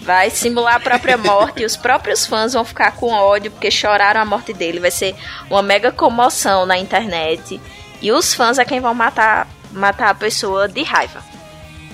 Vai 0.09 0.31
simular 0.31 0.73
a 0.77 0.79
própria 0.79 1.17
morte 1.19 1.61
e 1.61 1.65
os 1.65 1.77
próprios 1.77 2.25
fãs 2.25 2.53
vão 2.53 2.65
ficar 2.65 2.93
com 2.93 3.13
ódio 3.13 3.51
porque 3.51 3.69
choraram 3.69 4.19
a 4.19 4.25
morte 4.25 4.51
dele. 4.53 4.79
Vai 4.79 4.89
ser 4.89 5.13
uma 5.47 5.61
mega 5.61 5.91
comoção 5.91 6.65
na 6.65 6.79
internet. 6.79 7.61
E 8.01 8.11
os 8.11 8.33
fãs 8.33 8.57
é 8.57 8.65
quem 8.65 8.79
vão 8.79 8.95
matar, 8.95 9.47
matar 9.71 10.09
a 10.09 10.15
pessoa 10.15 10.67
de 10.67 10.81
raiva. 10.81 11.23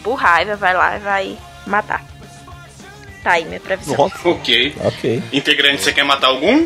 Por 0.02 0.14
raiva, 0.14 0.56
vai 0.56 0.74
lá 0.74 0.96
e 0.96 1.00
vai 1.00 1.38
matar. 1.68 2.02
Tá 3.22 3.32
aí 3.32 3.44
minha 3.44 3.60
previsão. 3.60 3.98
Nossa. 3.98 4.30
Ok. 4.30 4.74
Ok. 4.80 5.22
Integrante, 5.34 5.82
você 5.82 5.92
quer 5.92 6.06
matar 6.06 6.28
algum? 6.28 6.66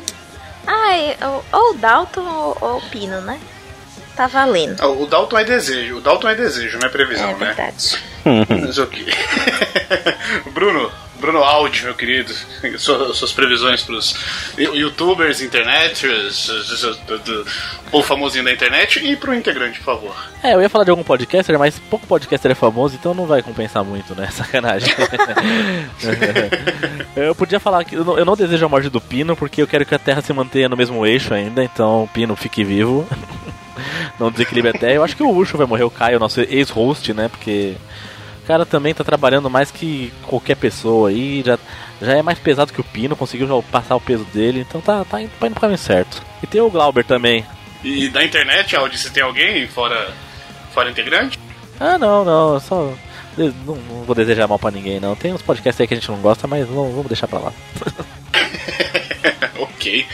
Ai, 0.68 1.18
ou, 1.20 1.43
ou 1.52 1.72
o 1.72 1.78
Dalton 1.80 2.22
ou, 2.22 2.58
ou 2.62 2.78
o 2.78 2.82
Pino, 2.91 3.22
né? 3.22 3.39
Tá 4.16 4.28
valendo. 4.28 4.80
Ah, 4.82 4.88
O 4.88 5.08
Dalton 5.08 5.39
é 5.39 5.43
desejo. 5.45 5.97
O 5.97 6.02
Dalton 6.02 6.30
é 6.30 6.36
desejo, 6.36 6.78
não 6.78 6.88
é 6.88 6.91
previsão, 6.91 7.30
É 7.32 7.34
né? 7.34 7.45
verdade. 7.47 7.97
Mas 8.62 8.78
ok. 8.78 9.04
Bruno, 10.54 10.91
Bruno 11.20 11.43
Aldi, 11.43 11.84
meu 11.84 11.95
querido, 11.95 12.34
suas, 12.78 13.17
suas 13.17 13.34
previsões 13.34 13.86
youtubers, 14.57 15.41
internet, 15.41 16.07
os- 16.07 16.97
do- 17.07 17.20
do 17.20 17.45
povo 17.91 18.05
famosinho 18.07 18.43
da 18.45 18.53
internet 18.53 18.99
e 19.05 19.15
pro 19.15 19.34
integrante, 19.34 19.80
por 19.80 19.86
favor. 19.86 20.15
É, 20.43 20.53
eu 20.53 20.61
ia 20.61 20.70
falar 20.70 20.86
de 20.86 20.91
algum 20.91 21.03
podcaster, 21.03 21.57
mas 21.59 21.78
pouco 21.89 22.05
podcaster 22.07 22.51
é 22.51 22.55
famoso, 22.55 22.95
então 22.95 23.13
não 23.13 23.26
vai 23.26 23.41
compensar 23.41 23.84
muito, 23.84 24.15
né? 24.15 24.30
Sacanagem. 24.34 24.93
eu 27.15 27.36
podia 27.36 27.59
falar 27.59 27.84
que 27.84 27.95
eu 27.95 28.05
não, 28.05 28.17
eu 28.17 28.26
não 28.26 28.36
desejo 28.36 28.65
a 28.65 28.70
morte 28.70 28.89
do 28.89 29.01
Pino, 29.01 29.36
porque 29.36 29.61
eu 29.61 29.67
quero 29.67 29.86
que 29.86 29.95
a 29.95 29.99
Terra 29.99 30.22
se 30.22 30.32
mantenha 30.34 30.70
no 30.70 30.78
mesmo 30.78 31.05
eixo 31.05 31.34
ainda, 31.34 31.63
então 31.63 32.09
Pino 32.13 32.36
fique 32.36 32.63
vivo. 32.63 33.07
não 34.20 34.32
desequilibre 34.32 34.72
a 34.76 34.80
Terra. 34.80 34.93
Eu 34.93 35.03
acho 35.03 35.15
que 35.15 35.24
o 35.24 35.30
Ucho 35.36 35.57
vai 35.57 35.67
morrer, 35.67 35.84
o 35.84 35.91
Caio, 35.91 36.20
nosso 36.20 36.41
ex-host, 36.41 37.13
né? 37.13 37.28
Porque 37.30 37.76
o 37.76 37.80
cara 38.50 38.66
também 38.66 38.95
tá 38.95 39.04
trabalhando 39.04 39.47
mais 39.47 39.70
que 39.70 40.12
qualquer 40.24 40.56
pessoa 40.56 41.10
aí, 41.10 41.43
já, 41.45 41.60
já 42.02 42.14
é 42.14 42.24
mais 42.24 42.39
pesado 42.39 42.74
que 42.74 42.82
o 42.82 42.84
Pino, 42.84 43.16
conseguiu 43.16 43.47
já 43.47 43.62
passar 43.72 43.95
o 43.95 44.02
peso 44.02 44.24
dele, 44.34 44.66
então 44.68 44.82
tá, 44.82 45.06
tá 45.06 45.22
indo, 45.22 45.30
tá 45.39 45.45
indo 45.45 45.54
pro 45.54 45.62
caminho 45.62 45.78
certo. 45.78 46.20
E 46.41 46.47
tem 46.47 46.60
o 46.60 46.72
Glauber 46.72 47.06
também. 47.06 47.45
E 47.84 48.10
da 48.10 48.24
internet, 48.24 48.76
Aldi, 48.76 48.97
você 48.97 49.12
tem 49.12 49.22
alguém 49.22 49.68
fora, 49.68 50.12
fora 50.74 50.89
integrante? 50.89 51.39
Ah, 51.80 52.00
não, 52.00 52.26
não, 52.26 52.60
só. 52.60 52.91
Não, 53.38 53.76
não 53.76 54.04
vou 54.04 54.16
desejar 54.16 54.47
mal 54.47 54.58
pra 54.58 54.72
ninguém, 54.72 55.00
não. 55.00 55.16
Tem 55.16 55.32
uns 55.32 55.43
podcasts 55.43 55.80
aí 55.80 55.88
que 55.88 55.93
a 55.93 55.97
gente 55.97 56.10
não 56.10 56.18
gosta, 56.18 56.47
mas 56.47 56.68
não, 56.68 56.89
vamos 56.89 57.06
deixar 57.06 57.28
pra 57.28 57.38
lá. 57.38 57.54
ok. 59.59 60.05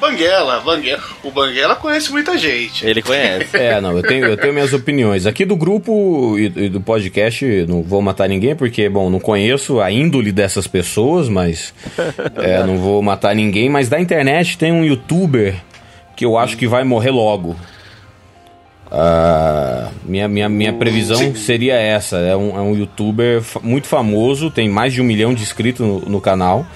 Banguela, 0.00 0.60
Banguela. 0.60 1.02
O 1.22 1.30
Banguela 1.30 1.76
conhece 1.76 2.10
muita 2.10 2.36
gente. 2.38 2.86
Ele 2.86 3.02
conhece. 3.02 3.54
É, 3.64 3.80
não, 3.80 3.96
eu 3.96 4.02
tenho, 4.02 4.24
eu 4.26 4.36
tenho 4.36 4.52
minhas 4.52 4.72
opiniões. 4.72 5.26
Aqui 5.26 5.44
do 5.44 5.56
grupo 5.56 6.36
e, 6.38 6.44
e 6.44 6.68
do 6.68 6.80
podcast, 6.80 7.44
não 7.66 7.82
vou 7.82 8.02
matar 8.02 8.28
ninguém, 8.28 8.54
porque, 8.54 8.88
bom, 8.88 9.08
não 9.08 9.18
conheço 9.18 9.80
a 9.80 9.90
índole 9.90 10.32
dessas 10.32 10.66
pessoas, 10.66 11.28
mas 11.28 11.72
é, 12.36 12.62
não 12.66 12.76
vou 12.78 13.00
matar 13.00 13.34
ninguém. 13.34 13.70
Mas 13.70 13.88
da 13.88 13.98
internet 13.98 14.58
tem 14.58 14.72
um 14.72 14.84
youtuber 14.84 15.54
que 16.16 16.24
eu 16.24 16.36
acho 16.36 16.56
que 16.56 16.66
vai 16.66 16.84
morrer 16.84 17.10
logo. 17.10 17.56
Ah, 18.90 19.90
minha, 20.04 20.28
minha, 20.28 20.48
minha 20.48 20.72
previsão 20.72 21.34
seria 21.34 21.74
essa: 21.74 22.18
é 22.18 22.36
um, 22.36 22.56
é 22.56 22.60
um 22.60 22.76
youtuber 22.76 23.42
muito 23.62 23.86
famoso, 23.86 24.50
tem 24.50 24.68
mais 24.68 24.92
de 24.92 25.00
um 25.00 25.04
milhão 25.04 25.34
de 25.34 25.42
inscritos 25.42 25.84
no, 25.86 26.00
no 26.00 26.20
canal. 26.20 26.66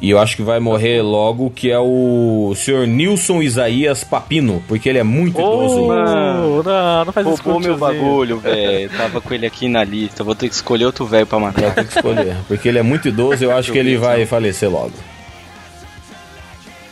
E 0.00 0.10
eu 0.10 0.18
acho 0.18 0.36
que 0.36 0.42
vai 0.42 0.60
morrer 0.60 1.00
logo, 1.00 1.50
que 1.50 1.70
é 1.70 1.78
o 1.78 2.52
senhor 2.54 2.86
Nilson 2.86 3.40
Isaías 3.40 4.04
Papino, 4.04 4.62
porque 4.68 4.90
ele 4.90 4.98
é 4.98 5.02
muito 5.02 5.40
idoso. 5.40 5.88
Oh, 5.88 6.62
não, 6.62 7.04
não 7.06 7.12
faz 7.12 7.26
Roubou 7.26 7.58
meu 7.58 7.78
bagulho, 7.78 8.38
velho. 8.38 8.90
Tava 8.90 9.22
com 9.22 9.32
ele 9.32 9.46
aqui 9.46 9.68
na 9.68 9.82
lista. 9.82 10.22
Vou 10.22 10.34
ter 10.34 10.48
que 10.50 10.54
escolher 10.54 10.84
outro 10.84 11.06
velho 11.06 11.26
pra 11.26 11.38
matar. 11.38 11.74
Tem 11.74 11.84
que 11.86 11.96
escolher. 11.96 12.36
Porque 12.46 12.68
ele 12.68 12.78
é 12.78 12.82
muito 12.82 13.08
idoso, 13.08 13.42
eu 13.42 13.56
acho 13.56 13.72
que 13.72 13.78
ele 13.78 13.96
vai 13.96 14.26
falecer 14.26 14.70
logo. 14.70 14.92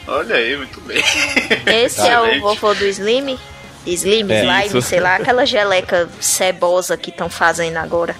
Olha 0.07 0.37
aí, 0.37 0.57
muito 0.57 0.81
bem. 0.83 1.03
Esse 1.67 2.01
é 2.07 2.19
o 2.19 2.41
vovô 2.41 2.75
do 2.75 2.85
Slim? 2.87 3.39
Slim, 3.87 4.31
É, 4.31 4.41
slime, 4.45 4.67
isso. 4.67 4.83
sei 4.83 5.01
lá, 5.01 5.17
aquela 5.17 5.45
geleca 5.45 6.09
cebosa 6.21 6.97
que 6.97 7.11
estão 7.11 7.29
fazendo 7.29 7.77
agora. 7.77 8.17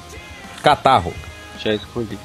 Catarro. 0.63 1.13
Já 1.63 1.73
escolhi. 1.75 2.19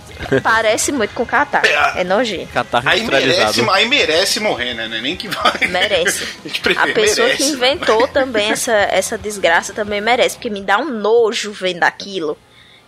Parece 0.43 0.91
muito 0.91 1.13
com 1.13 1.25
catarro. 1.25 1.65
É 1.95 2.03
nojento. 2.03 2.51
Catarro 2.51 2.87
Aí 2.89 3.03
merece, 3.03 3.65
aí 3.69 3.87
merece 3.87 4.39
morrer, 4.39 4.73
né? 4.73 4.85
É 4.85 5.01
Nem 5.01 5.15
que 5.15 5.27
vai. 5.27 5.67
Merece. 5.67 6.27
A, 6.77 6.83
A 6.83 6.93
pessoa 6.93 7.27
merece. 7.27 7.43
que 7.43 7.49
inventou 7.49 8.07
também 8.07 8.51
essa, 8.51 8.73
essa 8.73 9.17
desgraça 9.17 9.73
também 9.73 10.01
merece, 10.01 10.35
porque 10.35 10.49
me 10.49 10.61
dá 10.61 10.77
um 10.77 10.89
nojo 10.89 11.51
vendo 11.51 11.83
aquilo. 11.83 12.37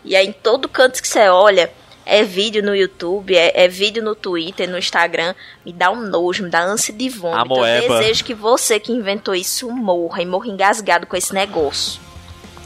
E 0.03 0.15
aí 0.15 0.27
em 0.27 0.31
todo 0.33 0.67
canto 0.67 1.01
que 1.01 1.07
você 1.07 1.29
olha, 1.29 1.71
é 2.05 2.23
vídeo 2.23 2.63
no 2.63 2.75
YouTube, 2.75 3.35
é, 3.35 3.63
é 3.63 3.67
vídeo 3.67 4.03
no 4.03 4.15
Twitter, 4.15 4.69
no 4.69 4.77
Instagram, 4.77 5.35
me 5.65 5.71
dá 5.71 5.91
um 5.91 6.01
nojo, 6.01 6.43
me 6.43 6.49
dá 6.49 6.61
ânsia 6.61 6.93
de 6.93 7.07
vômito. 7.09 7.65
Eu 7.65 7.99
desejo 7.99 8.23
que 8.23 8.33
você 8.33 8.79
que 8.79 8.91
inventou 8.91 9.35
isso 9.35 9.69
morra 9.71 10.21
e 10.21 10.25
morra 10.25 10.47
engasgado 10.47 11.05
com 11.05 11.15
esse 11.15 11.33
negócio. 11.33 12.01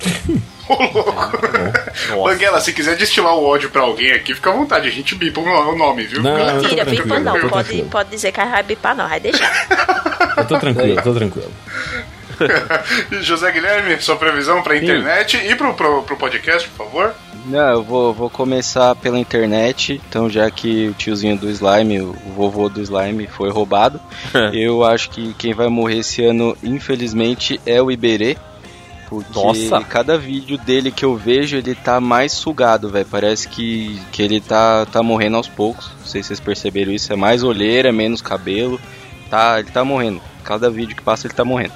Nossa. 0.69 2.15
Banguela, 2.23 2.59
se 2.59 2.73
quiser 2.73 2.95
destilar 2.95 3.35
o 3.35 3.45
ódio 3.45 3.69
pra 3.69 3.81
alguém 3.81 4.11
aqui, 4.11 4.33
fica 4.33 4.49
à 4.49 4.53
vontade. 4.53 4.87
A 4.87 4.91
gente 4.91 5.15
bipa 5.15 5.39
o 5.41 5.45
no- 5.45 5.71
o 5.71 5.77
nome, 5.77 6.03
viu? 6.05 6.21
Não, 6.21 6.35
Mentira, 6.61 6.85
pipa 6.85 7.19
não. 7.19 7.33
Pode, 7.33 7.49
tranquilo. 7.69 7.89
pode 7.89 8.09
dizer 8.09 8.31
que 8.31 8.43
vai 8.43 8.63
bipar 8.63 8.95
não, 8.95 9.07
vai 9.07 9.19
deixar. 9.19 9.51
Eu 10.37 10.45
tô 10.45 10.59
tranquilo, 10.59 10.97
eu 10.99 11.01
tô 11.01 11.13
tranquilo. 11.13 11.51
José 13.21 13.49
Guilherme, 13.53 14.01
sua 14.01 14.17
previsão 14.17 14.61
pra 14.61 14.75
internet 14.75 15.37
e 15.37 15.55
pro, 15.55 15.73
pro, 15.73 16.03
pro 16.03 16.17
podcast, 16.17 16.67
por 16.69 16.85
favor? 16.85 17.15
Não, 17.45 17.69
eu 17.69 17.83
vou, 17.83 18.13
vou 18.13 18.29
começar 18.29 18.93
pela 18.95 19.17
internet. 19.17 20.01
Então, 20.09 20.29
já 20.29 20.51
que 20.51 20.89
o 20.89 20.93
tiozinho 20.93 21.37
do 21.37 21.49
slime, 21.49 22.01
o 22.01 22.13
vovô 22.35 22.67
do 22.67 22.81
slime, 22.81 23.27
foi 23.27 23.49
roubado, 23.49 23.99
eu 24.53 24.83
acho 24.83 25.09
que 25.11 25.33
quem 25.35 25.53
vai 25.53 25.69
morrer 25.69 25.99
esse 25.99 26.25
ano, 26.25 26.57
infelizmente, 26.61 27.59
é 27.65 27.81
o 27.81 27.89
Iberê. 27.89 28.35
Porque 29.07 29.34
Nossa. 29.34 29.82
cada 29.82 30.18
vídeo 30.18 30.57
dele 30.57 30.91
que 30.91 31.06
eu 31.06 31.15
vejo, 31.15 31.57
ele 31.57 31.76
tá 31.76 31.99
mais 31.99 32.32
sugado, 32.32 32.90
velho. 32.90 33.06
Parece 33.06 33.48
que, 33.48 34.02
que 34.11 34.22
ele 34.22 34.41
tá, 34.41 34.86
tá 34.86 35.03
morrendo 35.03 35.38
aos 35.38 35.48
poucos. 35.48 35.91
Não 35.99 36.07
sei 36.07 36.22
se 36.22 36.27
vocês 36.27 36.40
perceberam 36.40 36.91
isso. 36.91 37.14
É 37.14 37.15
mais 37.15 37.44
olheira, 37.44 37.91
menos 37.91 38.22
cabelo. 38.22 38.80
Tá, 39.30 39.60
ele 39.60 39.69
tá 39.69 39.84
morrendo. 39.86 40.22
Cada 40.44 40.69
vídeo 40.69 40.95
que 40.95 41.03
passa, 41.03 41.27
ele 41.27 41.34
tá 41.34 41.45
morrendo. 41.45 41.73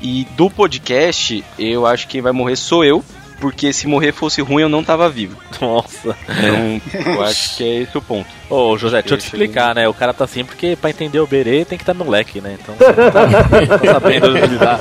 E 0.00 0.24
do 0.36 0.50
podcast, 0.50 1.44
eu 1.58 1.86
acho 1.86 2.06
que 2.06 2.12
quem 2.12 2.20
vai 2.20 2.32
morrer 2.32 2.56
sou 2.56 2.84
eu. 2.84 3.04
Porque 3.42 3.72
se 3.72 3.88
morrer 3.88 4.12
fosse 4.12 4.40
ruim 4.40 4.62
eu 4.62 4.68
não 4.68 4.84
tava 4.84 5.10
vivo. 5.10 5.36
Nossa. 5.60 6.16
Então, 6.28 6.80
eu 7.14 7.22
acho 7.24 7.56
que 7.56 7.64
é 7.64 7.82
esse 7.82 7.98
o 7.98 8.00
ponto. 8.00 8.28
Ô, 8.48 8.78
José, 8.78 9.02
deixa 9.02 9.14
eu 9.14 9.18
te 9.18 9.24
explicar, 9.24 9.74
né? 9.74 9.88
O 9.88 9.94
cara 9.94 10.14
tá 10.14 10.22
assim 10.24 10.44
porque 10.44 10.76
pra 10.76 10.90
entender 10.90 11.18
o 11.18 11.26
berê 11.26 11.64
tem 11.64 11.76
que 11.76 11.82
estar 11.82 11.92
no 11.92 12.08
leque, 12.08 12.40
né? 12.40 12.56
Então, 12.62 12.76
tá, 12.76 12.92
tá 13.78 13.92
sabendo 13.94 14.28
lidar. 14.46 14.78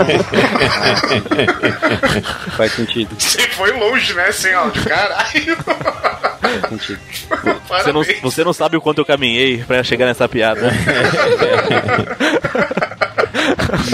Faz 2.56 2.74
sentido. 2.74 3.16
Você 3.18 3.42
foi 3.50 3.72
longe, 3.72 4.14
né? 4.14 4.32
Sem 4.32 4.54
áudio, 4.54 4.84
caralho. 4.84 5.58
Faz 6.40 6.70
sentido. 6.70 7.00
Você 7.68 7.92
não, 7.92 8.04
você 8.22 8.44
não 8.44 8.54
sabe 8.54 8.78
o 8.78 8.82
quanto 8.82 9.00
eu 9.00 9.06
caminhei 9.06 9.64
pra 9.64 9.84
chegar 9.84 10.06
nessa 10.06 10.30
piada. 10.30 10.72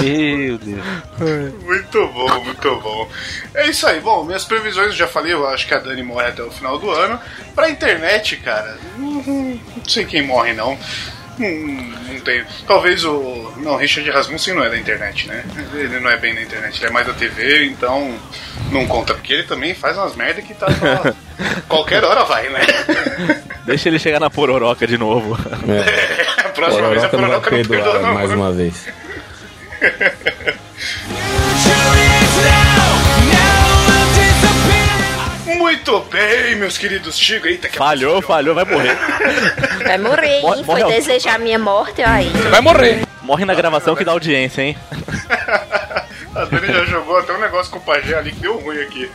Meu 0.02 0.58
Deus. 0.58 1.54
Muito 1.64 2.08
bom, 2.08 2.44
muito 2.44 2.76
bom. 2.82 3.10
É 3.56 3.68
isso 3.68 3.86
aí. 3.88 4.00
Bom, 4.00 4.24
minhas 4.24 4.46
previsões 4.46 4.88
eu 4.88 4.94
já 4.94 5.08
falei, 5.08 5.34
eu 5.34 5.48
acho 5.48 5.68
que 5.68 5.74
a 5.74 5.80
Dani 5.80 6.04
morre 6.04 6.28
até 6.28 6.44
o 6.44 6.52
final 6.52 6.78
do 6.78 6.90
ano. 6.90 7.20
Pra 7.56 7.70
internet, 7.70 8.38
cara, 8.38 8.78
não 8.98 9.60
sei 9.88 10.06
quem 10.06 10.22
morre 10.26 10.54
não. 10.54 10.78
Hum, 11.40 11.94
não 12.10 12.20
tem. 12.22 12.44
Talvez 12.68 13.06
o. 13.06 13.54
Não, 13.58 13.76
Richard 13.76 14.10
Rasmussen 14.10 14.56
não 14.56 14.64
é 14.64 14.70
da 14.72 14.78
internet, 14.78 15.28
né? 15.28 15.44
Ele 15.74 16.00
não 16.00 16.10
é 16.10 16.18
bem 16.18 16.34
da 16.34 16.42
internet, 16.42 16.78
ele 16.80 16.88
é 16.88 16.90
mais 16.90 17.06
da 17.06 17.14
TV, 17.14 17.66
então 17.66 18.18
não 18.72 18.88
conta, 18.88 19.14
porque 19.14 19.34
ele 19.34 19.44
também 19.44 19.76
faz 19.76 19.96
umas 19.98 20.16
merda 20.16 20.42
que 20.42 20.56
tá. 20.56 20.66
só- 20.72 21.14
Qualquer 21.70 22.04
hora 22.04 22.24
vai, 22.26 22.50
né? 22.50 22.62
Deixa 23.68 23.88
ele 23.88 24.00
chegar 24.00 24.20
na 24.20 24.32
pororoca 24.32 24.88
de 24.88 24.98
novo. 24.98 25.38
É, 25.70 26.42
A 26.48 26.50
próxima 26.50 26.90
vez 26.90 27.04
a 27.04 27.10
Pororoca 27.10 27.52
não 27.52 27.58
vai 27.58 27.64
Pororoca 27.64 27.76
não 27.76 27.84
perdoa, 27.84 28.00
não. 28.00 28.14
mais 28.16 28.32
uma 28.32 28.52
vez. 28.52 28.88
Muito 35.46 36.00
bem, 36.02 36.56
meus 36.56 36.78
queridos 36.78 37.18
Chico. 37.18 37.48
Eita, 37.48 37.70
que 37.70 37.78
Falhou, 37.78 38.22
falhou, 38.22 38.56
vai 38.56 38.66
morrer. 38.66 38.98
Vai 39.84 39.98
morrer, 39.98 40.38
hein? 40.38 40.42
Foi 40.42 40.64
morre 40.64 40.84
desejar 40.96 41.36
a 41.36 41.38
minha 41.38 41.58
morte, 41.58 42.02
ó 42.02 42.08
aí. 42.08 42.30
Vai 42.50 42.60
morrer! 42.60 43.08
Morre 43.22 43.46
na 43.46 43.56
gravação 43.56 43.96
que 43.96 44.04
dá 44.04 44.12
audiência, 44.12 44.62
hein? 44.62 44.78
A 46.36 46.46
Dani 46.46 46.68
já 46.68 46.86
jogou 46.86 47.18
até 47.18 47.34
um 47.34 47.40
negócio 47.40 47.72
com 47.72 47.80
o 47.80 47.82
pajé 47.82 48.16
ali 48.16 48.32
que 48.32 48.40
deu 48.40 48.60
ruim 48.60 48.80
aqui. 48.82 49.10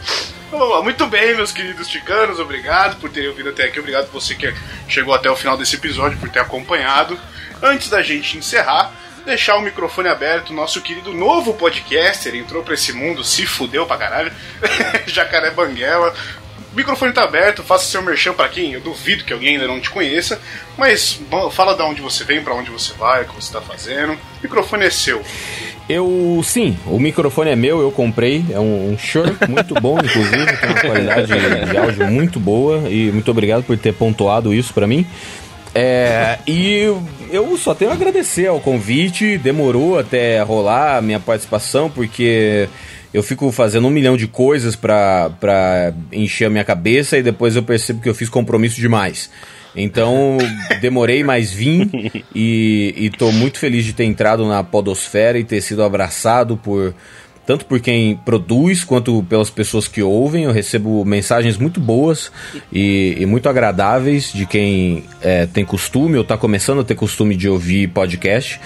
Então, 0.48 0.58
vamos 0.58 0.74
lá. 0.74 0.82
Muito 0.82 1.06
bem, 1.06 1.36
meus 1.36 1.52
queridos 1.52 1.86
ticanos, 1.88 2.40
obrigado 2.40 2.96
por 2.96 3.10
terem 3.10 3.28
ouvido 3.28 3.50
até 3.50 3.64
aqui. 3.64 3.78
Obrigado 3.78 4.10
você 4.10 4.34
que 4.34 4.52
chegou 4.88 5.14
até 5.14 5.30
o 5.30 5.36
final 5.36 5.56
desse 5.56 5.76
episódio, 5.76 6.18
por 6.18 6.28
ter 6.30 6.40
acompanhado. 6.40 7.18
Antes 7.62 7.88
da 7.88 8.02
gente 8.02 8.36
encerrar, 8.36 8.92
deixar 9.24 9.56
o 9.56 9.62
microfone 9.62 10.08
aberto, 10.08 10.52
nosso 10.52 10.80
querido 10.80 11.12
novo 11.12 11.54
podcaster 11.54 12.34
entrou 12.34 12.62
pra 12.62 12.74
esse 12.74 12.92
mundo, 12.92 13.24
se 13.24 13.46
fudeu 13.46 13.86
pra 13.86 13.96
caralho. 13.96 14.32
Jacaré 15.06 15.50
Banguela. 15.50 16.14
O 16.72 16.76
microfone 16.76 17.12
tá 17.12 17.24
aberto, 17.24 17.62
faça 17.62 17.84
seu 17.84 18.00
merchan 18.00 18.32
pra 18.32 18.48
quem 18.48 18.72
eu 18.72 18.80
duvido 18.80 19.24
que 19.24 19.32
alguém 19.32 19.56
ainda 19.56 19.66
não 19.66 19.78
te 19.78 19.90
conheça, 19.90 20.40
mas 20.78 21.20
fala 21.50 21.74
de 21.74 21.82
onde 21.82 22.00
você 22.00 22.24
vem, 22.24 22.42
pra 22.42 22.54
onde 22.54 22.70
você 22.70 22.94
vai, 22.94 23.22
o 23.22 23.28
que 23.28 23.34
você 23.34 23.52
tá 23.52 23.60
fazendo. 23.60 24.14
O 24.14 24.18
microfone 24.42 24.86
é 24.86 24.90
seu. 24.90 25.22
Eu, 25.86 26.40
sim, 26.42 26.74
o 26.86 26.98
microfone 26.98 27.50
é 27.50 27.56
meu, 27.56 27.82
eu 27.82 27.92
comprei. 27.92 28.42
É 28.50 28.58
um, 28.58 28.92
um 28.92 29.48
muito 29.50 29.74
bom, 29.74 29.98
inclusive, 29.98 30.56
tem 30.56 30.70
uma 30.70 30.80
qualidade 30.80 31.32
de 31.70 31.76
áudio 31.76 32.06
muito 32.08 32.40
boa. 32.40 32.88
E 32.88 33.12
muito 33.12 33.30
obrigado 33.30 33.64
por 33.64 33.76
ter 33.76 33.92
pontuado 33.92 34.54
isso 34.54 34.72
pra 34.72 34.86
mim. 34.86 35.06
É, 35.74 36.38
e 36.46 36.86
eu 37.32 37.56
só 37.56 37.74
tenho 37.74 37.90
a 37.90 37.94
agradecer 37.94 38.46
ao 38.46 38.60
convite. 38.60 39.38
Demorou 39.38 39.98
até 39.98 40.40
rolar 40.42 40.98
a 40.98 41.02
minha 41.02 41.18
participação, 41.18 41.90
porque 41.90 42.68
eu 43.12 43.22
fico 43.22 43.50
fazendo 43.50 43.86
um 43.86 43.90
milhão 43.90 44.16
de 44.16 44.26
coisas 44.26 44.76
pra 44.76 45.92
encher 46.12 46.46
a 46.46 46.50
minha 46.50 46.64
cabeça 46.64 47.18
e 47.18 47.22
depois 47.22 47.56
eu 47.56 47.62
percebo 47.62 48.00
que 48.00 48.08
eu 48.08 48.14
fiz 48.14 48.28
compromisso 48.28 48.80
demais. 48.80 49.30
Então, 49.74 50.36
demorei, 50.80 51.24
mas 51.24 51.50
vim 51.50 51.90
e, 52.34 52.94
e 52.96 53.10
tô 53.10 53.32
muito 53.32 53.58
feliz 53.58 53.84
de 53.84 53.92
ter 53.92 54.04
entrado 54.04 54.46
na 54.46 54.62
podosfera 54.62 55.38
e 55.38 55.44
ter 55.44 55.60
sido 55.60 55.82
abraçado 55.82 56.56
por 56.56 56.94
tanto 57.46 57.66
por 57.66 57.80
quem 57.80 58.16
produz 58.16 58.84
quanto 58.84 59.22
pelas 59.24 59.50
pessoas 59.50 59.88
que 59.88 60.02
ouvem. 60.02 60.44
Eu 60.44 60.52
recebo 60.52 61.04
mensagens 61.04 61.56
muito 61.56 61.80
boas 61.80 62.30
e, 62.72 63.16
e 63.18 63.26
muito 63.26 63.48
agradáveis 63.48 64.32
de 64.32 64.46
quem 64.46 65.04
é, 65.20 65.46
tem 65.46 65.64
costume 65.64 66.16
ou 66.16 66.24
tá 66.24 66.36
começando 66.36 66.80
a 66.80 66.84
ter 66.84 66.94
costume 66.94 67.36
de 67.36 67.48
ouvir 67.48 67.88
podcast. 67.88 68.60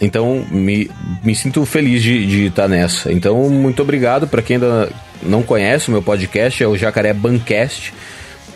Então, 0.00 0.44
me, 0.50 0.90
me 1.22 1.34
sinto 1.34 1.64
feliz 1.64 2.02
de 2.02 2.46
estar 2.46 2.68
nessa. 2.68 3.12
Então, 3.12 3.48
muito 3.48 3.82
obrigado 3.82 4.26
para 4.26 4.42
quem 4.42 4.56
ainda 4.56 4.90
não 5.22 5.42
conhece 5.42 5.88
o 5.88 5.92
meu 5.92 6.02
podcast, 6.02 6.62
é 6.62 6.66
o 6.66 6.76
Jacaré 6.76 7.12
Bancast 7.12 7.92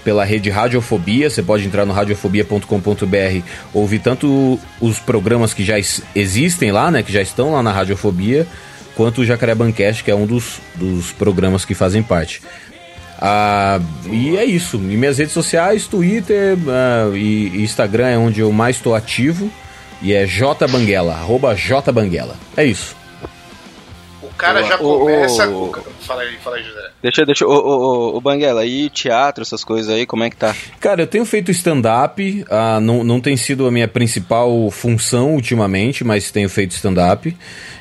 pela 0.02 0.24
rede 0.24 0.50
Radiofobia. 0.50 1.28
Você 1.28 1.42
pode 1.42 1.66
entrar 1.66 1.84
no 1.84 1.92
radiofobia.com.br, 1.92 3.46
ouvir 3.72 3.98
tanto 3.98 4.58
os 4.80 4.98
programas 4.98 5.52
que 5.52 5.64
já 5.64 5.76
existem 6.14 6.70
lá, 6.70 6.90
né, 6.90 7.02
que 7.02 7.12
já 7.12 7.20
estão 7.20 7.52
lá 7.52 7.62
na 7.62 7.72
Radiofobia, 7.72 8.46
quanto 8.96 9.20
o 9.20 9.24
Jacaré 9.24 9.54
Bancast, 9.54 10.02
que 10.02 10.10
é 10.10 10.14
um 10.14 10.26
dos, 10.26 10.60
dos 10.74 11.12
programas 11.12 11.64
que 11.64 11.74
fazem 11.74 12.02
parte. 12.02 12.42
Ah, 13.20 13.80
e 14.10 14.36
é 14.36 14.44
isso. 14.44 14.76
E 14.76 14.96
minhas 14.96 15.18
redes 15.18 15.32
sociais, 15.32 15.86
Twitter 15.86 16.56
ah, 16.68 17.10
e 17.14 17.48
e 17.48 17.62
Instagram 17.62 18.08
é 18.08 18.18
onde 18.18 18.40
eu 18.40 18.50
mais 18.50 18.76
estou 18.76 18.94
ativo. 18.94 19.50
E 20.02 20.12
é 20.12 20.26
jbanguela, 20.26 21.14
arroba 21.14 21.54
jbanguela. 21.54 22.36
É 22.56 22.64
isso. 22.64 22.94
O 24.36 24.38
cara 24.38 24.62
já 24.62 24.76
Ô, 24.78 24.96
ô, 24.96 24.98
começa. 24.98 25.48
ô, 25.48 25.68
com- 25.68 25.80
Fala 26.02 26.20
aí, 26.20 26.36
fala 26.44 26.56
aí, 26.56 26.62
José. 26.62 26.90
Deixa, 27.02 27.24
deixa, 27.24 27.46
ô, 27.46 27.50
ô, 27.50 27.78
ô, 28.12 28.16
ô, 28.18 28.20
Banguela, 28.20 28.66
e 28.66 28.90
teatro, 28.90 29.40
essas 29.42 29.64
coisas 29.64 29.90
aí, 29.92 30.04
como 30.04 30.24
é 30.24 30.30
que 30.30 30.36
tá? 30.36 30.54
Cara, 30.78 31.00
eu 31.02 31.06
tenho 31.06 31.24
feito 31.24 31.50
stand-up, 31.50 32.44
ah, 32.50 32.78
não, 32.78 33.02
não 33.02 33.18
tem 33.18 33.34
sido 33.34 33.66
a 33.66 33.70
minha 33.70 33.88
principal 33.88 34.70
função 34.70 35.34
ultimamente, 35.34 36.04
mas 36.04 36.30
tenho 36.30 36.50
feito 36.50 36.72
stand-up. 36.72 37.34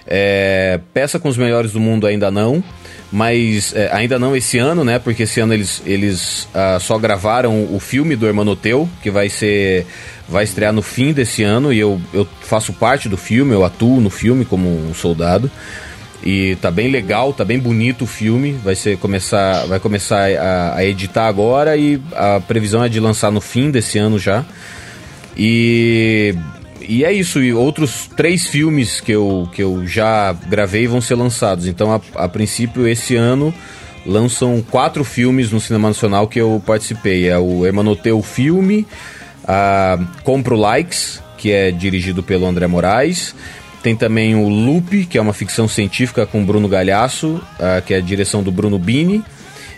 É, 0.08 0.80
peça 0.94 1.20
com 1.20 1.28
os 1.28 1.36
melhores 1.38 1.74
do 1.74 1.80
mundo 1.80 2.08
ainda 2.08 2.32
não, 2.32 2.64
mas 3.12 3.74
é, 3.76 3.90
ainda 3.92 4.18
não 4.18 4.34
esse 4.34 4.58
ano, 4.58 4.84
né? 4.86 4.98
Porque 4.98 5.24
esse 5.24 5.42
ano 5.42 5.54
eles, 5.54 5.82
eles 5.86 6.48
ah, 6.54 6.78
só 6.80 6.98
gravaram 6.98 7.68
o 7.76 7.80
filme 7.82 8.16
do 8.16 8.26
Hermanoteu, 8.26 8.88
que 9.04 9.12
vai 9.12 9.28
ser. 9.30 9.86
vai 10.30 10.46
estrear 10.46 10.72
no 10.72 10.82
fim 10.82 11.12
desse 11.12 11.44
ano, 11.44 11.74
e 11.74 11.80
eu, 11.80 12.00
eu 12.14 12.26
faço 12.42 12.72
parte 12.72 13.10
do 13.10 13.18
filme, 13.18 13.54
eu 13.54 13.66
atuo 13.66 14.00
no 14.00 14.10
filme 14.10 14.46
como 14.46 14.70
um 14.70 14.94
soldado. 14.94 15.52
E 16.24 16.56
tá 16.62 16.72
bem 16.72 16.90
legal, 16.90 17.34
tá 17.34 17.46
bem 17.46 17.60
bonito 17.60 18.04
o 18.04 18.08
filme. 18.08 18.54
Vai 18.64 18.76
ser 18.76 18.98
começar, 18.98 19.66
vai 19.68 19.80
começar 19.80 20.30
a, 20.32 20.76
a 20.76 20.86
editar 20.86 21.28
agora 21.28 21.78
e 21.78 22.02
a 22.16 22.40
previsão 22.40 22.84
é 22.84 22.90
de 22.90 23.00
lançar 23.00 23.32
no 23.32 23.42
fim 23.42 23.70
desse 23.70 23.98
ano 23.98 24.18
já. 24.18 24.44
E 25.38 26.36
e 26.88 27.04
é 27.04 27.12
isso, 27.12 27.42
e 27.42 27.54
outros 27.54 28.08
três 28.16 28.46
filmes 28.46 29.02
que 29.02 29.12
eu, 29.12 29.50
que 29.54 29.64
eu 29.64 29.88
já 29.88 30.34
gravei 30.34 30.88
vão 30.88 31.02
ser 31.02 31.16
lançados. 31.16 31.68
Então, 31.68 31.92
a, 31.92 32.02
a 32.24 32.28
princípio, 32.28 32.88
esse 32.88 33.16
ano 33.16 33.54
lançam 34.06 34.64
quatro 34.70 35.04
filmes 35.04 35.52
no 35.52 35.60
cinema 35.60 35.88
nacional 35.88 36.28
que 36.28 36.40
eu 36.40 36.62
participei. 36.66 37.28
É 37.28 37.38
o 37.38 37.66
Hermanoteu 37.66 38.22
Filme, 38.22 38.86
a 39.48 39.98
Compro 40.24 40.56
Likes, 40.56 41.22
que 41.38 41.52
é 41.52 41.72
dirigido 41.72 42.22
pelo 42.22 42.46
André 42.46 42.68
Moraes. 42.68 43.36
Tem 43.86 43.96
também 43.96 44.34
o 44.34 44.50
Loop, 44.50 45.06
que 45.06 45.16
é 45.16 45.22
uma 45.22 45.32
ficção 45.32 45.68
científica 45.68 46.26
com 46.26 46.44
Bruno 46.44 46.68
Galhaço, 46.68 47.40
ah, 47.60 47.80
que 47.86 47.94
é 47.94 47.98
a 47.98 48.02
direção 48.02 48.42
do 48.42 48.52
Bruno 48.52 48.80
Bini. 48.80 49.24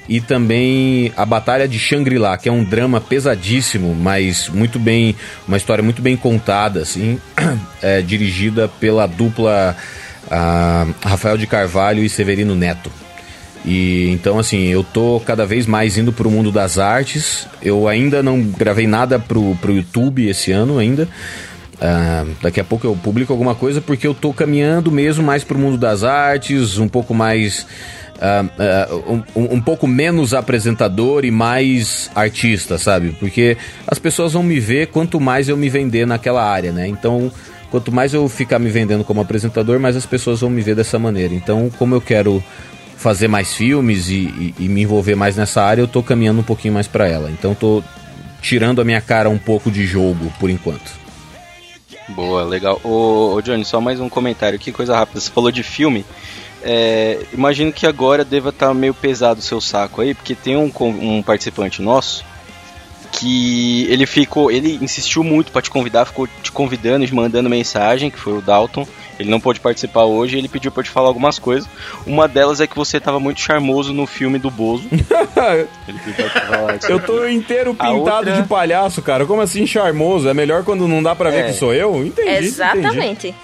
E 0.07 0.21
também 0.21 1.11
A 1.17 1.25
Batalha 1.25 1.67
de 1.67 1.77
Shangri-La, 1.77 2.37
que 2.37 2.47
é 2.47 2.51
um 2.51 2.63
drama 2.63 3.01
pesadíssimo, 3.01 3.93
mas 3.93 4.47
muito 4.47 4.79
bem. 4.79 5.13
Uma 5.45 5.57
história 5.57 5.83
muito 5.83 6.01
bem 6.01 6.15
contada, 6.15 6.83
assim. 6.83 7.19
é, 7.83 8.01
dirigida 8.01 8.69
pela 8.79 9.05
dupla 9.07 9.75
ah, 10.31 10.87
Rafael 11.03 11.37
de 11.37 11.45
Carvalho 11.45 12.01
e 12.01 12.07
Severino 12.07 12.55
Neto. 12.55 12.89
E 13.65 14.09
então 14.11 14.39
assim, 14.39 14.67
eu 14.67 14.85
tô 14.85 15.21
cada 15.25 15.45
vez 15.45 15.65
mais 15.65 15.97
indo 15.97 16.13
pro 16.13 16.31
mundo 16.31 16.49
das 16.49 16.77
artes. 16.77 17.45
Eu 17.61 17.89
ainda 17.89 18.23
não 18.23 18.41
gravei 18.41 18.87
nada 18.87 19.19
pro, 19.19 19.53
pro 19.57 19.75
YouTube 19.75 20.29
esse 20.29 20.53
ano 20.53 20.77
ainda. 20.77 21.09
Ah, 21.79 22.25
daqui 22.41 22.59
a 22.59 22.63
pouco 22.63 22.87
eu 22.87 22.95
publico 22.95 23.31
alguma 23.31 23.53
coisa 23.53 23.79
porque 23.79 24.07
eu 24.07 24.13
tô 24.15 24.33
caminhando 24.33 24.91
mesmo 24.91 25.23
mais 25.23 25.43
pro 25.43 25.57
mundo 25.59 25.77
das 25.77 26.03
artes, 26.03 26.77
um 26.79 26.87
pouco 26.87 27.13
mais. 27.13 27.67
ah, 28.19 28.45
ah, 28.57 28.95
um, 29.35 29.55
um 29.55 29.61
pouco 29.61 29.85
menos 29.87 30.33
apresentador 30.33 31.23
e 31.23 31.29
mais 31.31 32.09
artista, 32.15 32.77
sabe? 32.79 33.15
Porque 33.19 33.57
as 33.87 33.99
pessoas 33.99 34.33
vão 34.33 34.41
me 34.41 34.59
ver 34.59 34.87
quanto 34.87 35.19
mais 35.19 35.49
eu 35.49 35.55
me 35.57 35.69
vender 35.69 36.07
naquela 36.07 36.43
área, 36.43 36.71
né? 36.71 36.87
Então, 36.87 37.31
quanto 37.69 37.91
mais 37.91 38.11
eu 38.11 38.27
ficar 38.27 38.57
me 38.57 38.69
vendendo 38.69 39.03
como 39.03 39.21
apresentador, 39.21 39.79
mais 39.79 39.95
as 39.95 40.05
pessoas 40.05 40.41
vão 40.41 40.49
me 40.49 40.61
ver 40.63 40.75
dessa 40.75 40.97
maneira. 40.97 41.35
Então, 41.35 41.69
como 41.77 41.93
eu 41.93 42.01
quero 42.01 42.43
fazer 42.97 43.27
mais 43.27 43.53
filmes 43.53 44.09
e, 44.09 44.15
e- 44.15 44.55
e 44.61 44.67
me 44.67 44.81
envolver 44.81 45.13
mais 45.13 45.35
nessa 45.37 45.61
área, 45.61 45.83
eu 45.83 45.87
tô 45.87 46.01
caminhando 46.01 46.39
um 46.39 46.43
pouquinho 46.43 46.73
mais 46.73 46.87
pra 46.87 47.07
ela. 47.07 47.29
Então, 47.29 47.53
tô 47.53 47.83
tirando 48.41 48.81
a 48.81 48.83
minha 48.83 48.99
cara 49.01 49.29
um 49.29 49.37
pouco 49.37 49.69
de 49.69 49.85
jogo 49.85 50.33
por 50.39 50.49
enquanto. 50.49 51.05
Boa, 52.09 52.43
legal. 52.43 52.79
Ô, 52.83 53.33
ô 53.35 53.41
Johnny, 53.41 53.65
só 53.65 53.81
mais 53.81 53.99
um 53.99 54.09
comentário 54.09 54.55
aqui, 54.55 54.71
coisa 54.71 54.95
rápida. 54.95 55.19
Você 55.19 55.29
falou 55.29 55.51
de 55.51 55.63
filme. 55.63 56.05
é, 56.63 57.25
imagino 57.33 57.71
que 57.71 57.85
agora 57.85 58.23
deva 58.23 58.49
estar 58.49 58.73
meio 58.73 58.93
pesado 58.93 59.39
o 59.39 59.43
seu 59.43 59.59
saco 59.61 60.01
aí, 60.01 60.13
porque 60.13 60.33
tem 60.33 60.55
um, 60.57 60.71
um 60.79 61.21
participante 61.21 61.81
nosso 61.81 62.25
que 63.11 63.87
ele 63.89 64.05
ficou, 64.05 64.51
ele 64.51 64.77
insistiu 64.81 65.23
muito 65.23 65.51
pra 65.51 65.61
te 65.61 65.69
convidar, 65.69 66.05
ficou 66.05 66.27
te 66.27 66.51
convidando 66.51 67.05
e 67.05 67.13
mandando 67.13 67.49
mensagem, 67.49 68.11
que 68.11 68.19
foi 68.19 68.33
o 68.37 68.41
Dalton. 68.41 68.87
Ele 69.19 69.29
não 69.29 69.39
pôde 69.39 69.59
participar 69.59 70.03
hoje, 70.03 70.37
ele 70.37 70.47
pediu 70.47 70.71
pra 70.71 70.83
te 70.83 70.89
falar 70.89 71.07
algumas 71.07 71.39
coisas. 71.39 71.67
Uma 72.05 72.27
delas 72.27 72.61
é 72.61 72.67
que 72.67 72.75
você 72.75 72.99
tava 72.99 73.19
muito 73.19 73.39
charmoso 73.41 73.93
no 73.93 74.05
filme 74.05 74.37
do 74.37 74.49
Bozo. 74.51 74.87
ele 75.87 75.99
pediu 76.05 76.29
pra 76.29 76.41
te 76.41 76.47
falar 76.47 76.75
isso. 76.75 76.91
Eu 76.91 76.99
tô 76.99 77.27
inteiro 77.27 77.73
pintado 77.73 77.97
outra- 77.99 78.41
de 78.41 78.47
palhaço, 78.47 79.01
cara. 79.01 79.25
Como 79.25 79.41
assim 79.41 79.65
charmoso? 79.65 80.27
É 80.29 80.33
melhor 80.33 80.63
quando 80.63 80.87
não 80.87 81.01
dá 81.01 81.15
pra 81.15 81.29
ver 81.29 81.39
É. 81.39 81.43
que 81.47 81.53
sou 81.53 81.73
eu? 81.73 81.95
Entendi. 82.05 82.29
entendi. 82.29 82.45
Exatamente. 82.47 83.35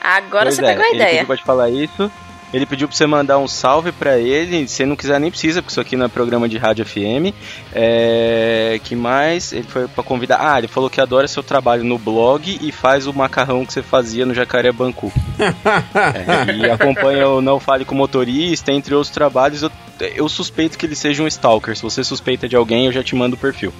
Agora 0.00 0.46
Pois 0.46 0.56
você 0.56 0.64
é, 0.64 0.68
pegou 0.68 0.84
a 0.84 0.88
Ele 0.88 0.96
ideia. 0.96 1.10
pediu 1.12 1.26
pra 1.26 1.36
te 1.36 1.44
falar 1.44 1.70
isso. 1.70 2.10
Ele 2.52 2.66
pediu 2.66 2.86
pra 2.86 2.96
você 2.96 3.06
mandar 3.06 3.38
um 3.38 3.48
salve 3.48 3.92
pra 3.92 4.18
ele. 4.18 4.68
Se 4.68 4.84
não 4.84 4.94
quiser, 4.94 5.18
nem 5.18 5.30
precisa, 5.30 5.62
porque 5.62 5.72
isso 5.72 5.80
aqui 5.80 5.96
não 5.96 6.06
é 6.06 6.08
programa 6.08 6.48
de 6.48 6.58
rádio 6.58 6.84
FM. 6.84 7.34
É. 7.74 8.78
Que 8.84 8.94
mais? 8.94 9.52
Ele 9.52 9.66
foi 9.66 9.88
pra 9.88 10.04
convidar. 10.04 10.38
Ah, 10.40 10.58
ele 10.58 10.68
falou 10.68 10.90
que 10.90 11.00
adora 11.00 11.26
seu 11.26 11.42
trabalho 11.42 11.82
no 11.82 11.98
blog 11.98 12.58
e 12.60 12.70
faz 12.70 13.06
o 13.06 13.12
macarrão 13.12 13.64
que 13.64 13.72
você 13.72 13.82
fazia 13.82 14.26
no 14.26 14.34
Jacarebancu. 14.34 15.12
É, 15.94 16.52
e 16.54 16.70
acompanha 16.70 17.28
o 17.28 17.40
Não 17.40 17.58
Fale 17.58 17.84
com 17.84 17.94
Motorista, 17.94 18.72
entre 18.72 18.94
outros 18.94 19.12
trabalhos. 19.12 19.62
Eu, 19.62 19.70
eu 20.14 20.28
suspeito 20.28 20.78
que 20.78 20.86
ele 20.86 20.94
seja 20.94 21.22
um 21.22 21.26
stalker. 21.26 21.76
Se 21.76 21.82
você 21.82 22.02
suspeita 22.04 22.48
de 22.48 22.56
alguém, 22.56 22.86
eu 22.86 22.92
já 22.92 23.02
te 23.02 23.14
mando 23.14 23.36
o 23.36 23.38
perfil. 23.38 23.72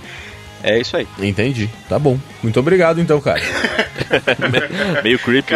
É 0.62 0.78
isso 0.78 0.96
aí. 0.96 1.06
Entendi. 1.18 1.68
Tá 1.88 1.98
bom. 1.98 2.18
Muito 2.42 2.58
obrigado, 2.60 3.00
então, 3.00 3.20
cara. 3.20 3.40
Meio 5.02 5.18
creepy. 5.18 5.54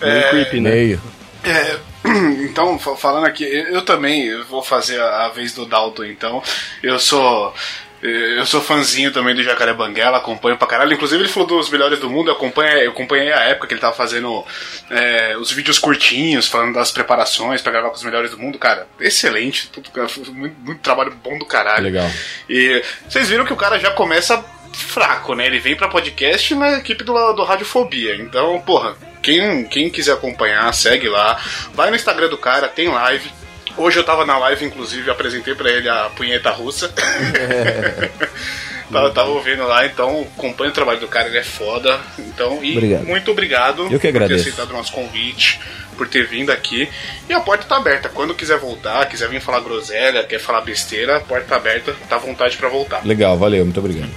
Meio 0.00 0.30
creepy, 0.30 0.60
né? 0.60 0.70
Meio. 0.70 1.00
É, 1.42 1.76
então, 2.42 2.78
fa- 2.78 2.96
falando 2.96 3.26
aqui, 3.26 3.44
eu 3.44 3.82
também 3.82 4.24
eu 4.26 4.44
vou 4.44 4.62
fazer 4.62 5.00
a, 5.00 5.26
a 5.26 5.28
vez 5.28 5.52
do 5.52 5.66
Dalton, 5.66 6.04
então. 6.04 6.42
Eu 6.82 6.98
sou. 6.98 7.54
Eu 8.02 8.44
sou 8.46 8.60
fãzinho 8.60 9.10
também 9.10 9.34
do 9.34 9.42
Jacaré 9.42 9.72
Banguela, 9.72 10.18
acompanho 10.18 10.56
pra 10.56 10.68
caralho. 10.68 10.92
Inclusive, 10.92 11.22
ele 11.22 11.32
falou 11.32 11.48
dos 11.48 11.70
melhores 11.70 11.98
do 11.98 12.10
mundo. 12.10 12.28
Eu 12.28 12.34
acompanhei, 12.34 12.86
eu 12.86 12.90
acompanhei 12.90 13.32
a 13.32 13.40
época 13.44 13.66
que 13.66 13.74
ele 13.74 13.80
tava 13.80 13.96
fazendo 13.96 14.44
eh, 14.90 15.34
os 15.40 15.50
vídeos 15.50 15.78
curtinhos, 15.78 16.46
falando 16.46 16.74
das 16.74 16.92
preparações 16.92 17.62
pra 17.62 17.72
gravar 17.72 17.88
com 17.88 17.96
os 17.96 18.04
melhores 18.04 18.30
do 18.30 18.38
mundo. 18.38 18.58
Cara, 18.58 18.86
excelente. 19.00 19.70
Tudo, 19.70 19.90
muito, 20.32 20.54
muito 20.60 20.80
trabalho 20.82 21.10
bom 21.24 21.38
do 21.38 21.46
caralho. 21.46 21.84
Legal. 21.84 22.08
E 22.48 22.84
vocês 23.08 23.28
viram 23.28 23.46
que 23.46 23.52
o 23.52 23.56
cara 23.56 23.78
já 23.78 23.90
começa 23.90 24.44
fraco, 24.72 25.34
né? 25.34 25.46
Ele 25.46 25.58
vem 25.58 25.74
pra 25.74 25.88
podcast 25.88 26.54
na 26.54 26.78
equipe 26.78 27.02
do, 27.02 27.32
do 27.32 27.44
Radiofobia. 27.44 28.14
Então, 28.16 28.60
porra, 28.60 28.94
quem, 29.26 29.64
quem 29.64 29.90
quiser 29.90 30.12
acompanhar, 30.12 30.72
segue 30.72 31.08
lá. 31.08 31.36
Vai 31.74 31.90
no 31.90 31.96
Instagram 31.96 32.28
do 32.28 32.38
cara, 32.38 32.68
tem 32.68 32.86
live. 32.88 33.28
Hoje 33.76 33.98
eu 33.98 34.04
tava 34.04 34.24
na 34.24 34.38
live, 34.38 34.64
inclusive, 34.64 35.10
apresentei 35.10 35.52
pra 35.52 35.68
ele 35.68 35.88
a 35.88 36.08
punheta 36.10 36.48
russa. 36.50 36.88
tava, 38.90 39.10
tava 39.10 39.30
ouvindo 39.30 39.64
lá, 39.66 39.84
então 39.84 40.26
acompanha 40.38 40.70
o 40.70 40.74
trabalho 40.74 41.00
do 41.00 41.08
cara, 41.08 41.26
ele 41.26 41.38
é 41.38 41.42
foda. 41.42 41.98
Então, 42.20 42.62
e 42.62 42.72
Obrigado. 42.76 43.04
muito 43.04 43.30
obrigado 43.32 43.82
Eu 43.90 43.98
que 43.98 44.06
por 44.12 44.16
agradeço. 44.16 44.44
ter 44.44 44.50
aceitado 44.50 44.70
o 44.70 44.76
nosso 44.76 44.92
convite, 44.92 45.60
por 45.98 46.06
ter 46.08 46.24
vindo 46.26 46.52
aqui. 46.52 46.88
E 47.28 47.32
a 47.32 47.40
porta 47.40 47.66
tá 47.66 47.76
aberta. 47.76 48.08
Quando 48.08 48.32
quiser 48.32 48.58
voltar, 48.58 49.04
quiser 49.06 49.28
vir 49.28 49.40
falar 49.40 49.58
groselha, 49.60 50.22
quer 50.22 50.38
falar 50.38 50.60
besteira, 50.60 51.16
a 51.16 51.20
porta 51.20 51.46
tá 51.48 51.56
aberta, 51.56 51.94
tá 52.08 52.14
à 52.14 52.18
vontade 52.20 52.56
pra 52.56 52.68
voltar. 52.68 53.04
Legal, 53.04 53.36
valeu. 53.36 53.64
Muito 53.64 53.80
obrigado. 53.80 54.10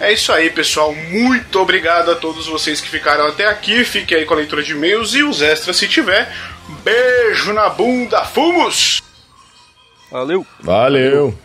É 0.00 0.12
isso 0.12 0.32
aí, 0.32 0.48
pessoal. 0.50 0.94
Muito 0.94 1.58
obrigado 1.60 2.10
a 2.10 2.14
todos 2.14 2.46
vocês 2.46 2.80
que 2.80 2.88
ficaram 2.88 3.26
até 3.26 3.46
aqui. 3.46 3.84
Fique 3.84 4.14
aí 4.14 4.24
com 4.24 4.34
a 4.34 4.36
leitura 4.36 4.62
de 4.62 4.72
e-mails 4.72 5.14
e 5.14 5.24
os 5.24 5.42
extras 5.42 5.76
se 5.76 5.88
tiver. 5.88 6.32
Beijo 6.84 7.52
na 7.52 7.68
bunda, 7.68 8.24
fumos! 8.24 9.02
Valeu! 10.10 10.46
Valeu. 10.60 11.36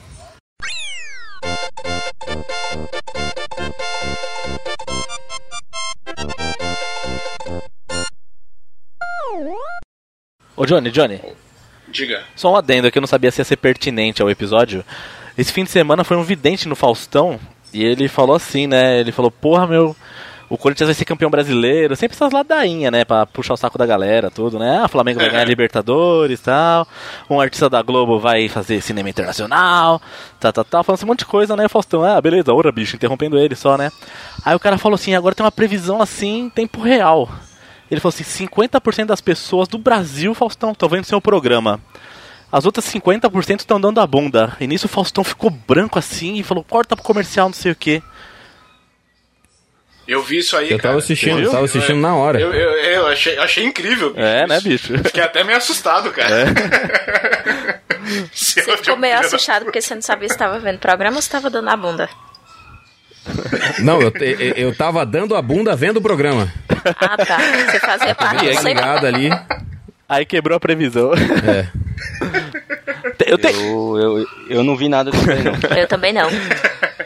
Ô 10.55 10.65
Johnny, 10.67 10.91
Johnny, 10.91 11.19
Diga. 11.87 12.23
só 12.35 12.51
um 12.51 12.55
adendo 12.55 12.87
aqui, 12.87 12.97
eu 12.99 13.01
não 13.01 13.07
sabia 13.07 13.31
se 13.31 13.41
ia 13.41 13.45
ser 13.45 13.57
pertinente 13.57 14.21
ao 14.21 14.29
episódio. 14.29 14.85
Esse 15.35 15.51
fim 15.51 15.63
de 15.63 15.71
semana 15.71 16.03
foi 16.03 16.15
um 16.15 16.23
vidente 16.23 16.67
no 16.67 16.75
Faustão 16.75 17.39
e 17.73 17.83
ele 17.83 18.07
falou 18.07 18.35
assim, 18.35 18.67
né? 18.67 18.99
Ele 18.99 19.11
falou, 19.11 19.31
porra, 19.31 19.65
meu, 19.67 19.95
o 20.49 20.57
Corinthians 20.57 20.87
vai 20.87 20.93
ser 20.93 21.05
campeão 21.05 21.29
brasileiro. 21.31 21.95
Sempre 21.95 22.15
essas 22.15 22.31
ladainhas, 22.31 22.91
né? 22.91 23.03
Pra 23.03 23.25
puxar 23.25 23.53
o 23.53 23.57
saco 23.57 23.77
da 23.77 23.85
galera, 23.85 24.29
tudo, 24.29 24.59
né? 24.59 24.79
Ah, 24.81 24.85
o 24.85 24.89
Flamengo 24.89 25.19
vai 25.19 25.27
É. 25.29 25.31
ganhar 25.31 25.45
Libertadores 25.45 26.39
e 26.39 26.43
tal. 26.43 26.87
Um 27.29 27.39
artista 27.41 27.69
da 27.69 27.81
Globo 27.81 28.19
vai 28.19 28.47
fazer 28.49 28.81
cinema 28.81 29.09
internacional, 29.09 30.01
tá, 30.39 30.51
tá, 30.51 30.63
tá. 30.63 30.83
Falando 30.83 30.97
assim, 30.97 31.05
um 31.05 31.09
monte 31.09 31.19
de 31.19 31.25
coisa, 31.25 31.55
né? 31.55 31.65
O 31.65 31.69
Faustão, 31.69 32.03
ah, 32.03 32.21
beleza, 32.21 32.53
ora, 32.53 32.71
bicho, 32.71 32.95
interrompendo 32.95 33.37
ele 33.37 33.55
só, 33.55 33.77
né? 33.77 33.91
Aí 34.45 34.55
o 34.55 34.59
cara 34.59 34.77
falou 34.77 34.95
assim, 34.95 35.15
agora 35.15 35.33
tem 35.33 35.43
uma 35.45 35.51
previsão 35.51 36.01
assim, 36.01 36.41
em 36.41 36.49
tempo 36.49 36.81
real. 36.81 37.29
Ele 37.91 37.99
falou 37.99 38.13
assim: 38.13 38.23
50% 38.45 39.05
das 39.05 39.21
pessoas 39.21 39.67
do 39.67 39.77
Brasil, 39.77 40.33
Faustão, 40.33 40.71
estão 40.71 40.89
vendo 40.89 41.03
seu 41.05 41.21
programa. 41.21 41.79
As 42.53 42.67
outras 42.67 42.85
50% 42.85 43.61
estão 43.61 43.81
dando 43.81 43.99
a 43.99 44.05
bunda. 44.05 44.55
E 44.59 44.67
nisso 44.67 44.85
o 44.85 44.89
Faustão 44.89 45.23
ficou 45.23 45.49
branco 45.49 45.97
assim 45.97 46.35
e 46.35 46.43
falou: 46.43 46.63
corta 46.63 46.95
pro 46.95 47.03
comercial, 47.03 47.47
não 47.47 47.53
sei 47.53 47.71
o 47.71 47.75
que. 47.75 48.03
Eu 50.07 50.21
vi 50.21 50.37
isso 50.37 50.55
aí, 50.55 50.65
Eu 50.69 50.77
cara. 50.77 50.89
tava 50.89 50.97
assistindo, 50.99 51.37
Viu? 51.37 51.49
tava 51.49 51.65
assistindo 51.65 51.99
na 51.99 52.15
hora. 52.15 52.39
Eu, 52.39 52.53
eu, 52.53 52.71
eu 52.73 53.07
achei, 53.07 53.39
achei 53.39 53.63
incrível. 53.65 54.11
bicho, 54.11 54.21
É, 54.23 54.45
né, 54.45 54.61
bicho? 54.61 54.95
Fiquei 54.99 55.23
até 55.23 55.43
meio 55.43 55.57
assustado, 55.57 56.11
cara. 56.11 56.45
Se 58.31 58.59
eu 58.59 58.65
Você 58.65 58.77
ficou 58.77 58.97
meio 58.97 59.17
assustado 59.17 59.63
porque 59.63 59.81
você 59.81 59.95
não 59.95 60.01
sabia 60.03 60.27
se 60.27 60.35
estava 60.35 60.59
vendo 60.59 60.77
programa 60.77 61.15
ou 61.15 61.21
se 61.21 61.27
estava 61.29 61.49
dando 61.49 61.69
a 61.69 61.75
bunda. 61.75 62.07
Não, 63.79 63.99
eu, 64.01 64.11
eu, 64.19 64.53
eu 64.55 64.75
tava 64.75 65.03
dando 65.05 65.35
a 65.35 65.41
bunda 65.41 65.75
vendo 65.75 65.97
o 65.97 66.01
programa. 66.01 66.51
Ah, 66.99 67.17
tá. 67.17 67.37
Você 67.71 67.79
fazia 67.79 68.13
parte. 68.13 68.45
Eu, 68.45 68.61
Ligado 68.61 69.07
ali. 69.07 69.29
Aí 70.13 70.25
quebrou 70.25 70.55
a 70.55 70.59
previsão. 70.59 71.11
É. 71.13 71.67
Eu 73.25 73.37
tenho. 73.37 73.97
Eu, 73.97 74.19
eu, 74.19 74.27
eu 74.47 74.63
não 74.63 74.77
vi 74.77 74.87
nada 74.87 75.09
disso 75.09 75.29
aí, 75.31 75.43
não. 75.43 75.53
eu 75.77 75.87
também 75.87 76.13
não. 76.13 76.29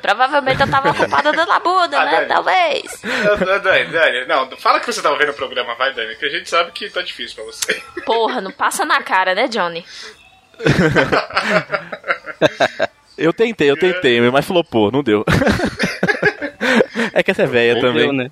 Provavelmente 0.01 0.61
eu 0.61 0.69
tava 0.69 0.91
ocupada 0.91 1.31
dando 1.31 1.51
a 1.51 1.59
bunda, 1.59 2.01
Ah, 2.01 2.05
né? 2.05 2.11
Dani. 2.11 2.27
Talvez. 2.27 3.01
Não, 3.03 3.37
Dani, 3.61 3.85
Dani, 3.91 4.25
não, 4.27 4.57
fala 4.57 4.79
que 4.81 4.85
você 4.85 5.01
tava 5.01 5.17
vendo 5.17 5.29
o 5.29 5.33
programa, 5.35 5.73
vai, 5.75 5.93
Dani, 5.93 6.15
que 6.15 6.25
a 6.25 6.29
gente 6.29 6.49
sabe 6.49 6.71
que 6.71 6.89
tá 6.89 7.01
difícil 7.01 7.35
pra 7.35 7.45
você. 7.45 7.81
Porra, 8.05 8.41
não 8.41 8.51
passa 8.51 8.83
na 8.83 9.01
cara, 9.01 9.33
né, 9.33 9.47
Johnny? 9.47 9.85
Eu 13.17 13.33
tentei, 13.33 13.71
eu 13.71 13.75
tentei, 13.75 14.21
mas 14.29 14.45
flopou, 14.45 14.91
não 14.91 15.01
deu. 15.01 15.25
É 17.13 17.23
que 17.23 17.31
essa 17.31 17.43
é 17.43 17.47
velha 17.47 17.79
também. 17.79 18.03
deu, 18.03 18.13
né? 18.13 18.29